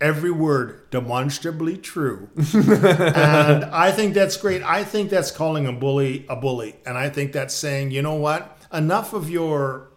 every 0.00 0.30
word 0.30 0.88
demonstrably 0.90 1.76
true. 1.76 2.28
and 2.54 3.64
I 3.64 3.90
think 3.92 4.14
that's 4.14 4.36
great. 4.36 4.62
I 4.62 4.84
think 4.84 5.10
that's 5.10 5.30
calling 5.30 5.66
a 5.66 5.72
bully 5.72 6.24
a 6.28 6.36
bully. 6.36 6.76
And 6.86 6.96
I 6.96 7.08
think 7.08 7.32
that's 7.32 7.54
saying, 7.54 7.90
you 7.90 8.02
know 8.02 8.14
what? 8.14 8.58
Enough 8.72 9.12
of 9.12 9.28
your 9.30 9.88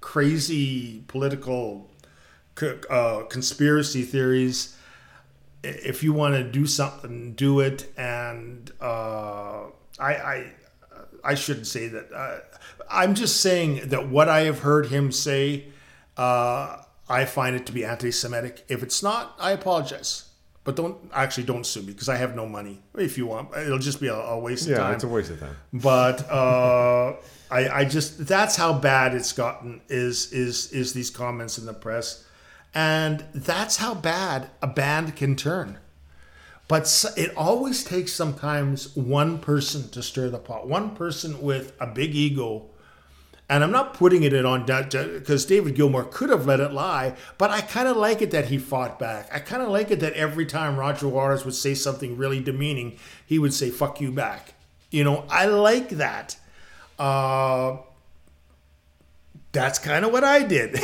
crazy 0.00 1.04
political 1.08 1.90
uh, 2.88 3.22
conspiracy 3.28 4.02
theories. 4.02 4.76
If 5.62 6.02
you 6.02 6.12
want 6.12 6.34
to 6.36 6.44
do 6.44 6.66
something, 6.66 7.34
do 7.34 7.60
it. 7.60 7.92
And 7.98 8.70
uh, 8.80 9.64
I, 9.98 10.14
I, 10.14 10.52
I 11.22 11.34
shouldn't 11.34 11.66
say 11.66 11.88
that. 11.88 12.12
Uh, 12.12 12.38
I'm 12.90 13.14
just 13.14 13.40
saying 13.40 13.88
that 13.88 14.08
what 14.08 14.28
I 14.28 14.40
have 14.42 14.60
heard 14.60 14.86
him 14.86 15.12
say 15.12 15.66
uh, 16.16 16.82
I 17.10 17.24
find 17.24 17.56
it 17.56 17.66
to 17.66 17.72
be 17.72 17.84
anti-Semitic. 17.84 18.64
If 18.68 18.82
it's 18.82 19.02
not, 19.02 19.34
I 19.38 19.50
apologize. 19.50 20.26
But 20.62 20.76
don't 20.76 21.10
actually 21.12 21.44
don't 21.44 21.64
sue 21.64 21.80
me 21.80 21.92
because 21.92 22.08
I 22.08 22.16
have 22.16 22.36
no 22.36 22.46
money. 22.46 22.82
If 22.94 23.18
you 23.18 23.26
want, 23.26 23.56
it'll 23.56 23.78
just 23.78 24.00
be 24.00 24.08
a, 24.08 24.14
a 24.14 24.38
waste 24.38 24.68
yeah, 24.68 24.74
of 24.74 24.78
time. 24.78 24.90
Yeah, 24.90 24.94
it's 24.94 25.04
a 25.04 25.08
waste 25.08 25.30
of 25.30 25.40
time. 25.40 25.56
But 25.72 26.30
uh, 26.30 27.14
I, 27.50 27.68
I 27.68 27.84
just 27.84 28.26
that's 28.26 28.56
how 28.56 28.74
bad 28.74 29.14
it's 29.14 29.32
gotten. 29.32 29.80
Is 29.88 30.32
is 30.32 30.70
is 30.70 30.92
these 30.92 31.10
comments 31.10 31.56
in 31.58 31.64
the 31.64 31.72
press, 31.72 32.24
and 32.74 33.24
that's 33.34 33.78
how 33.78 33.94
bad 33.94 34.50
a 34.60 34.66
band 34.66 35.16
can 35.16 35.34
turn. 35.34 35.78
But 36.68 37.04
it 37.16 37.34
always 37.36 37.82
takes 37.82 38.12
sometimes 38.12 38.94
one 38.94 39.38
person 39.38 39.88
to 39.88 40.02
stir 40.02 40.28
the 40.28 40.38
pot. 40.38 40.68
One 40.68 40.94
person 40.94 41.40
with 41.42 41.72
a 41.80 41.86
big 41.86 42.14
ego 42.14 42.69
and 43.50 43.64
I'm 43.64 43.72
not 43.72 43.94
putting 43.94 44.22
it 44.22 44.32
on 44.46 44.64
because 44.64 45.44
David 45.44 45.74
Gilmour 45.74 46.04
could 46.04 46.30
have 46.30 46.46
let 46.46 46.60
it 46.60 46.72
lie, 46.72 47.16
but 47.36 47.50
I 47.50 47.60
kind 47.60 47.88
of 47.88 47.96
like 47.96 48.22
it 48.22 48.30
that 48.30 48.46
he 48.46 48.58
fought 48.58 48.96
back. 48.96 49.28
I 49.32 49.40
kind 49.40 49.60
of 49.60 49.70
like 49.70 49.90
it 49.90 49.98
that 50.00 50.12
every 50.12 50.46
time 50.46 50.76
Roger 50.76 51.08
Waters 51.08 51.44
would 51.44 51.56
say 51.56 51.74
something 51.74 52.16
really 52.16 52.38
demeaning, 52.38 52.96
he 53.26 53.40
would 53.40 53.52
say 53.52 53.70
"fuck 53.70 54.00
you" 54.00 54.12
back. 54.12 54.54
You 54.92 55.02
know, 55.02 55.24
I 55.28 55.46
like 55.46 55.88
that. 55.90 56.36
Uh, 56.96 57.78
that's 59.50 59.80
kind 59.80 60.04
of 60.04 60.12
what 60.12 60.22
I 60.22 60.44
did. 60.44 60.78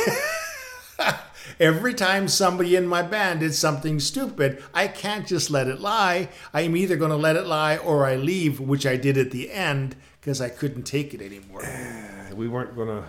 every 1.61 1.93
time 1.93 2.27
somebody 2.27 2.75
in 2.75 2.85
my 2.85 3.01
band 3.01 3.39
did 3.39 3.55
something 3.55 4.01
stupid, 4.01 4.61
I 4.73 4.89
can't 4.89 5.25
just 5.25 5.49
let 5.49 5.69
it 5.69 5.79
lie. 5.79 6.27
I'm 6.53 6.75
either 6.75 6.97
going 6.97 7.11
to 7.11 7.17
let 7.17 7.37
it 7.37 7.47
lie 7.47 7.77
or 7.77 8.05
I 8.05 8.17
leave, 8.17 8.59
which 8.59 8.85
I 8.85 8.97
did 8.97 9.17
at 9.17 9.31
the 9.31 9.51
end 9.51 9.95
because 10.19 10.41
I 10.41 10.49
couldn't 10.49 10.83
take 10.83 11.13
it 11.13 11.21
anymore. 11.21 11.63
we 12.37 12.47
weren't 12.47 12.75
going 12.75 12.87
to. 12.87 13.03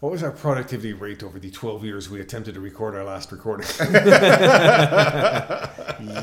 What 0.00 0.10
was 0.12 0.22
our 0.22 0.30
productivity 0.30 0.94
rate 0.94 1.22
over 1.22 1.38
the 1.38 1.50
12 1.50 1.84
years 1.84 2.08
we 2.08 2.22
attempted 2.22 2.54
to 2.54 2.60
record 2.60 2.94
our 2.94 3.04
last 3.04 3.30
recording? 3.30 3.66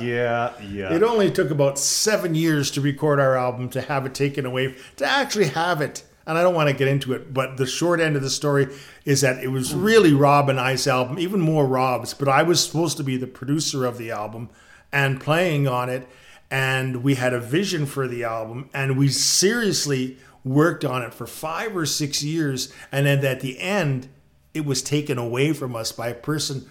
yeah, 0.02 0.52
yeah. 0.60 0.92
It 0.92 1.04
only 1.04 1.30
took 1.30 1.52
about 1.52 1.78
seven 1.78 2.34
years 2.34 2.72
to 2.72 2.82
record 2.82 3.20
our 3.20 3.38
album, 3.38 3.70
to 3.70 3.82
have 3.82 4.08
it 4.08 4.16
taken 4.16 4.48
away, 4.48 4.76
to 4.96 5.06
actually 5.06 5.50
have 5.50 5.82
it. 5.82 6.04
And 6.26 6.40
I 6.40 6.42
don't 6.42 6.56
want 6.56 6.70
to 6.70 6.76
get 6.76 6.88
into 6.88 7.14
it, 7.14 7.36
but 7.36 7.58
the 7.58 7.68
short 7.68 8.00
end 8.00 8.16
of 8.16 8.24
the 8.24 8.32
story 8.32 8.68
is 9.06 9.22
that 9.22 9.44
it 9.44 9.50
was 9.50 9.76
really 9.76 10.12
Rob 10.12 10.50
and 10.50 10.60
I's 10.60 10.88
album, 10.88 11.20
even 11.20 11.40
more 11.40 11.68
Rob's, 11.68 12.16
but 12.16 12.28
I 12.28 12.42
was 12.42 12.62
supposed 12.66 12.98
to 12.98 13.04
be 13.04 13.16
the 13.16 13.28
producer 13.28 13.86
of 13.86 14.00
the 14.00 14.10
album 14.10 14.50
and 14.92 15.22
playing 15.22 15.68
on 15.68 15.88
it. 15.88 16.08
And 16.50 17.04
we 17.04 17.16
had 17.16 17.34
a 17.34 17.40
vision 17.40 17.86
for 17.86 18.08
the 18.08 18.24
album, 18.24 18.70
and 18.74 18.98
we 18.98 19.10
seriously 19.10 20.18
worked 20.44 20.86
on 20.86 21.02
it 21.02 21.14
for 21.14 21.28
five 21.28 21.76
or 21.76 21.86
six 21.86 22.24
years, 22.24 22.74
and 22.92 23.06
then 23.06 23.26
at 23.26 23.42
the 23.42 23.60
end, 23.60 24.10
it 24.54 24.66
was 24.66 24.82
taken 24.82 25.18
away 25.18 25.54
from 25.54 25.76
us 25.76 25.92
by 25.92 26.10
a 26.10 26.16
person 26.16 26.70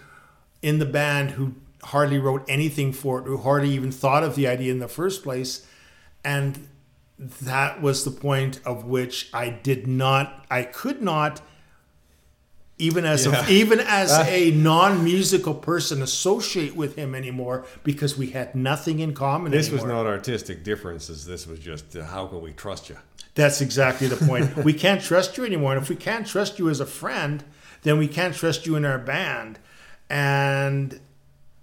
in 0.63 0.79
the 0.79 0.87
band 0.87 1.33
who 1.33 1.55
hardly 1.85 2.19
wrote 2.19 2.45
anything 2.49 2.93
for 2.93 3.21
it, 3.21 3.25
who 3.25 3.37
hardly 3.37 3.71
even 3.71 3.93
thought 3.93 4.25
of 4.25 4.35
the 4.35 4.47
idea 4.47 4.73
in 4.73 4.81
the 4.81 4.89
first 4.89 5.23
place. 5.23 5.67
And 6.25 6.69
that 7.19 7.81
was 7.81 8.05
the 8.05 8.11
point 8.11 8.61
of 8.65 8.85
which 8.85 9.31
I 9.33 9.51
did 9.51 9.87
not, 9.87 10.45
I 10.51 10.65
could 10.65 11.01
not, 11.01 11.41
even 12.79 13.07
as 13.07 13.25
yeah. 13.25 13.47
a, 13.47 13.51
even 13.51 13.81
as 13.81 14.13
uh, 14.13 14.27
a 14.29 14.51
non-musical 14.51 15.55
person, 15.55 16.03
associate 16.03 16.77
with 16.77 16.97
him 16.97 17.15
anymore 17.15 17.65
because 17.85 18.19
we 18.19 18.29
had 18.31 18.55
nothing 18.55 18.99
in 18.99 19.15
common. 19.15 19.53
This 19.53 19.69
anymore. 19.69 19.87
was 19.87 19.93
not 19.93 20.07
artistic 20.07 20.63
differences. 20.63 21.25
This 21.25 21.47
was 21.47 21.59
just 21.59 21.97
uh, 21.97 22.05
how 22.05 22.27
can 22.27 22.43
we 22.43 22.53
trust 22.53 22.91
you? 22.91 22.97
That's 23.37 23.61
exactly 23.61 24.09
the 24.09 24.17
point. 24.17 24.57
we 24.65 24.73
can't 24.73 25.01
trust 25.01 25.37
you 25.37 25.45
anymore. 25.45 25.75
And 25.75 25.83
if 25.83 25.89
we 25.89 25.95
can't 25.95 26.27
trust 26.27 26.59
you 26.59 26.69
as 26.69 26.81
a 26.81 26.87
friend, 26.87 27.45
then 27.83 27.99
we 27.99 28.09
can't 28.09 28.35
trust 28.35 28.67
you 28.67 28.75
in 28.75 28.85
our 28.85 28.99
band. 28.99 29.61
And 30.11 30.99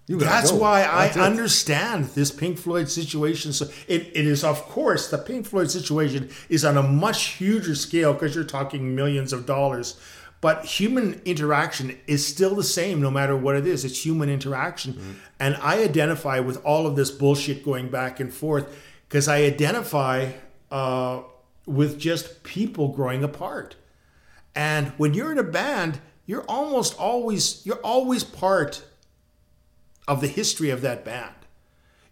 that's 0.07 0.51
go. 0.51 0.57
why 0.57 0.81
that's 0.81 1.17
I 1.17 1.19
it. 1.19 1.25
understand 1.25 2.05
this 2.05 2.29
Pink 2.31 2.59
Floyd 2.59 2.89
situation. 2.89 3.53
So 3.53 3.65
it, 3.87 4.11
it 4.13 4.27
is, 4.27 4.43
of 4.43 4.61
course, 4.63 5.09
the 5.09 5.17
Pink 5.17 5.47
Floyd 5.47 5.71
situation 5.71 6.29
is 6.47 6.63
on 6.63 6.77
a 6.77 6.83
much 6.83 7.25
huger 7.25 7.75
scale 7.75 8.13
because 8.13 8.35
you're 8.35 8.43
talking 8.43 8.95
millions 8.95 9.33
of 9.33 9.45
dollars. 9.45 9.99
But 10.41 10.65
human 10.65 11.21
interaction 11.25 11.97
is 12.05 12.27
still 12.27 12.53
the 12.53 12.63
same 12.65 13.01
no 13.01 13.09
matter 13.09 13.35
what 13.35 13.55
it 13.55 13.65
is. 13.65 13.83
It's 13.83 14.05
human 14.05 14.29
interaction. 14.29 14.93
Mm-hmm. 14.93 15.11
And 15.39 15.55
I 15.55 15.81
identify 15.81 16.39
with 16.39 16.63
all 16.65 16.85
of 16.85 16.95
this 16.95 17.09
bullshit 17.09 17.63
going 17.63 17.87
back 17.87 18.19
and 18.19 18.31
forth 18.31 18.77
because 19.07 19.27
I 19.27 19.43
identify 19.43 20.33
uh, 20.69 21.21
with 21.65 21.99
just 21.99 22.43
people 22.43 22.89
growing 22.89 23.23
apart. 23.23 23.75
And 24.55 24.89
when 24.97 25.13
you're 25.13 25.31
in 25.31 25.37
a 25.39 25.43
band, 25.43 25.99
you're 26.25 26.45
almost 26.47 26.97
always 26.99 27.65
you're 27.65 27.77
always 27.77 28.23
part 28.23 28.83
of 30.07 30.21
the 30.21 30.27
history 30.27 30.69
of 30.69 30.81
that 30.81 31.03
band. 31.03 31.33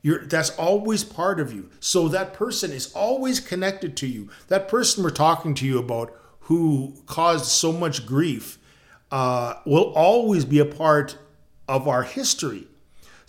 You're, 0.01 0.25
that's 0.25 0.49
always 0.51 1.03
part 1.03 1.39
of 1.39 1.53
you. 1.53 1.69
So 1.79 2.07
that 2.07 2.33
person 2.33 2.71
is 2.71 2.91
always 2.93 3.39
connected 3.39 3.95
to 3.97 4.07
you. 4.07 4.29
That 4.47 4.67
person 4.67 5.03
we're 5.03 5.11
talking 5.11 5.53
to 5.55 5.65
you 5.65 5.77
about 5.77 6.15
who 6.41 6.95
caused 7.05 7.45
so 7.45 7.71
much 7.71 8.05
grief 8.05 8.57
uh, 9.11 9.55
will 9.65 9.93
always 9.93 10.43
be 10.45 10.59
a 10.59 10.65
part 10.65 11.17
of 11.67 11.87
our 11.87 12.03
history. 12.03 12.67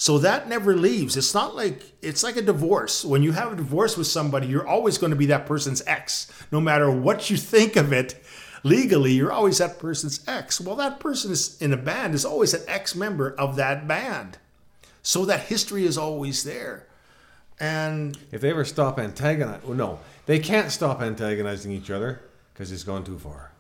So 0.03 0.19
that 0.19 0.49
never 0.49 0.75
leaves. 0.75 1.17
It's 1.17 1.33
not 1.33 1.55
like 1.55 1.93
it's 2.03 2.25
like 2.25 2.37
a 2.37 2.43
divorce. 2.43 3.05
When 3.05 3.23
you 3.23 3.31
have 3.31 3.53
a 3.53 3.57
divorce 3.57 3.97
with 3.97 4.09
somebody, 4.09 4.49
you're 4.49 4.67
always 4.67 4.99
going 4.99 5.13
to 5.13 5.17
be 5.17 5.27
that 5.27 5.47
person's 5.47 5.81
ex. 5.87 6.27
No 6.51 6.61
matter 6.61 6.91
what 6.91 7.31
you 7.31 7.37
think 7.37 7.77
of 7.77 7.93
it, 7.93 8.21
legally, 8.65 9.13
you're 9.13 9.31
always 9.31 9.59
that 9.59 9.79
person's 9.79 10.19
ex. 10.27 10.61
Well, 10.61 10.75
that 10.75 10.99
person 10.99 11.31
is 11.31 11.57
in 11.63 11.73
a 11.73 11.77
band 11.77 12.17
is 12.17 12.25
always 12.25 12.53
an 12.53 12.63
ex 12.67 12.97
member 12.97 13.31
of 13.39 13.55
that 13.55 13.87
band. 13.87 14.39
So 15.05 15.25
that 15.27 15.43
history 15.43 15.87
is 15.87 15.97
always 15.97 16.43
there. 16.43 16.89
And 17.61 18.19
if 18.33 18.41
they 18.41 18.51
ever 18.51 18.65
stop 18.65 18.99
antagonizing, 18.99 19.69
well, 19.69 19.79
no, 19.79 20.01
they 20.27 20.41
can't 20.41 20.73
stop 20.73 21.01
antagonizing 21.01 21.71
each 21.71 21.93
other 21.93 22.23
because 22.53 22.73
it's 22.73 22.83
gone 22.83 23.05
too 23.05 23.21
far. 23.21 23.52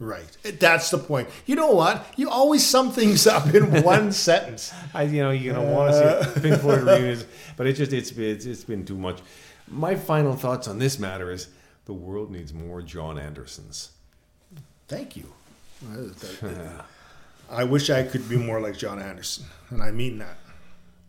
Right. 0.00 0.36
That's 0.42 0.90
the 0.90 0.98
point. 0.98 1.28
You 1.46 1.56
know 1.56 1.70
what? 1.70 2.04
You 2.16 2.28
always 2.28 2.66
sum 2.66 2.90
things 2.90 3.26
up 3.26 3.54
in 3.54 3.82
one 3.84 4.12
sentence. 4.12 4.72
I, 4.92 5.04
you 5.04 5.22
know, 5.22 5.30
you 5.30 5.52
know, 5.52 5.62
want 5.62 5.92
to 5.92 5.98
see 5.98 6.04
uh. 6.04 6.42
Pink 6.42 6.60
Floyd 6.60 6.82
reunions, 6.86 7.24
but 7.56 7.66
it 7.66 7.74
just 7.74 7.92
it's, 7.92 8.10
it's 8.10 8.44
it's 8.44 8.64
been 8.64 8.84
too 8.84 8.98
much. 8.98 9.20
My 9.68 9.94
final 9.94 10.34
thoughts 10.34 10.68
on 10.68 10.78
this 10.78 10.98
matter 10.98 11.30
is 11.30 11.48
the 11.86 11.92
world 11.92 12.30
needs 12.30 12.52
more 12.52 12.82
Jon 12.82 13.18
Andersons. 13.18 13.92
Thank 14.88 15.16
you. 15.16 15.32
Uh, 15.90 16.82
I 17.50 17.64
wish 17.64 17.88
I 17.90 18.02
could 18.02 18.28
be 18.28 18.36
more 18.36 18.60
like 18.60 18.76
Jon 18.76 19.00
Anderson, 19.00 19.46
and 19.70 19.82
I 19.82 19.90
mean 19.90 20.18
that. 20.18 20.38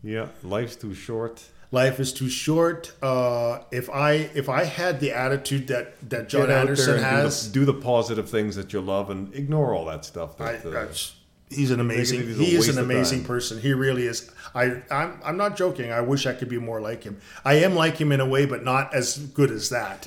Yeah, 0.02 0.28
life's 0.42 0.76
too 0.76 0.94
short 0.94 1.42
life 1.72 2.00
is 2.00 2.12
too 2.12 2.28
short. 2.28 2.92
Uh, 3.02 3.60
if 3.70 3.90
I 3.90 4.12
if 4.12 4.48
I 4.48 4.64
had 4.64 5.00
the 5.00 5.12
attitude 5.12 5.66
that 5.68 6.08
that 6.10 6.28
Jon 6.28 6.50
Anderson 6.50 7.02
has, 7.02 7.48
do 7.48 7.60
the, 7.64 7.72
do 7.72 7.78
the, 7.78 7.84
positive 7.84 8.28
things 8.28 8.56
that 8.56 8.72
you 8.72 8.80
love 8.80 9.10
and 9.10 9.34
ignore 9.34 9.74
all 9.74 9.84
that 9.86 10.04
stuff. 10.04 10.38
That, 10.38 10.66
I, 10.66 10.68
uh, 10.68 10.88
he's 11.48 11.70
an 11.70 11.80
amazing 11.80 12.34
he 12.34 12.56
is 12.56 12.68
an 12.68 12.82
amazing 12.82 13.24
person 13.24 13.60
he 13.60 13.72
really 13.72 14.04
is 14.04 14.30
i 14.52 14.82
I'm, 14.90 15.20
I'm 15.24 15.36
not 15.36 15.56
joking 15.56 15.92
i 15.92 16.00
wish 16.00 16.26
i 16.26 16.32
could 16.32 16.48
be 16.48 16.58
more 16.58 16.80
like 16.80 17.04
him 17.04 17.20
i 17.44 17.54
am 17.54 17.76
like 17.76 17.96
him 17.98 18.10
in 18.10 18.20
a 18.20 18.26
way 18.26 18.46
but 18.46 18.64
not 18.64 18.92
as 18.92 19.18
good 19.18 19.52
as 19.52 19.68
that 19.68 20.04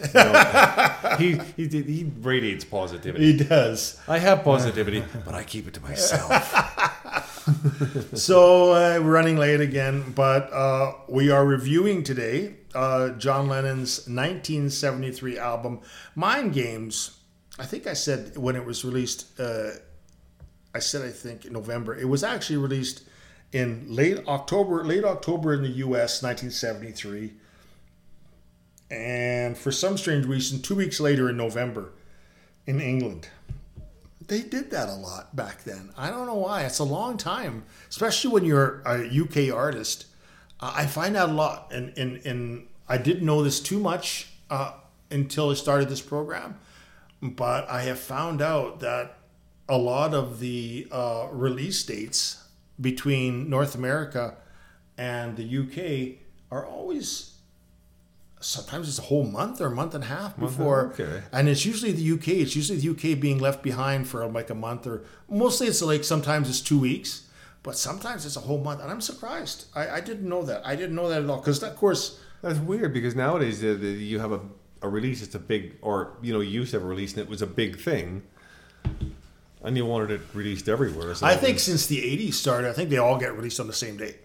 he 1.18 1.39
he 1.55 1.68
he 1.68 2.12
radiates 2.22 2.66
positivity. 2.66 3.32
he 3.32 3.38
does 3.38 3.99
I 4.07 4.18
have 4.18 4.43
positivity, 4.43 5.03
but 5.26 5.36
I 5.36 5.43
keep 5.43 5.68
it 5.68 5.74
to 5.76 5.82
myself. 5.82 6.53
so 8.13 8.71
uh, 8.73 8.99
we're 9.01 9.11
running 9.11 9.37
late 9.37 9.61
again 9.61 10.11
but 10.15 10.51
uh, 10.53 10.93
we 11.07 11.29
are 11.29 11.45
reviewing 11.45 12.03
today 12.03 12.55
uh, 12.75 13.09
john 13.11 13.47
lennon's 13.47 14.07
1973 14.07 15.37
album 15.37 15.79
mind 16.15 16.53
games. 16.53 17.17
I 17.57 17.65
think 17.65 17.87
i 17.87 17.93
said 17.93 18.37
when 18.37 18.55
it 18.55 18.65
was 18.65 18.85
released 18.85 19.39
uh, 19.39 19.71
i 20.73 20.79
said 20.79 21.05
i 21.05 21.11
think 21.11 21.45
in 21.45 21.53
november. 21.53 21.95
It 21.95 22.07
was 22.07 22.23
actually 22.23 22.57
released 22.57 23.03
in 23.51 23.85
late 23.87 24.27
october 24.27 24.83
late 24.83 25.03
october 25.03 25.53
in 25.53 25.63
the 25.63 25.69
us 25.69 26.21
1973 26.21 27.33
and 28.91 29.57
for 29.57 29.71
some 29.71 29.97
strange 29.97 30.25
reason 30.25 30.61
two 30.61 30.75
weeks 30.75 30.99
later 30.99 31.29
in 31.29 31.37
november 31.37 31.91
in 32.67 32.79
england 32.79 33.27
they 34.30 34.41
did 34.41 34.71
that 34.71 34.88
a 34.88 34.93
lot 34.93 35.36
back 35.36 35.63
then. 35.63 35.91
I 35.97 36.09
don't 36.09 36.27
know 36.27 36.36
why. 36.36 36.63
It's 36.63 36.80
a 36.80 36.84
long 36.84 37.17
time, 37.17 37.65
especially 37.89 38.32
when 38.32 38.45
you're 38.45 38.82
a 38.86 39.05
UK 39.05 39.53
artist. 39.53 40.05
Uh, 40.59 40.71
I 40.75 40.86
find 40.86 41.17
out 41.17 41.30
a 41.30 41.34
lot, 41.34 41.71
and 41.73 41.97
and 41.97 42.25
and 42.25 42.67
I 42.88 42.97
didn't 42.97 43.25
know 43.25 43.43
this 43.43 43.59
too 43.59 43.80
much 43.80 44.27
uh, 44.49 44.73
until 45.11 45.49
I 45.49 45.55
started 45.55 45.89
this 45.89 46.01
program, 46.01 46.59
but 47.21 47.69
I 47.69 47.82
have 47.84 47.99
found 47.99 48.41
out 48.41 48.80
that 48.80 49.17
a 49.67 49.77
lot 49.77 50.13
of 50.13 50.39
the 50.39 50.88
uh, 50.91 51.27
release 51.32 51.84
dates 51.84 52.43
between 52.80 53.49
North 53.49 53.75
America 53.75 54.38
and 54.97 55.36
the 55.38 55.57
UK 55.57 56.19
are 56.51 56.65
always 56.65 57.38
sometimes 58.39 58.87
it's 58.87 58.99
a 58.99 59.03
whole 59.03 59.25
month 59.25 59.59
or 59.59 59.67
a 59.67 59.71
month 59.71 59.93
and 59.93 60.03
a 60.03 60.07
half 60.07 60.37
before 60.39 60.93
okay. 60.93 61.21
and 61.33 61.49
it's 61.49 61.65
usually 61.65 61.91
the 61.91 62.11
UK 62.13 62.29
it's 62.29 62.55
usually 62.55 62.79
the 62.79 62.89
UK 62.89 63.19
being 63.19 63.37
left 63.37 63.61
behind 63.61 64.07
for 64.07 64.25
like 64.27 64.49
a 64.49 64.55
month 64.55 64.87
or 64.87 65.03
mostly 65.29 65.67
it's 65.67 65.81
like 65.81 66.03
sometimes 66.05 66.49
it's 66.49 66.61
two 66.61 66.79
weeks 66.79 67.27
but 67.63 67.77
sometimes 67.77 68.25
it's 68.25 68.37
a 68.37 68.39
whole 68.39 68.59
month 68.59 68.81
and 68.81 68.89
I'm 68.89 69.01
surprised 69.01 69.65
I, 69.75 69.89
I 69.89 69.99
didn't 69.99 70.29
know 70.29 70.43
that 70.43 70.65
I 70.65 70.75
didn't 70.75 70.95
know 70.95 71.09
that 71.09 71.21
at 71.23 71.29
all 71.29 71.39
because 71.39 71.61
of 71.61 71.75
course 71.75 72.19
That's 72.41 72.59
weird 72.59 72.93
because 72.93 73.15
nowadays 73.15 73.63
uh, 73.63 73.77
the, 73.79 73.87
you 73.87 74.19
have 74.19 74.31
a, 74.31 74.39
a 74.81 74.89
release. 74.89 75.21
It's 75.21 75.35
a 75.35 75.39
big, 75.39 75.75
or 75.81 76.13
you 76.21 76.33
know, 76.33 76.39
you 76.39 76.51
used 76.51 76.71
to 76.71 76.77
have 76.77 76.85
a 76.85 76.89
release 76.89 77.13
and 77.13 77.21
it 77.21 77.29
was 77.29 77.41
a 77.41 77.47
big 77.47 77.79
thing, 77.79 78.23
and 79.63 79.75
you 79.75 79.85
wanted 79.85 80.11
it 80.11 80.21
released 80.33 80.69
everywhere. 80.69 81.13
So 81.15 81.25
I 81.25 81.35
think 81.35 81.59
since 81.59 81.87
the 81.87 81.97
80s 81.97 82.33
started 82.33 82.69
I 82.69 82.73
think 82.73 82.89
they 82.89 82.97
all 82.97 83.17
get 83.17 83.35
released 83.35 83.59
on 83.59 83.67
the 83.67 83.73
same 83.73 83.97
day 83.97 84.15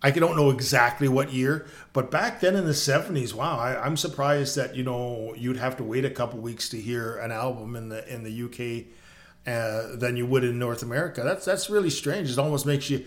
I 0.00 0.10
don't 0.12 0.36
know 0.36 0.50
exactly 0.50 1.08
what 1.08 1.32
year, 1.32 1.66
but 1.92 2.10
back 2.10 2.40
then 2.40 2.54
in 2.54 2.66
the 2.66 2.72
70s, 2.72 3.34
wow, 3.34 3.58
I, 3.58 3.84
I'm 3.84 3.96
surprised 3.96 4.54
that 4.56 4.76
you 4.76 4.84
know 4.84 5.34
you'd 5.36 5.56
have 5.56 5.76
to 5.78 5.84
wait 5.84 6.04
a 6.04 6.10
couple 6.10 6.38
weeks 6.38 6.68
to 6.68 6.80
hear 6.80 7.16
an 7.18 7.32
album 7.32 7.74
in 7.74 7.88
the 7.88 8.06
in 8.12 8.22
the 8.22 8.44
UK 8.44 8.86
uh, 9.46 9.96
than 9.96 10.16
you 10.16 10.24
would 10.26 10.44
in 10.44 10.58
North 10.58 10.82
America. 10.84 11.22
That's 11.24 11.44
that's 11.44 11.68
really 11.68 11.90
strange. 11.90 12.30
It 12.30 12.38
almost 12.38 12.64
makes 12.66 12.88
you. 12.90 13.04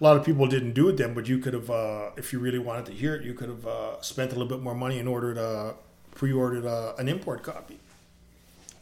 A 0.00 0.04
lot 0.04 0.16
of 0.16 0.24
people 0.24 0.46
didn't 0.46 0.74
do 0.74 0.88
it 0.88 0.96
then, 0.96 1.12
but 1.12 1.28
you 1.28 1.38
could 1.38 1.54
have, 1.54 1.68
uh, 1.70 2.10
if 2.16 2.32
you 2.32 2.38
really 2.38 2.60
wanted 2.60 2.86
to 2.86 2.92
hear 2.92 3.16
it, 3.16 3.24
you 3.24 3.34
could 3.34 3.48
have 3.48 3.66
uh, 3.66 4.00
spent 4.00 4.30
a 4.30 4.34
little 4.36 4.46
bit 4.48 4.62
more 4.62 4.74
money 4.74 5.00
and 5.00 5.08
ordered 5.08 5.36
a 5.36 5.74
pre-ordered 6.14 6.64
uh, 6.64 6.94
an 6.98 7.08
import 7.08 7.42
copy. 7.42 7.78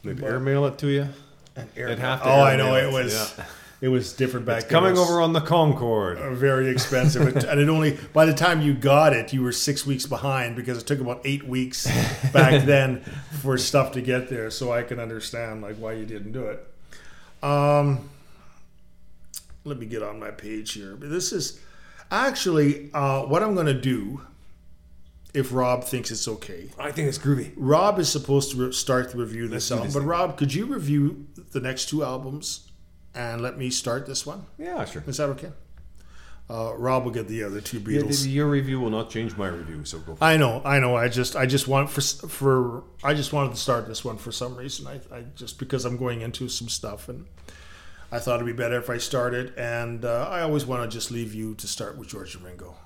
they'd 0.03 0.23
airmail 0.23 0.65
it 0.67 0.77
to 0.77 0.87
you. 0.89 1.07
An 1.55 1.67
air- 1.75 1.87
It'd 1.87 1.97
have 1.99 2.21
to 2.21 2.29
oh, 2.29 2.41
I 2.43 2.55
know 2.55 2.75
it 2.75 2.85
it, 2.85 2.93
was. 2.93 3.33
yeah. 3.37 3.45
It 3.79 3.89
was 3.89 4.11
different 4.13 4.47
back 4.47 4.63
It's 4.63 4.65
then. 4.65 4.71
coming 4.81 4.97
over 4.97 5.21
on 5.21 5.33
the 5.33 5.41
Concorde. 5.41 6.17
very 6.35 6.67
expensive 6.67 7.27
It- 7.35 7.43
and 7.43 7.59
it 7.59 7.69
only 7.69 7.99
by 8.11 8.25
the 8.25 8.33
time 8.33 8.61
you 8.61 8.73
got 8.73 9.13
it 9.13 9.33
you 9.33 9.43
were 9.43 9.51
six 9.51 9.85
weeks 9.85 10.05
behind 10.07 10.55
because 10.55 10.79
it 10.79 10.87
took 10.87 10.99
about 10.99 11.21
eight 11.25 11.47
weeks 11.47 11.85
back 12.33 12.63
then 12.65 13.01
for 13.41 13.55
stuff 13.57 13.91
to 13.91 14.01
get 14.01 14.29
there 14.29 14.49
so 14.49 14.71
i 14.71 14.81
can 14.81 14.99
understand 14.99 15.61
like 15.61 15.75
why 15.77 15.93
you 15.93 16.05
didn't 16.07 16.31
do 16.31 16.45
it 16.47 16.67
um 17.43 18.09
let 19.63 19.77
me 19.77 19.85
get 19.85 20.01
on 20.01 20.19
my 20.19 20.31
page 20.31 20.71
here 20.73 20.95
but 20.95 21.09
this 21.09 21.31
is 21.31 21.59
actually 22.09 22.89
uh, 22.95 23.21
what 23.23 23.43
i'm 23.43 23.53
going 23.53 23.67
to 23.67 23.73
do 23.79 24.21
if 25.35 25.53
rob 25.53 25.83
thinks 25.83 26.09
it's 26.09 26.27
okay 26.27 26.69
I 26.79 26.91
think 26.91 27.09
it's 27.09 27.19
groovy. 27.19 27.51
rob 27.55 27.99
is 27.99 28.09
supposed 28.09 28.51
to 28.51 28.57
re- 28.67 28.73
start 28.73 29.11
the 29.11 29.17
review 29.17 29.47
this 29.47 29.67
do 29.67 29.75
album 29.75 29.87
this 29.89 29.95
but 29.95 30.03
rob 30.03 30.35
could 30.37 30.51
you 30.53 30.65
review 30.65 31.27
the 31.51 31.59
next 31.59 31.89
two 31.89 32.03
albums 32.03 32.66
and 33.17 33.41
let 33.41 33.57
me 33.57 33.69
start 33.69 34.05
this 34.05 34.25
one 34.25 34.45
Yeah, 34.57 34.85
sure. 34.85 35.03
is 35.07 35.17
that 35.17 35.29
okay? 35.29 35.51
Uh, 36.49 36.73
Rob 36.77 37.03
will 37.03 37.11
get 37.11 37.27
the 37.27 37.43
other 37.43 37.59
two 37.59 37.79
Yeah, 37.79 37.99
Beatles. 38.01 38.23
the- 38.23 38.29
your 38.29 38.47
review 38.47 38.79
will 38.79 38.89
not 38.89 39.09
change 39.09 39.35
my 39.35 39.49
review, 39.49 39.83
so 39.83 39.99
go. 39.99 40.17
I 40.21 40.37
know, 40.37 40.61
I 40.63 40.79
know. 40.79 40.95
I 40.95 41.09
just, 41.09 41.35
I 41.35 41.45
just 41.45 41.67
want 41.67 41.89
for 41.89 41.99
for, 42.01 42.83
I 43.03 43.13
just 43.13 43.33
wanted 43.33 43.51
to 43.51 43.57
start 43.57 43.85
this 43.87 44.05
one 44.05 44.17
for 44.17 44.31
some 44.31 44.55
reason. 44.55 44.87
I, 44.87 45.01
I 45.17 45.23
just 45.35 45.59
because 45.59 45.83
I'm 45.83 45.97
going 45.97 46.21
into 46.21 46.47
some 46.47 46.69
stuff, 46.69 47.09
and 47.09 47.25
I 48.13 48.19
thought 48.19 48.35
it'd 48.35 48.45
be 48.47 48.53
better 48.53 48.77
if 48.77 48.89
I 48.89 48.97
started. 48.97 49.53
And 49.57 50.05
uh, 50.05 50.29
I 50.31 50.39
always 50.41 50.65
want 50.65 50.89
to 50.89 50.97
just 50.97 51.11
leave 51.11 51.33
you 51.33 51.53
to 51.55 51.67
start 51.67 51.97
with 51.97 52.07
George 52.07 52.35
and 52.35 52.45
Ringo. 52.45 52.75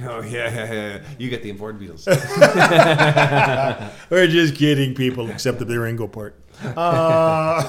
Oh 0.00 0.20
yeah, 0.22 0.48
yeah, 0.54 0.72
yeah. 0.72 1.00
You 1.18 1.28
get 1.28 1.42
the 1.42 1.50
important 1.50 1.82
Beatles. 1.82 2.06
We're 4.10 4.28
just 4.28 4.54
kidding, 4.54 4.94
people, 4.94 5.28
except 5.28 5.58
the 5.58 5.80
Ringo 5.80 6.06
part. 6.06 6.38
Uh, 6.64 7.68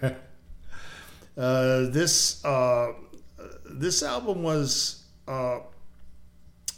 uh, 1.36 1.86
this 1.90 2.44
uh, 2.44 2.92
this 3.64 4.02
album 4.02 4.42
was 4.42 5.04
uh, 5.26 5.58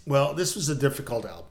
well, 0.07 0.35
this 0.35 0.55
was 0.55 0.69
a 0.69 0.75
difficult 0.75 1.25
album 1.25 1.47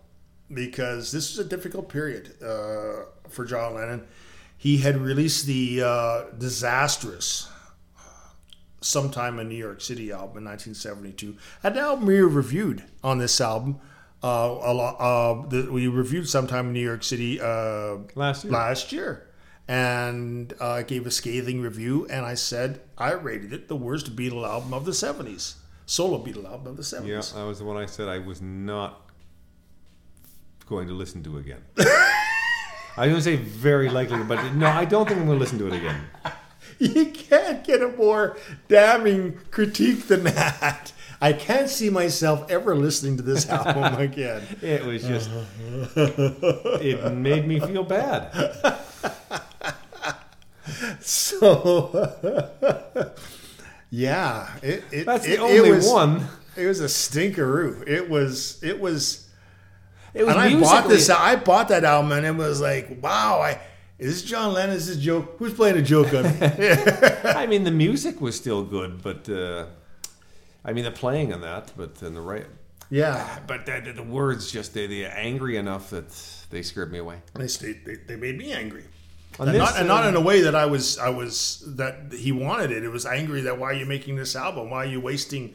because 0.53 1.11
this 1.11 1.35
was 1.35 1.45
a 1.45 1.49
difficult 1.49 1.89
period 1.89 2.31
uh, 2.41 3.05
for 3.29 3.45
John 3.45 3.75
Lennon. 3.75 4.07
He 4.57 4.77
had 4.77 4.97
released 4.97 5.45
the 5.45 5.83
uh, 5.83 6.23
disastrous 6.37 7.49
sometime 8.81 9.39
in 9.39 9.49
New 9.49 9.55
York 9.55 9.81
City 9.81 10.11
album 10.11 10.37
in 10.37 10.45
1972. 10.45 11.35
An 11.63 11.77
album 11.77 12.05
we 12.05 12.21
reviewed 12.21 12.83
on 13.03 13.17
this 13.17 13.41
album. 13.41 13.79
Uh, 14.23 14.57
a 14.61 14.73
lot, 14.73 14.95
uh, 14.99 15.47
the, 15.49 15.71
we 15.71 15.87
reviewed 15.87 16.27
sometime 16.29 16.67
in 16.67 16.73
New 16.73 16.79
York 16.79 17.03
City 17.03 17.39
uh, 17.41 17.97
Last 18.15 18.45
year. 18.45 18.53
last 18.53 18.91
year, 18.91 19.27
and 19.67 20.53
uh, 20.59 20.81
gave 20.83 21.05
a 21.07 21.11
scathing 21.11 21.61
review. 21.61 22.05
And 22.09 22.25
I 22.25 22.35
said 22.35 22.81
I 22.97 23.13
rated 23.13 23.53
it 23.53 23.67
the 23.67 23.75
worst 23.75 24.15
Beatle 24.15 24.47
album 24.47 24.73
of 24.73 24.85
the 24.85 24.91
70s, 24.91 25.55
solo 25.85 26.23
Beatle 26.23 26.45
album 26.45 26.67
of 26.67 26.77
the 26.77 26.83
70s. 26.83 27.07
Yeah, 27.07 27.39
that 27.39 27.47
was 27.47 27.59
the 27.59 27.65
one 27.65 27.77
I 27.77 27.85
said 27.85 28.07
I 28.07 28.19
was 28.19 28.41
not 28.41 29.09
going 30.67 30.87
to 30.87 30.93
listen 30.93 31.23
to 31.23 31.37
again. 31.37 31.61
I 32.97 33.07
to 33.09 33.21
say 33.21 33.35
very 33.35 33.89
likely, 33.89 34.23
but 34.23 34.53
no, 34.53 34.67
I 34.67 34.85
don't 34.85 35.07
think 35.07 35.19
I'm 35.19 35.25
going 35.25 35.37
to 35.37 35.43
listen 35.43 35.59
to 35.59 35.67
it 35.67 35.73
again. 35.73 36.01
You 36.77 37.05
can't 37.05 37.63
get 37.63 37.81
a 37.81 37.87
more 37.87 38.35
damning 38.67 39.39
critique 39.49 40.07
than 40.07 40.25
that. 40.25 40.91
I 41.21 41.31
can't 41.31 41.69
see 41.69 41.89
myself 41.89 42.51
ever 42.51 42.75
listening 42.75 43.15
to 43.17 43.23
this 43.23 43.47
album 43.49 43.95
again. 43.99 44.43
It 44.61 44.83
was 44.83 45.03
just, 45.03 45.29
it 45.95 47.13
made 47.13 47.47
me 47.47 47.61
feel 47.61 47.83
bad. 47.83 48.33
So, 51.01 51.91
yeah, 53.89 54.49
it, 54.63 54.83
it, 54.91 55.05
That's 55.05 55.25
it, 55.25 55.37
the 55.37 55.39
only 55.43 55.69
it 55.69 55.75
was, 55.75 55.87
one. 55.87 56.27
It 56.57 56.65
was 56.65 56.81
a 56.81 56.85
stinkeroo. 56.85 57.87
It 57.87 58.09
was, 58.09 58.61
it 58.63 58.79
was, 58.79 59.29
It 60.13 60.25
was 60.25 60.35
and 60.35 60.43
I 60.43 60.59
bought 60.59 60.87
this. 60.87 61.09
I 61.09 61.35
bought 61.35 61.69
that 61.69 61.83
album, 61.83 62.11
and 62.11 62.25
it 62.25 62.35
was 62.35 62.61
like, 62.61 63.01
wow. 63.01 63.41
I 63.41 63.59
is 63.97 64.21
this 64.21 64.29
John 64.29 64.53
Lennon? 64.53 64.75
Is 64.75 64.87
this 64.87 64.97
a 64.97 64.99
joke? 64.99 65.35
Who's 65.39 65.53
playing 65.53 65.77
a 65.77 65.81
joke 65.81 66.13
on 66.13 66.23
me? 66.23 66.37
I 67.23 67.47
mean, 67.47 67.63
the 67.63 67.71
music 67.71 68.19
was 68.19 68.35
still 68.35 68.63
good, 68.63 69.01
but 69.01 69.29
uh, 69.29 69.67
I 70.65 70.73
mean, 70.73 70.83
the 70.83 70.91
playing 70.91 71.33
on 71.33 71.41
that, 71.41 71.71
but 71.77 71.95
then 71.95 72.13
the 72.13 72.21
right, 72.21 72.45
yeah, 72.89 73.39
but 73.47 73.65
the, 73.65 73.81
the, 73.85 73.93
the 73.93 74.03
words 74.03 74.51
just 74.51 74.73
they 74.73 74.87
they 74.87 75.05
angry 75.05 75.55
enough 75.55 75.91
that 75.91 76.09
they 76.49 76.61
scared 76.61 76.91
me 76.91 76.99
away. 76.99 77.21
they, 77.35 77.47
they, 77.47 77.95
they 77.95 78.15
made 78.17 78.37
me 78.37 78.51
angry. 78.51 78.83
And, 79.39 79.49
this, 79.49 79.57
not, 79.57 79.77
and 79.77 79.87
not 79.87 80.05
in 80.05 80.15
a 80.15 80.21
way 80.21 80.41
that 80.41 80.55
I 80.55 80.65
was 80.65 80.97
I 80.97 81.09
was 81.09 81.63
that 81.67 82.13
he 82.13 82.31
wanted 82.31 82.71
it. 82.71 82.83
It 82.83 82.89
was 82.89 83.05
angry 83.05 83.41
that 83.41 83.57
why 83.57 83.71
are 83.71 83.73
you 83.73 83.85
making 83.85 84.15
this 84.15 84.35
album? 84.35 84.69
Why 84.69 84.83
are 84.83 84.89
you 84.89 85.01
wasting 85.01 85.53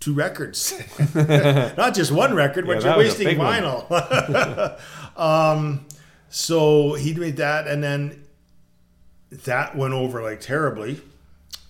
two 0.00 0.12
records? 0.12 0.74
not 1.14 1.94
just 1.94 2.12
one 2.12 2.34
record, 2.34 2.66
Yeah, 2.66 2.74
but 2.74 2.84
you're 2.84 2.96
wasting 2.96 3.38
vinyl. 3.38 4.78
um, 5.16 5.86
so 6.28 6.94
he 6.94 7.14
made 7.14 7.36
that, 7.38 7.66
and 7.66 7.82
then 7.82 8.24
that 9.30 9.76
went 9.76 9.94
over 9.94 10.22
like 10.22 10.40
terribly. 10.40 11.00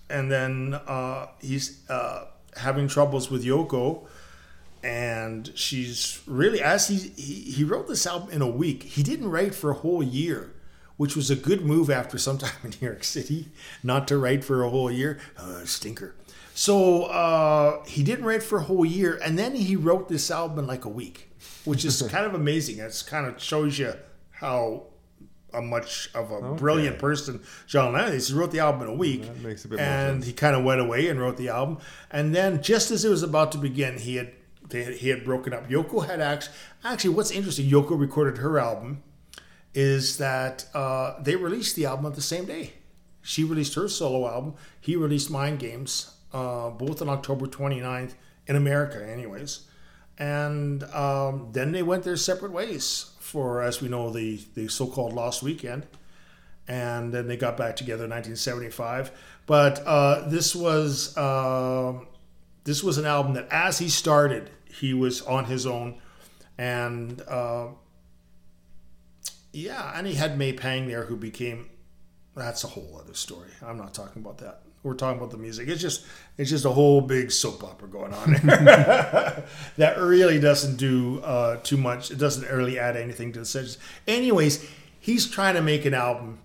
And 0.09 0.31
then 0.31 0.79
uh, 0.85 1.27
he's 1.39 1.89
uh, 1.89 2.25
having 2.57 2.87
troubles 2.87 3.31
with 3.31 3.43
Yoko, 3.43 4.05
and 4.83 5.49
she's 5.55 6.21
really 6.27 6.61
as 6.61 6.89
he, 6.89 6.97
he 6.97 7.51
he 7.51 7.63
wrote 7.63 7.87
this 7.87 8.05
album 8.05 8.31
in 8.31 8.41
a 8.41 8.47
week. 8.47 8.83
He 8.83 9.01
didn't 9.01 9.31
write 9.31 9.55
for 9.55 9.71
a 9.71 9.75
whole 9.75 10.03
year 10.03 10.51
which 10.97 11.15
was 11.15 11.29
a 11.29 11.35
good 11.35 11.65
move 11.65 11.89
after 11.89 12.17
some 12.17 12.37
time 12.39 12.51
in 12.63 12.69
New 12.71 12.87
York 12.87 13.03
City, 13.03 13.49
not 13.81 14.07
to 14.07 14.17
write 14.17 14.43
for 14.43 14.63
a 14.63 14.69
whole 14.69 14.91
year. 14.91 15.19
Uh, 15.37 15.65
stinker. 15.65 16.15
So 16.55 17.03
uh, 17.05 17.83
he 17.85 18.03
didn't 18.03 18.25
write 18.25 18.43
for 18.43 18.59
a 18.59 18.63
whole 18.63 18.85
year, 18.85 19.19
and 19.23 19.37
then 19.39 19.55
he 19.55 19.75
wrote 19.75 20.07
this 20.07 20.29
album 20.29 20.59
in 20.59 20.67
like 20.67 20.85
a 20.85 20.89
week, 20.89 21.31
which 21.65 21.83
is 21.83 22.01
kind 22.09 22.25
of 22.25 22.35
amazing. 22.35 22.79
It's 22.79 23.01
kind 23.01 23.25
of 23.25 23.41
shows 23.41 23.79
you 23.79 23.93
how 24.31 24.87
a 25.53 25.61
much 25.61 26.09
of 26.15 26.31
a 26.31 26.35
okay. 26.35 26.59
brilliant 26.59 26.99
person 26.99 27.41
John 27.67 27.93
Lennon 27.93 28.13
is. 28.13 28.29
He 28.29 28.33
wrote 28.33 28.51
the 28.51 28.59
album 28.59 28.83
in 28.83 28.87
a 28.89 28.93
week, 28.93 29.23
that 29.23 29.39
makes 29.41 29.65
a 29.65 29.67
bit 29.67 29.79
and 29.79 30.23
he 30.23 30.33
kind 30.33 30.55
of 30.55 30.63
went 30.63 30.81
away 30.81 31.07
and 31.07 31.19
wrote 31.19 31.37
the 31.37 31.49
album. 31.49 31.77
And 32.11 32.35
then, 32.35 32.61
just 32.61 32.91
as 32.91 33.05
it 33.05 33.09
was 33.09 33.23
about 33.23 33.51
to 33.53 33.57
begin, 33.57 33.97
he 33.97 34.15
had 34.15 34.31
they, 34.69 34.95
he 34.95 35.09
had 35.09 35.23
broken 35.23 35.53
up. 35.53 35.69
Yoko 35.69 36.05
had 36.05 36.21
actually 36.21 36.55
actually 36.83 37.11
what's 37.11 37.31
interesting. 37.31 37.69
Yoko 37.69 37.99
recorded 37.99 38.39
her 38.39 38.59
album. 38.59 39.03
Is 39.73 40.17
that 40.17 40.65
uh, 40.73 41.21
they 41.21 41.35
released 41.35 41.75
the 41.75 41.85
album 41.85 42.05
on 42.05 42.13
the 42.13 42.21
same 42.21 42.45
day? 42.45 42.73
She 43.21 43.43
released 43.43 43.75
her 43.75 43.87
solo 43.87 44.27
album. 44.27 44.55
He 44.79 44.95
released 44.95 45.31
Mind 45.31 45.59
Games, 45.59 46.13
uh, 46.33 46.69
both 46.69 47.01
on 47.01 47.09
October 47.09 47.47
29th 47.47 48.13
in 48.47 48.55
America, 48.55 49.03
anyways. 49.03 49.61
And 50.19 50.83
um, 50.85 51.49
then 51.53 51.71
they 51.71 51.81
went 51.81 52.03
their 52.03 52.17
separate 52.17 52.51
ways 52.51 53.11
for, 53.19 53.61
as 53.61 53.81
we 53.81 53.89
know, 53.89 54.09
the, 54.11 54.41
the 54.53 54.67
so 54.67 54.85
called 54.85 55.13
Lost 55.13 55.41
Weekend. 55.41 55.87
And 56.67 57.13
then 57.13 57.27
they 57.27 57.35
got 57.35 57.57
back 57.57 57.75
together 57.75 58.05
in 58.05 58.11
1975. 58.11 59.11
But 59.45 59.79
uh, 59.85 60.27
this 60.29 60.55
was 60.55 61.15
uh, 61.17 61.99
this 62.63 62.83
was 62.83 62.97
an 62.97 63.05
album 63.05 63.33
that, 63.33 63.47
as 63.51 63.79
he 63.79 63.89
started, 63.89 64.49
he 64.65 64.93
was 64.93 65.21
on 65.21 65.45
his 65.45 65.65
own, 65.65 65.99
and 66.57 67.21
uh, 67.27 67.67
yeah, 69.53 69.93
and 69.95 70.05
he 70.05 70.15
had 70.15 70.37
May 70.37 70.51
Pang 70.51 70.87
there, 70.87 71.05
who 71.05 71.15
became 71.15 71.69
that's 72.35 72.63
a 72.63 72.67
whole 72.67 72.99
other 72.99 73.13
story. 73.13 73.49
I'm 73.61 73.77
not 73.77 73.93
talking 73.93 74.21
about 74.21 74.39
that. 74.39 74.61
We're 74.81 74.95
talking 74.95 75.17
about 75.17 75.31
the 75.31 75.37
music. 75.37 75.69
It's 75.69 75.81
just 75.81 76.05
it's 76.37 76.49
just 76.49 76.65
a 76.65 76.71
whole 76.71 76.99
big 76.99 77.31
soap 77.31 77.63
opera 77.63 77.87
going 77.87 78.13
on 78.13 78.31
that 79.77 79.95
really 79.97 80.39
doesn't 80.39 80.75
do 80.75 81.21
uh, 81.21 81.57
too 81.57 81.77
much. 81.77 82.11
It 82.11 82.17
doesn't 82.17 82.49
really 82.51 82.77
add 82.79 82.97
anything 82.97 83.31
to 83.33 83.39
the 83.39 83.45
sessions. 83.45 83.77
Anyways, 84.07 84.67
he's 84.99 85.29
trying 85.29 85.55
to 85.55 85.61
make 85.61 85.85
an 85.85 85.93
album 85.93 86.39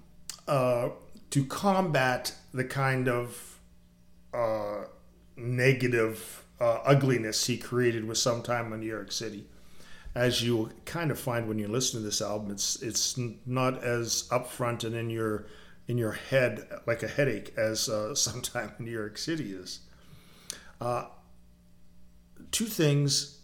uh, 0.46 0.90
to 1.30 1.44
combat 1.46 2.34
the 2.52 2.64
kind 2.64 3.08
of 3.08 3.58
uh, 4.32 4.84
negative 5.36 6.44
uh, 6.60 6.80
ugliness 6.84 7.46
he 7.46 7.56
created 7.56 8.06
with 8.06 8.18
some 8.18 8.42
time 8.42 8.72
in 8.72 8.80
New 8.80 8.86
York 8.86 9.10
City. 9.10 9.46
As 10.14 10.42
you 10.42 10.70
kind 10.84 11.10
of 11.10 11.18
find 11.18 11.48
when 11.48 11.58
you 11.58 11.68
listen 11.68 12.00
to 12.00 12.04
this 12.04 12.20
album, 12.20 12.50
it's 12.50 12.82
it's 12.82 13.18
not 13.46 13.82
as 13.84 14.28
upfront 14.30 14.84
and 14.84 14.94
in 14.94 15.10
your 15.10 15.46
in 15.86 15.98
your 15.98 16.12
head 16.12 16.68
like 16.86 17.02
a 17.02 17.08
headache 17.08 17.52
as 17.56 17.88
uh, 17.88 18.14
sometime 18.26 18.72
in 18.78 18.84
New 18.84 18.90
York 18.90 19.18
City 19.18 19.52
is. 19.52 19.80
Uh, 20.80 21.06
two 22.52 22.66
things, 22.66 23.38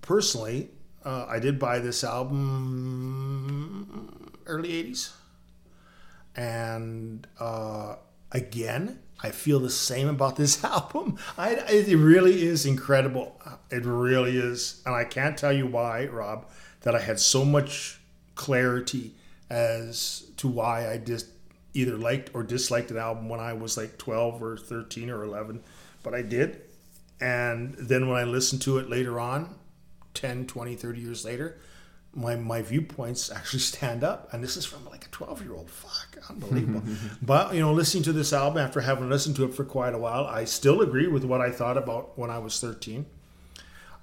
personally, 0.00 0.70
uh, 1.04 1.26
I 1.28 1.38
did 1.40 1.58
buy 1.58 1.78
this 1.80 2.04
album 2.04 3.90
early 4.46 4.68
'80s, 4.70 5.10
and 6.36 7.26
uh, 7.40 7.96
again, 8.32 9.00
I 9.20 9.30
feel 9.30 9.58
the 9.58 9.70
same 9.70 10.08
about 10.08 10.36
this 10.36 10.62
album. 10.64 11.18
I, 11.36 11.54
it 11.68 11.96
really 11.96 12.42
is 12.46 12.66
incredible. 12.66 13.40
Uh, 13.44 13.56
it 13.70 13.84
really 13.84 14.36
is, 14.36 14.82
and 14.86 14.94
I 14.94 15.04
can't 15.04 15.36
tell 15.36 15.52
you 15.52 15.66
why, 15.66 16.06
Rob, 16.06 16.46
that 16.82 16.94
I 16.94 17.00
had 17.00 17.18
so 17.18 17.44
much 17.44 17.98
clarity 18.34 19.14
as 19.50 20.30
to 20.36 20.48
why 20.48 20.90
I 20.90 20.98
just 20.98 21.26
either 21.74 21.96
liked 21.96 22.30
or 22.34 22.42
disliked 22.42 22.90
an 22.90 22.96
album 22.96 23.28
when 23.28 23.40
I 23.40 23.52
was 23.52 23.76
like 23.76 23.98
12 23.98 24.42
or 24.42 24.56
13 24.56 25.10
or 25.10 25.24
11, 25.24 25.62
but 26.02 26.14
I 26.14 26.22
did. 26.22 26.62
And 27.20 27.74
then 27.74 28.08
when 28.08 28.16
I 28.16 28.24
listened 28.24 28.62
to 28.62 28.78
it 28.78 28.88
later 28.88 29.18
on, 29.18 29.54
10, 30.14 30.46
20, 30.46 30.74
30 30.76 31.00
years 31.00 31.24
later, 31.24 31.58
my, 32.14 32.36
my 32.36 32.62
viewpoints 32.62 33.30
actually 33.34 33.60
stand 33.60 34.04
up. 34.04 34.32
And 34.32 34.42
this 34.42 34.56
is 34.56 34.64
from 34.64 34.84
like 34.86 35.06
a 35.06 35.10
12 35.10 35.42
year 35.42 35.54
old. 35.54 35.70
Fuck, 35.70 36.07
unbelievable. 36.28 36.82
but, 37.22 37.54
you 37.54 37.60
know, 37.60 37.72
listening 37.72 38.02
to 38.04 38.12
this 38.12 38.32
album 38.32 38.58
after 38.58 38.80
having 38.80 39.08
listened 39.08 39.36
to 39.36 39.44
it 39.44 39.54
for 39.54 39.64
quite 39.64 39.94
a 39.94 39.98
while, 39.98 40.24
I 40.24 40.44
still 40.44 40.80
agree 40.80 41.06
with 41.06 41.24
what 41.24 41.40
I 41.40 41.50
thought 41.50 41.76
about 41.76 42.18
when 42.18 42.30
I 42.30 42.38
was 42.38 42.60
13. 42.60 43.06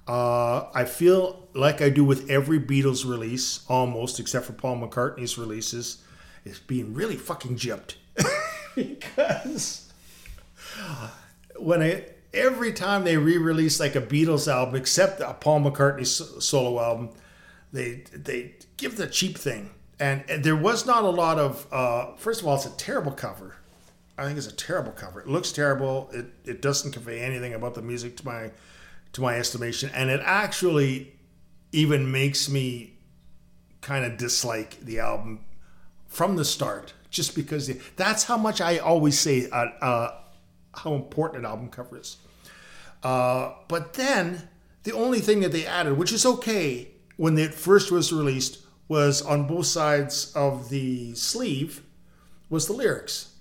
Uh, 0.08 0.68
I 0.72 0.84
feel 0.84 1.48
like 1.52 1.82
I 1.82 1.88
do 1.88 2.04
with 2.04 2.30
every 2.30 2.60
Beatles 2.60 3.04
release, 3.08 3.64
almost, 3.68 4.20
except 4.20 4.46
for 4.46 4.52
Paul 4.52 4.76
McCartney's 4.76 5.36
releases 5.36 6.02
is 6.44 6.60
being 6.60 6.94
really 6.94 7.16
fucking 7.16 7.56
gypped 7.56 7.96
because 8.76 9.92
when 11.58 11.82
I 11.82 12.04
every 12.32 12.72
time 12.72 13.04
they 13.04 13.16
re-release 13.16 13.80
like 13.80 13.96
a 13.96 14.00
Beatles 14.00 14.46
album, 14.46 14.76
except 14.76 15.20
a 15.20 15.34
Paul 15.34 15.62
McCartney 15.62 16.06
solo 16.06 16.80
album, 16.80 17.10
they 17.72 18.04
they 18.12 18.54
give 18.76 18.96
the 18.96 19.06
cheap 19.08 19.36
thing, 19.36 19.70
and, 19.98 20.24
and 20.28 20.44
there 20.44 20.56
was 20.56 20.86
not 20.86 21.04
a 21.04 21.10
lot 21.10 21.38
of. 21.38 21.66
Uh, 21.72 22.14
first 22.16 22.40
of 22.40 22.46
all, 22.46 22.56
it's 22.56 22.66
a 22.66 22.76
terrible 22.76 23.12
cover. 23.12 23.56
I 24.18 24.24
think 24.24 24.38
it's 24.38 24.46
a 24.46 24.54
terrible 24.54 24.92
cover. 24.92 25.20
It 25.20 25.28
looks 25.28 25.52
terrible. 25.52 26.10
It 26.12 26.26
it 26.44 26.62
doesn't 26.62 26.92
convey 26.92 27.20
anything 27.20 27.54
about 27.54 27.74
the 27.74 27.82
music 27.82 28.16
to 28.18 28.24
my 28.24 28.50
to 29.12 29.20
my 29.20 29.36
estimation, 29.36 29.90
and 29.94 30.10
it 30.10 30.20
actually 30.24 31.14
even 31.72 32.10
makes 32.10 32.48
me 32.48 32.98
kind 33.80 34.04
of 34.04 34.16
dislike 34.16 34.80
the 34.80 34.98
album 34.98 35.40
from 36.06 36.36
the 36.36 36.44
start, 36.44 36.94
just 37.10 37.34
because 37.34 37.70
that's 37.96 38.24
how 38.24 38.36
much 38.36 38.60
I 38.60 38.78
always 38.78 39.18
say 39.18 39.48
uh, 39.50 39.66
uh, 39.80 40.18
how 40.74 40.94
important 40.94 41.44
an 41.44 41.50
album 41.50 41.68
cover 41.68 41.98
is. 41.98 42.18
Uh, 43.02 43.52
but 43.68 43.94
then 43.94 44.48
the 44.82 44.92
only 44.92 45.20
thing 45.20 45.40
that 45.40 45.52
they 45.52 45.66
added, 45.66 45.96
which 45.96 46.12
is 46.12 46.24
okay 46.26 46.88
when 47.16 47.38
it 47.38 47.54
first 47.54 47.90
was 47.90 48.12
released, 48.12 48.65
was 48.88 49.22
on 49.22 49.46
both 49.46 49.66
sides 49.66 50.32
of 50.34 50.68
the 50.68 51.14
sleeve, 51.14 51.82
was 52.48 52.66
the 52.66 52.72
lyrics. 52.72 53.32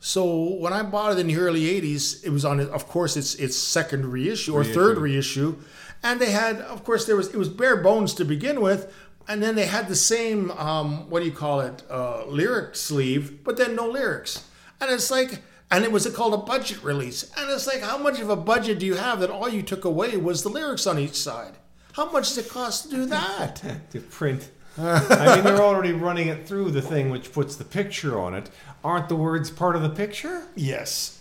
So 0.00 0.54
when 0.54 0.72
I 0.72 0.82
bought 0.82 1.12
it 1.12 1.18
in 1.18 1.28
the 1.28 1.36
early 1.36 1.62
'80s, 1.80 2.24
it 2.24 2.30
was 2.30 2.44
on, 2.44 2.60
of 2.60 2.88
course, 2.88 3.16
its 3.16 3.34
its 3.36 3.56
second 3.56 4.10
reissue 4.12 4.54
or 4.54 4.60
reissue. 4.60 4.74
third 4.74 4.98
reissue, 4.98 5.56
and 6.02 6.20
they 6.20 6.32
had, 6.32 6.56
of 6.56 6.84
course, 6.84 7.04
there 7.06 7.16
was 7.16 7.28
it 7.28 7.36
was 7.36 7.48
bare 7.48 7.76
bones 7.76 8.14
to 8.14 8.24
begin 8.24 8.60
with, 8.60 8.92
and 9.28 9.42
then 9.42 9.54
they 9.54 9.66
had 9.66 9.88
the 9.88 9.96
same 9.96 10.50
um, 10.52 11.08
what 11.08 11.20
do 11.20 11.26
you 11.26 11.32
call 11.32 11.60
it 11.60 11.82
uh, 11.90 12.24
lyric 12.26 12.74
sleeve 12.74 13.44
but 13.44 13.56
then 13.56 13.76
no 13.76 13.86
lyrics. 13.86 14.44
And 14.80 14.90
it's 14.90 15.10
like 15.10 15.42
and 15.70 15.84
it 15.84 15.92
was 15.92 16.06
called 16.14 16.34
a 16.34 16.38
budget 16.38 16.82
release. 16.82 17.30
And 17.36 17.50
it's 17.50 17.66
like 17.66 17.80
how 17.80 17.98
much 17.98 18.20
of 18.20 18.28
a 18.28 18.36
budget 18.36 18.78
do 18.78 18.86
you 18.86 18.94
have 18.96 19.20
that 19.20 19.30
all 19.30 19.48
you 19.48 19.62
took 19.62 19.84
away 19.84 20.16
was 20.16 20.42
the 20.42 20.48
lyrics 20.48 20.86
on 20.86 20.98
each 20.98 21.14
side? 21.14 21.54
How 21.92 22.10
much 22.10 22.28
does 22.28 22.38
it 22.38 22.48
cost 22.48 22.84
to 22.84 22.90
do 22.90 23.06
that? 23.06 23.62
To 23.92 24.00
print 24.00 24.50
I 24.78 25.36
mean, 25.36 25.44
they're 25.44 25.62
already 25.62 25.92
running 25.92 26.28
it 26.28 26.46
through 26.46 26.70
the 26.70 26.82
thing 26.82 27.10
which 27.10 27.32
puts 27.32 27.56
the 27.56 27.64
picture 27.64 28.18
on 28.18 28.34
it. 28.34 28.50
Aren't 28.84 29.08
the 29.08 29.16
words 29.16 29.50
part 29.50 29.76
of 29.76 29.82
the 29.82 29.90
picture? 29.90 30.44
Yes. 30.54 31.20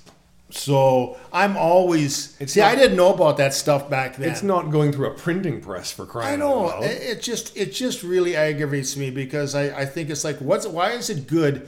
So 0.52 1.18
I'm 1.32 1.58
always 1.58 2.36
it's 2.39 2.54
see. 2.54 2.60
Not, 2.60 2.72
I 2.72 2.76
didn't 2.76 2.97
know 2.97 3.14
about 3.14 3.38
that 3.38 3.54
stuff 3.54 3.89
back 3.89 4.18
then. 4.18 4.30
It's 4.30 4.43
not 4.43 4.70
going 4.70 4.91
through 4.91 5.08
a 5.08 5.14
printing 5.14 5.62
press 5.62 5.91
for 5.91 6.06
crying. 6.06 6.34
I 6.34 6.36
know. 6.36 6.70
Out 6.70 6.82
loud. 6.82 6.84
It 6.84 7.22
just 7.22 7.56
it 7.56 7.74
just 7.74 8.04
really 8.04 8.36
aggravates 8.36 8.97
me 8.97 9.12
because 9.12 9.56
I, 9.56 9.82
I 9.82 9.86
think 9.86 10.10
it's 10.10 10.24
like 10.24 10.38
what's 10.39 10.68
why 10.68 10.91
is 10.91 11.10
it 11.10 11.28
good 11.28 11.68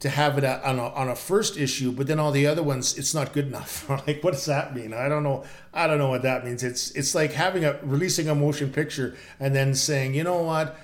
to 0.00 0.08
have 0.08 0.38
it 0.38 0.44
on 0.44 0.78
a, 0.78 0.88
on 0.90 1.08
a 1.08 1.16
first 1.16 1.56
issue, 1.56 1.90
but 1.90 2.06
then 2.06 2.20
all 2.20 2.30
the 2.30 2.46
other 2.46 2.62
ones 2.62 2.96
it's 2.96 3.14
not 3.14 3.32
good 3.32 3.48
enough. 3.48 3.88
like 4.06 4.22
what 4.22 4.32
does 4.32 4.46
that 4.46 4.74
mean? 4.74 4.94
I 4.94 5.08
don't 5.08 5.24
know. 5.24 5.44
I 5.74 5.86
don't 5.86 5.98
know 5.98 6.08
what 6.08 6.22
that 6.22 6.44
means. 6.44 6.62
It's 6.62 6.90
it's 6.92 7.14
like 7.14 7.32
having 7.32 7.64
a 7.64 7.78
releasing 7.82 8.28
a 8.28 8.34
motion 8.34 8.70
picture 8.70 9.16
and 9.40 9.54
then 9.54 9.74
saying 9.74 10.14
you 10.14 10.24
know 10.24 10.42
what 10.42 10.76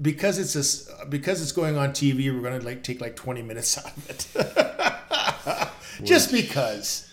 because 0.00 0.38
it's 0.38 0.88
a, 1.00 1.06
because 1.06 1.42
it's 1.42 1.52
going 1.52 1.76
on 1.76 1.90
TV, 1.90 2.34
we're 2.34 2.40
going 2.40 2.58
to 2.58 2.64
like 2.64 2.82
take 2.82 3.00
like 3.00 3.16
20 3.16 3.42
minutes 3.42 3.78
out 3.78 3.86
of 3.96 4.10
it. 4.10 6.04
just 6.04 6.32
because. 6.32 7.08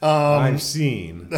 Um, 0.00 0.10
I've 0.10 0.62
seen. 0.62 1.30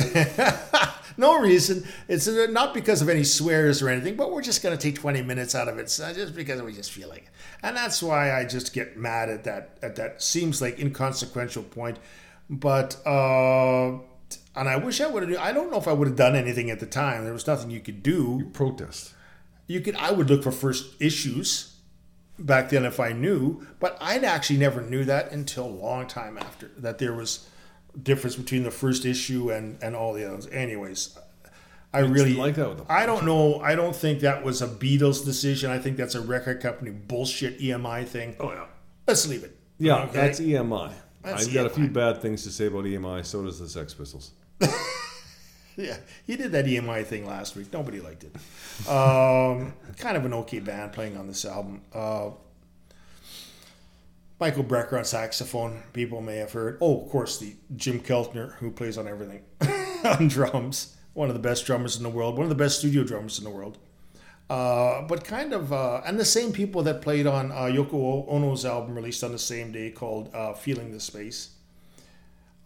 no 1.16 1.40
reason. 1.40 1.84
It's 2.06 2.28
uh, 2.28 2.46
not 2.50 2.72
because 2.72 3.02
of 3.02 3.08
any 3.08 3.24
swears 3.24 3.82
or 3.82 3.88
anything, 3.88 4.16
but 4.16 4.30
we're 4.30 4.42
just 4.42 4.62
going 4.62 4.76
to 4.76 4.80
take 4.80 4.94
20 4.94 5.22
minutes 5.22 5.54
out 5.54 5.68
of 5.68 5.78
it 5.78 5.90
so 5.90 6.12
just 6.12 6.34
because 6.34 6.62
we 6.62 6.72
just 6.72 6.92
feel 6.92 7.08
like 7.08 7.22
it. 7.22 7.30
And 7.62 7.76
that's 7.76 8.02
why 8.02 8.38
I 8.38 8.44
just 8.44 8.72
get 8.72 8.96
mad 8.96 9.28
at 9.28 9.44
that 9.44 9.78
at 9.82 9.96
that 9.96 10.22
seems 10.22 10.62
like 10.62 10.78
inconsequential 10.78 11.64
point. 11.64 11.98
But 12.48 12.96
uh, 13.04 13.98
and 14.54 14.68
I 14.68 14.76
wish 14.76 15.00
I 15.00 15.06
would 15.08 15.28
have. 15.28 15.38
I 15.38 15.52
don't 15.52 15.70
know 15.70 15.78
if 15.78 15.88
I 15.88 15.92
would 15.92 16.08
have 16.08 16.16
done 16.16 16.36
anything 16.36 16.70
at 16.70 16.80
the 16.80 16.86
time. 16.86 17.24
There 17.24 17.32
was 17.32 17.46
nothing 17.46 17.70
you 17.70 17.80
could 17.80 18.02
do. 18.02 18.36
You 18.38 18.46
protest. 18.52 19.14
You 19.68 19.80
could. 19.80 19.94
I 19.96 20.10
would 20.10 20.28
look 20.28 20.42
for 20.42 20.50
first 20.50 21.00
issues 21.00 21.76
back 22.38 22.70
then 22.70 22.84
if 22.84 22.98
I 22.98 23.12
knew, 23.12 23.66
but 23.78 23.96
I'd 24.00 24.24
actually 24.24 24.58
never 24.58 24.80
knew 24.80 25.04
that 25.04 25.30
until 25.30 25.66
a 25.66 25.68
long 25.68 26.06
time 26.06 26.36
after 26.38 26.70
that 26.78 26.98
there 26.98 27.14
was 27.14 27.46
difference 28.02 28.36
between 28.36 28.62
the 28.64 28.70
first 28.70 29.04
issue 29.04 29.50
and 29.52 29.80
and 29.82 29.94
all 29.94 30.12
the 30.14 30.24
others. 30.26 30.46
Anyways, 30.48 31.16
I 31.92 32.00
really 32.00 32.34
like 32.34 32.54
that 32.56 32.68
with 32.70 32.90
I 32.90 33.06
don't 33.06 33.24
know. 33.26 33.60
I 33.60 33.74
don't 33.74 33.94
think 33.94 34.20
that 34.20 34.42
was 34.42 34.62
a 34.62 34.68
Beatles 34.68 35.24
decision. 35.24 35.70
I 35.70 35.78
think 35.78 35.96
that's 35.96 36.14
a 36.14 36.20
record 36.20 36.60
company 36.60 36.90
bullshit 36.90 37.60
EMI 37.60 38.06
thing. 38.06 38.36
Oh 38.40 38.50
yeah. 38.50 38.66
Let's 39.06 39.26
leave 39.28 39.44
it. 39.44 39.56
Yeah, 39.78 40.02
Okay? 40.04 40.12
that's 40.12 40.40
EMI. 40.40 40.92
That's 41.22 41.46
I've 41.46 41.54
got 41.54 41.66
a 41.66 41.70
few 41.70 41.88
bad 41.88 42.20
things 42.22 42.42
to 42.44 42.50
say 42.50 42.66
about 42.66 42.84
EMI. 42.84 43.24
So 43.24 43.42
does 43.44 43.58
the 43.58 43.68
Sex 43.68 43.94
Pistols. 43.94 44.32
Yeah, 45.88 45.98
he 46.26 46.34
did 46.34 46.50
that 46.52 46.64
EMI 46.64 47.06
thing 47.06 47.24
last 47.24 47.54
week. 47.54 47.72
Nobody 47.72 48.00
liked 48.00 48.24
it. 48.24 48.34
Um, 48.88 49.74
kind 49.96 50.16
of 50.16 50.24
an 50.24 50.34
okay 50.34 50.58
band 50.58 50.92
playing 50.92 51.16
on 51.16 51.28
this 51.28 51.44
album. 51.44 51.82
Uh, 51.94 52.30
Michael 54.40 54.64
Brecker 54.64 54.98
on 54.98 55.04
saxophone. 55.04 55.84
People 55.92 56.20
may 56.20 56.36
have 56.36 56.50
heard. 56.50 56.78
Oh, 56.80 57.00
of 57.00 57.08
course, 57.10 57.38
the 57.38 57.54
Jim 57.76 58.00
Keltner 58.00 58.54
who 58.54 58.72
plays 58.72 58.98
on 58.98 59.06
everything 59.06 59.42
on 60.04 60.26
drums. 60.26 60.96
One 61.14 61.28
of 61.28 61.34
the 61.34 61.40
best 61.40 61.64
drummers 61.64 61.96
in 61.96 62.02
the 62.02 62.10
world. 62.10 62.36
One 62.36 62.44
of 62.44 62.50
the 62.50 62.56
best 62.56 62.80
studio 62.80 63.04
drummers 63.04 63.38
in 63.38 63.44
the 63.44 63.50
world. 63.50 63.78
Uh, 64.50 65.02
but 65.02 65.24
kind 65.24 65.52
of, 65.52 65.72
uh, 65.72 66.00
and 66.04 66.18
the 66.18 66.24
same 66.24 66.52
people 66.52 66.82
that 66.82 67.02
played 67.02 67.26
on 67.26 67.52
uh, 67.52 67.66
Yoko 67.66 68.28
Ono's 68.28 68.64
album 68.64 68.96
released 68.96 69.22
on 69.22 69.30
the 69.30 69.38
same 69.38 69.70
day 69.70 69.90
called 69.90 70.34
uh, 70.34 70.54
"Feeling 70.54 70.90
the 70.90 70.98
Space." 70.98 71.50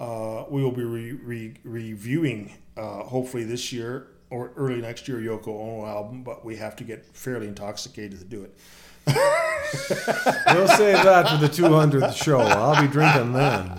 Uh, 0.02 0.46
we 0.50 0.64
will 0.64 0.72
be 0.72 0.82
re- 0.82 1.12
re- 1.12 1.54
reviewing, 1.62 2.52
uh, 2.76 3.04
hopefully 3.04 3.44
this 3.44 3.72
year 3.72 4.08
or 4.30 4.50
early 4.56 4.80
next 4.80 5.06
year, 5.06 5.18
Yoko 5.18 5.46
Ono 5.46 5.86
album, 5.86 6.24
but 6.24 6.44
we 6.44 6.56
have 6.56 6.74
to 6.74 6.82
get 6.82 7.06
fairly 7.14 7.46
intoxicated 7.46 8.18
to 8.18 8.24
do 8.24 8.42
it. 8.42 8.58
We'll 9.06 10.66
save 10.66 11.04
that 11.04 11.28
for 11.28 11.36
the 11.36 11.48
200th 11.48 12.16
show. 12.16 12.40
I'll 12.40 12.82
be 12.82 12.88
drinking 12.88 13.32
then. 13.32 13.78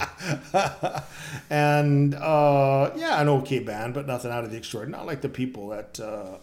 and 1.49 2.15
uh, 2.15 2.91
yeah, 2.95 3.21
an 3.21 3.28
okay 3.28 3.59
band, 3.59 3.93
but 3.93 4.07
nothing 4.07 4.32
out 4.32 4.45
of 4.45 4.51
the 4.51 4.57
extraordinary. 4.57 4.97
Not 4.97 5.05
like 5.05 5.19
the 5.19 5.30
people 5.30 5.69
that 5.69 5.99
uh, 5.99 6.38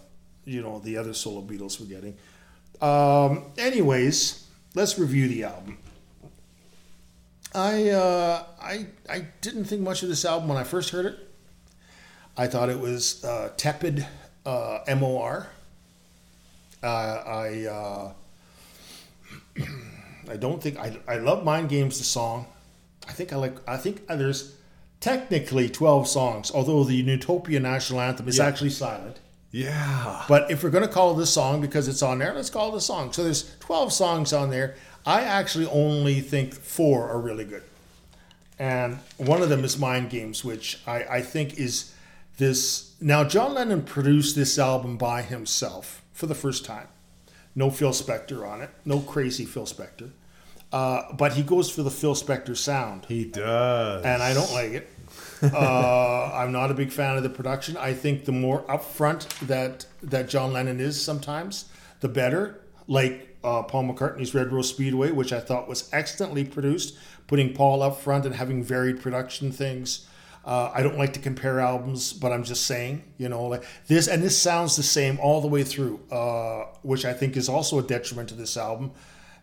you 0.45 0.61
know 0.61 0.79
the 0.81 0.99
other 0.99 1.15
solo 1.15 1.41
Beatles 1.41 1.81
were 1.81 1.87
getting. 1.87 2.17
Um, 2.83 3.45
anyways, 3.57 4.47
let's 4.75 4.99
review 4.99 5.27
the 5.27 5.45
album. 5.45 5.79
I 7.55 7.91
uh, 7.91 8.45
I 8.61 8.87
I 9.09 9.27
didn't 9.41 9.65
think 9.65 9.83
much 9.83 10.03
of 10.03 10.09
this 10.09 10.25
album 10.25 10.49
when 10.49 10.59
I 10.59 10.65
first 10.65 10.91
heard 10.91 11.07
it. 11.07 11.19
I 12.37 12.47
thought 12.47 12.69
it 12.69 12.79
was 12.79 13.25
uh, 13.25 13.51
tepid 13.57 14.07
uh, 14.47 14.79
MOR. 14.97 15.49
Uh, 16.83 16.87
I 16.87 17.67
uh, 17.67 18.13
I 20.31 20.37
don't 20.37 20.63
think 20.63 20.79
I 20.79 20.97
I 21.09 21.17
love 21.19 21.45
Mind 21.45 21.69
Games 21.69 21.99
the 21.99 22.05
song. 22.05 22.47
I 23.09 23.13
think 23.13 23.33
I 23.33 23.37
like 23.37 23.57
I 23.69 23.77
think 23.77 24.07
there's 24.07 24.55
technically 25.01 25.69
12 25.69 26.07
songs, 26.07 26.51
although 26.55 26.85
the 26.85 26.95
Utopia 26.95 27.59
national 27.59 28.01
anthem 28.01 28.29
is 28.29 28.39
Yeah. 28.39 28.47
actually 28.47 28.71
silent. 28.71 29.19
Yeah. 29.51 30.25
But 30.29 30.51
if 30.51 30.63
we're 30.63 30.71
going 30.71 30.87
to 30.87 30.93
call 30.93 31.15
this 31.15 31.31
song 31.31 31.61
because 31.61 31.89
it's 31.89 32.03
on 32.03 32.19
there, 32.21 32.33
let's 32.35 32.51
call 32.51 32.73
it 32.73 32.77
a 32.77 32.81
song. 32.81 33.13
So 33.13 33.25
there's 33.25 33.57
12 33.59 33.93
songs 33.93 34.33
on 34.33 34.51
there. 34.51 34.77
I 35.07 35.23
actually 35.23 35.67
only 35.67 36.21
think 36.21 36.55
four 36.55 37.09
are 37.09 37.19
really 37.21 37.45
good. 37.45 37.63
And 38.59 38.99
one 39.17 39.41
of 39.43 39.49
them 39.49 39.65
is 39.65 39.79
Mind 39.79 40.11
Games, 40.11 40.45
which 40.45 40.81
I, 40.87 41.05
I 41.05 41.23
think 41.23 41.59
is 41.59 41.95
this. 42.37 42.95
Now, 43.01 43.25
John 43.25 43.55
Lennon 43.55 43.83
produced 43.83 44.37
this 44.37 44.59
album 44.59 44.99
by 44.99 45.23
himself 45.23 46.03
for 46.13 46.27
the 46.27 46.35
first 46.35 46.65
time. 46.65 46.89
No 47.55 47.71
Phil 47.71 47.91
Spector 47.91 48.47
on 48.47 48.61
it, 48.61 48.71
no 48.85 49.01
crazy 49.01 49.45
Phil 49.47 49.65
Spector. 49.65 50.11
Uh, 50.73 51.13
but 51.15 51.33
he 51.33 51.43
goes 51.43 51.71
for 51.71 51.83
the 51.83 51.91
Phil 51.91 52.15
Spector 52.15 52.57
sound 52.57 53.07
He 53.07 53.25
does. 53.25 54.05
and 54.05 54.23
I 54.23 54.35
don't 54.35 54.53
like 54.53 54.71
it. 54.73 54.89
Uh, 55.43 56.31
I'm 56.35 56.53
not 56.53 56.71
a 56.71 56.75
big 56.75 56.93
fan 56.93 57.17
of 57.17 57.23
the 57.23 57.31
production. 57.31 57.77
I 57.79 57.95
think 57.95 58.27
the 58.27 58.33
more 58.33 58.63
upfront 58.65 59.27
that 59.47 59.87
that 60.03 60.29
John 60.29 60.53
Lennon 60.53 60.79
is 60.81 61.01
sometimes, 61.03 61.65
the 62.01 62.09
better. 62.09 62.61
Like 62.87 63.30
uh, 63.43 63.63
Paul 63.63 63.85
McCartney's 63.85 64.35
Red 64.35 64.53
Rose 64.53 64.69
Speedway, 64.69 65.11
which 65.11 65.33
I 65.33 65.41
thought 65.41 65.69
was 65.69 65.89
excellently 65.93 66.45
produced, 66.45 66.97
putting 67.27 67.55
Paul 67.55 67.83
up 67.83 68.01
front 68.01 68.27
and 68.27 68.35
having 68.35 68.63
varied 68.63 69.01
production 69.01 69.53
things. 69.53 70.07
Uh, 70.45 70.71
I 70.75 70.83
don't 70.83 70.97
like 70.97 71.13
to 71.15 71.21
compare 71.21 71.61
albums, 71.61 72.13
but 72.13 72.33
I'm 72.33 72.45
just 72.45 72.67
saying, 72.67 73.03
you 73.19 73.29
know, 73.29 73.45
like 73.45 73.65
this, 73.89 74.09
and 74.09 74.23
this 74.23 74.41
sounds 74.41 74.77
the 74.77 74.83
same 74.83 75.19
all 75.21 75.41
the 75.41 75.49
way 75.49 75.63
through, 75.63 76.01
uh, 76.11 76.65
which 76.83 77.05
I 77.05 77.13
think 77.13 77.37
is 77.37 77.49
also 77.49 77.79
a 77.79 77.83
detriment 77.83 78.31
to 78.31 78.35
this 78.35 78.57
album 78.57 78.93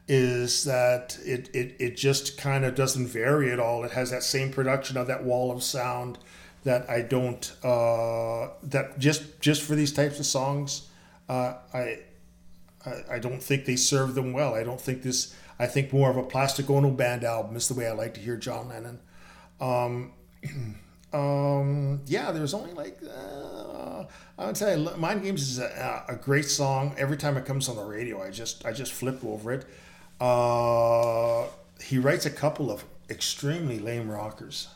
is 0.08 0.64
that 0.64 1.18
it, 1.24 1.54
it, 1.54 1.76
it 1.80 1.98
just 1.98 2.38
kind 2.38 2.64
of 2.64 2.76
doesn't 2.76 3.08
vary 3.08 3.52
at 3.52 3.60
all. 3.60 3.84
It 3.84 3.92
has 3.92 4.10
that 4.12 4.24
same 4.24 4.52
production 4.52 4.98
of 4.98 5.08
that 5.08 5.24
wall 5.24 5.52
of 5.52 5.62
sound 5.62 6.18
that 6.64 6.90
I 6.90 7.02
don't 7.02 7.52
uh, 7.64 8.50
that 8.64 8.98
just 8.98 9.40
just 9.40 9.62
for 9.62 9.76
these 9.76 9.92
types 9.92 10.20
of 10.20 10.26
songs, 10.26 10.90
uh, 11.30 11.56
I, 11.74 12.00
I 12.86 13.16
I 13.16 13.20
don't 13.20 13.42
think 13.42 13.66
they 13.66 13.76
serve 13.76 14.16
them 14.16 14.34
well. 14.34 14.54
I 14.56 14.64
don't 14.64 14.82
think 14.82 15.04
this. 15.04 15.34
I 15.60 15.66
think 15.66 15.92
more 15.92 16.10
of 16.10 16.18
a 16.18 16.24
Plastic 16.24 16.70
Ono 16.70 16.92
band 16.92 17.24
album 17.24 17.56
is 17.56 17.68
the 17.68 17.74
way 17.74 17.88
I 17.88 17.92
like 17.92 18.14
to 18.14 18.20
hear 18.20 18.38
John 18.38 18.70
Lennon. 18.70 19.00
Um, 19.60 20.14
um, 21.14 22.02
yeah, 22.06 22.32
there's 22.32 22.54
only 22.54 22.74
like 22.74 23.00
uh, 23.04 24.06
I 24.38 24.46
would 24.46 24.56
tell 24.56 24.78
you, 24.78 24.90
Mind 24.98 25.24
Games 25.24 25.42
is 25.42 25.60
a, 25.60 26.06
a 26.08 26.16
great 26.16 26.46
song. 26.46 26.94
Every 26.98 27.18
time 27.18 27.38
it 27.38 27.46
comes 27.46 27.68
on 27.70 27.76
the 27.76 27.84
radio, 27.84 28.22
I 28.22 28.30
just 28.30 28.66
I 28.66 28.72
just 28.72 28.94
flip 28.94 29.24
over 29.26 29.52
it. 29.52 29.66
Uh, 30.22 31.48
he 31.82 31.98
writes 31.98 32.26
a 32.26 32.30
couple 32.32 32.72
of 32.72 32.84
extremely 33.10 33.80
lame 33.80 34.10
rockers. 34.10 34.70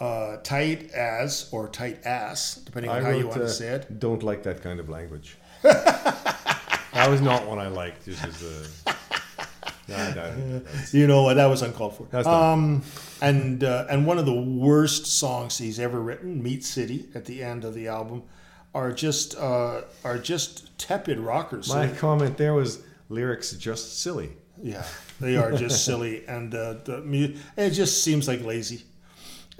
Uh, 0.00 0.38
tight 0.42 0.90
as 0.90 1.48
or 1.52 1.68
tight 1.68 2.04
ass, 2.04 2.56
depending 2.56 2.90
on 2.90 2.98
I 2.98 3.02
how 3.02 3.10
you 3.10 3.18
wrote, 3.18 3.26
want 3.26 3.40
to 3.42 3.46
uh, 3.46 3.48
say 3.48 3.68
it. 3.68 4.00
Don't 4.00 4.22
like 4.22 4.42
that 4.42 4.60
kind 4.60 4.80
of 4.80 4.88
language. 4.88 5.36
that 7.02 7.10
was 7.10 7.20
not 7.20 7.46
one 7.46 7.58
I 7.58 7.68
liked. 7.68 8.06
A. 8.08 8.92
Nah, 9.88 10.14
nah, 10.14 10.60
You 10.92 11.06
know 11.08 11.22
what? 11.24 11.34
That 11.34 11.46
was 11.46 11.60
uncalled 11.60 11.96
for. 11.96 12.06
That's 12.10 12.26
Um, 12.26 12.82
and 13.20 13.64
uh, 13.64 13.86
and 13.90 14.06
one 14.06 14.16
of 14.16 14.26
the 14.26 14.32
worst 14.40 15.06
songs 15.06 15.58
he's 15.58 15.80
ever 15.80 16.00
written, 16.00 16.42
"Meat 16.42 16.64
City," 16.64 17.08
at 17.14 17.24
the 17.24 17.42
end 17.42 17.64
of 17.64 17.74
the 17.74 17.88
album, 17.88 18.22
are 18.74 18.92
just 18.92 19.36
uh, 19.36 19.82
are 20.04 20.18
just 20.18 20.78
tepid 20.78 21.18
rockers. 21.18 21.68
My 21.68 21.88
comment 21.88 22.36
there 22.38 22.54
was 22.54 22.82
lyrics 23.08 23.52
just 23.52 24.00
silly. 24.00 24.30
Yeah, 24.62 24.84
they 25.20 25.36
are 25.36 25.52
just 25.52 25.84
silly, 25.88 26.24
and 26.26 26.54
uh, 26.54 26.74
the 26.84 27.00
mu- 27.02 27.34
it 27.56 27.70
just 27.70 28.04
seems 28.04 28.28
like 28.28 28.42
lazy, 28.44 28.84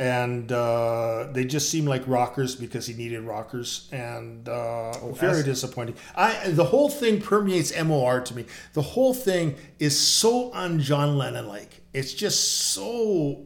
and 0.03 0.51
uh, 0.51 1.29
they 1.31 1.45
just 1.45 1.71
seem 1.71 1.85
like 1.85 2.03
rockers 2.09 2.57
because 2.57 2.89
he 2.89 2.95
needed 2.95 3.21
rockers, 3.21 3.89
and 3.93 4.49
uh, 4.49 5.13
very 5.13 5.39
as- 5.39 5.45
disappointing. 5.45 5.95
I 6.17 6.49
the 6.51 6.65
whole 6.65 6.89
thing 6.89 7.21
permeates 7.21 7.73
MOR 7.81 8.21
to 8.21 8.35
me. 8.35 8.47
The 8.73 8.83
whole 8.83 9.15
thing 9.15 9.55
is 9.79 9.97
so 9.97 10.53
un 10.55 10.81
John 10.81 11.17
Lennon 11.17 11.47
like. 11.47 11.83
It's 11.93 12.15
just 12.15 12.73
so 12.73 13.45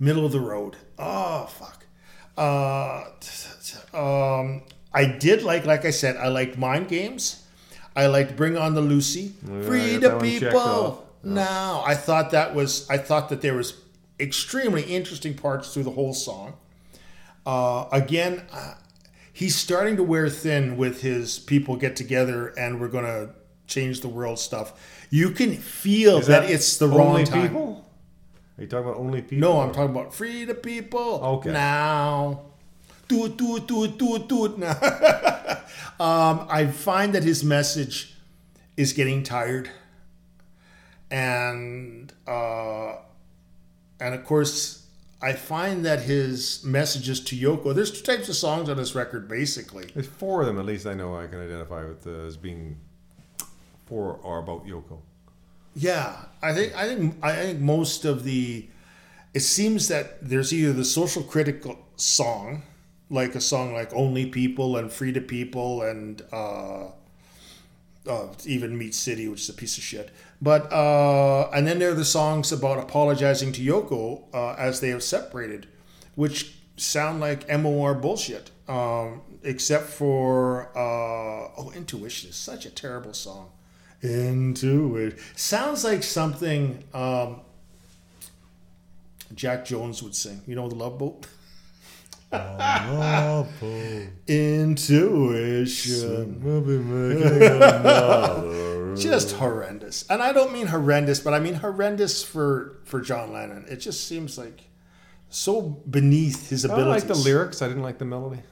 middle 0.00 0.26
of 0.26 0.32
the 0.32 0.40
road. 0.40 0.74
Oh 0.98 1.46
fuck. 1.46 1.86
Uh, 2.36 3.04
um, 3.94 4.62
I 4.92 5.04
did 5.06 5.44
like, 5.44 5.66
like 5.66 5.84
I 5.84 5.90
said, 5.92 6.16
I 6.16 6.28
liked 6.28 6.58
Mind 6.58 6.88
Games. 6.88 7.44
I 7.94 8.08
liked 8.08 8.34
Bring 8.36 8.56
On 8.58 8.74
the 8.74 8.80
Lucie. 8.80 9.34
Free 9.46 9.94
the 9.94 10.08
that 10.08 10.16
one 10.16 10.24
checked 10.30 10.40
people 10.40 10.58
off. 10.58 10.98
now. 11.22 11.84
I 11.86 11.94
thought 11.94 12.32
that 12.32 12.56
was. 12.56 12.90
I 12.90 12.98
thought 12.98 13.28
that 13.28 13.40
there 13.40 13.54
was 13.54 13.72
extremely 14.18 14.82
interesting 14.82 15.34
parts 15.34 15.72
through 15.72 15.84
the 15.84 15.90
whole 15.90 16.14
song. 16.14 16.54
Uh, 17.44 17.86
again, 17.92 18.42
uh, 18.52 18.74
he's 19.32 19.54
starting 19.56 19.96
to 19.96 20.02
wear 20.02 20.28
thin 20.28 20.76
with 20.76 21.02
his 21.02 21.38
people 21.38 21.76
get 21.76 21.94
together 21.96 22.48
and 22.58 22.80
we're 22.80 22.88
going 22.88 23.04
to 23.04 23.30
change 23.66 24.00
the 24.00 24.08
world 24.08 24.38
stuff. 24.38 25.06
You 25.10 25.30
can 25.30 25.56
feel 25.56 26.18
Is 26.18 26.26
that, 26.26 26.50
it's 26.50 26.76
the 26.78 26.88
wrong 26.88 27.24
time. 27.24 27.48
people? 27.48 27.84
Are 28.58 28.62
you 28.62 28.68
talking 28.68 28.88
about 28.88 28.98
only 28.98 29.22
people? 29.22 29.38
No, 29.38 29.60
I'm 29.60 29.72
talking 29.72 29.90
about 29.94 30.14
free 30.14 30.44
the 30.44 30.54
people. 30.54 31.20
Okay. 31.22 31.52
Now. 31.52 32.42
Do 33.08 33.26
it, 33.26 33.36
do 33.36 33.56
it, 33.56 33.68
do 33.68 33.84
it, 33.84 33.98
do 33.98 34.16
it, 34.16 34.28
do 34.28 34.46
it 34.46 34.58
now. 34.58 34.72
um, 36.00 36.46
I 36.50 36.66
find 36.66 37.14
that 37.14 37.22
his 37.22 37.44
message 37.44 38.16
is 38.76 38.92
getting 38.92 39.22
tired. 39.22 39.70
And 41.08 42.12
uh, 42.26 42.96
and 44.00 44.14
of 44.14 44.24
course, 44.24 44.86
I 45.22 45.32
find 45.32 45.84
that 45.86 46.02
his 46.02 46.62
messages 46.64 47.20
to 47.20 47.36
Yoko, 47.36 47.74
there's 47.74 47.90
two 47.90 48.02
types 48.02 48.28
of 48.28 48.36
songs 48.36 48.68
on 48.68 48.76
this 48.76 48.94
record, 48.94 49.28
basically. 49.28 49.86
There's 49.94 50.06
four 50.06 50.42
of 50.42 50.46
them, 50.46 50.58
at 50.58 50.66
least 50.66 50.86
I 50.86 50.94
know 50.94 51.16
I 51.16 51.26
can 51.26 51.40
identify 51.40 51.84
with 51.84 52.06
uh, 52.06 52.10
as 52.10 52.36
being 52.36 52.78
four 53.86 54.20
are 54.22 54.38
about 54.38 54.66
Yoko. 54.66 54.98
Yeah, 55.74 56.16
I 56.42 56.54
think 56.54 56.74
I 56.74 56.86
think 56.88 57.16
I 57.22 57.32
think 57.34 57.60
most 57.60 58.04
of 58.04 58.24
the 58.24 58.68
it 59.34 59.40
seems 59.40 59.88
that 59.88 60.26
there's 60.26 60.52
either 60.52 60.72
the 60.72 60.84
social 60.84 61.22
critical 61.22 61.78
song, 61.96 62.62
like 63.10 63.34
a 63.34 63.40
song 63.40 63.74
like 63.74 63.92
"Only 63.92 64.26
People" 64.26 64.76
and 64.76 64.90
"Free 64.90 65.12
to 65.12 65.20
People" 65.20 65.82
and 65.82 66.22
uh, 66.32 66.86
uh, 68.08 68.28
even 68.46 68.78
"Meat 68.78 68.94
City," 68.94 69.28
which 69.28 69.42
is 69.42 69.48
a 69.50 69.52
piece 69.52 69.76
of 69.76 69.84
shit. 69.84 70.10
But 70.40 70.70
uh, 70.72 71.48
and 71.50 71.66
then 71.66 71.78
there 71.78 71.90
are 71.90 71.94
the 71.94 72.04
songs 72.04 72.52
about 72.52 72.78
apologizing 72.78 73.52
to 73.52 73.62
Yoko 73.62 74.24
uh, 74.34 74.54
as 74.58 74.80
they 74.80 74.90
have 74.90 75.02
separated, 75.02 75.66
which 76.14 76.54
sound 76.76 77.20
like 77.20 77.48
MOR 77.48 77.94
bullshit. 77.94 78.50
Um, 78.68 79.22
except 79.42 79.86
for 79.86 80.68
uh, 80.76 81.50
oh, 81.56 81.72
Intuition 81.74 82.30
is 82.30 82.36
such 82.36 82.66
a 82.66 82.70
terrible 82.70 83.14
song. 83.14 83.50
Intuition 84.02 85.18
sounds 85.36 85.84
like 85.84 86.02
something 86.02 86.82
um, 86.92 87.40
Jack 89.34 89.64
Jones 89.64 90.02
would 90.02 90.14
sing. 90.14 90.42
You 90.46 90.56
know 90.56 90.68
the 90.68 90.74
Love 90.74 90.98
Boat. 90.98 91.26
Intuition. 94.26 96.40
We'll 96.42 96.60
be 96.60 96.78
making 96.78 97.42
another. 97.42 98.96
Just 98.96 99.36
horrendous, 99.36 100.06
and 100.08 100.22
I 100.22 100.32
don't 100.32 100.52
mean 100.52 100.68
horrendous, 100.68 101.20
but 101.20 101.34
I 101.34 101.38
mean 101.38 101.54
horrendous 101.54 102.24
for 102.24 102.78
for 102.84 103.00
John 103.00 103.32
Lennon. 103.32 103.66
It 103.68 103.76
just 103.76 104.06
seems 104.06 104.38
like 104.38 104.64
so 105.28 105.60
beneath 105.62 106.48
his 106.48 106.64
ability. 106.64 106.90
I 106.90 106.94
like 106.94 107.04
the 107.04 107.14
lyrics. 107.14 107.62
I 107.62 107.68
didn't 107.68 107.82
like 107.82 107.98
the 107.98 108.06
melody. 108.06 108.42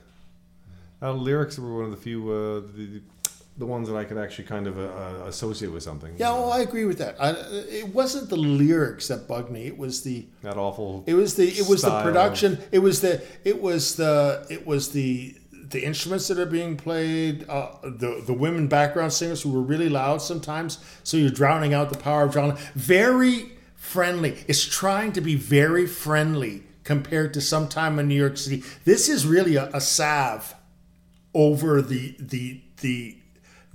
Uh, 1.03 1.13
lyrics 1.13 1.59
were 1.59 1.75
one 1.75 1.85
of 1.85 1.91
the 1.91 1.97
few, 1.97 2.31
uh, 2.31 2.61
the, 2.75 3.03
the 3.57 3.67
ones 3.67 3.89
that 3.89 3.97
I 3.97 4.05
could 4.05 4.19
actually 4.19 4.45
kind 4.45 4.67
of 4.67 4.79
uh, 4.79 4.83
uh, 4.83 5.27
associate 5.27 5.71
with 5.71 5.83
something. 5.83 6.15
Yeah, 6.17 6.33
well, 6.33 6.53
I 6.53 6.61
agree 6.61 6.87
with 6.87 6.99
that. 6.99 7.17
I, 7.21 7.31
it 7.71 7.95
wasn't 7.95 8.29
the 8.29 8.37
lyrics 8.37 9.09
that 9.09 9.29
bugged 9.29 9.51
me. 9.51 9.67
It 9.67 9.79
was 9.79 10.03
the 10.03 10.27
that 10.43 10.57
awful. 10.57 11.05
it 11.07 11.15
was 11.15 11.37
the 11.37 11.49
it 11.49 11.69
was 11.69 11.83
the 11.83 12.03
production. 12.03 12.59
It 12.73 12.81
was 12.81 13.01
the 13.01 13.23
it 13.45 13.63
was 13.63 13.97
the 13.97 14.47
it 14.51 14.67
was 14.67 14.91
the 14.91 15.37
the 15.53 15.85
instruments 15.85 16.29
that 16.29 16.39
are 16.39 16.47
being 16.47 16.77
played. 16.77 17.49
Uh, 17.49 17.69
the 17.83 18.23
the 18.27 18.33
women 18.35 18.67
background 18.67 19.13
singers 19.13 19.43
who 19.43 19.53
were 19.53 19.63
really 19.63 19.89
loud 19.89 20.21
sometimes. 20.21 20.79
So 21.05 21.17
you're 21.17 21.31
drowning 21.31 21.73
out 21.73 21.91
the 21.91 21.99
power 21.99 22.25
of 22.25 22.35
John. 22.35 22.57
Very 22.75 23.53
friendly. 23.77 24.45
It's 24.49 24.65
trying 24.65 25.13
to 25.13 25.21
be 25.21 25.37
very 25.37 25.87
friendly 25.87 26.65
compared 26.83 27.33
to 27.35 27.41
sometime 27.41 27.99
in 28.01 28.09
New 28.09 28.15
York 28.15 28.37
City. 28.37 28.65
This 28.85 29.09
is 29.09 29.27
really 29.27 29.55
a, 29.55 29.71
a 29.73 29.81
salve 29.81 30.55
over 31.35 31.81
the 31.81 32.17
the 32.19 32.61
the 32.81 33.19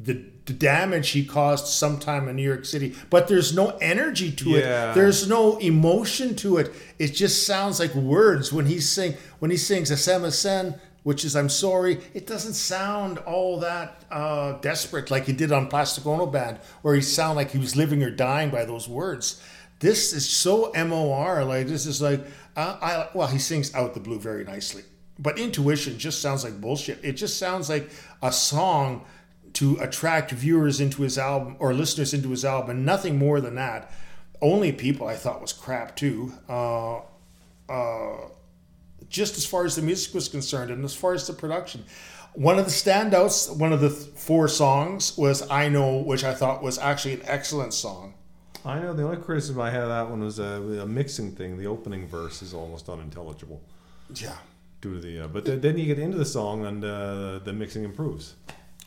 the, 0.01 0.23
the 0.45 0.53
damage 0.53 1.09
he 1.09 1.25
caused 1.25 1.67
sometime 1.67 2.29
in 2.29 2.35
New 2.37 2.43
York 2.43 2.65
City. 2.65 2.95
But 3.09 3.27
there's 3.27 3.53
no 3.53 3.77
energy 3.81 4.31
to 4.31 4.49
Yeah. 4.51 4.91
it. 4.91 4.95
There's 4.95 5.27
no 5.27 5.57
emotion 5.57 6.35
to 6.37 6.57
it. 6.57 6.71
It 6.97 7.09
just 7.09 7.45
sounds 7.45 7.79
like 7.79 7.93
words 7.93 8.53
when 8.53 8.65
he 8.65 8.79
sing 8.79 9.15
when 9.39 9.51
he 9.51 9.57
sings 9.57 9.91
Sen, 10.01 10.75
which 11.03 11.25
is 11.25 11.35
I'm 11.35 11.49
sorry. 11.49 11.99
It 12.13 12.25
doesn't 12.27 12.53
sound 12.53 13.17
all 13.19 13.59
that 13.59 14.03
uh, 14.09 14.53
desperate 14.61 15.11
like 15.11 15.25
he 15.25 15.33
did 15.33 15.51
on 15.51 15.67
Plastic 15.67 16.05
Ono 16.05 16.25
Band, 16.25 16.59
where 16.81 16.95
he 16.95 17.01
sounded 17.01 17.35
like 17.35 17.51
he 17.51 17.57
was 17.57 17.75
living 17.75 18.01
or 18.01 18.09
dying 18.09 18.49
by 18.49 18.63
those 18.65 18.87
words. 18.87 19.41
This 19.79 20.13
is 20.13 20.27
so 20.29 20.71
MOR. 20.75 21.43
Like 21.43 21.67
this 21.67 21.85
is 21.85 22.01
like 22.01 22.25
uh, 22.55 22.77
I 22.81 23.09
well 23.13 23.27
he 23.27 23.37
sings 23.39 23.73
out 23.75 23.93
the 23.93 23.99
blue 23.99 24.19
very 24.19 24.45
nicely, 24.45 24.83
but 25.17 25.37
intuition 25.39 25.97
just 25.99 26.21
sounds 26.21 26.43
like 26.45 26.59
bullshit. 26.61 26.99
It 27.03 27.13
just 27.13 27.37
sounds 27.37 27.69
like 27.69 27.89
a 28.21 28.31
song 28.31 29.05
to 29.59 29.75
attract 29.81 30.31
viewers 30.31 30.79
into 30.79 31.01
his 31.01 31.17
album 31.17 31.55
or 31.59 31.73
listeners 31.73 32.13
into 32.13 32.29
his 32.29 32.45
album, 32.45 32.69
and 32.71 32.85
nothing 32.85 33.17
more 33.17 33.41
than 33.41 33.55
that. 33.55 33.91
Only 34.41 34.71
people 34.71 35.05
I 35.05 35.15
thought 35.15 35.41
was 35.41 35.51
crap 35.51 35.97
too. 35.97 36.31
Uh, 36.47 36.99
uh, 37.67 38.29
just 39.09 39.37
as 39.37 39.45
far 39.45 39.65
as 39.65 39.75
the 39.75 39.81
music 39.81 40.13
was 40.13 40.29
concerned, 40.29 40.71
and 40.71 40.85
as 40.85 40.95
far 40.95 41.13
as 41.13 41.27
the 41.27 41.33
production. 41.33 41.83
One 42.35 42.57
of 42.57 42.65
the 42.65 42.71
standouts, 42.71 43.53
one 43.53 43.73
of 43.73 43.81
the 43.81 43.89
th- 43.89 44.01
four 44.15 44.47
songs 44.47 45.17
was 45.17 45.37
"I 45.49 45.67
Know," 45.67 45.97
which 45.97 46.23
I 46.23 46.33
thought 46.33 46.63
was 46.63 46.77
actually 46.77 47.15
an 47.15 47.23
excellent 47.25 47.73
song. 47.73 48.13
I 48.63 48.79
know 48.79 48.93
the 48.93 49.03
only 49.03 49.17
criticism 49.17 49.59
I 49.59 49.71
had 49.71 49.81
of 49.83 49.89
that 49.89 50.09
one 50.09 50.21
was 50.21 50.39
a, 50.39 50.61
a 50.83 50.85
mixing 50.85 51.31
thing. 51.33 51.57
The 51.57 51.65
opening 51.67 52.07
verse 52.07 52.41
is 52.41 52.53
almost 52.53 52.87
unintelligible 52.87 53.61
Yeah, 54.15 54.37
due 54.79 54.95
to 54.95 55.01
the. 55.01 55.21
Uh, 55.21 55.27
but 55.27 55.45
th- 55.45 55.61
then 55.61 55.77
you 55.77 55.85
get 55.85 55.97
into 55.99 56.17
the 56.17 56.25
song 56.25 56.65
and 56.65 56.83
uh, 56.83 57.39
the 57.39 57.51
mixing 57.53 57.83
improves. 57.83 58.35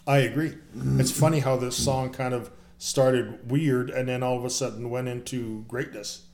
I 0.06 0.18
agree. 0.18 0.54
It's 0.98 1.12
funny 1.12 1.40
how 1.40 1.56
this 1.56 1.76
song 1.76 2.12
kind 2.12 2.34
of 2.34 2.50
started 2.78 3.48
weird 3.48 3.88
and 3.90 4.08
then 4.08 4.22
all 4.22 4.36
of 4.36 4.44
a 4.44 4.50
sudden 4.50 4.90
went 4.90 5.06
into 5.06 5.64
greatness. 5.68 6.26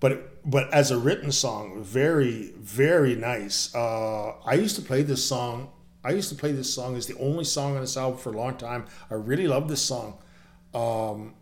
But 0.00 0.48
but 0.48 0.72
as 0.72 0.90
a 0.90 0.98
written 0.98 1.32
song, 1.32 1.82
very 1.82 2.52
very 2.58 3.16
nice. 3.16 3.74
Uh, 3.74 4.34
I 4.44 4.54
used 4.54 4.76
to 4.76 4.82
play 4.82 5.02
this 5.02 5.24
song. 5.24 5.70
I 6.04 6.10
used 6.10 6.28
to 6.28 6.36
play 6.36 6.52
this 6.52 6.72
song 6.72 6.96
as 6.96 7.06
the 7.06 7.18
only 7.18 7.44
song 7.44 7.74
on 7.74 7.80
this 7.80 7.96
album 7.96 8.18
for 8.18 8.32
a 8.32 8.36
long 8.36 8.56
time. 8.56 8.86
I 9.10 9.14
really 9.14 9.48
love 9.48 9.68
this 9.68 9.82
song, 9.82 10.18
um, 10.72 11.34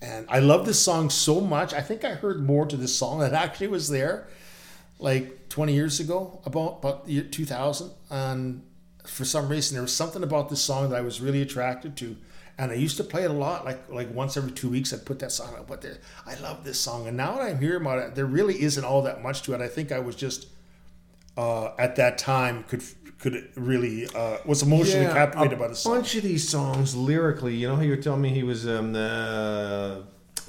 and 0.00 0.26
I 0.28 0.40
love 0.40 0.66
this 0.66 0.80
song 0.80 1.10
so 1.10 1.40
much. 1.40 1.72
I 1.72 1.80
think 1.80 2.04
I 2.04 2.14
heard 2.14 2.42
more 2.42 2.66
to 2.66 2.76
this 2.76 2.94
song 2.94 3.20
that 3.20 3.32
actually 3.44 3.68
was 3.68 3.88
there, 3.88 4.26
like 4.98 5.48
20 5.48 5.72
years 5.72 6.00
ago, 6.00 6.40
about 6.44 6.78
about 6.78 7.06
the 7.06 7.12
year 7.12 7.22
2000, 7.22 7.90
and 8.10 8.62
for 9.04 9.24
some 9.24 9.48
reason 9.48 9.74
there 9.74 9.82
was 9.82 9.94
something 9.94 10.22
about 10.22 10.48
this 10.48 10.60
song 10.62 10.90
that 10.90 10.96
I 10.96 11.00
was 11.02 11.20
really 11.20 11.42
attracted 11.42 11.96
to, 11.98 12.16
and 12.58 12.70
I 12.70 12.74
used 12.74 12.96
to 12.98 13.04
play 13.04 13.24
it 13.24 13.30
a 13.30 13.34
lot. 13.34 13.64
Like 13.64 13.88
like 13.90 14.12
once 14.14 14.36
every 14.36 14.52
two 14.52 14.68
weeks, 14.68 14.92
I'd 14.92 15.04
put 15.04 15.18
that 15.20 15.32
song. 15.32 15.54
on. 15.54 15.64
But 15.66 15.80
the- 15.82 15.98
I 16.26 16.34
love 16.36 16.64
this 16.64 16.78
song, 16.80 17.06
and 17.08 17.16
now 17.16 17.32
that 17.36 17.42
I'm 17.42 17.58
hearing 17.58 17.82
about 17.82 17.98
it, 17.98 18.14
there 18.14 18.26
really 18.26 18.62
isn't 18.62 18.84
all 18.84 19.02
that 19.02 19.22
much 19.22 19.42
to 19.42 19.54
it. 19.54 19.60
I 19.60 19.68
think 19.68 19.90
I 19.92 19.98
was 19.98 20.14
just 20.16 20.46
uh, 21.36 21.70
at 21.78 21.96
that 21.96 22.18
time 22.18 22.64
could 22.64 22.82
could 23.18 23.48
really 23.54 24.06
uh, 24.14 24.38
was 24.44 24.62
emotionally 24.62 25.06
captivated 25.06 25.58
by 25.58 25.68
the 25.68 25.76
song. 25.76 25.94
A 25.94 25.98
bunch 26.00 26.14
of 26.16 26.22
these 26.24 26.48
songs 26.48 26.94
lyrically. 26.96 27.54
You 27.54 27.68
know 27.68 27.76
how 27.76 27.82
you 27.82 27.90
were 27.90 27.96
telling 28.02 28.20
me 28.20 28.30
he 28.30 28.42
was 28.42 28.66
um, 28.68 28.94
uh, 28.96 29.98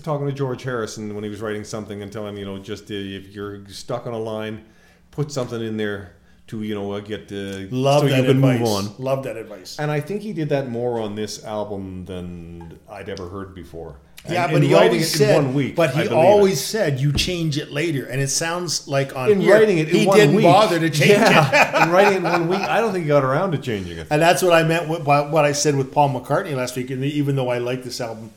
talking 0.01 0.25
to 0.25 0.33
George 0.33 0.63
Harrison 0.63 1.13
when 1.13 1.23
he 1.23 1.29
was 1.29 1.39
writing 1.39 1.63
something 1.63 2.01
and 2.01 2.11
telling 2.11 2.29
him, 2.33 2.37
you 2.39 2.45
know, 2.45 2.57
just 2.57 2.89
uh, 2.89 2.95
if 2.95 3.27
you're 3.35 3.67
stuck 3.69 4.07
on 4.07 4.13
a 4.13 4.17
line, 4.19 4.65
put 5.11 5.31
something 5.31 5.61
in 5.61 5.77
there 5.77 6.15
to 6.47 6.61
you 6.63 6.75
know 6.75 6.99
get 7.01 7.27
the 7.29 7.67
Love 7.71 8.01
so 8.01 8.07
that 8.09 8.17
you 8.17 8.23
can 8.23 8.37
advice. 8.37 8.59
move 8.59 8.67
on. 8.67 8.93
Love 8.99 9.23
that 9.23 9.37
advice. 9.37 9.79
And 9.79 9.89
I 9.91 9.99
think 10.01 10.21
he 10.21 10.33
did 10.33 10.49
that 10.49 10.69
more 10.69 10.99
on 10.99 11.15
this 11.15 11.43
album 11.43 12.05
than 12.05 12.79
I'd 12.89 13.09
ever 13.09 13.29
heard 13.29 13.55
before. 13.55 13.95
Yeah, 14.29 14.45
And 14.45 14.53
but 14.53 14.63
he 14.63 14.73
always 14.73 15.11
said. 15.13 15.35
one 15.35 15.53
week. 15.53 15.75
but 15.75 15.89
he 15.89 15.95
believe 16.03 16.11
it. 16.13 16.15
always 16.15 16.63
said 16.63 16.97
you 16.99 17.11
change 17.11 17.57
it 17.57 17.71
later, 17.71 18.05
and 18.05 18.21
it 18.21 18.29
sounds 18.29 18.87
like 18.87 19.13
on 19.17 19.29
in 19.29 19.41
here, 19.41 19.53
writing 19.53 19.79
it 19.79 19.89
in 19.89 19.95
he 19.95 20.05
one 20.07 20.17
didn't 20.17 20.35
week. 20.35 20.45
bother 20.45 20.79
to 20.79 20.89
change 20.89 21.11
it. 21.11 21.17
in 21.83 21.89
writing 21.91 22.13
it 22.13 22.17
in 22.17 22.23
one 22.23 22.47
week. 22.47 22.61
I 22.61 22.79
don't 22.79 22.93
think 22.93 23.03
he 23.03 23.09
got 23.09 23.25
around 23.25 23.51
to 23.51 23.57
changing 23.57 23.97
it. 23.97 24.07
And 24.09 24.21
that's 24.21 24.41
what 24.41 24.53
I 24.53 24.63
meant 24.63 24.87
with 24.87 25.03
by 25.03 25.21
what 25.29 25.43
I 25.43 25.51
said 25.51 25.75
with 25.75 25.91
Paul 25.91 26.09
McCartney 26.09 26.55
last 26.55 26.77
week. 26.77 26.89
And 26.89 27.03
even 27.03 27.35
though 27.35 27.49
I 27.49 27.57
like 27.57 27.83
this 27.83 27.99
album, 27.99 28.31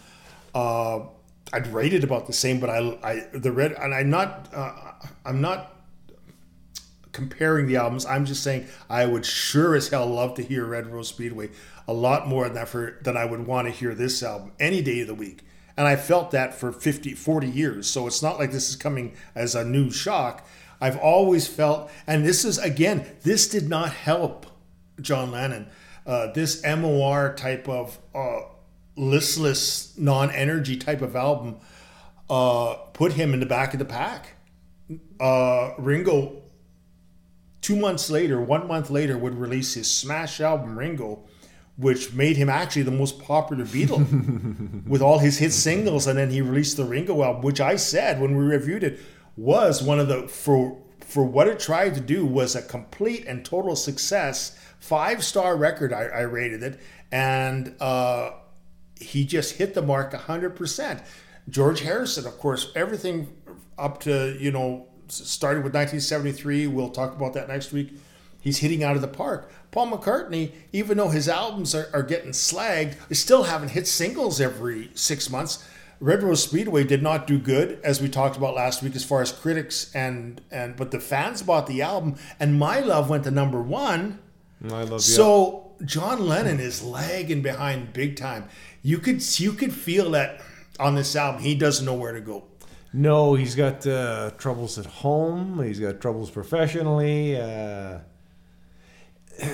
uh, 0.56 1.00
I'd 1.52 1.68
rate 1.68 1.92
it 1.94 2.02
about 2.02 2.26
the 2.26 2.32
same. 2.32 2.58
But 2.58 2.70
I, 2.70 2.78
I 3.04 3.26
the 3.32 3.52
red, 3.52 3.70
and 3.72 3.94
I'm 3.94 4.10
not, 4.10 4.48
uh, 4.52 4.72
I'm 5.24 5.40
not 5.40 5.75
comparing 7.16 7.66
the 7.66 7.76
albums. 7.76 8.04
I'm 8.06 8.26
just 8.26 8.42
saying 8.42 8.68
I 8.88 9.06
would 9.06 9.24
sure 9.24 9.74
as 9.74 9.88
hell 9.88 10.06
love 10.06 10.34
to 10.34 10.42
hear 10.42 10.66
Red 10.66 10.86
Rose 10.86 11.08
Speedway 11.08 11.48
a 11.88 11.92
lot 11.92 12.28
more 12.28 12.48
than 12.48 12.66
for 12.66 12.98
than 13.02 13.16
I 13.16 13.24
would 13.24 13.46
want 13.46 13.66
to 13.66 13.72
hear 13.72 13.94
this 13.94 14.22
album 14.22 14.52
any 14.60 14.82
day 14.82 15.00
of 15.00 15.08
the 15.08 15.14
week. 15.14 15.42
And 15.78 15.88
I 15.88 15.96
felt 15.96 16.30
that 16.30 16.54
for 16.54 16.72
50, 16.72 17.14
40 17.14 17.48
years. 17.48 17.88
So 17.88 18.06
it's 18.06 18.22
not 18.22 18.38
like 18.38 18.52
this 18.52 18.68
is 18.70 18.76
coming 18.76 19.14
as 19.34 19.54
a 19.54 19.64
new 19.64 19.90
shock. 19.90 20.46
I've 20.80 20.98
always 20.98 21.46
felt, 21.46 21.90
and 22.06 22.24
this 22.24 22.44
is 22.44 22.58
again, 22.58 23.06
this 23.22 23.48
did 23.48 23.68
not 23.68 23.92
help 23.92 24.46
John 25.00 25.30
Lennon. 25.32 25.68
Uh, 26.06 26.32
this 26.32 26.62
MOR 26.64 27.34
type 27.34 27.68
of 27.68 27.98
uh, 28.14 28.40
listless, 28.94 29.96
non-energy 29.98 30.76
type 30.76 31.00
of 31.02 31.16
album 31.16 31.56
uh, 32.28 32.74
put 32.92 33.14
him 33.14 33.32
in 33.32 33.40
the 33.40 33.46
back 33.46 33.72
of 33.72 33.78
the 33.78 33.84
pack. 33.86 34.34
Uh, 35.18 35.72
Ringo, 35.78 36.42
two 37.66 37.74
months 37.74 38.08
later, 38.08 38.40
one 38.40 38.68
month 38.68 38.90
later, 38.90 39.18
would 39.18 39.34
release 39.34 39.74
his 39.74 39.90
smash 39.90 40.40
album 40.40 40.78
Ringo, 40.78 41.24
which 41.76 42.12
made 42.12 42.36
him 42.36 42.48
actually 42.48 42.82
the 42.82 42.92
most 42.92 43.18
popular 43.20 43.64
Beatle 43.64 44.86
with 44.86 45.02
all 45.02 45.18
his 45.18 45.38
hit 45.38 45.52
singles. 45.52 46.06
And 46.06 46.16
then 46.16 46.30
he 46.30 46.40
released 46.40 46.76
the 46.76 46.84
Ringo 46.84 47.24
album, 47.24 47.42
which 47.42 47.60
I 47.60 47.74
said 47.74 48.20
when 48.20 48.36
we 48.36 48.44
reviewed 48.44 48.84
it 48.84 49.00
was 49.36 49.82
one 49.82 49.98
of 49.98 50.06
the 50.06 50.28
for 50.28 50.80
for 51.00 51.24
what 51.24 51.48
it 51.48 51.58
tried 51.58 51.96
to 51.96 52.00
do 52.00 52.24
was 52.24 52.54
a 52.54 52.62
complete 52.62 53.26
and 53.26 53.44
total 53.44 53.74
success. 53.74 54.56
Five 54.78 55.24
star 55.24 55.56
record, 55.56 55.92
I, 55.92 56.04
I 56.04 56.20
rated 56.20 56.62
it, 56.62 56.80
and 57.10 57.74
uh, 57.80 58.30
he 59.00 59.24
just 59.24 59.56
hit 59.56 59.74
the 59.74 59.82
mark 59.82 60.12
100%. 60.12 61.04
George 61.48 61.80
Harrison, 61.80 62.26
of 62.26 62.38
course, 62.38 62.70
everything 62.76 63.36
up 63.76 63.98
to, 64.02 64.36
you 64.38 64.52
know, 64.52 64.85
started 65.08 65.64
with 65.64 65.74
1973. 65.74 66.66
We'll 66.66 66.90
talk 66.90 67.14
about 67.14 67.34
that 67.34 67.48
next 67.48 67.72
week. 67.72 67.94
He's 68.40 68.58
hitting 68.58 68.84
out 68.84 68.96
of 68.96 69.02
the 69.02 69.08
park. 69.08 69.50
Paul 69.72 69.90
McCartney, 69.90 70.52
even 70.72 70.96
though 70.96 71.08
his 71.08 71.28
albums 71.28 71.74
are, 71.74 71.88
are 71.92 72.02
getting 72.02 72.30
slagged, 72.30 72.96
is 73.10 73.18
still 73.18 73.44
having 73.44 73.68
hit 73.68 73.86
singles 73.88 74.40
every 74.40 74.90
six 74.94 75.28
months. 75.28 75.66
Red 75.98 76.22
Rose 76.22 76.42
Speedway 76.44 76.84
did 76.84 77.02
not 77.02 77.26
do 77.26 77.38
good, 77.38 77.80
as 77.82 78.00
we 78.00 78.08
talked 78.08 78.36
about 78.36 78.54
last 78.54 78.82
week, 78.82 78.94
as 78.94 79.04
far 79.04 79.22
as 79.22 79.32
critics 79.32 79.90
and 79.94 80.40
and 80.50 80.76
but 80.76 80.90
the 80.90 81.00
fans 81.00 81.42
bought 81.42 81.66
the 81.66 81.82
album, 81.82 82.16
and 82.38 82.58
My 82.58 82.80
Love 82.80 83.08
went 83.08 83.24
to 83.24 83.30
number 83.30 83.62
one. 83.62 84.18
I 84.64 84.82
love 84.82 85.02
So 85.02 85.72
John 85.84 86.26
Lennon 86.26 86.60
is 86.60 86.82
lagging 86.82 87.42
behind 87.42 87.92
big 87.92 88.16
time. 88.16 88.48
You 88.82 88.98
could 88.98 89.38
you 89.40 89.52
could 89.52 89.72
feel 89.72 90.10
that 90.12 90.40
on 90.78 90.94
this 90.94 91.16
album. 91.16 91.42
He 91.42 91.54
doesn't 91.54 91.84
know 91.84 91.94
where 91.94 92.12
to 92.12 92.20
go. 92.20 92.44
No, 92.98 93.34
he's 93.34 93.54
got 93.54 93.86
uh, 93.86 94.30
troubles 94.38 94.78
at 94.78 94.86
home. 94.86 95.62
He's 95.62 95.78
got 95.78 96.00
troubles 96.00 96.30
professionally. 96.30 97.38
Uh, 97.38 97.98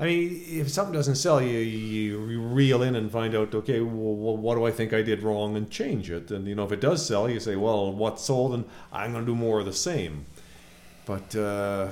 I 0.00 0.04
mean, 0.04 0.42
if 0.48 0.70
something 0.70 0.92
doesn't 0.92 1.14
sell, 1.14 1.40
you, 1.40 1.58
you 1.58 2.40
reel 2.40 2.82
in 2.82 2.96
and 2.96 3.12
find 3.12 3.32
out, 3.36 3.54
okay, 3.54 3.80
well, 3.80 4.36
what 4.36 4.56
do 4.56 4.66
I 4.66 4.72
think 4.72 4.92
I 4.92 5.02
did 5.02 5.22
wrong 5.22 5.56
and 5.56 5.70
change 5.70 6.10
it. 6.10 6.32
And, 6.32 6.48
you 6.48 6.56
know, 6.56 6.64
if 6.64 6.72
it 6.72 6.80
does 6.80 7.06
sell, 7.06 7.30
you 7.30 7.38
say, 7.38 7.54
well, 7.54 7.92
what 7.92 8.18
sold? 8.18 8.54
And 8.54 8.64
I'm 8.92 9.12
going 9.12 9.24
to 9.24 9.30
do 9.30 9.36
more 9.36 9.60
of 9.60 9.66
the 9.66 9.72
same. 9.72 10.26
But, 11.06 11.36
uh, 11.36 11.90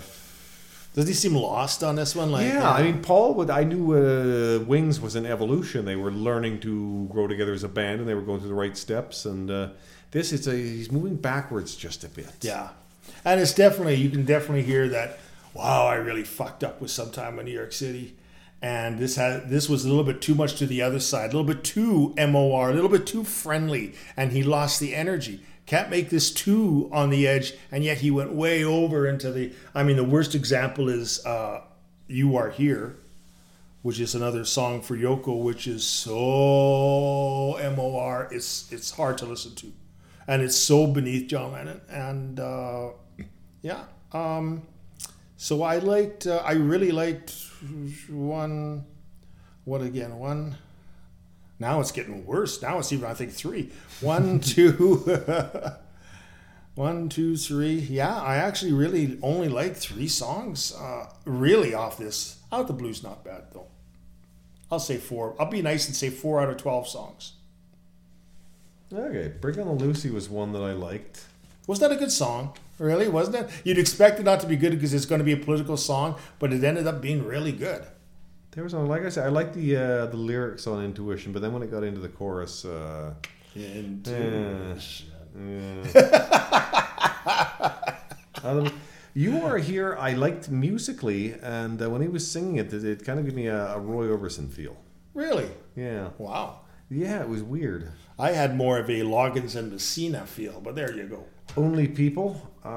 does 0.97 1.07
he 1.07 1.13
seem 1.13 1.35
lost 1.35 1.85
on 1.85 1.95
this 1.95 2.17
one? 2.17 2.33
Like, 2.33 2.47
yeah, 2.47 2.73
I 2.73 2.83
mean, 2.83 3.03
Paul 3.03 3.35
would. 3.35 3.51
I 3.51 3.65
knew 3.65 3.93
uh, 3.93 4.65
Wings 4.65 4.99
was 4.99 5.15
an 5.15 5.27
evolution. 5.27 5.85
They 5.85 5.95
were 5.95 6.11
learning 6.11 6.61
to 6.61 7.07
grow 7.13 7.27
together 7.27 7.53
as 7.53 7.63
a 7.63 7.69
band, 7.69 8.01
and 8.01 8.09
they 8.09 8.15
were 8.15 8.23
going 8.23 8.41
through 8.41 8.49
the 8.49 8.55
right 8.55 8.75
steps. 8.75 9.27
And 9.27 9.51
uh, 9.51 9.69
this, 10.11 10.33
it's 10.33 10.47
a 10.47 10.53
he's 10.53 10.91
moving 10.91 11.17
backwards 11.17 11.77
just 11.77 12.03
a 12.03 12.09
bit. 12.09 12.33
Yeah, 12.41 12.71
and 13.27 13.39
it's 13.39 13.53
definitely 13.53 13.97
you 13.97 14.09
can 14.09 14.25
definitely 14.25 14.63
hear 14.63 14.89
that. 14.89 15.19
Wow, 15.53 15.87
I 15.87 15.97
really 15.97 16.25
fucked 16.25 16.65
up 16.65 16.81
with 16.81 16.91
some 16.91 17.11
time 17.11 17.39
in 17.39 17.45
New 17.45 17.53
York 17.53 17.73
City, 17.75 18.17
and 18.63 18.99
this 18.99 19.17
had 19.17 19.51
this 19.51 19.69
was 19.69 19.85
a 19.85 19.89
little 19.91 20.05
bit 20.05 20.23
too 20.23 20.35
much 20.35 20.57
to 20.57 20.67
the 20.67 20.81
other 20.81 21.01
side, 21.01 21.35
a 21.35 21.37
little 21.37 21.45
bit 21.45 21.63
too 21.63 22.15
MOR, 22.17 22.71
a 22.71 22.73
little 22.73 22.89
bit 22.89 23.07
too 23.07 23.23
friendly, 23.23 23.95
and 24.17 24.33
he 24.33 24.43
lost 24.43 24.81
the 24.81 24.95
energy 24.95 25.43
can't 25.67 25.91
make 25.91 26.11
this 26.11 26.31
two 26.31 26.89
on 26.93 27.11
the 27.11 27.27
edge, 27.27 27.53
and 27.73 27.83
yet 27.83 27.99
he 27.99 28.11
went 28.11 28.33
way 28.33 28.63
over 28.65 29.07
into 29.07 29.33
the. 29.33 29.53
I 29.75 29.83
mean, 29.83 29.97
the 29.97 30.05
worst 30.05 30.35
example 30.35 30.89
is 30.89 31.25
uh, 31.27 31.63
"You 32.07 32.37
Are 32.37 32.51
Here," 32.51 32.97
which 33.83 33.99
is 33.99 34.15
another 34.15 34.45
song 34.45 34.81
for 34.81 34.97
Yoko, 34.97 35.43
which 35.43 35.67
is 35.67 35.85
so 35.85 37.59
MOR. 37.77 38.29
It's 38.31 38.71
it's 38.73 38.93
hard 38.93 39.19
to 39.19 39.27
listen 39.27 39.57
to, 39.57 39.73
and 40.29 40.41
it's 40.41 40.57
so 40.57 40.87
beneath 40.87 41.29
John 41.29 41.53
Lennon. 41.53 41.81
And 41.89 42.39
uh, 42.39 42.91
yeah, 43.63 43.85
um, 44.13 44.63
so 45.37 45.65
I 45.65 45.79
liked. 45.79 46.29
Uh, 46.29 46.43
I 46.45 46.53
really 46.53 46.93
liked 46.93 47.35
one. 48.09 48.85
What 49.65 49.83
again? 49.83 50.17
One. 50.19 50.57
Now 51.59 51.81
it's 51.81 51.93
getting 51.93 52.27
worse. 52.27 52.61
Now 52.61 52.79
it's 52.79 52.93
even, 52.93 53.09
I 53.09 53.15
think, 53.15 53.33
three. 53.33 53.71
One, 54.01 54.41
two, 54.41 55.05
one, 56.75 57.09
two, 57.09 57.37
three. 57.37 57.75
Yeah, 57.75 58.15
I 58.15 58.37
actually 58.37 58.73
really 58.73 59.19
only 59.23 59.49
like 59.49 59.77
three 59.77 60.09
songs, 60.09 60.75
uh, 60.75 61.07
really, 61.25 61.75
off 61.75 61.99
this. 61.99 62.39
Out 62.53 62.67
the 62.67 62.73
Blue's 62.73 63.03
not 63.03 63.25
bad, 63.25 63.45
though. 63.53 63.69
I'll 64.71 64.81
say 64.81 64.97
four. 64.97 65.35
I'll 65.39 65.51
be 65.51 65.63
nice 65.63 65.87
and 65.87 65.95
say 65.97 66.11
four 66.11 66.41
out 66.41 66.51
of 66.51 66.57
12 66.57 66.89
songs. 66.89 67.33
Okay, 68.93 69.33
Bring 69.41 69.59
on 69.59 69.67
the 69.67 69.85
Lucie 69.85 70.11
was 70.11 70.29
one 70.29 70.53
that 70.53 70.63
I 70.63 70.73
liked. 70.73 71.25
Was 71.67 71.81
that 71.81 71.91
a 71.91 71.97
good 71.97 72.13
song? 72.13 72.57
Really, 72.79 73.09
wasn't 73.09 73.37
it? 73.37 73.51
You'd 73.65 73.79
expect 73.79 74.21
it 74.21 74.25
not 74.25 74.41
to 74.41 74.47
be 74.47 74.57
good 74.57 74.71
because 74.73 74.93
it's 74.95 75.07
going 75.07 75.19
to 75.19 75.25
be 75.25 75.33
a 75.33 75.37
political 75.37 75.77
song, 75.77 76.17
but 76.39 76.53
it 76.53 76.63
ended 76.63 76.87
up 76.87 77.01
being 77.01 77.25
really 77.25 77.53
good. 77.53 77.85
There 78.57 78.65
was 78.65 78.73
like 78.73 79.05
I 79.05 79.11
said, 79.11 79.27
I 79.27 79.29
like 79.29 79.53
the 79.53 79.77
uh, 79.77 80.07
the 80.07 80.17
lyrics 80.17 80.67
on 80.67 80.83
Intuition, 80.83 81.31
but 81.31 81.43
then 81.43 81.53
when 81.53 81.63
it 81.63 81.71
got 81.71 81.85
into 81.85 82.01
the 82.01 82.09
chorus, 82.09 82.65
uh, 82.65 83.13
Intuition. 83.55 85.13
um, 88.43 88.73
you 89.13 89.45
are 89.45 89.59
here. 89.59 89.95
I 90.01 90.15
liked 90.15 90.49
musically, 90.49 91.35
and 91.43 91.83
uh, 91.83 91.91
when 91.91 92.01
he 92.01 92.09
was 92.09 92.27
singing 92.27 92.57
it, 92.57 92.73
it, 92.73 92.83
it 92.83 93.05
kind 93.05 93.19
of 93.19 93.27
gave 93.27 93.35
me 93.35 93.47
a, 93.49 93.75
a, 93.75 93.79
Roy 93.79 94.07
Orbison 94.07 94.51
feel. 94.51 94.79
Really? 95.13 95.51
Yeah. 95.77 96.09
Wow. 96.17 96.61
Yeah, 96.89 97.21
it 97.21 97.29
was 97.29 97.43
weird. 97.43 97.93
I 98.19 98.31
had 98.31 98.57
more 98.57 98.79
of 98.79 98.89
a 98.89 99.03
Loggins 99.03 99.55
and 99.55 99.71
Messina 99.71 100.25
feel, 100.25 100.63
but 100.63 100.75
there 100.75 100.97
you 100.97 101.07
go. 101.07 101.25
Only 101.59 101.89
people. 101.89 102.41
Uh, 102.65 102.69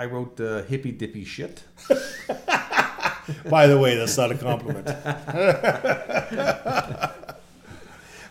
I 0.00 0.06
wrote 0.06 0.40
uh, 0.40 0.64
hippy 0.64 0.90
dippy 0.90 1.24
shit. 1.24 1.62
By 3.48 3.66
the 3.66 3.78
way, 3.78 3.96
that's 3.96 4.16
not 4.16 4.30
a 4.30 4.36
compliment. 4.36 4.86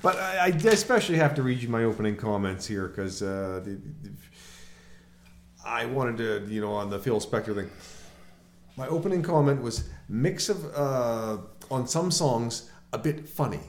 but 0.02 0.16
I, 0.16 0.38
I, 0.46 0.48
especially 0.48 1.18
have 1.18 1.36
to 1.36 1.44
read 1.44 1.62
you 1.62 1.70
my 1.70 1.84
opening 1.84 2.16
comments 2.16 2.66
here 2.66 2.88
because 2.88 3.22
uh, 3.22 3.64
I 5.66 5.86
wanted 5.86 6.18
to, 6.18 6.54
you 6.54 6.62
know, 6.62 6.74
on 6.74 6.90
the 6.90 7.00
Phil 7.00 7.20
Spector 7.20 7.56
thing. 7.56 7.70
My 8.78 8.88
opening 8.88 9.22
comment 9.22 9.62
was 9.62 9.90
mix 10.10 10.50
of 10.50 10.66
uh, 10.76 11.38
on 11.72 11.88
some 11.88 12.12
songs 12.12 12.70
a 12.94 12.98
bit 12.98 13.28
funny, 13.28 13.62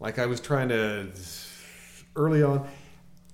like 0.00 0.18
I 0.18 0.26
was 0.26 0.40
trying 0.40 0.68
to 0.68 1.08
early 2.16 2.42
on. 2.42 2.68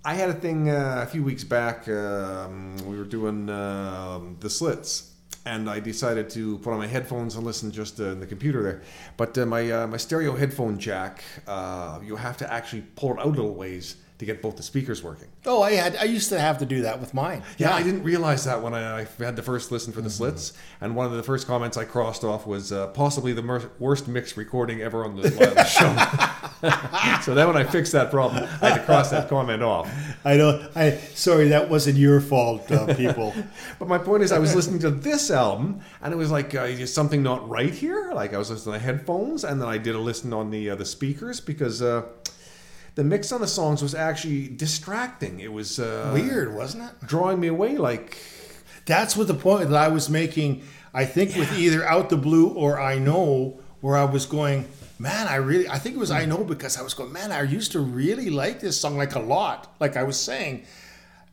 I 0.02 0.14
had 0.14 0.30
a 0.30 0.34
thing 0.34 0.70
uh, 0.70 1.02
a 1.02 1.06
few 1.06 1.22
weeks 1.22 1.44
back. 1.44 1.86
Um, 1.88 2.76
we 2.86 2.96
were 2.96 3.04
doing 3.04 3.50
um, 3.50 4.36
the 4.40 4.48
Slits 4.48 5.09
and 5.46 5.70
I 5.70 5.80
decided 5.80 6.28
to 6.30 6.58
put 6.58 6.72
on 6.72 6.78
my 6.78 6.86
headphones 6.86 7.36
and 7.36 7.44
listen 7.44 7.70
just 7.70 8.00
uh, 8.00 8.04
in 8.04 8.20
the 8.20 8.26
computer 8.26 8.62
there. 8.62 8.82
But 9.16 9.36
uh, 9.38 9.46
my 9.46 9.70
uh, 9.70 9.86
my 9.86 9.96
stereo 9.96 10.34
headphone 10.36 10.78
jack, 10.78 11.22
uh, 11.46 12.00
you 12.02 12.16
have 12.16 12.36
to 12.38 12.52
actually 12.52 12.82
pull 12.96 13.12
it 13.12 13.18
out 13.20 13.26
a 13.26 13.28
little 13.28 13.54
ways 13.54 13.96
to 14.20 14.26
get 14.26 14.42
both 14.42 14.58
the 14.58 14.62
speakers 14.62 15.02
working. 15.02 15.28
Oh, 15.46 15.62
I 15.62 15.72
had 15.72 15.96
I 15.96 16.04
used 16.04 16.28
to 16.28 16.38
have 16.38 16.58
to 16.58 16.66
do 16.66 16.82
that 16.82 17.00
with 17.00 17.14
mine. 17.14 17.42
Yeah, 17.56 17.70
yeah. 17.70 17.76
I 17.76 17.82
didn't 17.82 18.02
realize 18.02 18.44
that 18.44 18.62
when 18.62 18.74
I, 18.74 19.00
I, 19.00 19.06
had 19.18 19.34
the 19.34 19.42
first 19.42 19.72
listen 19.72 19.94
for 19.94 20.02
the 20.02 20.10
mm-hmm. 20.10 20.24
slits, 20.24 20.52
and 20.82 20.94
one 20.94 21.06
of 21.06 21.12
the 21.12 21.22
first 21.22 21.46
comments 21.46 21.78
I 21.78 21.86
crossed 21.86 22.22
off 22.22 22.46
was 22.46 22.70
uh, 22.70 22.88
possibly 22.88 23.32
the 23.32 23.40
mer- 23.40 23.70
worst 23.78 24.08
mix 24.08 24.36
recording 24.36 24.82
ever 24.82 25.06
on 25.06 25.16
the, 25.16 25.30
the 25.30 25.64
show. 25.64 27.20
so 27.22 27.34
then 27.34 27.46
when 27.46 27.56
I 27.56 27.64
fixed 27.64 27.92
that 27.92 28.10
problem, 28.10 28.44
I 28.60 28.68
had 28.68 28.74
to 28.74 28.84
cross 28.84 29.10
that 29.10 29.30
comment 29.30 29.62
off. 29.62 29.90
I 30.22 30.36
know. 30.36 30.68
I 30.76 30.98
sorry, 31.14 31.48
that 31.48 31.70
wasn't 31.70 31.96
your 31.96 32.20
fault, 32.20 32.70
uh, 32.70 32.94
people. 32.94 33.34
but 33.78 33.88
my 33.88 33.96
point 33.96 34.22
is, 34.22 34.32
I 34.32 34.38
was 34.38 34.54
listening 34.54 34.80
to 34.80 34.90
this 34.90 35.30
album, 35.30 35.80
and 36.02 36.12
it 36.12 36.16
was 36.16 36.30
like, 36.30 36.54
uh, 36.54 36.64
is 36.64 36.92
something 36.92 37.22
not 37.22 37.48
right 37.48 37.72
here? 37.72 38.12
Like 38.12 38.34
I 38.34 38.38
was 38.38 38.50
listening 38.50 38.74
to 38.74 38.84
headphones, 38.84 39.44
and 39.44 39.62
then 39.62 39.68
I 39.68 39.78
did 39.78 39.94
a 39.94 39.98
listen 39.98 40.34
on 40.34 40.50
the 40.50 40.68
uh, 40.68 40.74
the 40.76 40.84
speakers 40.84 41.40
because 41.40 41.80
uh, 41.80 42.02
the 42.94 43.04
mix 43.04 43.32
on 43.32 43.40
the 43.40 43.46
songs 43.46 43.82
was 43.82 43.94
actually 43.94 44.48
distracting. 44.48 45.40
It 45.40 45.52
was 45.52 45.78
uh, 45.78 46.10
weird, 46.12 46.54
wasn't 46.54 46.84
it? 46.84 47.06
Drawing 47.06 47.40
me 47.40 47.48
away. 47.48 47.76
Like 47.76 48.18
that's 48.86 49.16
what 49.16 49.26
the 49.26 49.34
point 49.34 49.68
that 49.68 49.76
I 49.76 49.88
was 49.88 50.08
making. 50.08 50.62
I 50.92 51.04
think 51.04 51.32
yeah. 51.32 51.40
with 51.40 51.58
either 51.58 51.84
Out 51.84 52.10
the 52.10 52.16
Blue 52.16 52.48
or 52.48 52.80
I 52.80 52.98
Know, 52.98 53.60
where 53.80 53.96
I 53.96 54.04
was 54.04 54.26
going, 54.26 54.66
man, 54.98 55.28
I 55.28 55.36
really, 55.36 55.68
I 55.68 55.78
think 55.78 55.96
it 55.96 55.98
was 55.98 56.10
I 56.10 56.24
Know 56.24 56.44
because 56.44 56.78
I 56.78 56.82
was 56.82 56.94
going, 56.94 57.12
man, 57.12 57.32
I 57.32 57.42
used 57.42 57.72
to 57.72 57.80
really 57.80 58.30
like 58.30 58.60
this 58.60 58.80
song 58.80 58.96
like 58.96 59.14
a 59.14 59.20
lot, 59.20 59.74
like 59.80 59.96
I 59.96 60.02
was 60.02 60.18
saying. 60.18 60.64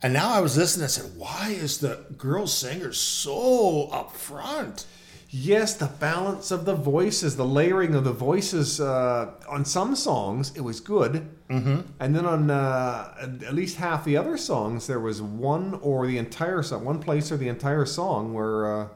And 0.02 0.14
now 0.14 0.30
I 0.30 0.42
was 0.42 0.56
listening 0.56 0.84
and 0.84 0.92
said, 0.92 1.12
why 1.18 1.50
is 1.50 1.80
the 1.80 2.06
girl 2.18 2.46
singer 2.46 2.94
so 2.94 3.90
up 3.92 4.16
front? 4.16 4.86
Yes, 5.30 5.74
the 5.76 5.88
balance 5.88 6.52
of 6.52 6.64
the 6.64 6.74
voices, 6.74 7.36
the 7.36 7.46
layering 7.46 7.96
of 7.96 8.06
the 8.06 8.14
voices. 8.14 8.80
Uh, 8.80 9.32
on 9.50 9.66
some 9.66 9.94
songs, 9.94 10.54
it 10.56 10.62
was 10.62 10.80
good, 10.80 11.28
mm-hmm. 11.50 11.82
and 12.00 12.16
then 12.16 12.26
on 12.26 12.50
uh, 12.50 13.14
at 13.46 13.54
least 13.54 13.76
half 13.76 14.06
the 14.06 14.16
other 14.16 14.38
songs, 14.38 14.88
there 14.88 15.02
was 15.02 15.22
one 15.22 15.80
or 15.82 16.08
the 16.08 16.18
entire 16.18 16.64
song, 16.64 16.86
one 16.86 17.00
place 17.00 17.30
or 17.30 17.36
the 17.36 17.50
entire 17.50 17.86
song 17.86 18.34
where 18.34 18.82
uh, 18.84 18.88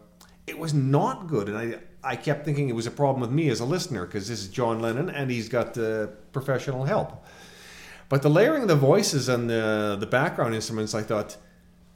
it 0.47 0.57
was 0.57 0.73
not 0.73 1.27
good, 1.27 1.49
and 1.49 1.57
I 1.57 1.79
I 2.03 2.15
kept 2.15 2.45
thinking 2.45 2.69
it 2.69 2.75
was 2.75 2.87
a 2.87 2.91
problem 2.91 3.21
with 3.21 3.31
me 3.31 3.49
as 3.49 3.59
a 3.59 3.65
listener 3.65 4.05
because 4.05 4.27
this 4.27 4.41
is 4.41 4.47
John 4.47 4.79
Lennon 4.79 5.09
and 5.09 5.29
he's 5.29 5.49
got 5.49 5.77
uh, 5.77 6.07
professional 6.31 6.85
help. 6.85 7.25
But 8.09 8.23
the 8.23 8.29
layering 8.29 8.63
of 8.63 8.67
the 8.67 8.75
voices 8.75 9.29
and 9.29 9.49
the 9.49 9.97
the 9.99 10.07
background 10.07 10.55
instruments, 10.55 10.95
I 10.95 11.03
thought 11.03 11.37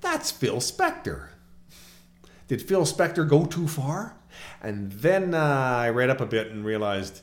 that's 0.02 0.30
Phil 0.30 0.57
Spector. 0.57 1.30
Did 2.48 2.62
Phil 2.62 2.84
Spector 2.84 3.28
go 3.28 3.45
too 3.45 3.68
far? 3.68 4.16
And 4.62 4.91
then 4.91 5.34
uh, 5.34 5.40
I 5.40 5.90
read 5.90 6.10
up 6.10 6.22
a 6.22 6.26
bit 6.26 6.52
and 6.52 6.66
realized 6.66 7.22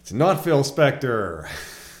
it's 0.00 0.12
not 0.12 0.44
Phil 0.44 0.62
Spector. 0.62 1.48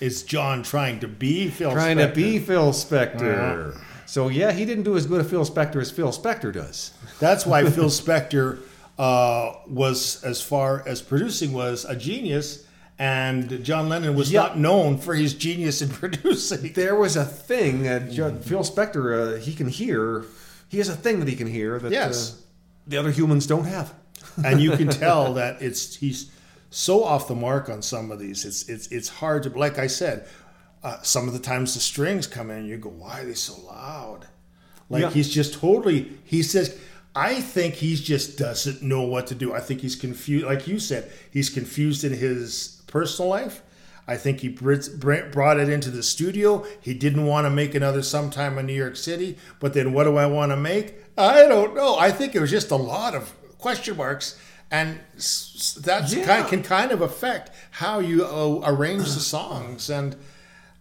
It's 0.00 0.22
John 0.22 0.62
trying 0.62 1.00
to 1.00 1.08
be 1.08 1.48
Phil 1.48 1.72
trying 1.72 1.96
Spector. 1.96 2.08
to 2.08 2.14
be 2.14 2.38
Phil 2.38 2.72
Spector. 2.72 3.70
Uh-huh. 3.70 3.80
So 4.06 4.28
yeah, 4.28 4.52
he 4.52 4.64
didn't 4.64 4.84
do 4.84 4.96
as 4.96 5.06
good 5.06 5.20
a 5.20 5.24
Phil 5.24 5.44
Spector 5.44 5.80
as 5.80 5.90
Phil 5.90 6.12
Spector 6.12 6.52
does. 6.52 6.92
That's 7.18 7.44
why 7.44 7.64
Phil 7.70 7.86
Spector 7.86 8.60
uh, 8.98 9.54
was, 9.66 10.22
as 10.22 10.40
far 10.40 10.86
as 10.86 11.02
producing, 11.02 11.52
was 11.52 11.84
a 11.84 11.96
genius. 11.96 12.64
And 12.98 13.62
John 13.62 13.90
Lennon 13.90 14.14
was 14.14 14.32
not 14.32 14.56
known 14.56 14.96
for 14.96 15.14
his 15.14 15.34
genius 15.34 15.82
in 15.82 15.88
producing. 16.00 16.72
There 16.72 16.94
was 16.94 17.16
a 17.16 17.24
thing. 17.24 17.86
Uh, 17.86 18.00
Phil 18.42 18.60
Spector, 18.60 19.36
uh, 19.36 19.40
he 19.40 19.52
can 19.52 19.68
hear. 19.68 20.24
He 20.68 20.78
has 20.78 20.88
a 20.88 20.96
thing 20.96 21.20
that 21.20 21.28
he 21.28 21.36
can 21.36 21.46
hear 21.46 21.78
that 21.78 21.92
yes. 21.92 22.32
Uh, 22.32 22.36
the 22.86 22.96
other 22.96 23.10
humans 23.10 23.46
don't 23.46 23.64
have 23.64 23.92
and 24.44 24.60
you 24.60 24.72
can 24.76 24.88
tell 25.04 25.34
that 25.34 25.62
it's 25.62 25.96
he's 25.96 26.30
so 26.70 27.04
off 27.04 27.28
the 27.28 27.34
mark 27.34 27.68
on 27.68 27.82
some 27.82 28.10
of 28.10 28.18
these. 28.18 28.44
It's 28.44 28.68
it's 28.68 28.86
it's 28.88 29.08
hard 29.08 29.44
to 29.44 29.50
like 29.50 29.78
I 29.78 29.86
said. 29.86 30.28
Uh, 30.82 31.02
some 31.02 31.26
of 31.26 31.32
the 31.32 31.40
times 31.40 31.74
the 31.74 31.80
strings 31.80 32.28
come 32.28 32.50
in, 32.50 32.58
and 32.58 32.68
you 32.68 32.76
go, 32.76 32.90
"Why 32.90 33.20
are 33.20 33.24
they 33.24 33.34
so 33.34 33.60
loud?" 33.66 34.28
Like 34.88 35.02
yeah. 35.02 35.10
he's 35.10 35.32
just 35.32 35.54
totally. 35.54 36.12
He 36.24 36.42
says, 36.42 36.78
"I 37.14 37.40
think 37.40 37.74
he 37.74 37.96
just 37.96 38.38
doesn't 38.38 38.82
know 38.82 39.02
what 39.02 39.26
to 39.28 39.34
do. 39.34 39.52
I 39.52 39.60
think 39.60 39.80
he's 39.80 39.96
confused." 39.96 40.46
Like 40.46 40.68
you 40.68 40.78
said, 40.78 41.10
he's 41.30 41.50
confused 41.50 42.04
in 42.04 42.12
his 42.12 42.82
personal 42.86 43.30
life. 43.30 43.62
I 44.08 44.16
think 44.16 44.40
he 44.40 44.48
brought 44.48 45.58
it 45.58 45.68
into 45.68 45.90
the 45.90 46.02
studio. 46.02 46.64
He 46.80 46.94
didn't 46.94 47.26
want 47.26 47.46
to 47.46 47.50
make 47.50 47.74
another 47.74 48.02
sometime 48.02 48.56
in 48.56 48.66
New 48.66 48.72
York 48.72 48.94
City, 48.94 49.36
but 49.58 49.74
then 49.74 49.92
what 49.92 50.04
do 50.04 50.16
I 50.16 50.26
want 50.26 50.52
to 50.52 50.56
make? 50.56 50.94
I 51.18 51.48
don't 51.48 51.74
know. 51.74 51.98
I 51.98 52.12
think 52.12 52.34
it 52.34 52.40
was 52.40 52.50
just 52.50 52.70
a 52.70 52.76
lot 52.76 53.16
of 53.16 53.34
question 53.66 53.96
marks. 53.96 54.38
and 54.70 54.98
that 55.80 56.10
Yeah. 56.10 56.24
kind, 56.26 56.48
can 56.48 56.62
kind 56.62 56.90
of 56.92 57.00
affect 57.00 57.50
how 57.82 57.98
you 58.00 58.24
uh, 58.24 58.60
arrange 58.72 59.04
the 59.14 59.20
songs. 59.36 59.88
And 59.90 60.16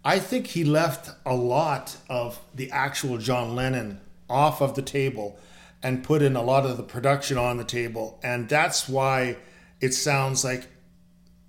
I 0.03 0.17
think 0.19 0.47
he 0.47 0.63
left 0.63 1.09
a 1.25 1.35
lot 1.35 1.97
of 2.09 2.39
the 2.53 2.69
actual 2.71 3.17
John 3.19 3.55
Lennon 3.55 4.01
off 4.27 4.59
of 4.61 4.73
the 4.75 4.81
table 4.81 5.37
and 5.83 6.03
put 6.03 6.21
in 6.23 6.35
a 6.35 6.41
lot 6.41 6.65
of 6.65 6.77
the 6.77 6.83
production 6.83 7.37
on 7.37 7.57
the 7.57 7.63
table, 7.63 8.19
and 8.23 8.49
that's 8.49 8.89
why 8.89 9.37
it 9.81 9.93
sounds 9.93 10.43
like 10.43 10.63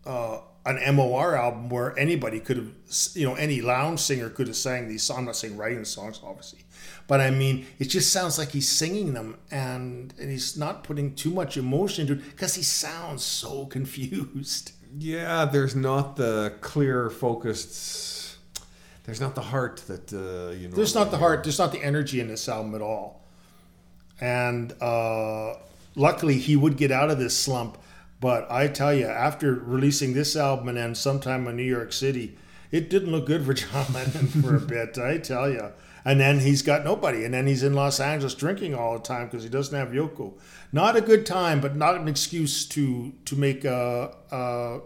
uh, 0.05 0.39
an 0.67 0.79
MOR 0.95 1.35
album 1.37 1.71
where 1.71 1.99
anybody 1.99 2.39
could 2.41 2.59
have, 2.59 2.71
you 3.15 3.27
know, 3.27 3.35
any 3.35 3.63
lounge 3.63 4.01
singer 4.01 4.29
could 4.29 4.47
have 4.47 4.57
sang 4.57 4.89
these 4.89 5.03
songs. 5.03 5.19
I'm 5.21 5.25
not 5.25 5.37
saying 5.37 5.57
writing 5.57 5.79
the 5.81 5.87
songs, 5.87 6.21
obviously, 6.23 6.61
but 7.07 7.21
I 7.21 7.31
mean, 7.31 7.67
it 7.79 7.85
just 7.85 8.13
sounds 8.13 8.39
like 8.39 8.51
he's 8.51 8.69
singing 8.69 9.15
them 9.15 9.39
and, 9.51 10.13
and 10.19 10.31
he's 10.31 10.57
not 10.57 10.83
putting 10.83 11.15
too 11.15 11.31
much 11.31 11.57
emotion 11.57 12.03
into 12.03 12.15
it 12.15 12.31
because 12.31 12.55
he 12.55 12.63
sounds 12.63 13.23
so 13.23 13.67
confused. 13.77 14.73
Yeah, 14.99 15.45
there's 15.45 15.77
not 15.77 16.17
the 16.17 16.55
clear, 16.61 17.11
focused. 17.11 18.39
There's 19.05 19.21
not 19.21 19.35
the 19.35 19.43
heart 19.43 19.85
that 19.87 20.13
uh, 20.13 20.53
you 20.53 20.69
know. 20.69 20.75
There's 20.75 20.95
not 20.95 21.11
the 21.11 21.19
heart, 21.19 21.45
there's 21.45 21.59
not 21.59 21.71
the 21.71 21.83
energy 21.83 22.19
in 22.19 22.29
this 22.29 22.49
album 22.49 22.75
at 22.75 22.83
all. 22.83 23.23
And 24.21 24.73
uh, 24.81 25.55
luckily, 25.95 26.39
he 26.39 26.57
would 26.57 26.77
get 26.77 26.91
out 26.91 27.11
of 27.11 27.19
this 27.19 27.37
slump. 27.37 27.79
But 28.19 28.51
I 28.51 28.67
tell 28.69 28.95
you, 28.95 29.07
after 29.07 29.53
releasing 29.55 30.15
this 30.15 30.35
album 30.35 30.69
and 30.69 30.79
then 30.79 30.95
sometime 30.95 31.47
in 31.47 31.57
New 31.57 31.63
York 31.63 31.93
City, 31.93 32.37
it 32.73 32.89
didn't 32.89 33.13
look 33.13 33.27
good 33.27 33.45
for 33.45 33.55
John 33.55 33.87
Lennon 33.93 34.27
for 34.29 34.57
a 34.57 34.61
bit. 34.61 34.99
I 34.99 35.19
tell 35.19 35.51
you. 35.51 35.73
And 36.07 36.21
then 36.21 36.39
he's 36.39 36.63
got 36.63 36.85
nobody. 36.85 37.25
And 37.25 37.35
then 37.35 37.49
he's 37.49 37.65
in 37.65 37.75
Los 37.75 37.99
Angeles 37.99 38.33
drinking 38.33 38.77
all 38.77 38.95
the 38.95 39.03
time 39.03 39.27
because 39.27 39.43
he 39.43 39.49
doesn't 39.49 39.77
have 39.77 39.89
Yoko. 39.89 40.35
Not 40.71 40.95
a 40.95 41.01
good 41.01 41.27
time, 41.27 41.61
but 41.61 41.75
not 41.75 41.97
an 41.97 42.07
excuse 42.07 42.65
to 42.67 43.13
to 43.25 43.35
make 43.35 43.65
a, 43.65 44.15
a 44.31 44.79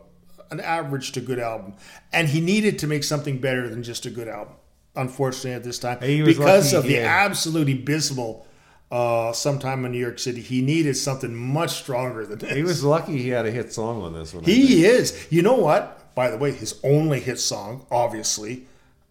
an 0.51 0.61
average 0.61 1.13
to 1.13 1.21
good 1.21 1.39
album. 1.39 1.75
And 2.11 2.29
he 2.29 2.41
needed 2.41 2.79
to 2.79 2.87
make 2.87 3.05
something 3.05 3.39
better 3.39 3.69
than 3.69 3.83
just 3.83 4.07
a 4.07 4.11
good 4.11 4.29
album. 4.29 4.55
Unfortunately, 4.97 5.53
at 5.53 5.63
this 5.63 5.79
time, 5.79 5.99
because 6.01 6.73
lucky, 6.73 6.77
of 6.77 6.85
the 6.85 6.95
yeah. 6.95 7.25
absolute 7.27 7.69
abysmal. 7.69 8.47
Uh, 8.91 9.33
sometime 9.33 9.85
in 9.85 9.93
New 9.93 10.01
York 10.01 10.19
City, 10.19 10.41
he 10.41 10.61
needed 10.61 10.97
something 10.97 11.33
much 11.33 11.71
stronger 11.71 12.27
than 12.27 12.41
this. 12.41 12.53
He 12.53 12.65
was 12.65 12.83
lucky 12.83 13.19
he 13.19 13.29
had 13.29 13.47
a 13.47 13.51
hit 13.53 13.73
song 13.73 14.03
on 14.03 14.13
this 14.15 14.35
one. 14.35 14.43
He 14.43 14.85
is. 14.85 15.29
You 15.31 15.43
know 15.43 15.55
what? 15.55 16.13
By 16.17 16.29
the 16.29 16.37
way, 16.37 16.51
his 16.51 16.81
only 16.83 17.21
hit 17.21 17.39
song, 17.39 17.87
obviously, 17.89 18.67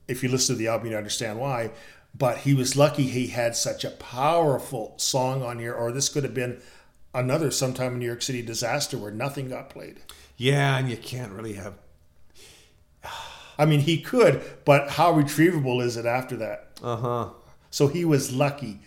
if 0.09 0.21
you 0.21 0.27
listen 0.27 0.55
to 0.55 0.59
the 0.59 0.67
album, 0.67 0.91
you 0.91 0.97
understand 0.97 1.39
why. 1.39 1.71
But 2.19 2.39
he 2.39 2.53
was 2.53 2.75
lucky 2.75 3.03
he 3.03 3.27
had 3.27 3.55
such 3.55 3.83
a 3.83 3.89
powerful 3.89 4.93
song 4.97 5.41
on 5.41 5.57
here, 5.57 5.73
or 5.73 5.91
this 5.91 6.09
could 6.09 6.23
have 6.23 6.35
been 6.35 6.61
another 7.13 7.49
sometime 7.49 7.93
in 7.93 7.99
New 7.99 8.05
York 8.05 8.21
City 8.21 8.43
disaster 8.43 8.97
where 8.97 9.09
nothing 9.11 9.49
got 9.49 9.71
played. 9.71 10.01
Yeah, 10.37 10.77
and 10.77 10.89
you 10.89 10.97
can't 10.97 11.31
really 11.31 11.53
have. 11.53 11.73
I 13.57 13.65
mean, 13.65 13.79
he 13.81 13.99
could, 13.99 14.41
but 14.63 14.91
how 14.91 15.11
retrievable 15.13 15.81
is 15.81 15.97
it 15.97 16.05
after 16.05 16.35
that? 16.37 16.67
Uh 16.83 16.95
huh. 16.95 17.29
So 17.71 17.87
he 17.87 18.05
was 18.05 18.31
lucky. 18.31 18.79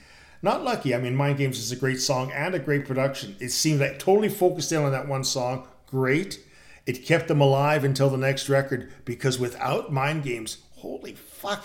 Not 0.42 0.64
lucky. 0.64 0.94
I 0.94 0.98
mean, 0.98 1.14
Mind 1.14 1.38
Games 1.38 1.58
is 1.58 1.70
a 1.72 1.76
great 1.76 2.00
song 2.00 2.32
and 2.32 2.54
a 2.54 2.58
great 2.58 2.86
production. 2.86 3.36
It 3.38 3.50
seemed 3.50 3.80
like 3.80 3.98
totally 3.98 4.28
focused 4.28 4.72
in 4.72 4.82
on 4.82 4.92
that 4.92 5.08
one 5.08 5.24
song. 5.24 5.68
Great. 5.86 6.40
It 6.84 7.04
kept 7.04 7.28
them 7.28 7.40
alive 7.40 7.84
until 7.84 8.10
the 8.10 8.16
next 8.16 8.48
record 8.48 8.90
because 9.04 9.38
without 9.38 9.92
Mind 9.92 10.24
Games, 10.24 10.58
holy 10.78 11.14
fuck, 11.14 11.64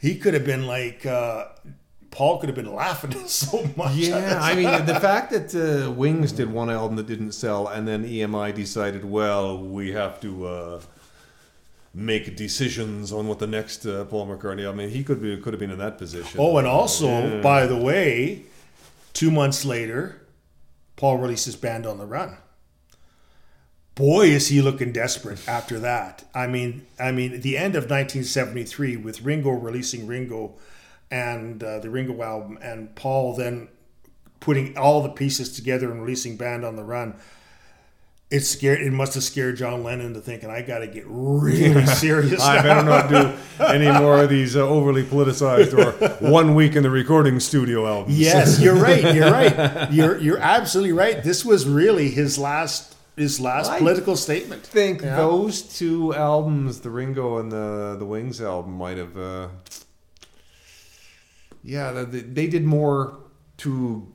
he 0.00 0.16
could 0.16 0.34
have 0.34 0.44
been 0.44 0.66
like 0.66 1.04
uh, 1.06 1.46
Paul 2.10 2.38
could 2.38 2.48
have 2.48 2.56
been 2.56 2.74
laughing 2.74 3.12
so 3.26 3.68
much. 3.76 3.94
Yeah, 3.94 4.38
I 4.42 4.54
mean 4.54 4.86
the 4.86 4.98
fact 5.00 5.30
that 5.32 5.54
uh, 5.54 5.90
Wings 5.90 6.32
did 6.32 6.50
one 6.50 6.70
album 6.70 6.96
that 6.96 7.06
didn't 7.06 7.32
sell, 7.32 7.68
and 7.68 7.86
then 7.86 8.04
EMI 8.04 8.54
decided, 8.54 9.04
well, 9.04 9.58
we 9.62 9.92
have 9.92 10.20
to 10.20 10.46
uh, 10.46 10.80
make 11.94 12.36
decisions 12.36 13.12
on 13.12 13.26
what 13.28 13.38
the 13.38 13.46
next 13.46 13.84
uh, 13.86 14.04
Paul 14.04 14.26
McCartney. 14.28 14.68
I 14.68 14.72
mean, 14.74 14.88
he 14.90 15.02
could 15.04 15.20
be 15.20 15.36
could 15.38 15.52
have 15.52 15.60
been 15.60 15.70
in 15.70 15.78
that 15.78 15.98
position. 15.98 16.38
Oh, 16.40 16.56
and 16.58 16.66
also, 16.66 17.08
Yeah. 17.08 17.40
by 17.40 17.66
the 17.66 17.76
way, 17.76 18.44
two 19.12 19.30
months 19.30 19.64
later, 19.64 20.22
Paul 20.96 21.18
released 21.18 21.46
his 21.46 21.56
band 21.56 21.86
on 21.86 21.98
the 21.98 22.06
run. 22.06 22.36
Boy, 23.98 24.28
is 24.28 24.46
he 24.46 24.62
looking 24.62 24.92
desperate 24.92 25.40
after 25.48 25.80
that. 25.80 26.22
I 26.32 26.46
mean, 26.46 26.86
I 27.00 27.10
mean, 27.10 27.40
the 27.40 27.58
end 27.58 27.74
of 27.74 27.90
1973 27.90 28.96
with 28.96 29.22
Ringo 29.22 29.50
releasing 29.50 30.06
Ringo 30.06 30.52
and 31.10 31.60
uh, 31.64 31.80
the 31.80 31.90
Ringo 31.90 32.22
album, 32.22 32.60
and 32.62 32.94
Paul 32.94 33.34
then 33.34 33.66
putting 34.38 34.78
all 34.78 35.02
the 35.02 35.08
pieces 35.08 35.52
together 35.52 35.90
and 35.90 36.00
releasing 36.00 36.36
Band 36.36 36.64
on 36.64 36.76
the 36.76 36.84
Run. 36.84 37.16
It 38.30 38.42
scared. 38.42 38.82
It 38.82 38.92
must 38.92 39.14
have 39.14 39.24
scared 39.24 39.56
John 39.56 39.82
Lennon 39.82 40.14
to 40.14 40.20
thinking, 40.20 40.48
"I 40.48 40.62
got 40.62 40.78
to 40.78 40.86
get 40.86 41.02
really 41.08 41.84
serious." 41.96 42.40
I 42.40 42.54
now." 42.54 42.62
better 42.62 42.82
not 42.84 43.08
do 43.08 43.64
any 43.64 43.90
more 43.90 44.22
of 44.22 44.28
these 44.28 44.54
uh, 44.54 44.60
overly 44.60 45.02
politicized 45.02 45.76
or 45.76 45.90
one 46.24 46.54
week 46.54 46.76
in 46.76 46.84
the 46.84 46.90
recording 46.90 47.40
studio 47.40 47.84
albums. 47.84 48.16
Yes, 48.16 48.60
you're 48.60 48.76
right. 48.76 49.12
You're 49.12 49.32
right. 49.32 49.88
You're 49.92 50.18
you're 50.18 50.38
absolutely 50.38 50.92
right. 50.92 51.20
This 51.24 51.44
was 51.44 51.66
really 51.66 52.10
his 52.10 52.38
last 52.38 52.94
his 53.18 53.40
last 53.40 53.70
I 53.70 53.78
political 53.78 54.16
statement. 54.16 54.62
I 54.64 54.68
think 54.68 55.02
Yeah. 55.02 55.16
those 55.16 55.62
two 55.62 56.14
albums, 56.14 56.80
the 56.80 56.90
Ringo 56.90 57.38
and 57.38 57.50
the 57.52 57.96
the 57.98 58.04
Wings 58.06 58.40
album, 58.40 58.72
might 58.74 58.98
have. 58.98 59.16
Uh, 59.16 59.48
yeah, 61.62 61.92
they, 62.04 62.20
they 62.20 62.46
did 62.46 62.64
more 62.64 63.18
to 63.58 64.06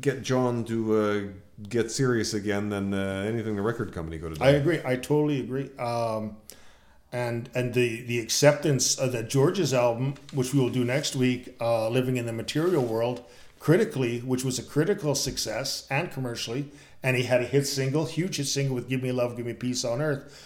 get 0.00 0.22
John 0.22 0.64
to 0.64 0.96
uh, 0.96 1.20
get 1.68 1.90
serious 1.90 2.34
again 2.34 2.68
than 2.68 2.94
uh, 2.94 3.24
anything 3.26 3.56
the 3.56 3.62
record 3.62 3.92
company 3.92 4.18
could 4.18 4.30
have 4.30 4.38
done. 4.38 4.48
I 4.48 4.52
agree. 4.52 4.80
I 4.84 4.96
totally 4.96 5.40
agree. 5.40 5.70
Um, 5.78 6.36
and 7.12 7.48
and 7.54 7.74
the 7.74 8.02
the 8.02 8.18
acceptance 8.20 8.96
of 8.98 9.12
that 9.12 9.28
George's 9.30 9.72
album, 9.74 10.14
which 10.32 10.52
we 10.52 10.60
will 10.60 10.68
do 10.70 10.84
next 10.84 11.16
week, 11.16 11.56
uh, 11.60 11.88
"Living 11.88 12.16
in 12.16 12.26
the 12.26 12.32
Material 12.32 12.84
World," 12.84 13.22
critically, 13.58 14.20
which 14.20 14.44
was 14.44 14.58
a 14.58 14.62
critical 14.62 15.14
success 15.14 15.86
and 15.90 16.12
commercially, 16.12 16.70
and 17.02 17.16
he 17.16 17.24
had 17.24 17.40
a 17.40 17.44
hit 17.44 17.66
single, 17.66 18.06
huge 18.06 18.36
hit 18.36 18.46
single 18.46 18.74
with 18.74 18.88
"Give 18.88 19.02
Me 19.02 19.12
Love, 19.12 19.36
Give 19.36 19.46
Me 19.46 19.52
Peace 19.52 19.84
on 19.84 20.00
Earth." 20.00 20.44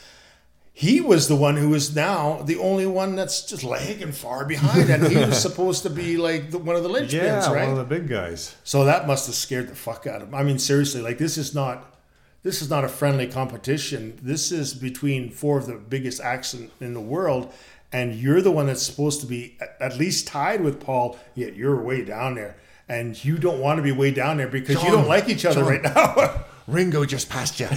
He 0.75 1.03
was 1.03 1.29
the 1.29 1.37
one 1.37 1.57
who 1.57 1.75
is 1.75 1.95
now 1.95 2.41
the 2.43 2.57
only 2.57 2.87
one 2.87 3.15
that's 3.15 3.45
just 3.45 3.63
lagging 3.63 4.13
far 4.13 4.47
behind, 4.47 4.89
and 4.89 5.07
he 5.07 5.17
was 5.17 5.41
supposed 5.43 5.83
to 5.83 5.91
be 5.91 6.17
like 6.17 6.51
the, 6.51 6.59
one 6.59 6.77
of 6.77 6.83
the 6.83 6.89
linchpins, 6.89 7.13
yeah, 7.13 7.53
right? 7.53 7.69
one 7.69 7.79
of 7.79 7.89
the 7.89 8.01
big 8.01 8.09
guys. 8.09 8.57
So 8.65 8.85
that 8.87 9.07
must 9.07 9.27
have 9.27 9.35
scared 9.35 9.69
the 9.69 9.75
fuck 9.75 10.07
out 10.07 10.23
of 10.23 10.29
him. 10.29 10.35
I 10.35 10.43
mean, 10.43 10.59
seriously, 10.59 11.03
like 11.03 11.19
this 11.19 11.37
is 11.37 11.55
not 11.55 11.93
this 12.43 12.61
is 12.61 12.71
not 12.71 12.85
a 12.85 12.89
friendly 12.89 13.27
competition. 13.27 14.19
This 14.21 14.51
is 14.51 14.75
between 14.75 15.31
four 15.31 15.59
of 15.59 15.67
the 15.67 15.75
biggest 15.75 16.21
acts 16.21 16.55
in, 16.55 16.71
in 16.81 16.95
the 16.95 17.01
world, 17.01 17.53
and 17.93 18.15
you're 18.15 18.41
the 18.41 18.51
one 18.51 18.67
that's 18.67 18.83
supposed 18.83 19.21
to 19.21 19.27
be 19.27 19.57
at, 19.61 19.77
at 19.79 19.99
least 19.99 20.27
tied 20.27 20.63
with 20.63 20.81
Paul. 20.81 21.19
Yet 21.35 21.55
you're 21.55 21.81
way 21.81 22.03
down 22.03 22.35
there, 22.35 22.57
and 22.93 23.25
you 23.25 23.39
don't 23.39 23.59
want 23.59 23.79
to 23.79 23.83
be 23.83 23.91
way 23.91 24.11
down 24.11 24.37
there 24.37 24.49
because 24.49 24.83
you 24.83 24.91
don't 24.91 25.09
like 25.09 25.31
each 25.31 25.47
other 25.47 25.63
John. 25.63 25.71
right 25.71 25.83
now. 25.83 26.45
Ringo 26.69 27.05
just 27.07 27.31
passed 27.31 27.59
you. 27.59 27.67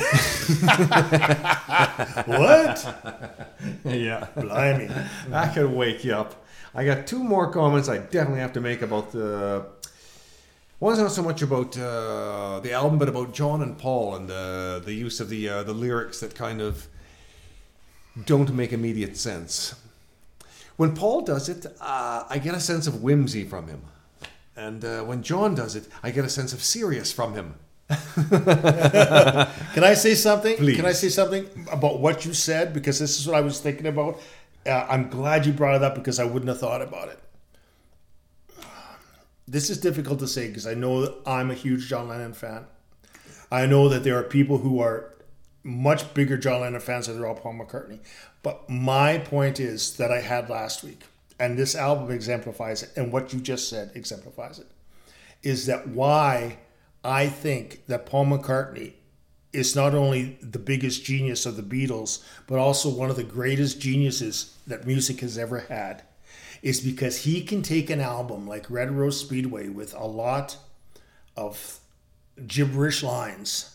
what? 2.25 2.77
yeah. 3.85 4.27
Blimey. 4.35 4.89
That 5.29 5.53
could 5.55 5.71
wake 5.71 6.03
you 6.03 6.13
up. 6.13 6.45
I 6.75 6.83
got 6.83 7.07
two 7.07 7.23
more 7.23 7.49
comments 7.51 7.87
I 7.87 7.99
definitely 7.99 8.41
have 8.41 8.53
to 8.53 8.61
make 8.61 8.81
about 8.81 9.11
the. 9.11 9.65
One's 10.81 10.99
not 10.99 11.11
so 11.13 11.23
much 11.23 11.41
about 11.41 11.77
uh, 11.77 12.59
the 12.59 12.73
album, 12.73 12.99
but 12.99 13.07
about 13.07 13.33
John 13.33 13.61
and 13.61 13.77
Paul 13.77 14.15
and 14.17 14.27
the 14.27 14.81
the 14.83 14.93
use 14.93 15.21
of 15.21 15.29
the 15.29 15.47
uh, 15.49 15.63
the 15.63 15.73
lyrics 15.73 16.19
that 16.19 16.35
kind 16.35 16.61
of 16.61 16.87
don't 18.25 18.53
make 18.53 18.73
immediate 18.73 19.15
sense. 19.17 19.75
When 20.75 20.93
Paul 20.93 21.21
does 21.21 21.47
it, 21.47 21.65
uh, 21.79 22.25
I 22.29 22.37
get 22.37 22.53
a 22.53 22.59
sense 22.59 22.85
of 22.85 23.01
whimsy 23.01 23.45
from 23.45 23.67
him, 23.67 23.81
and 24.56 24.84
uh, 24.84 25.03
when 25.03 25.22
John 25.23 25.56
does 25.56 25.76
it, 25.76 25.88
I 26.03 26.11
get 26.11 26.26
a 26.26 26.30
sense 26.30 26.53
of 26.53 26.64
serious 26.64 27.11
from 27.11 27.34
him. 27.34 27.56
Can 27.90 29.84
I 29.84 29.94
say 29.94 30.15
something? 30.15 30.57
Please. 30.57 30.76
Can 30.76 30.86
I 30.86 30.94
say 30.94 31.10
something 31.10 31.48
about 31.72 31.99
what 31.99 32.26
you 32.26 32.34
said? 32.34 32.73
Because 32.73 32.99
this 32.99 33.19
is 33.19 33.27
what 33.27 33.36
I 33.36 33.41
was 33.41 33.60
thinking 33.60 33.86
about. 33.86 34.19
Uh, 34.65 34.86
I'm 34.90 35.10
glad 35.10 35.45
you 35.45 35.53
brought 35.53 35.76
it 35.76 35.84
up 35.84 35.94
because 35.94 36.19
I 36.19 36.23
wouldn't 36.23 36.49
have 36.49 36.60
thought 36.60 36.82
about 36.82 37.10
it. 37.10 37.19
This 39.48 39.69
is 39.69 39.77
difficult 39.77 40.19
to 40.19 40.27
say 40.27 40.48
because 40.48 40.65
I 40.65 40.73
know 40.73 41.02
that 41.02 41.15
I'm 41.27 41.52
a 41.52 41.53
huge 41.53 41.88
John 41.88 42.07
Lennon 42.07 42.34
fan. 42.34 42.65
I 43.52 43.68
know 43.68 43.90
that 43.90 44.03
there 44.03 44.18
are 44.18 44.23
people 44.23 44.57
who 44.57 44.80
are 44.80 45.14
much 45.64 46.14
bigger 46.15 46.38
John 46.38 46.61
Lennon 46.61 46.82
fans 46.82 47.07
than 47.07 47.19
they're 47.19 47.27
all 47.27 47.36
Paul 47.36 47.53
McCartney. 47.53 47.99
But 48.41 48.68
my 48.69 49.19
point 49.19 49.60
is 49.60 49.98
that 49.98 50.11
I 50.11 50.22
had 50.22 50.49
last 50.49 50.84
week, 50.84 51.03
and 51.39 51.57
this 51.57 51.75
album 51.75 52.11
exemplifies 52.11 52.83
it, 52.83 52.91
and 52.95 53.11
what 53.11 53.33
you 53.33 53.39
just 53.39 53.69
said 53.69 53.91
exemplifies 53.95 54.59
it, 54.59 54.67
is 55.43 55.65
that 55.65 55.87
why 55.87 56.59
I 57.03 57.27
think 57.27 57.85
that 57.87 58.05
Paul 58.05 58.25
McCartney 58.25 58.93
is 59.53 59.75
not 59.75 59.95
only 59.95 60.37
the 60.41 60.59
biggest 60.59 61.05
genius 61.05 61.45
of 61.45 61.55
the 61.55 61.63
Beatles, 61.63 62.23
but 62.47 62.59
also 62.59 62.89
one 62.89 63.09
of 63.09 63.15
the 63.15 63.23
greatest 63.23 63.79
geniuses 63.79 64.57
that 64.67 64.85
music 64.85 65.21
has 65.21 65.37
ever 65.37 65.59
had, 65.59 66.03
is 66.61 66.81
because 66.81 67.23
he 67.23 67.41
can 67.41 67.61
take 67.61 67.89
an 67.89 68.01
album 68.01 68.47
like 68.47 68.69
Red 68.69 68.91
Rose 68.91 69.19
Speedway 69.19 69.69
with 69.69 69.93
a 69.93 70.05
lot 70.05 70.57
of 71.37 71.79
gibberish 72.47 73.03
lines 73.03 73.74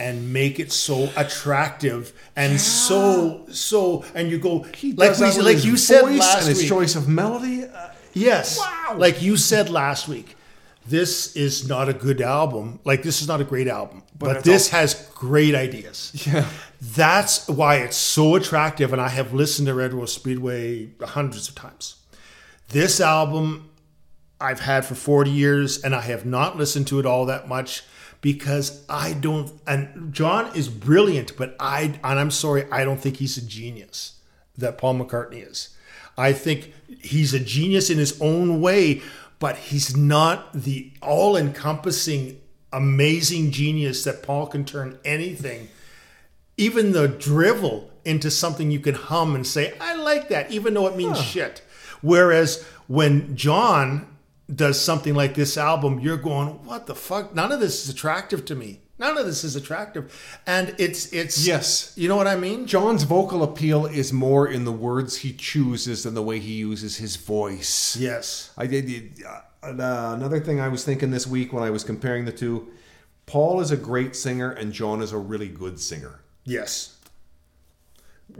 and 0.00 0.32
make 0.32 0.58
it 0.58 0.72
so 0.72 1.08
attractive 1.16 2.12
and 2.34 2.60
so 2.60 3.46
so 3.50 4.04
and 4.14 4.30
you 4.30 4.38
go 4.38 4.62
He 4.62 4.92
like 4.94 5.18
we, 5.18 5.40
like 5.42 5.64
you 5.64 5.76
said 5.76 6.02
last 6.02 6.38
and 6.40 6.48
his 6.48 6.58
week. 6.60 6.68
choice 6.68 6.96
of 6.96 7.06
melody. 7.08 7.64
Uh, 7.64 7.88
Yes. 8.12 8.58
Wow. 8.58 8.96
Like 8.96 9.22
you 9.22 9.36
said 9.36 9.70
last 9.70 10.08
week, 10.08 10.36
this 10.86 11.36
is 11.36 11.68
not 11.68 11.88
a 11.88 11.92
good 11.92 12.20
album. 12.20 12.80
Like 12.84 13.02
this 13.02 13.22
is 13.22 13.28
not 13.28 13.40
a 13.40 13.44
great 13.44 13.68
album, 13.68 14.02
but, 14.18 14.36
it's 14.38 14.44
this 14.44 14.68
has 14.70 15.08
great 15.14 15.54
ideas. 15.54 16.12
yeah. 16.26 16.46
That's 16.80 17.46
why 17.48 17.76
it's 17.76 17.96
so 17.96 18.34
attractive. 18.34 18.92
And 18.92 19.00
I 19.00 19.08
have 19.08 19.32
listened 19.32 19.66
to 19.68 19.74
Red 19.74 19.92
Rose 19.92 20.12
Speedway 20.12 20.90
hundreds 21.02 21.48
of 21.48 21.54
times. 21.54 21.96
This 22.68 23.00
album 23.00 23.70
I've 24.40 24.60
had 24.60 24.84
for 24.84 24.94
40 24.94 25.30
years 25.30 25.82
and 25.82 25.94
I 25.94 26.00
have 26.00 26.24
not 26.24 26.56
listened 26.56 26.86
to 26.88 26.98
it 26.98 27.06
all 27.06 27.26
that 27.26 27.46
much 27.48 27.84
because 28.20 28.84
I 28.88 29.14
don't 29.14 29.52
and 29.66 30.12
John 30.12 30.54
is 30.54 30.68
brilliant, 30.68 31.36
but 31.36 31.56
I 31.58 31.98
and 32.04 32.18
I'm 32.18 32.30
sorry, 32.30 32.64
I 32.70 32.84
don't 32.84 33.00
think 33.00 33.16
he's 33.16 33.36
a 33.36 33.44
genius 33.44 34.20
that 34.56 34.78
Paul 34.78 34.96
McCartney 34.96 35.48
is. 35.48 35.76
I 36.18 36.32
think 36.32 36.74
he's 37.00 37.32
a 37.32 37.40
genius 37.40 37.88
in 37.88 37.98
his 37.98 38.20
own 38.20 38.60
way, 38.60 39.00
but 39.38 39.56
he's 39.56 39.96
not 39.96 40.52
the 40.52 40.92
all-encompassing 41.00 42.38
amazing 42.72 43.50
genius 43.52 44.04
that 44.04 44.22
Paul 44.22 44.46
can 44.46 44.64
turn 44.64 44.98
anything 45.04 45.68
even 46.60 46.92
the 46.92 47.08
drivel 47.08 47.90
into 48.04 48.30
something 48.30 48.70
you 48.70 48.80
can 48.80 48.94
hum 48.94 49.34
and 49.34 49.46
say, 49.46 49.72
I 49.80 49.94
like 49.94 50.28
that, 50.28 50.50
even 50.52 50.74
though 50.74 50.86
it 50.86 50.96
means 50.96 51.18
shit. 51.18 51.62
Whereas 52.02 52.62
when 52.86 53.34
John 53.34 54.09
does 54.54 54.80
something 54.80 55.14
like 55.14 55.34
this 55.34 55.56
album, 55.56 56.00
you're 56.00 56.16
going, 56.16 56.64
what 56.64 56.86
the 56.86 56.94
fuck? 56.94 57.34
None 57.34 57.52
of 57.52 57.60
this 57.60 57.84
is 57.84 57.88
attractive 57.94 58.44
to 58.46 58.54
me. 58.54 58.80
None 58.98 59.16
of 59.16 59.24
this 59.24 59.44
is 59.44 59.56
attractive. 59.56 60.12
And 60.46 60.74
it's, 60.78 61.10
it's, 61.12 61.46
Yes. 61.46 61.92
you 61.96 62.06
know 62.08 62.16
what 62.16 62.26
I 62.26 62.36
mean? 62.36 62.66
John's 62.66 63.04
vocal 63.04 63.42
appeal 63.42 63.86
is 63.86 64.12
more 64.12 64.46
in 64.46 64.64
the 64.64 64.72
words 64.72 65.18
he 65.18 65.32
chooses 65.32 66.02
than 66.02 66.14
the 66.14 66.22
way 66.22 66.38
he 66.38 66.52
uses 66.54 66.98
his 66.98 67.16
voice. 67.16 67.96
Yes. 67.96 68.52
I 68.58 68.66
did. 68.66 69.14
Uh, 69.26 69.40
uh, 69.66 70.14
another 70.16 70.40
thing 70.40 70.60
I 70.60 70.68
was 70.68 70.84
thinking 70.84 71.10
this 71.10 71.26
week 71.26 71.52
when 71.52 71.62
I 71.62 71.70
was 71.70 71.82
comparing 71.82 72.26
the 72.26 72.32
two, 72.32 72.68
Paul 73.24 73.60
is 73.60 73.70
a 73.70 73.76
great 73.76 74.14
singer 74.16 74.50
and 74.50 74.72
John 74.72 75.00
is 75.00 75.12
a 75.12 75.18
really 75.18 75.48
good 75.48 75.80
singer. 75.80 76.20
Yes. 76.44 76.96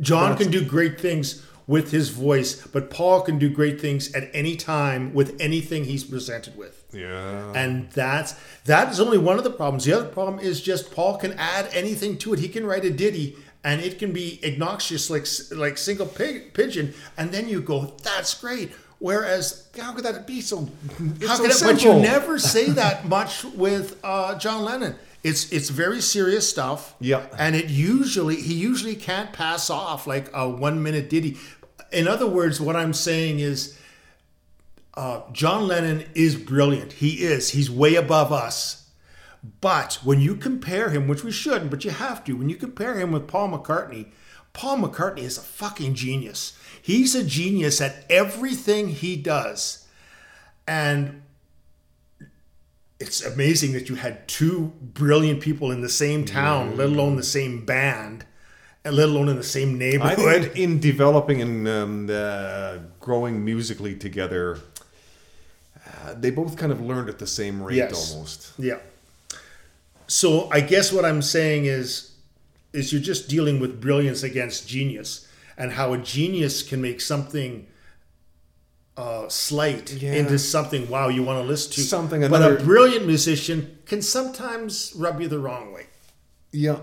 John 0.00 0.36
can 0.36 0.50
do 0.50 0.64
great 0.64 1.00
things 1.00 1.44
with 1.70 1.92
his 1.92 2.08
voice, 2.08 2.66
but 2.66 2.90
Paul 2.90 3.20
can 3.20 3.38
do 3.38 3.48
great 3.48 3.80
things 3.80 4.12
at 4.12 4.28
any 4.34 4.56
time 4.56 5.14
with 5.14 5.40
anything 5.40 5.84
he's 5.84 6.02
presented 6.02 6.56
with. 6.56 6.84
Yeah. 6.92 7.52
And 7.54 7.88
that's 7.92 8.34
that 8.64 8.90
is 8.90 8.98
only 8.98 9.18
one 9.18 9.38
of 9.38 9.44
the 9.44 9.52
problems. 9.52 9.84
The 9.84 9.92
other 9.92 10.08
problem 10.08 10.40
is 10.40 10.60
just 10.60 10.90
Paul 10.90 11.16
can 11.16 11.32
add 11.34 11.68
anything 11.72 12.18
to 12.18 12.34
it. 12.34 12.40
He 12.40 12.48
can 12.48 12.66
write 12.66 12.84
a 12.84 12.90
ditty 12.90 13.36
and 13.62 13.80
it 13.80 14.00
can 14.00 14.12
be 14.12 14.40
obnoxious 14.44 15.08
like 15.10 15.26
like 15.56 15.78
single 15.78 16.06
pig, 16.06 16.54
pigeon, 16.54 16.92
and 17.16 17.30
then 17.30 17.48
you 17.48 17.60
go, 17.60 17.94
"That's 18.02 18.34
great." 18.34 18.72
Whereas, 18.98 19.68
How 19.78 19.92
could 19.92 20.04
that 20.04 20.26
be 20.26 20.40
so? 20.40 20.68
How 21.26 21.36
so 21.36 21.42
can 21.42 21.50
it, 21.52 21.62
but 21.62 21.84
you 21.84 21.94
never 21.94 22.38
say 22.38 22.68
that 22.70 23.06
much 23.06 23.44
with 23.44 23.98
uh, 24.02 24.36
John 24.38 24.64
Lennon. 24.64 24.96
It's 25.22 25.52
it's 25.52 25.68
very 25.68 26.00
serious 26.00 26.48
stuff. 26.48 26.94
Yeah. 27.00 27.26
and 27.38 27.54
it 27.54 27.68
usually 27.68 28.36
he 28.36 28.54
usually 28.54 28.96
can't 28.96 29.32
pass 29.32 29.70
off 29.70 30.06
like 30.06 30.30
a 30.34 30.48
one 30.48 30.82
minute 30.82 31.10
ditty. 31.10 31.36
In 31.92 32.06
other 32.08 32.26
words, 32.26 32.60
what 32.60 32.76
I'm 32.76 32.92
saying 32.92 33.40
is, 33.40 33.78
uh, 34.94 35.22
John 35.32 35.66
Lennon 35.66 36.04
is 36.14 36.36
brilliant. 36.36 36.94
He 36.94 37.22
is. 37.24 37.50
He's 37.50 37.70
way 37.70 37.94
above 37.94 38.32
us. 38.32 38.90
But 39.60 39.94
when 40.04 40.20
you 40.20 40.34
compare 40.34 40.90
him, 40.90 41.08
which 41.08 41.24
we 41.24 41.30
shouldn't, 41.30 41.70
but 41.70 41.84
you 41.84 41.90
have 41.90 42.24
to, 42.24 42.34
when 42.34 42.48
you 42.50 42.56
compare 42.56 42.98
him 42.98 43.10
with 43.10 43.26
Paul 43.26 43.48
McCartney, 43.48 44.10
Paul 44.52 44.78
McCartney 44.78 45.20
is 45.20 45.38
a 45.38 45.42
fucking 45.42 45.94
genius. 45.94 46.58
He's 46.82 47.14
a 47.14 47.24
genius 47.24 47.80
at 47.80 48.04
everything 48.10 48.88
he 48.88 49.16
does. 49.16 49.86
And 50.66 51.22
it's 52.98 53.24
amazing 53.24 53.72
that 53.72 53.88
you 53.88 53.94
had 53.94 54.28
two 54.28 54.72
brilliant 54.82 55.40
people 55.40 55.70
in 55.70 55.80
the 55.80 55.88
same 55.88 56.24
town, 56.24 56.76
let 56.76 56.88
alone 56.88 57.16
the 57.16 57.22
same 57.22 57.64
band, 57.64 58.12
and 58.12 58.29
let 58.84 59.08
alone 59.08 59.28
in 59.28 59.36
the 59.36 59.42
same 59.42 59.78
neighborhood. 59.78 60.16
think 60.44 60.56
in 60.56 60.80
developing 60.80 61.42
and 61.42 61.68
um, 61.68 62.08
uh, 62.10 62.78
growing 62.98 63.44
musically 63.44 63.94
together, 63.94 64.58
uh, 65.86 66.14
they 66.14 66.30
both 66.30 66.56
kind 66.56 66.72
of 66.72 66.80
learned 66.80 67.08
at 67.08 67.18
the 67.18 67.26
same 67.26 67.62
rate 67.62 67.76
Yes. 67.76 68.12
almost. 68.12 68.52
Yeah. 68.58 68.78
So 70.06 70.48
I 70.50 70.60
guess 70.60 70.92
what 70.92 71.04
I'm 71.04 71.22
saying 71.22 71.66
is, 71.66 72.12
is 72.72 72.92
you're 72.92 73.02
just 73.02 73.28
dealing 73.28 73.60
with 73.60 73.80
brilliance 73.80 74.22
against 74.22 74.66
genius, 74.68 75.26
and 75.58 75.72
how 75.72 75.92
a 75.92 75.98
genius 75.98 76.62
can 76.62 76.80
make 76.80 77.00
something 77.00 77.66
uh, 78.96 79.28
slight 79.28 79.92
Yeah. 79.92 80.14
into 80.14 80.38
something 80.38 80.88
wow 80.88 81.08
you 81.08 81.22
want 81.22 81.40
to 81.42 81.46
listen 81.46 81.72
to. 81.72 81.80
Something 81.82 82.28
but 82.28 82.42
a 82.42 82.62
brilliant 82.62 83.06
musician 83.06 83.78
can 83.86 84.02
sometimes 84.02 84.92
rub 84.96 85.20
you 85.20 85.28
the 85.28 85.38
wrong 85.38 85.72
way. 85.72 85.86
Yeah. 86.52 86.78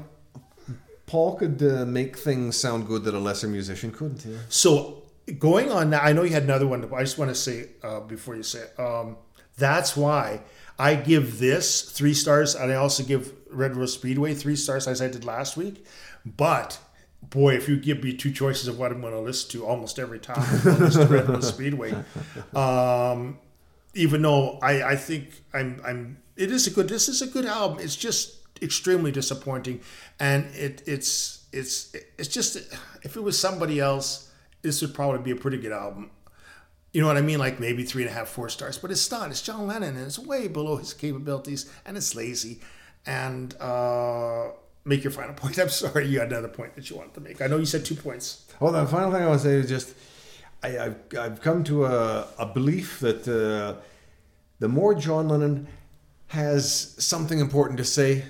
Paul 1.08 1.36
could 1.36 1.64
uh, 1.64 1.86
make 1.86 2.18
things 2.18 2.58
sound 2.58 2.86
good 2.86 3.06
that 3.06 3.14
a 3.14 3.20
lesser 3.20 3.48
musician 3.48 3.92
couldn't. 3.92 4.26
Yeah. 4.26 4.38
So 4.50 5.04
going 5.40 5.72
on 5.72 5.90
now, 5.90 6.02
I 6.02 6.14
know 6.14 6.24
you 6.24 6.34
had 6.34 6.44
another 6.44 6.68
one. 6.68 6.94
I 6.94 7.02
just 7.02 7.18
want 7.18 7.32
to 7.32 7.36
say 7.36 7.70
uh, 7.82 8.02
before 8.02 8.36
you 8.36 8.44
say 8.44 8.60
it, 8.60 8.80
um, 8.80 9.18
that's 9.58 9.98
why 9.98 10.42
I 10.78 10.96
give 10.96 11.40
this 11.40 11.82
three 11.82 12.14
stars, 12.14 12.56
and 12.56 12.72
I 12.72 12.76
also 12.76 13.04
give 13.04 13.34
Red 13.50 13.76
Rose 13.76 13.94
Speedway 13.94 14.34
three 14.34 14.58
stars, 14.58 14.86
as 14.86 15.02
I 15.02 15.08
did 15.08 15.24
last 15.24 15.58
week. 15.58 15.86
But 16.26 16.78
boy, 17.22 17.56
if 17.56 17.70
you 17.70 17.78
give 17.78 18.04
me 18.04 18.14
two 18.14 18.32
choices 18.32 18.68
of 18.68 18.78
what 18.78 18.92
I'm 18.92 19.00
going 19.00 19.14
to 19.14 19.22
listen 19.22 19.50
to 19.52 19.66
almost 19.66 20.00
every 20.00 20.20
time, 20.20 20.44
I'm 20.46 20.64
going 20.64 20.78
to 20.78 20.84
listen 20.84 21.08
to 21.08 21.14
Red 21.14 21.30
Rose 21.30 21.48
Speedway. 21.48 21.96
Um, 22.54 23.40
even 23.94 24.22
though 24.22 24.60
I, 24.62 24.84
I 24.84 24.96
think 24.96 25.42
I'm, 25.54 25.82
I'm, 25.84 26.18
it 26.36 26.52
is 26.52 26.68
a 26.68 26.70
good. 26.70 26.88
This 26.88 27.10
is 27.10 27.22
a 27.22 27.28
good 27.28 27.46
album. 27.46 27.80
It's 27.80 27.96
just 27.96 28.37
extremely 28.62 29.12
disappointing, 29.12 29.82
and 30.20 30.46
it, 30.56 30.84
it's, 30.86 31.46
it's, 31.52 31.96
it's 32.18 32.28
just 32.28 32.58
if 33.04 33.16
it 33.16 33.22
was 33.22 33.40
somebody 33.40 33.80
else, 33.80 34.32
this 34.62 34.82
would 34.82 34.94
probably 34.94 35.20
be 35.20 35.32
a 35.32 35.36
pretty 35.36 35.58
good 35.58 35.72
album. 35.72 36.12
You 36.94 37.02
know 37.02 37.08
what 37.08 37.18
I 37.18 37.22
mean? 37.22 37.40
Like 37.40 37.60
maybe 37.60 37.84
three 37.84 38.04
and 38.04 38.12
a 38.12 38.14
half, 38.14 38.30
four 38.30 38.50
stars. 38.50 38.78
But 38.78 38.92
it's 38.92 39.10
not. 39.12 39.30
It's 39.30 39.42
John 39.42 39.68
Lennon, 39.68 39.96
and 39.96 40.06
it's 40.06 40.20
way 40.20 40.48
below 40.48 40.78
his 40.78 40.94
capabilities, 40.94 41.72
and 41.86 41.96
it's 41.98 42.16
lazy. 42.16 42.60
And 43.06 43.56
uh, 43.62 44.48
make 44.84 45.04
your 45.04 45.12
final 45.12 45.34
point. 45.34 45.60
I'm 45.60 45.70
sorry, 45.70 46.08
you 46.08 46.20
had 46.20 46.30
another 46.30 46.48
point 46.48 46.76
that 46.76 46.90
you 46.90 46.98
wanted 46.98 47.14
to 47.16 47.22
make. 47.22 47.42
I 47.42 47.48
know 47.48 47.58
you 47.58 47.66
said 47.66 47.86
two 47.86 47.96
points. 47.96 48.46
Well, 48.60 48.72
the 48.72 48.86
final 48.88 49.12
thing 49.12 49.22
I 49.22 49.28
want 49.28 49.42
to 49.42 49.48
say 49.48 49.54
is 49.56 49.70
just 49.70 49.96
I, 50.64 50.80
I've, 50.80 50.98
I've 51.18 51.42
come 51.42 51.64
to 51.66 51.86
a, 51.86 52.28
a 52.40 52.46
belief 52.46 53.00
that 53.02 53.28
uh, 53.28 53.80
the 54.60 54.68
more 54.68 54.96
John 54.96 55.30
Lennon 55.30 55.68
has 56.28 56.96
something 56.98 57.40
important 57.40 57.78
to 57.78 57.86
say, 57.86 58.24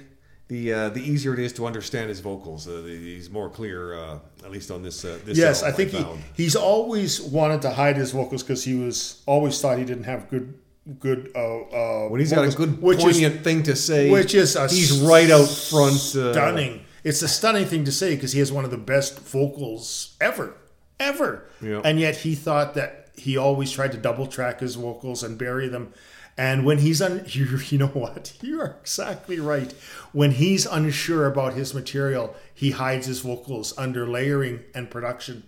the 0.47 0.73
uh, 0.73 0.89
the 0.89 1.01
easier 1.01 1.33
it 1.33 1.39
is 1.39 1.53
to 1.53 1.65
understand 1.65 2.09
his 2.09 2.19
vocals. 2.19 2.67
Uh, 2.67 2.81
the, 2.81 2.89
he's 2.89 3.29
more 3.29 3.49
clear, 3.49 3.95
uh, 3.95 4.19
at 4.43 4.51
least 4.51 4.71
on 4.71 4.81
this. 4.81 5.03
Uh, 5.03 5.19
this 5.25 5.37
Yes, 5.37 5.63
I 5.63 5.71
think 5.71 5.91
he, 5.91 6.05
he's 6.35 6.55
always 6.55 7.21
wanted 7.21 7.61
to 7.63 7.71
hide 7.71 7.97
his 7.97 8.11
vocals 8.11 8.43
because 8.43 8.63
he 8.63 8.75
was 8.75 9.21
always 9.25 9.59
thought 9.59 9.77
he 9.77 9.85
didn't 9.85 10.05
have 10.05 10.29
good 10.29 10.57
good. 10.99 11.31
Uh, 11.35 11.59
uh, 11.61 12.07
when 12.09 12.19
he's 12.19 12.31
got 12.31 12.45
a 12.45 12.55
good 12.55 12.81
which 12.81 12.99
poignant 12.99 13.35
is 13.35 13.41
thing 13.41 13.63
to 13.63 13.75
say, 13.75 14.09
which 14.09 14.33
is 14.33 14.57
he's 14.69 14.99
right 15.01 15.29
out 15.29 15.47
front. 15.47 15.95
Uh, 15.95 16.33
stunning. 16.33 16.85
It's 17.03 17.21
a 17.21 17.27
stunning 17.27 17.65
thing 17.65 17.85
to 17.85 17.91
say 17.91 18.15
because 18.15 18.33
he 18.33 18.39
has 18.39 18.51
one 18.51 18.65
of 18.65 18.71
the 18.71 18.77
best 18.77 19.19
vocals 19.19 20.15
ever, 20.19 20.55
ever. 20.99 21.49
And 21.61 21.99
yet 21.99 22.17
he 22.17 22.35
thought 22.35 22.73
that 22.73 23.09
he 23.15 23.37
always 23.37 23.71
tried 23.71 23.91
to 23.93 23.97
double 23.97 24.27
track 24.27 24.59
his 24.59 24.75
vocals 24.75 25.23
and 25.23 25.37
bury 25.37 25.67
them. 25.67 25.93
And 26.37 26.65
when 26.65 26.77
he's 26.77 27.01
un, 27.01 27.23
you, 27.27 27.45
you 27.69 27.77
know 27.77 27.87
what? 27.87 28.33
You 28.41 28.61
are 28.61 28.77
exactly 28.81 29.39
right. 29.39 29.73
When 30.11 30.31
he's 30.31 30.65
unsure 30.65 31.25
about 31.25 31.53
his 31.53 31.73
material, 31.73 32.35
he 32.53 32.71
hides 32.71 33.07
his 33.07 33.19
vocals 33.21 33.77
under 33.77 34.07
layering 34.07 34.63
and 34.75 34.89
production, 34.89 35.43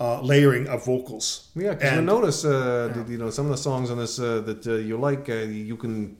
uh, 0.00 0.20
layering 0.20 0.66
of 0.66 0.84
vocals. 0.84 1.48
Yeah, 1.54 1.74
because 1.74 1.94
you 1.94 2.02
notice, 2.02 2.44
uh, 2.44 2.92
that, 2.94 3.08
you 3.08 3.18
know, 3.18 3.30
some 3.30 3.46
of 3.46 3.52
the 3.52 3.56
songs 3.56 3.90
on 3.90 3.98
this 3.98 4.18
uh, 4.18 4.40
that 4.40 4.66
uh, 4.66 4.74
you 4.74 4.98
like, 4.98 5.28
uh, 5.28 5.34
you 5.34 5.76
can. 5.76 6.16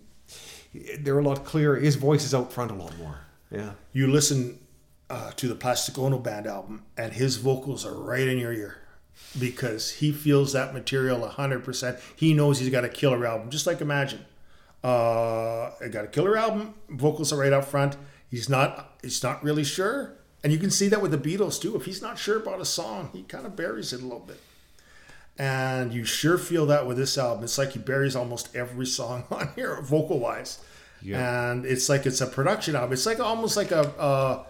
They're 1.00 1.18
a 1.18 1.22
lot 1.22 1.44
clearer. 1.44 1.76
His 1.76 1.96
voice 1.96 2.24
is 2.24 2.34
out 2.34 2.52
front 2.52 2.70
a 2.70 2.74
lot 2.74 2.96
more. 2.98 3.18
Yeah. 3.50 3.72
you 3.92 4.06
listen 4.06 4.58
uh, 5.08 5.30
to 5.36 5.48
the 5.48 5.54
Plastic 5.54 5.98
Ono 5.98 6.18
Band 6.18 6.46
album, 6.46 6.84
and 6.96 7.14
his 7.14 7.36
vocals 7.36 7.86
are 7.86 7.94
right 7.94 8.28
in 8.28 8.38
your 8.38 8.52
ear 8.52 8.76
because 9.38 9.90
he 9.92 10.12
feels 10.12 10.52
that 10.52 10.74
material 10.74 11.20
100%. 11.20 12.00
He 12.16 12.34
knows 12.34 12.58
he's 12.58 12.70
got 12.70 12.84
a 12.84 12.88
killer 12.88 13.26
album, 13.26 13.50
just 13.50 13.66
like 13.66 13.80
Imagine. 13.80 14.24
Uh, 14.82 15.70
I 15.80 15.88
got 15.90 16.04
a 16.04 16.08
killer 16.08 16.36
album, 16.36 16.74
vocals 16.88 17.32
are 17.32 17.38
right 17.38 17.52
up 17.52 17.64
front. 17.64 17.96
He's 18.30 18.48
not 18.48 18.96
he's 19.02 19.22
not 19.22 19.42
really 19.42 19.64
sure. 19.64 20.14
And 20.44 20.52
you 20.52 20.58
can 20.58 20.70
see 20.70 20.88
that 20.88 21.02
with 21.02 21.10
the 21.10 21.18
Beatles 21.18 21.60
too. 21.60 21.74
If 21.74 21.84
he's 21.84 22.00
not 22.00 22.18
sure 22.18 22.36
about 22.36 22.60
a 22.60 22.64
song, 22.64 23.10
he 23.12 23.22
kind 23.24 23.44
of 23.44 23.56
buries 23.56 23.92
it 23.92 24.00
a 24.00 24.04
little 24.04 24.20
bit. 24.20 24.40
And 25.36 25.92
you 25.92 26.04
sure 26.04 26.38
feel 26.38 26.66
that 26.66 26.86
with 26.86 26.96
this 26.96 27.18
album. 27.18 27.44
It's 27.44 27.58
like 27.58 27.72
he 27.72 27.78
buries 27.78 28.14
almost 28.14 28.54
every 28.54 28.86
song 28.86 29.24
on 29.30 29.50
here, 29.56 29.80
vocal 29.82 30.20
wise. 30.20 30.60
Yeah. 31.00 31.50
and 31.52 31.64
it's 31.64 31.88
like 31.88 32.06
it's 32.06 32.20
a 32.20 32.26
production 32.26 32.74
album. 32.76 32.92
It's 32.92 33.06
like 33.06 33.20
almost 33.20 33.56
like 33.56 33.70
a 33.70 34.46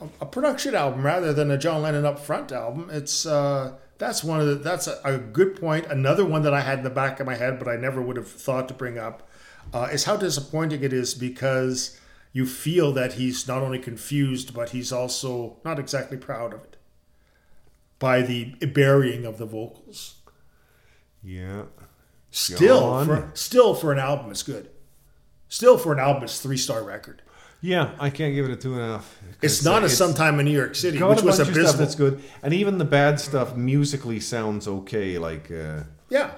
a, 0.00 0.08
a 0.20 0.26
production 0.26 0.74
album 0.74 1.04
rather 1.04 1.32
than 1.32 1.50
a 1.50 1.58
John 1.58 1.82
Lennon 1.82 2.04
up 2.04 2.18
front 2.18 2.52
album. 2.52 2.88
It's 2.92 3.24
uh, 3.26 3.72
that's 3.98 4.22
one 4.22 4.40
of 4.40 4.46
the 4.46 4.54
that's 4.56 4.86
a, 4.86 5.00
a 5.04 5.18
good 5.18 5.60
point. 5.60 5.86
Another 5.86 6.24
one 6.24 6.42
that 6.42 6.54
I 6.54 6.60
had 6.60 6.78
in 6.78 6.84
the 6.84 6.90
back 6.90 7.20
of 7.20 7.26
my 7.26 7.34
head, 7.34 7.58
but 7.58 7.68
I 7.68 7.76
never 7.76 8.02
would 8.02 8.16
have 8.16 8.30
thought 8.30 8.68
to 8.68 8.74
bring 8.74 8.98
up, 8.98 9.28
uh, 9.72 9.88
is 9.92 10.04
how 10.04 10.16
disappointing 10.16 10.82
it 10.82 10.92
is 10.92 11.14
because 11.14 11.98
you 12.32 12.46
feel 12.46 12.92
that 12.92 13.14
he's 13.14 13.48
not 13.48 13.62
only 13.62 13.78
confused, 13.78 14.52
but 14.54 14.70
he's 14.70 14.92
also 14.92 15.56
not 15.64 15.78
exactly 15.78 16.18
proud 16.18 16.52
of 16.52 16.62
it 16.64 16.76
by 17.98 18.22
the 18.22 18.54
burying 18.74 19.24
of 19.24 19.38
the 19.38 19.46
vocals. 19.46 20.16
Yeah. 21.22 21.62
Still, 22.30 23.04
for, 23.04 23.30
still 23.32 23.74
for 23.74 23.92
an 23.92 23.98
album, 23.98 24.30
it's 24.30 24.42
good. 24.42 24.68
Still 25.48 25.78
for 25.78 25.94
an 25.94 25.98
album, 25.98 26.24
it's 26.24 26.40
three 26.40 26.58
star 26.58 26.82
record. 26.82 27.22
Yeah, 27.60 27.92
I 27.98 28.10
can't 28.10 28.34
give 28.34 28.44
it 28.44 28.52
a 28.52 28.56
two 28.56 28.74
and 28.74 28.82
a 28.82 28.86
half. 28.86 29.18
It's 29.42 29.64
not 29.64 29.82
a 29.82 29.88
sometime 29.88 30.38
in 30.38 30.46
New 30.46 30.52
York 30.52 30.74
City, 30.74 30.98
got 30.98 31.10
which 31.10 31.22
a 31.22 31.24
was 31.24 31.38
bunch 31.38 31.48
of 31.48 31.54
stuff 31.54 31.76
that's 31.78 31.94
good, 31.94 32.22
and 32.42 32.52
even 32.54 32.78
the 32.78 32.84
bad 32.84 33.18
stuff 33.18 33.56
musically 33.56 34.20
sounds 34.20 34.68
okay. 34.68 35.18
Like, 35.18 35.50
uh, 35.50 35.84
Yeah, 36.10 36.32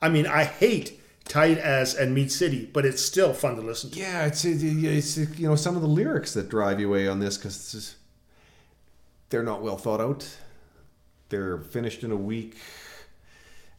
I 0.00 0.08
mean, 0.08 0.26
I 0.26 0.44
hate 0.44 1.00
Tight 1.24 1.58
As 1.58 1.94
and 1.94 2.14
Meat 2.14 2.32
City, 2.32 2.68
but 2.72 2.84
it's 2.84 3.00
still 3.00 3.32
fun 3.32 3.56
to 3.56 3.62
listen 3.62 3.90
to. 3.90 3.98
yeah, 3.98 4.26
it's 4.26 4.44
it's 4.44 5.16
you 5.16 5.48
know 5.48 5.54
some 5.54 5.76
of 5.76 5.82
the 5.82 5.88
lyrics 5.88 6.34
that 6.34 6.48
drive 6.48 6.80
you 6.80 6.88
away 6.88 7.06
on 7.08 7.20
this 7.20 7.38
because 7.38 7.96
they're 9.30 9.44
not 9.44 9.62
well 9.62 9.76
thought 9.78 10.00
out. 10.00 10.28
They're 11.28 11.58
finished 11.58 12.02
in 12.04 12.10
a 12.12 12.16
week, 12.16 12.56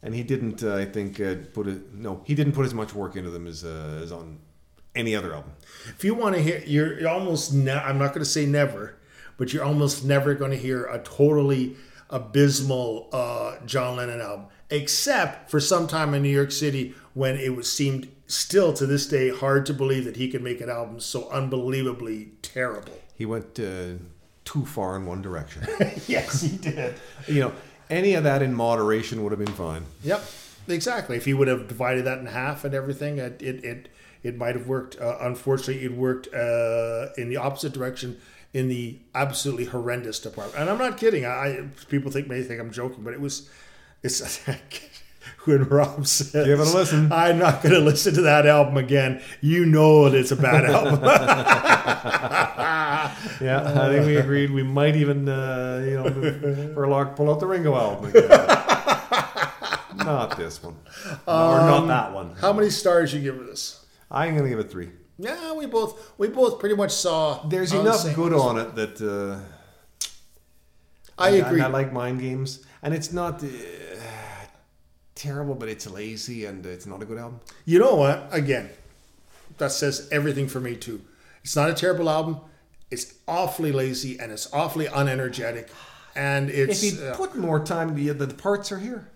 and 0.02 0.14
he 0.14 0.22
didn't. 0.24 0.64
Uh, 0.64 0.76
I 0.76 0.86
think 0.86 1.20
uh, 1.20 1.36
put 1.52 1.68
it. 1.68 1.92
No, 1.94 2.22
he 2.24 2.34
didn't 2.34 2.54
put 2.54 2.66
as 2.66 2.74
much 2.74 2.94
work 2.94 3.14
into 3.16 3.30
them 3.30 3.46
as 3.46 3.64
uh, 3.64 4.00
as 4.02 4.10
on 4.10 4.38
any 4.94 5.14
other 5.14 5.34
album. 5.34 5.52
If 5.88 6.04
you 6.04 6.14
want 6.14 6.34
to 6.36 6.42
hear, 6.42 6.62
you're 6.66 7.08
almost. 7.08 7.52
Ne- 7.52 7.72
I'm 7.72 7.98
not 7.98 8.08
going 8.08 8.24
to 8.24 8.30
say 8.30 8.46
never, 8.46 8.96
but 9.36 9.52
you're 9.52 9.64
almost 9.64 10.04
never 10.04 10.34
going 10.34 10.50
to 10.50 10.56
hear 10.56 10.86
a 10.86 10.98
totally 10.98 11.76
abysmal 12.10 13.08
uh, 13.12 13.56
John 13.66 13.96
Lennon 13.96 14.20
album, 14.20 14.46
except 14.70 15.50
for 15.50 15.60
some 15.60 15.86
time 15.86 16.14
in 16.14 16.22
New 16.22 16.28
York 16.28 16.52
City 16.52 16.94
when 17.12 17.36
it 17.36 17.54
was 17.54 17.70
seemed 17.70 18.08
still 18.26 18.72
to 18.72 18.86
this 18.86 19.06
day 19.06 19.30
hard 19.30 19.66
to 19.66 19.74
believe 19.74 20.04
that 20.04 20.16
he 20.16 20.28
could 20.30 20.42
make 20.42 20.60
an 20.60 20.70
album 20.70 21.00
so 21.00 21.28
unbelievably 21.30 22.32
terrible. 22.42 22.98
He 23.14 23.26
went 23.26 23.58
uh, 23.60 23.98
too 24.44 24.64
far 24.64 24.96
in 24.96 25.06
one 25.06 25.22
direction. 25.22 25.66
yes, 26.06 26.40
he 26.40 26.56
did. 26.56 26.94
you 27.26 27.40
know, 27.40 27.52
any 27.90 28.14
of 28.14 28.24
that 28.24 28.42
in 28.42 28.54
moderation 28.54 29.22
would 29.22 29.32
have 29.32 29.38
been 29.38 29.54
fine. 29.54 29.84
Yep, 30.02 30.24
exactly. 30.68 31.16
If 31.16 31.24
he 31.24 31.34
would 31.34 31.48
have 31.48 31.68
divided 31.68 32.04
that 32.06 32.18
in 32.18 32.26
half 32.26 32.64
and 32.64 32.74
everything, 32.74 33.18
it 33.18 33.40
it 33.42 33.64
it, 33.64 33.88
it 34.24 34.36
might 34.36 34.56
have 34.56 34.66
worked. 34.66 34.98
Uh, 34.98 35.18
unfortunately, 35.20 35.84
it 35.84 35.92
worked 35.92 36.32
uh, 36.34 37.08
in 37.16 37.28
the 37.28 37.36
opposite 37.36 37.72
direction 37.72 38.18
in 38.54 38.68
the 38.68 38.98
absolutely 39.14 39.66
horrendous 39.66 40.18
department. 40.18 40.58
And 40.58 40.70
I'm 40.70 40.78
not 40.78 40.96
kidding. 40.96 41.26
I, 41.26 41.28
I 41.30 41.64
people 41.88 42.10
think 42.10 42.26
may 42.26 42.42
think 42.42 42.60
I'm 42.60 42.72
joking, 42.72 43.04
but 43.04 43.12
it 43.12 43.20
was. 43.20 43.50
It's 44.02 44.40
when 45.44 45.64
Rob 45.64 46.06
says, 46.06 46.46
Give 46.46 46.60
it 46.60 46.66
a 46.66 46.70
listen. 46.76 47.12
I'm 47.12 47.38
not 47.38 47.62
going 47.62 47.74
to 47.74 47.80
listen 47.80 48.14
to 48.14 48.22
that 48.22 48.46
album 48.46 48.76
again. 48.76 49.22
You 49.40 49.66
know 49.66 50.08
that 50.08 50.18
it's 50.18 50.30
a 50.30 50.36
bad 50.36 50.64
album. 50.70 51.00
Yeah, 53.40 53.62
I 53.66 53.88
think 53.92 54.06
we 54.06 54.16
agreed. 54.24 54.50
We 54.50 54.62
might 54.62 54.96
even, 54.96 55.28
uh, 55.28 55.82
you 55.84 55.94
know, 55.94 56.72
for 56.74 56.86
luck, 56.88 57.16
pull 57.16 57.30
out 57.30 57.40
the 57.40 57.46
Ringo 57.46 57.74
album. 57.74 58.10
Again. 58.10 58.28
not 59.98 60.36
this 60.36 60.62
one, 60.62 60.76
or 61.26 61.58
not 61.58 61.86
that 61.86 62.12
one. 62.12 62.34
How 62.36 62.52
many 62.52 62.70
stars 62.70 63.12
you 63.14 63.20
give 63.20 63.38
this? 63.38 63.83
I'm 64.10 64.36
gonna 64.36 64.48
give 64.48 64.58
it 64.58 64.70
three. 64.70 64.90
Yeah, 65.18 65.52
we 65.54 65.66
both 65.66 66.12
we 66.18 66.28
both 66.28 66.58
pretty 66.58 66.74
much 66.74 66.90
saw. 66.92 67.44
There's 67.46 67.70
the 67.70 67.80
enough 67.80 67.96
same- 67.96 68.14
good 68.14 68.32
on 68.32 68.58
it 68.58 68.74
that 68.74 69.00
uh, 69.00 69.40
I 71.18 71.30
agree. 71.30 71.60
I, 71.60 71.66
like 71.68 71.92
mind 71.92 72.20
games, 72.20 72.64
and 72.82 72.92
it's 72.92 73.12
not 73.12 73.42
uh, 73.42 73.46
terrible, 75.14 75.54
but 75.54 75.68
it's 75.68 75.88
lazy 75.88 76.46
and 76.46 76.66
it's 76.66 76.86
not 76.86 77.02
a 77.02 77.04
good 77.04 77.18
album. 77.18 77.40
You 77.64 77.78
know 77.78 77.94
what? 77.94 78.28
Again, 78.32 78.70
that 79.58 79.70
says 79.72 80.08
everything 80.10 80.48
for 80.48 80.60
me 80.60 80.76
too. 80.76 81.00
It's 81.42 81.54
not 81.54 81.70
a 81.70 81.74
terrible 81.74 82.10
album. 82.10 82.40
It's 82.90 83.14
awfully 83.28 83.72
lazy 83.72 84.18
and 84.18 84.32
it's 84.32 84.52
awfully 84.52 84.86
unenergetic, 84.86 85.68
and 86.16 86.50
it's 86.50 86.82
If 86.82 86.98
he 86.98 87.06
uh, 87.06 87.14
put 87.16 87.36
more 87.36 87.64
time, 87.64 87.94
the 87.94 88.10
the 88.10 88.34
parts 88.34 88.72
are 88.72 88.78
here. 88.78 89.08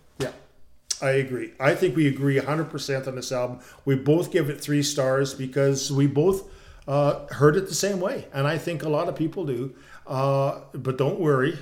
I 1.01 1.11
agree. 1.11 1.53
I 1.61 1.75
think 1.75 1.95
we 1.97 2.07
agree 2.09 2.39
100% 2.39 3.07
on 3.07 3.15
this 3.15 3.31
album. 3.33 3.61
We 3.85 3.95
both 3.95 4.31
give 4.33 4.51
it 4.51 4.61
three 4.61 4.83
stars 4.83 5.33
because 5.35 5.93
we 5.93 6.07
both 6.07 6.49
uh, 6.89 7.27
heard 7.29 7.57
it 7.57 7.69
the 7.69 7.75
same 7.75 8.01
way, 8.01 8.27
and 8.33 8.47
I 8.47 8.59
think 8.59 8.83
a 8.83 8.89
lot 8.89 9.09
of 9.09 9.15
people 9.17 9.45
do. 9.47 9.75
Uh, 10.07 10.61
but 10.73 10.97
don't 10.99 11.21
worry, 11.21 11.59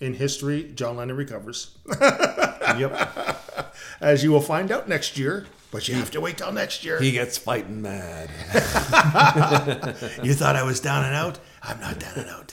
in 0.00 0.14
history, 0.14 0.72
John 0.74 0.96
Lennon 0.96 1.16
recovers, 1.16 1.76
Yep, 2.00 3.74
as 4.00 4.24
you 4.24 4.32
will 4.32 4.40
find 4.40 4.72
out 4.72 4.88
next 4.88 5.16
year. 5.18 5.46
But 5.70 5.88
you 5.88 5.94
have 5.94 6.10
to 6.10 6.20
wait 6.20 6.36
till 6.38 6.52
next 6.52 6.84
year. 6.84 7.00
he 7.00 7.12
gets 7.12 7.38
fighting 7.38 7.80
mad. 7.82 8.28
You 10.22 10.34
thought 10.34 10.54
I 10.56 10.62
was 10.64 10.80
down 10.80 11.04
and 11.04 11.14
out? 11.14 11.38
I'm 11.62 11.80
not 11.80 11.98
down 11.98 12.18
and 12.18 12.28
out. 12.28 12.52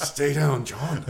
Stay 0.00 0.32
down, 0.32 0.64
John. 0.64 1.04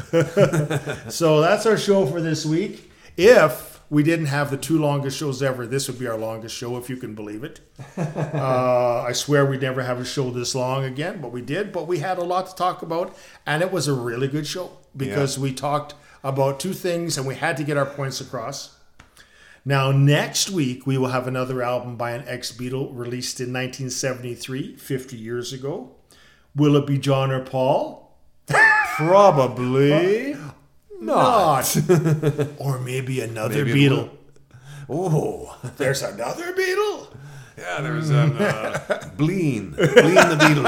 so 1.08 1.40
that's 1.40 1.66
our 1.66 1.76
show 1.76 2.04
for 2.06 2.20
this 2.20 2.44
week. 2.44 2.87
If 3.20 3.82
we 3.90 4.04
didn't 4.04 4.26
have 4.26 4.50
the 4.52 4.56
two 4.56 4.78
longest 4.78 5.18
shows 5.18 5.42
ever, 5.42 5.66
this 5.66 5.88
would 5.88 5.98
be 5.98 6.06
our 6.06 6.16
longest 6.16 6.54
show, 6.54 6.76
if 6.76 6.88
you 6.88 6.96
can 6.96 7.16
believe 7.16 7.42
it. 7.42 7.58
uh, 7.98 9.02
I 9.02 9.12
swear 9.12 9.44
we'd 9.44 9.60
never 9.62 9.82
have 9.82 9.98
a 9.98 10.04
show 10.04 10.30
this 10.30 10.54
long 10.54 10.84
again, 10.84 11.20
but 11.20 11.32
we 11.32 11.42
did. 11.42 11.72
But 11.72 11.88
we 11.88 11.98
had 11.98 12.18
a 12.18 12.24
lot 12.24 12.46
to 12.48 12.54
talk 12.54 12.80
about, 12.82 13.16
and 13.44 13.60
it 13.60 13.72
was 13.72 13.88
a 13.88 13.92
really 13.92 14.28
good 14.28 14.46
show 14.46 14.70
because 14.96 15.36
Yeah. 15.36 15.42
we 15.42 15.52
talked 15.52 15.94
about 16.22 16.60
two 16.60 16.72
things 16.72 17.18
and 17.18 17.26
we 17.26 17.34
had 17.34 17.56
to 17.56 17.64
get 17.64 17.76
our 17.76 17.86
points 17.86 18.20
across. 18.20 18.76
Now, 19.64 19.90
next 19.90 20.48
week, 20.50 20.86
we 20.86 20.96
will 20.96 21.08
have 21.08 21.26
another 21.26 21.60
album 21.60 21.96
by 21.96 22.12
an 22.12 22.22
ex 22.28 22.52
Beatle 22.52 22.90
released 22.96 23.40
in 23.40 23.52
1973, 23.52 24.76
50 24.76 25.16
years 25.16 25.52
ago. 25.52 25.90
Will 26.54 26.76
it 26.76 26.86
be 26.86 26.98
John 26.98 27.32
or 27.32 27.40
Paul? 27.44 28.16
Probably 28.96 30.34
Not. 31.00 31.76
or 32.58 32.78
maybe 32.80 33.20
another 33.20 33.64
Maybe 33.64 33.86
it 33.86 33.90
Beatle. 33.92 34.10
Oh, 34.88 35.56
There's 35.76 36.02
another 36.02 36.52
beetle? 36.54 37.08
yeah. 37.58 37.80
There's 37.80 38.10
um, 38.10 38.36
uh, 38.38 38.72
Bleen, 39.16 39.74
Bleen 39.74 40.28
the 40.30 40.36
Beetle. 40.46 40.64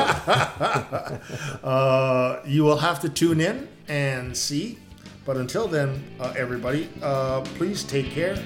Uh, 1.63 2.41
you 2.47 2.65
will 2.65 2.79
have 2.79 3.01
to 3.01 3.09
tune 3.09 3.41
in 3.41 3.69
and 3.89 4.37
see. 4.37 4.79
But 5.25 5.37
until 5.37 5.69
then, 5.69 6.03
uh, 6.19 6.33
everybody, 6.37 6.89
uh, 7.03 7.43
please 7.57 7.85
take 7.85 8.11
care 8.11 8.37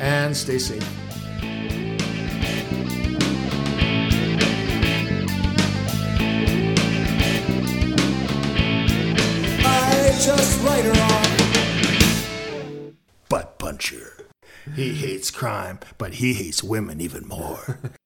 and 0.00 0.36
stay 0.36 0.58
safe. 0.58 0.86
I 10.18 10.20
just 10.20 10.60
write 10.64 10.84
her 10.84 10.90
off. 10.90 12.94
Butt 13.28 13.56
puncher. 13.60 14.26
He 14.74 14.94
hates 14.94 15.30
crime, 15.30 15.78
but 15.96 16.14
he 16.14 16.34
hates 16.34 16.60
women 16.60 17.00
even 17.00 17.28
more. 17.28 17.78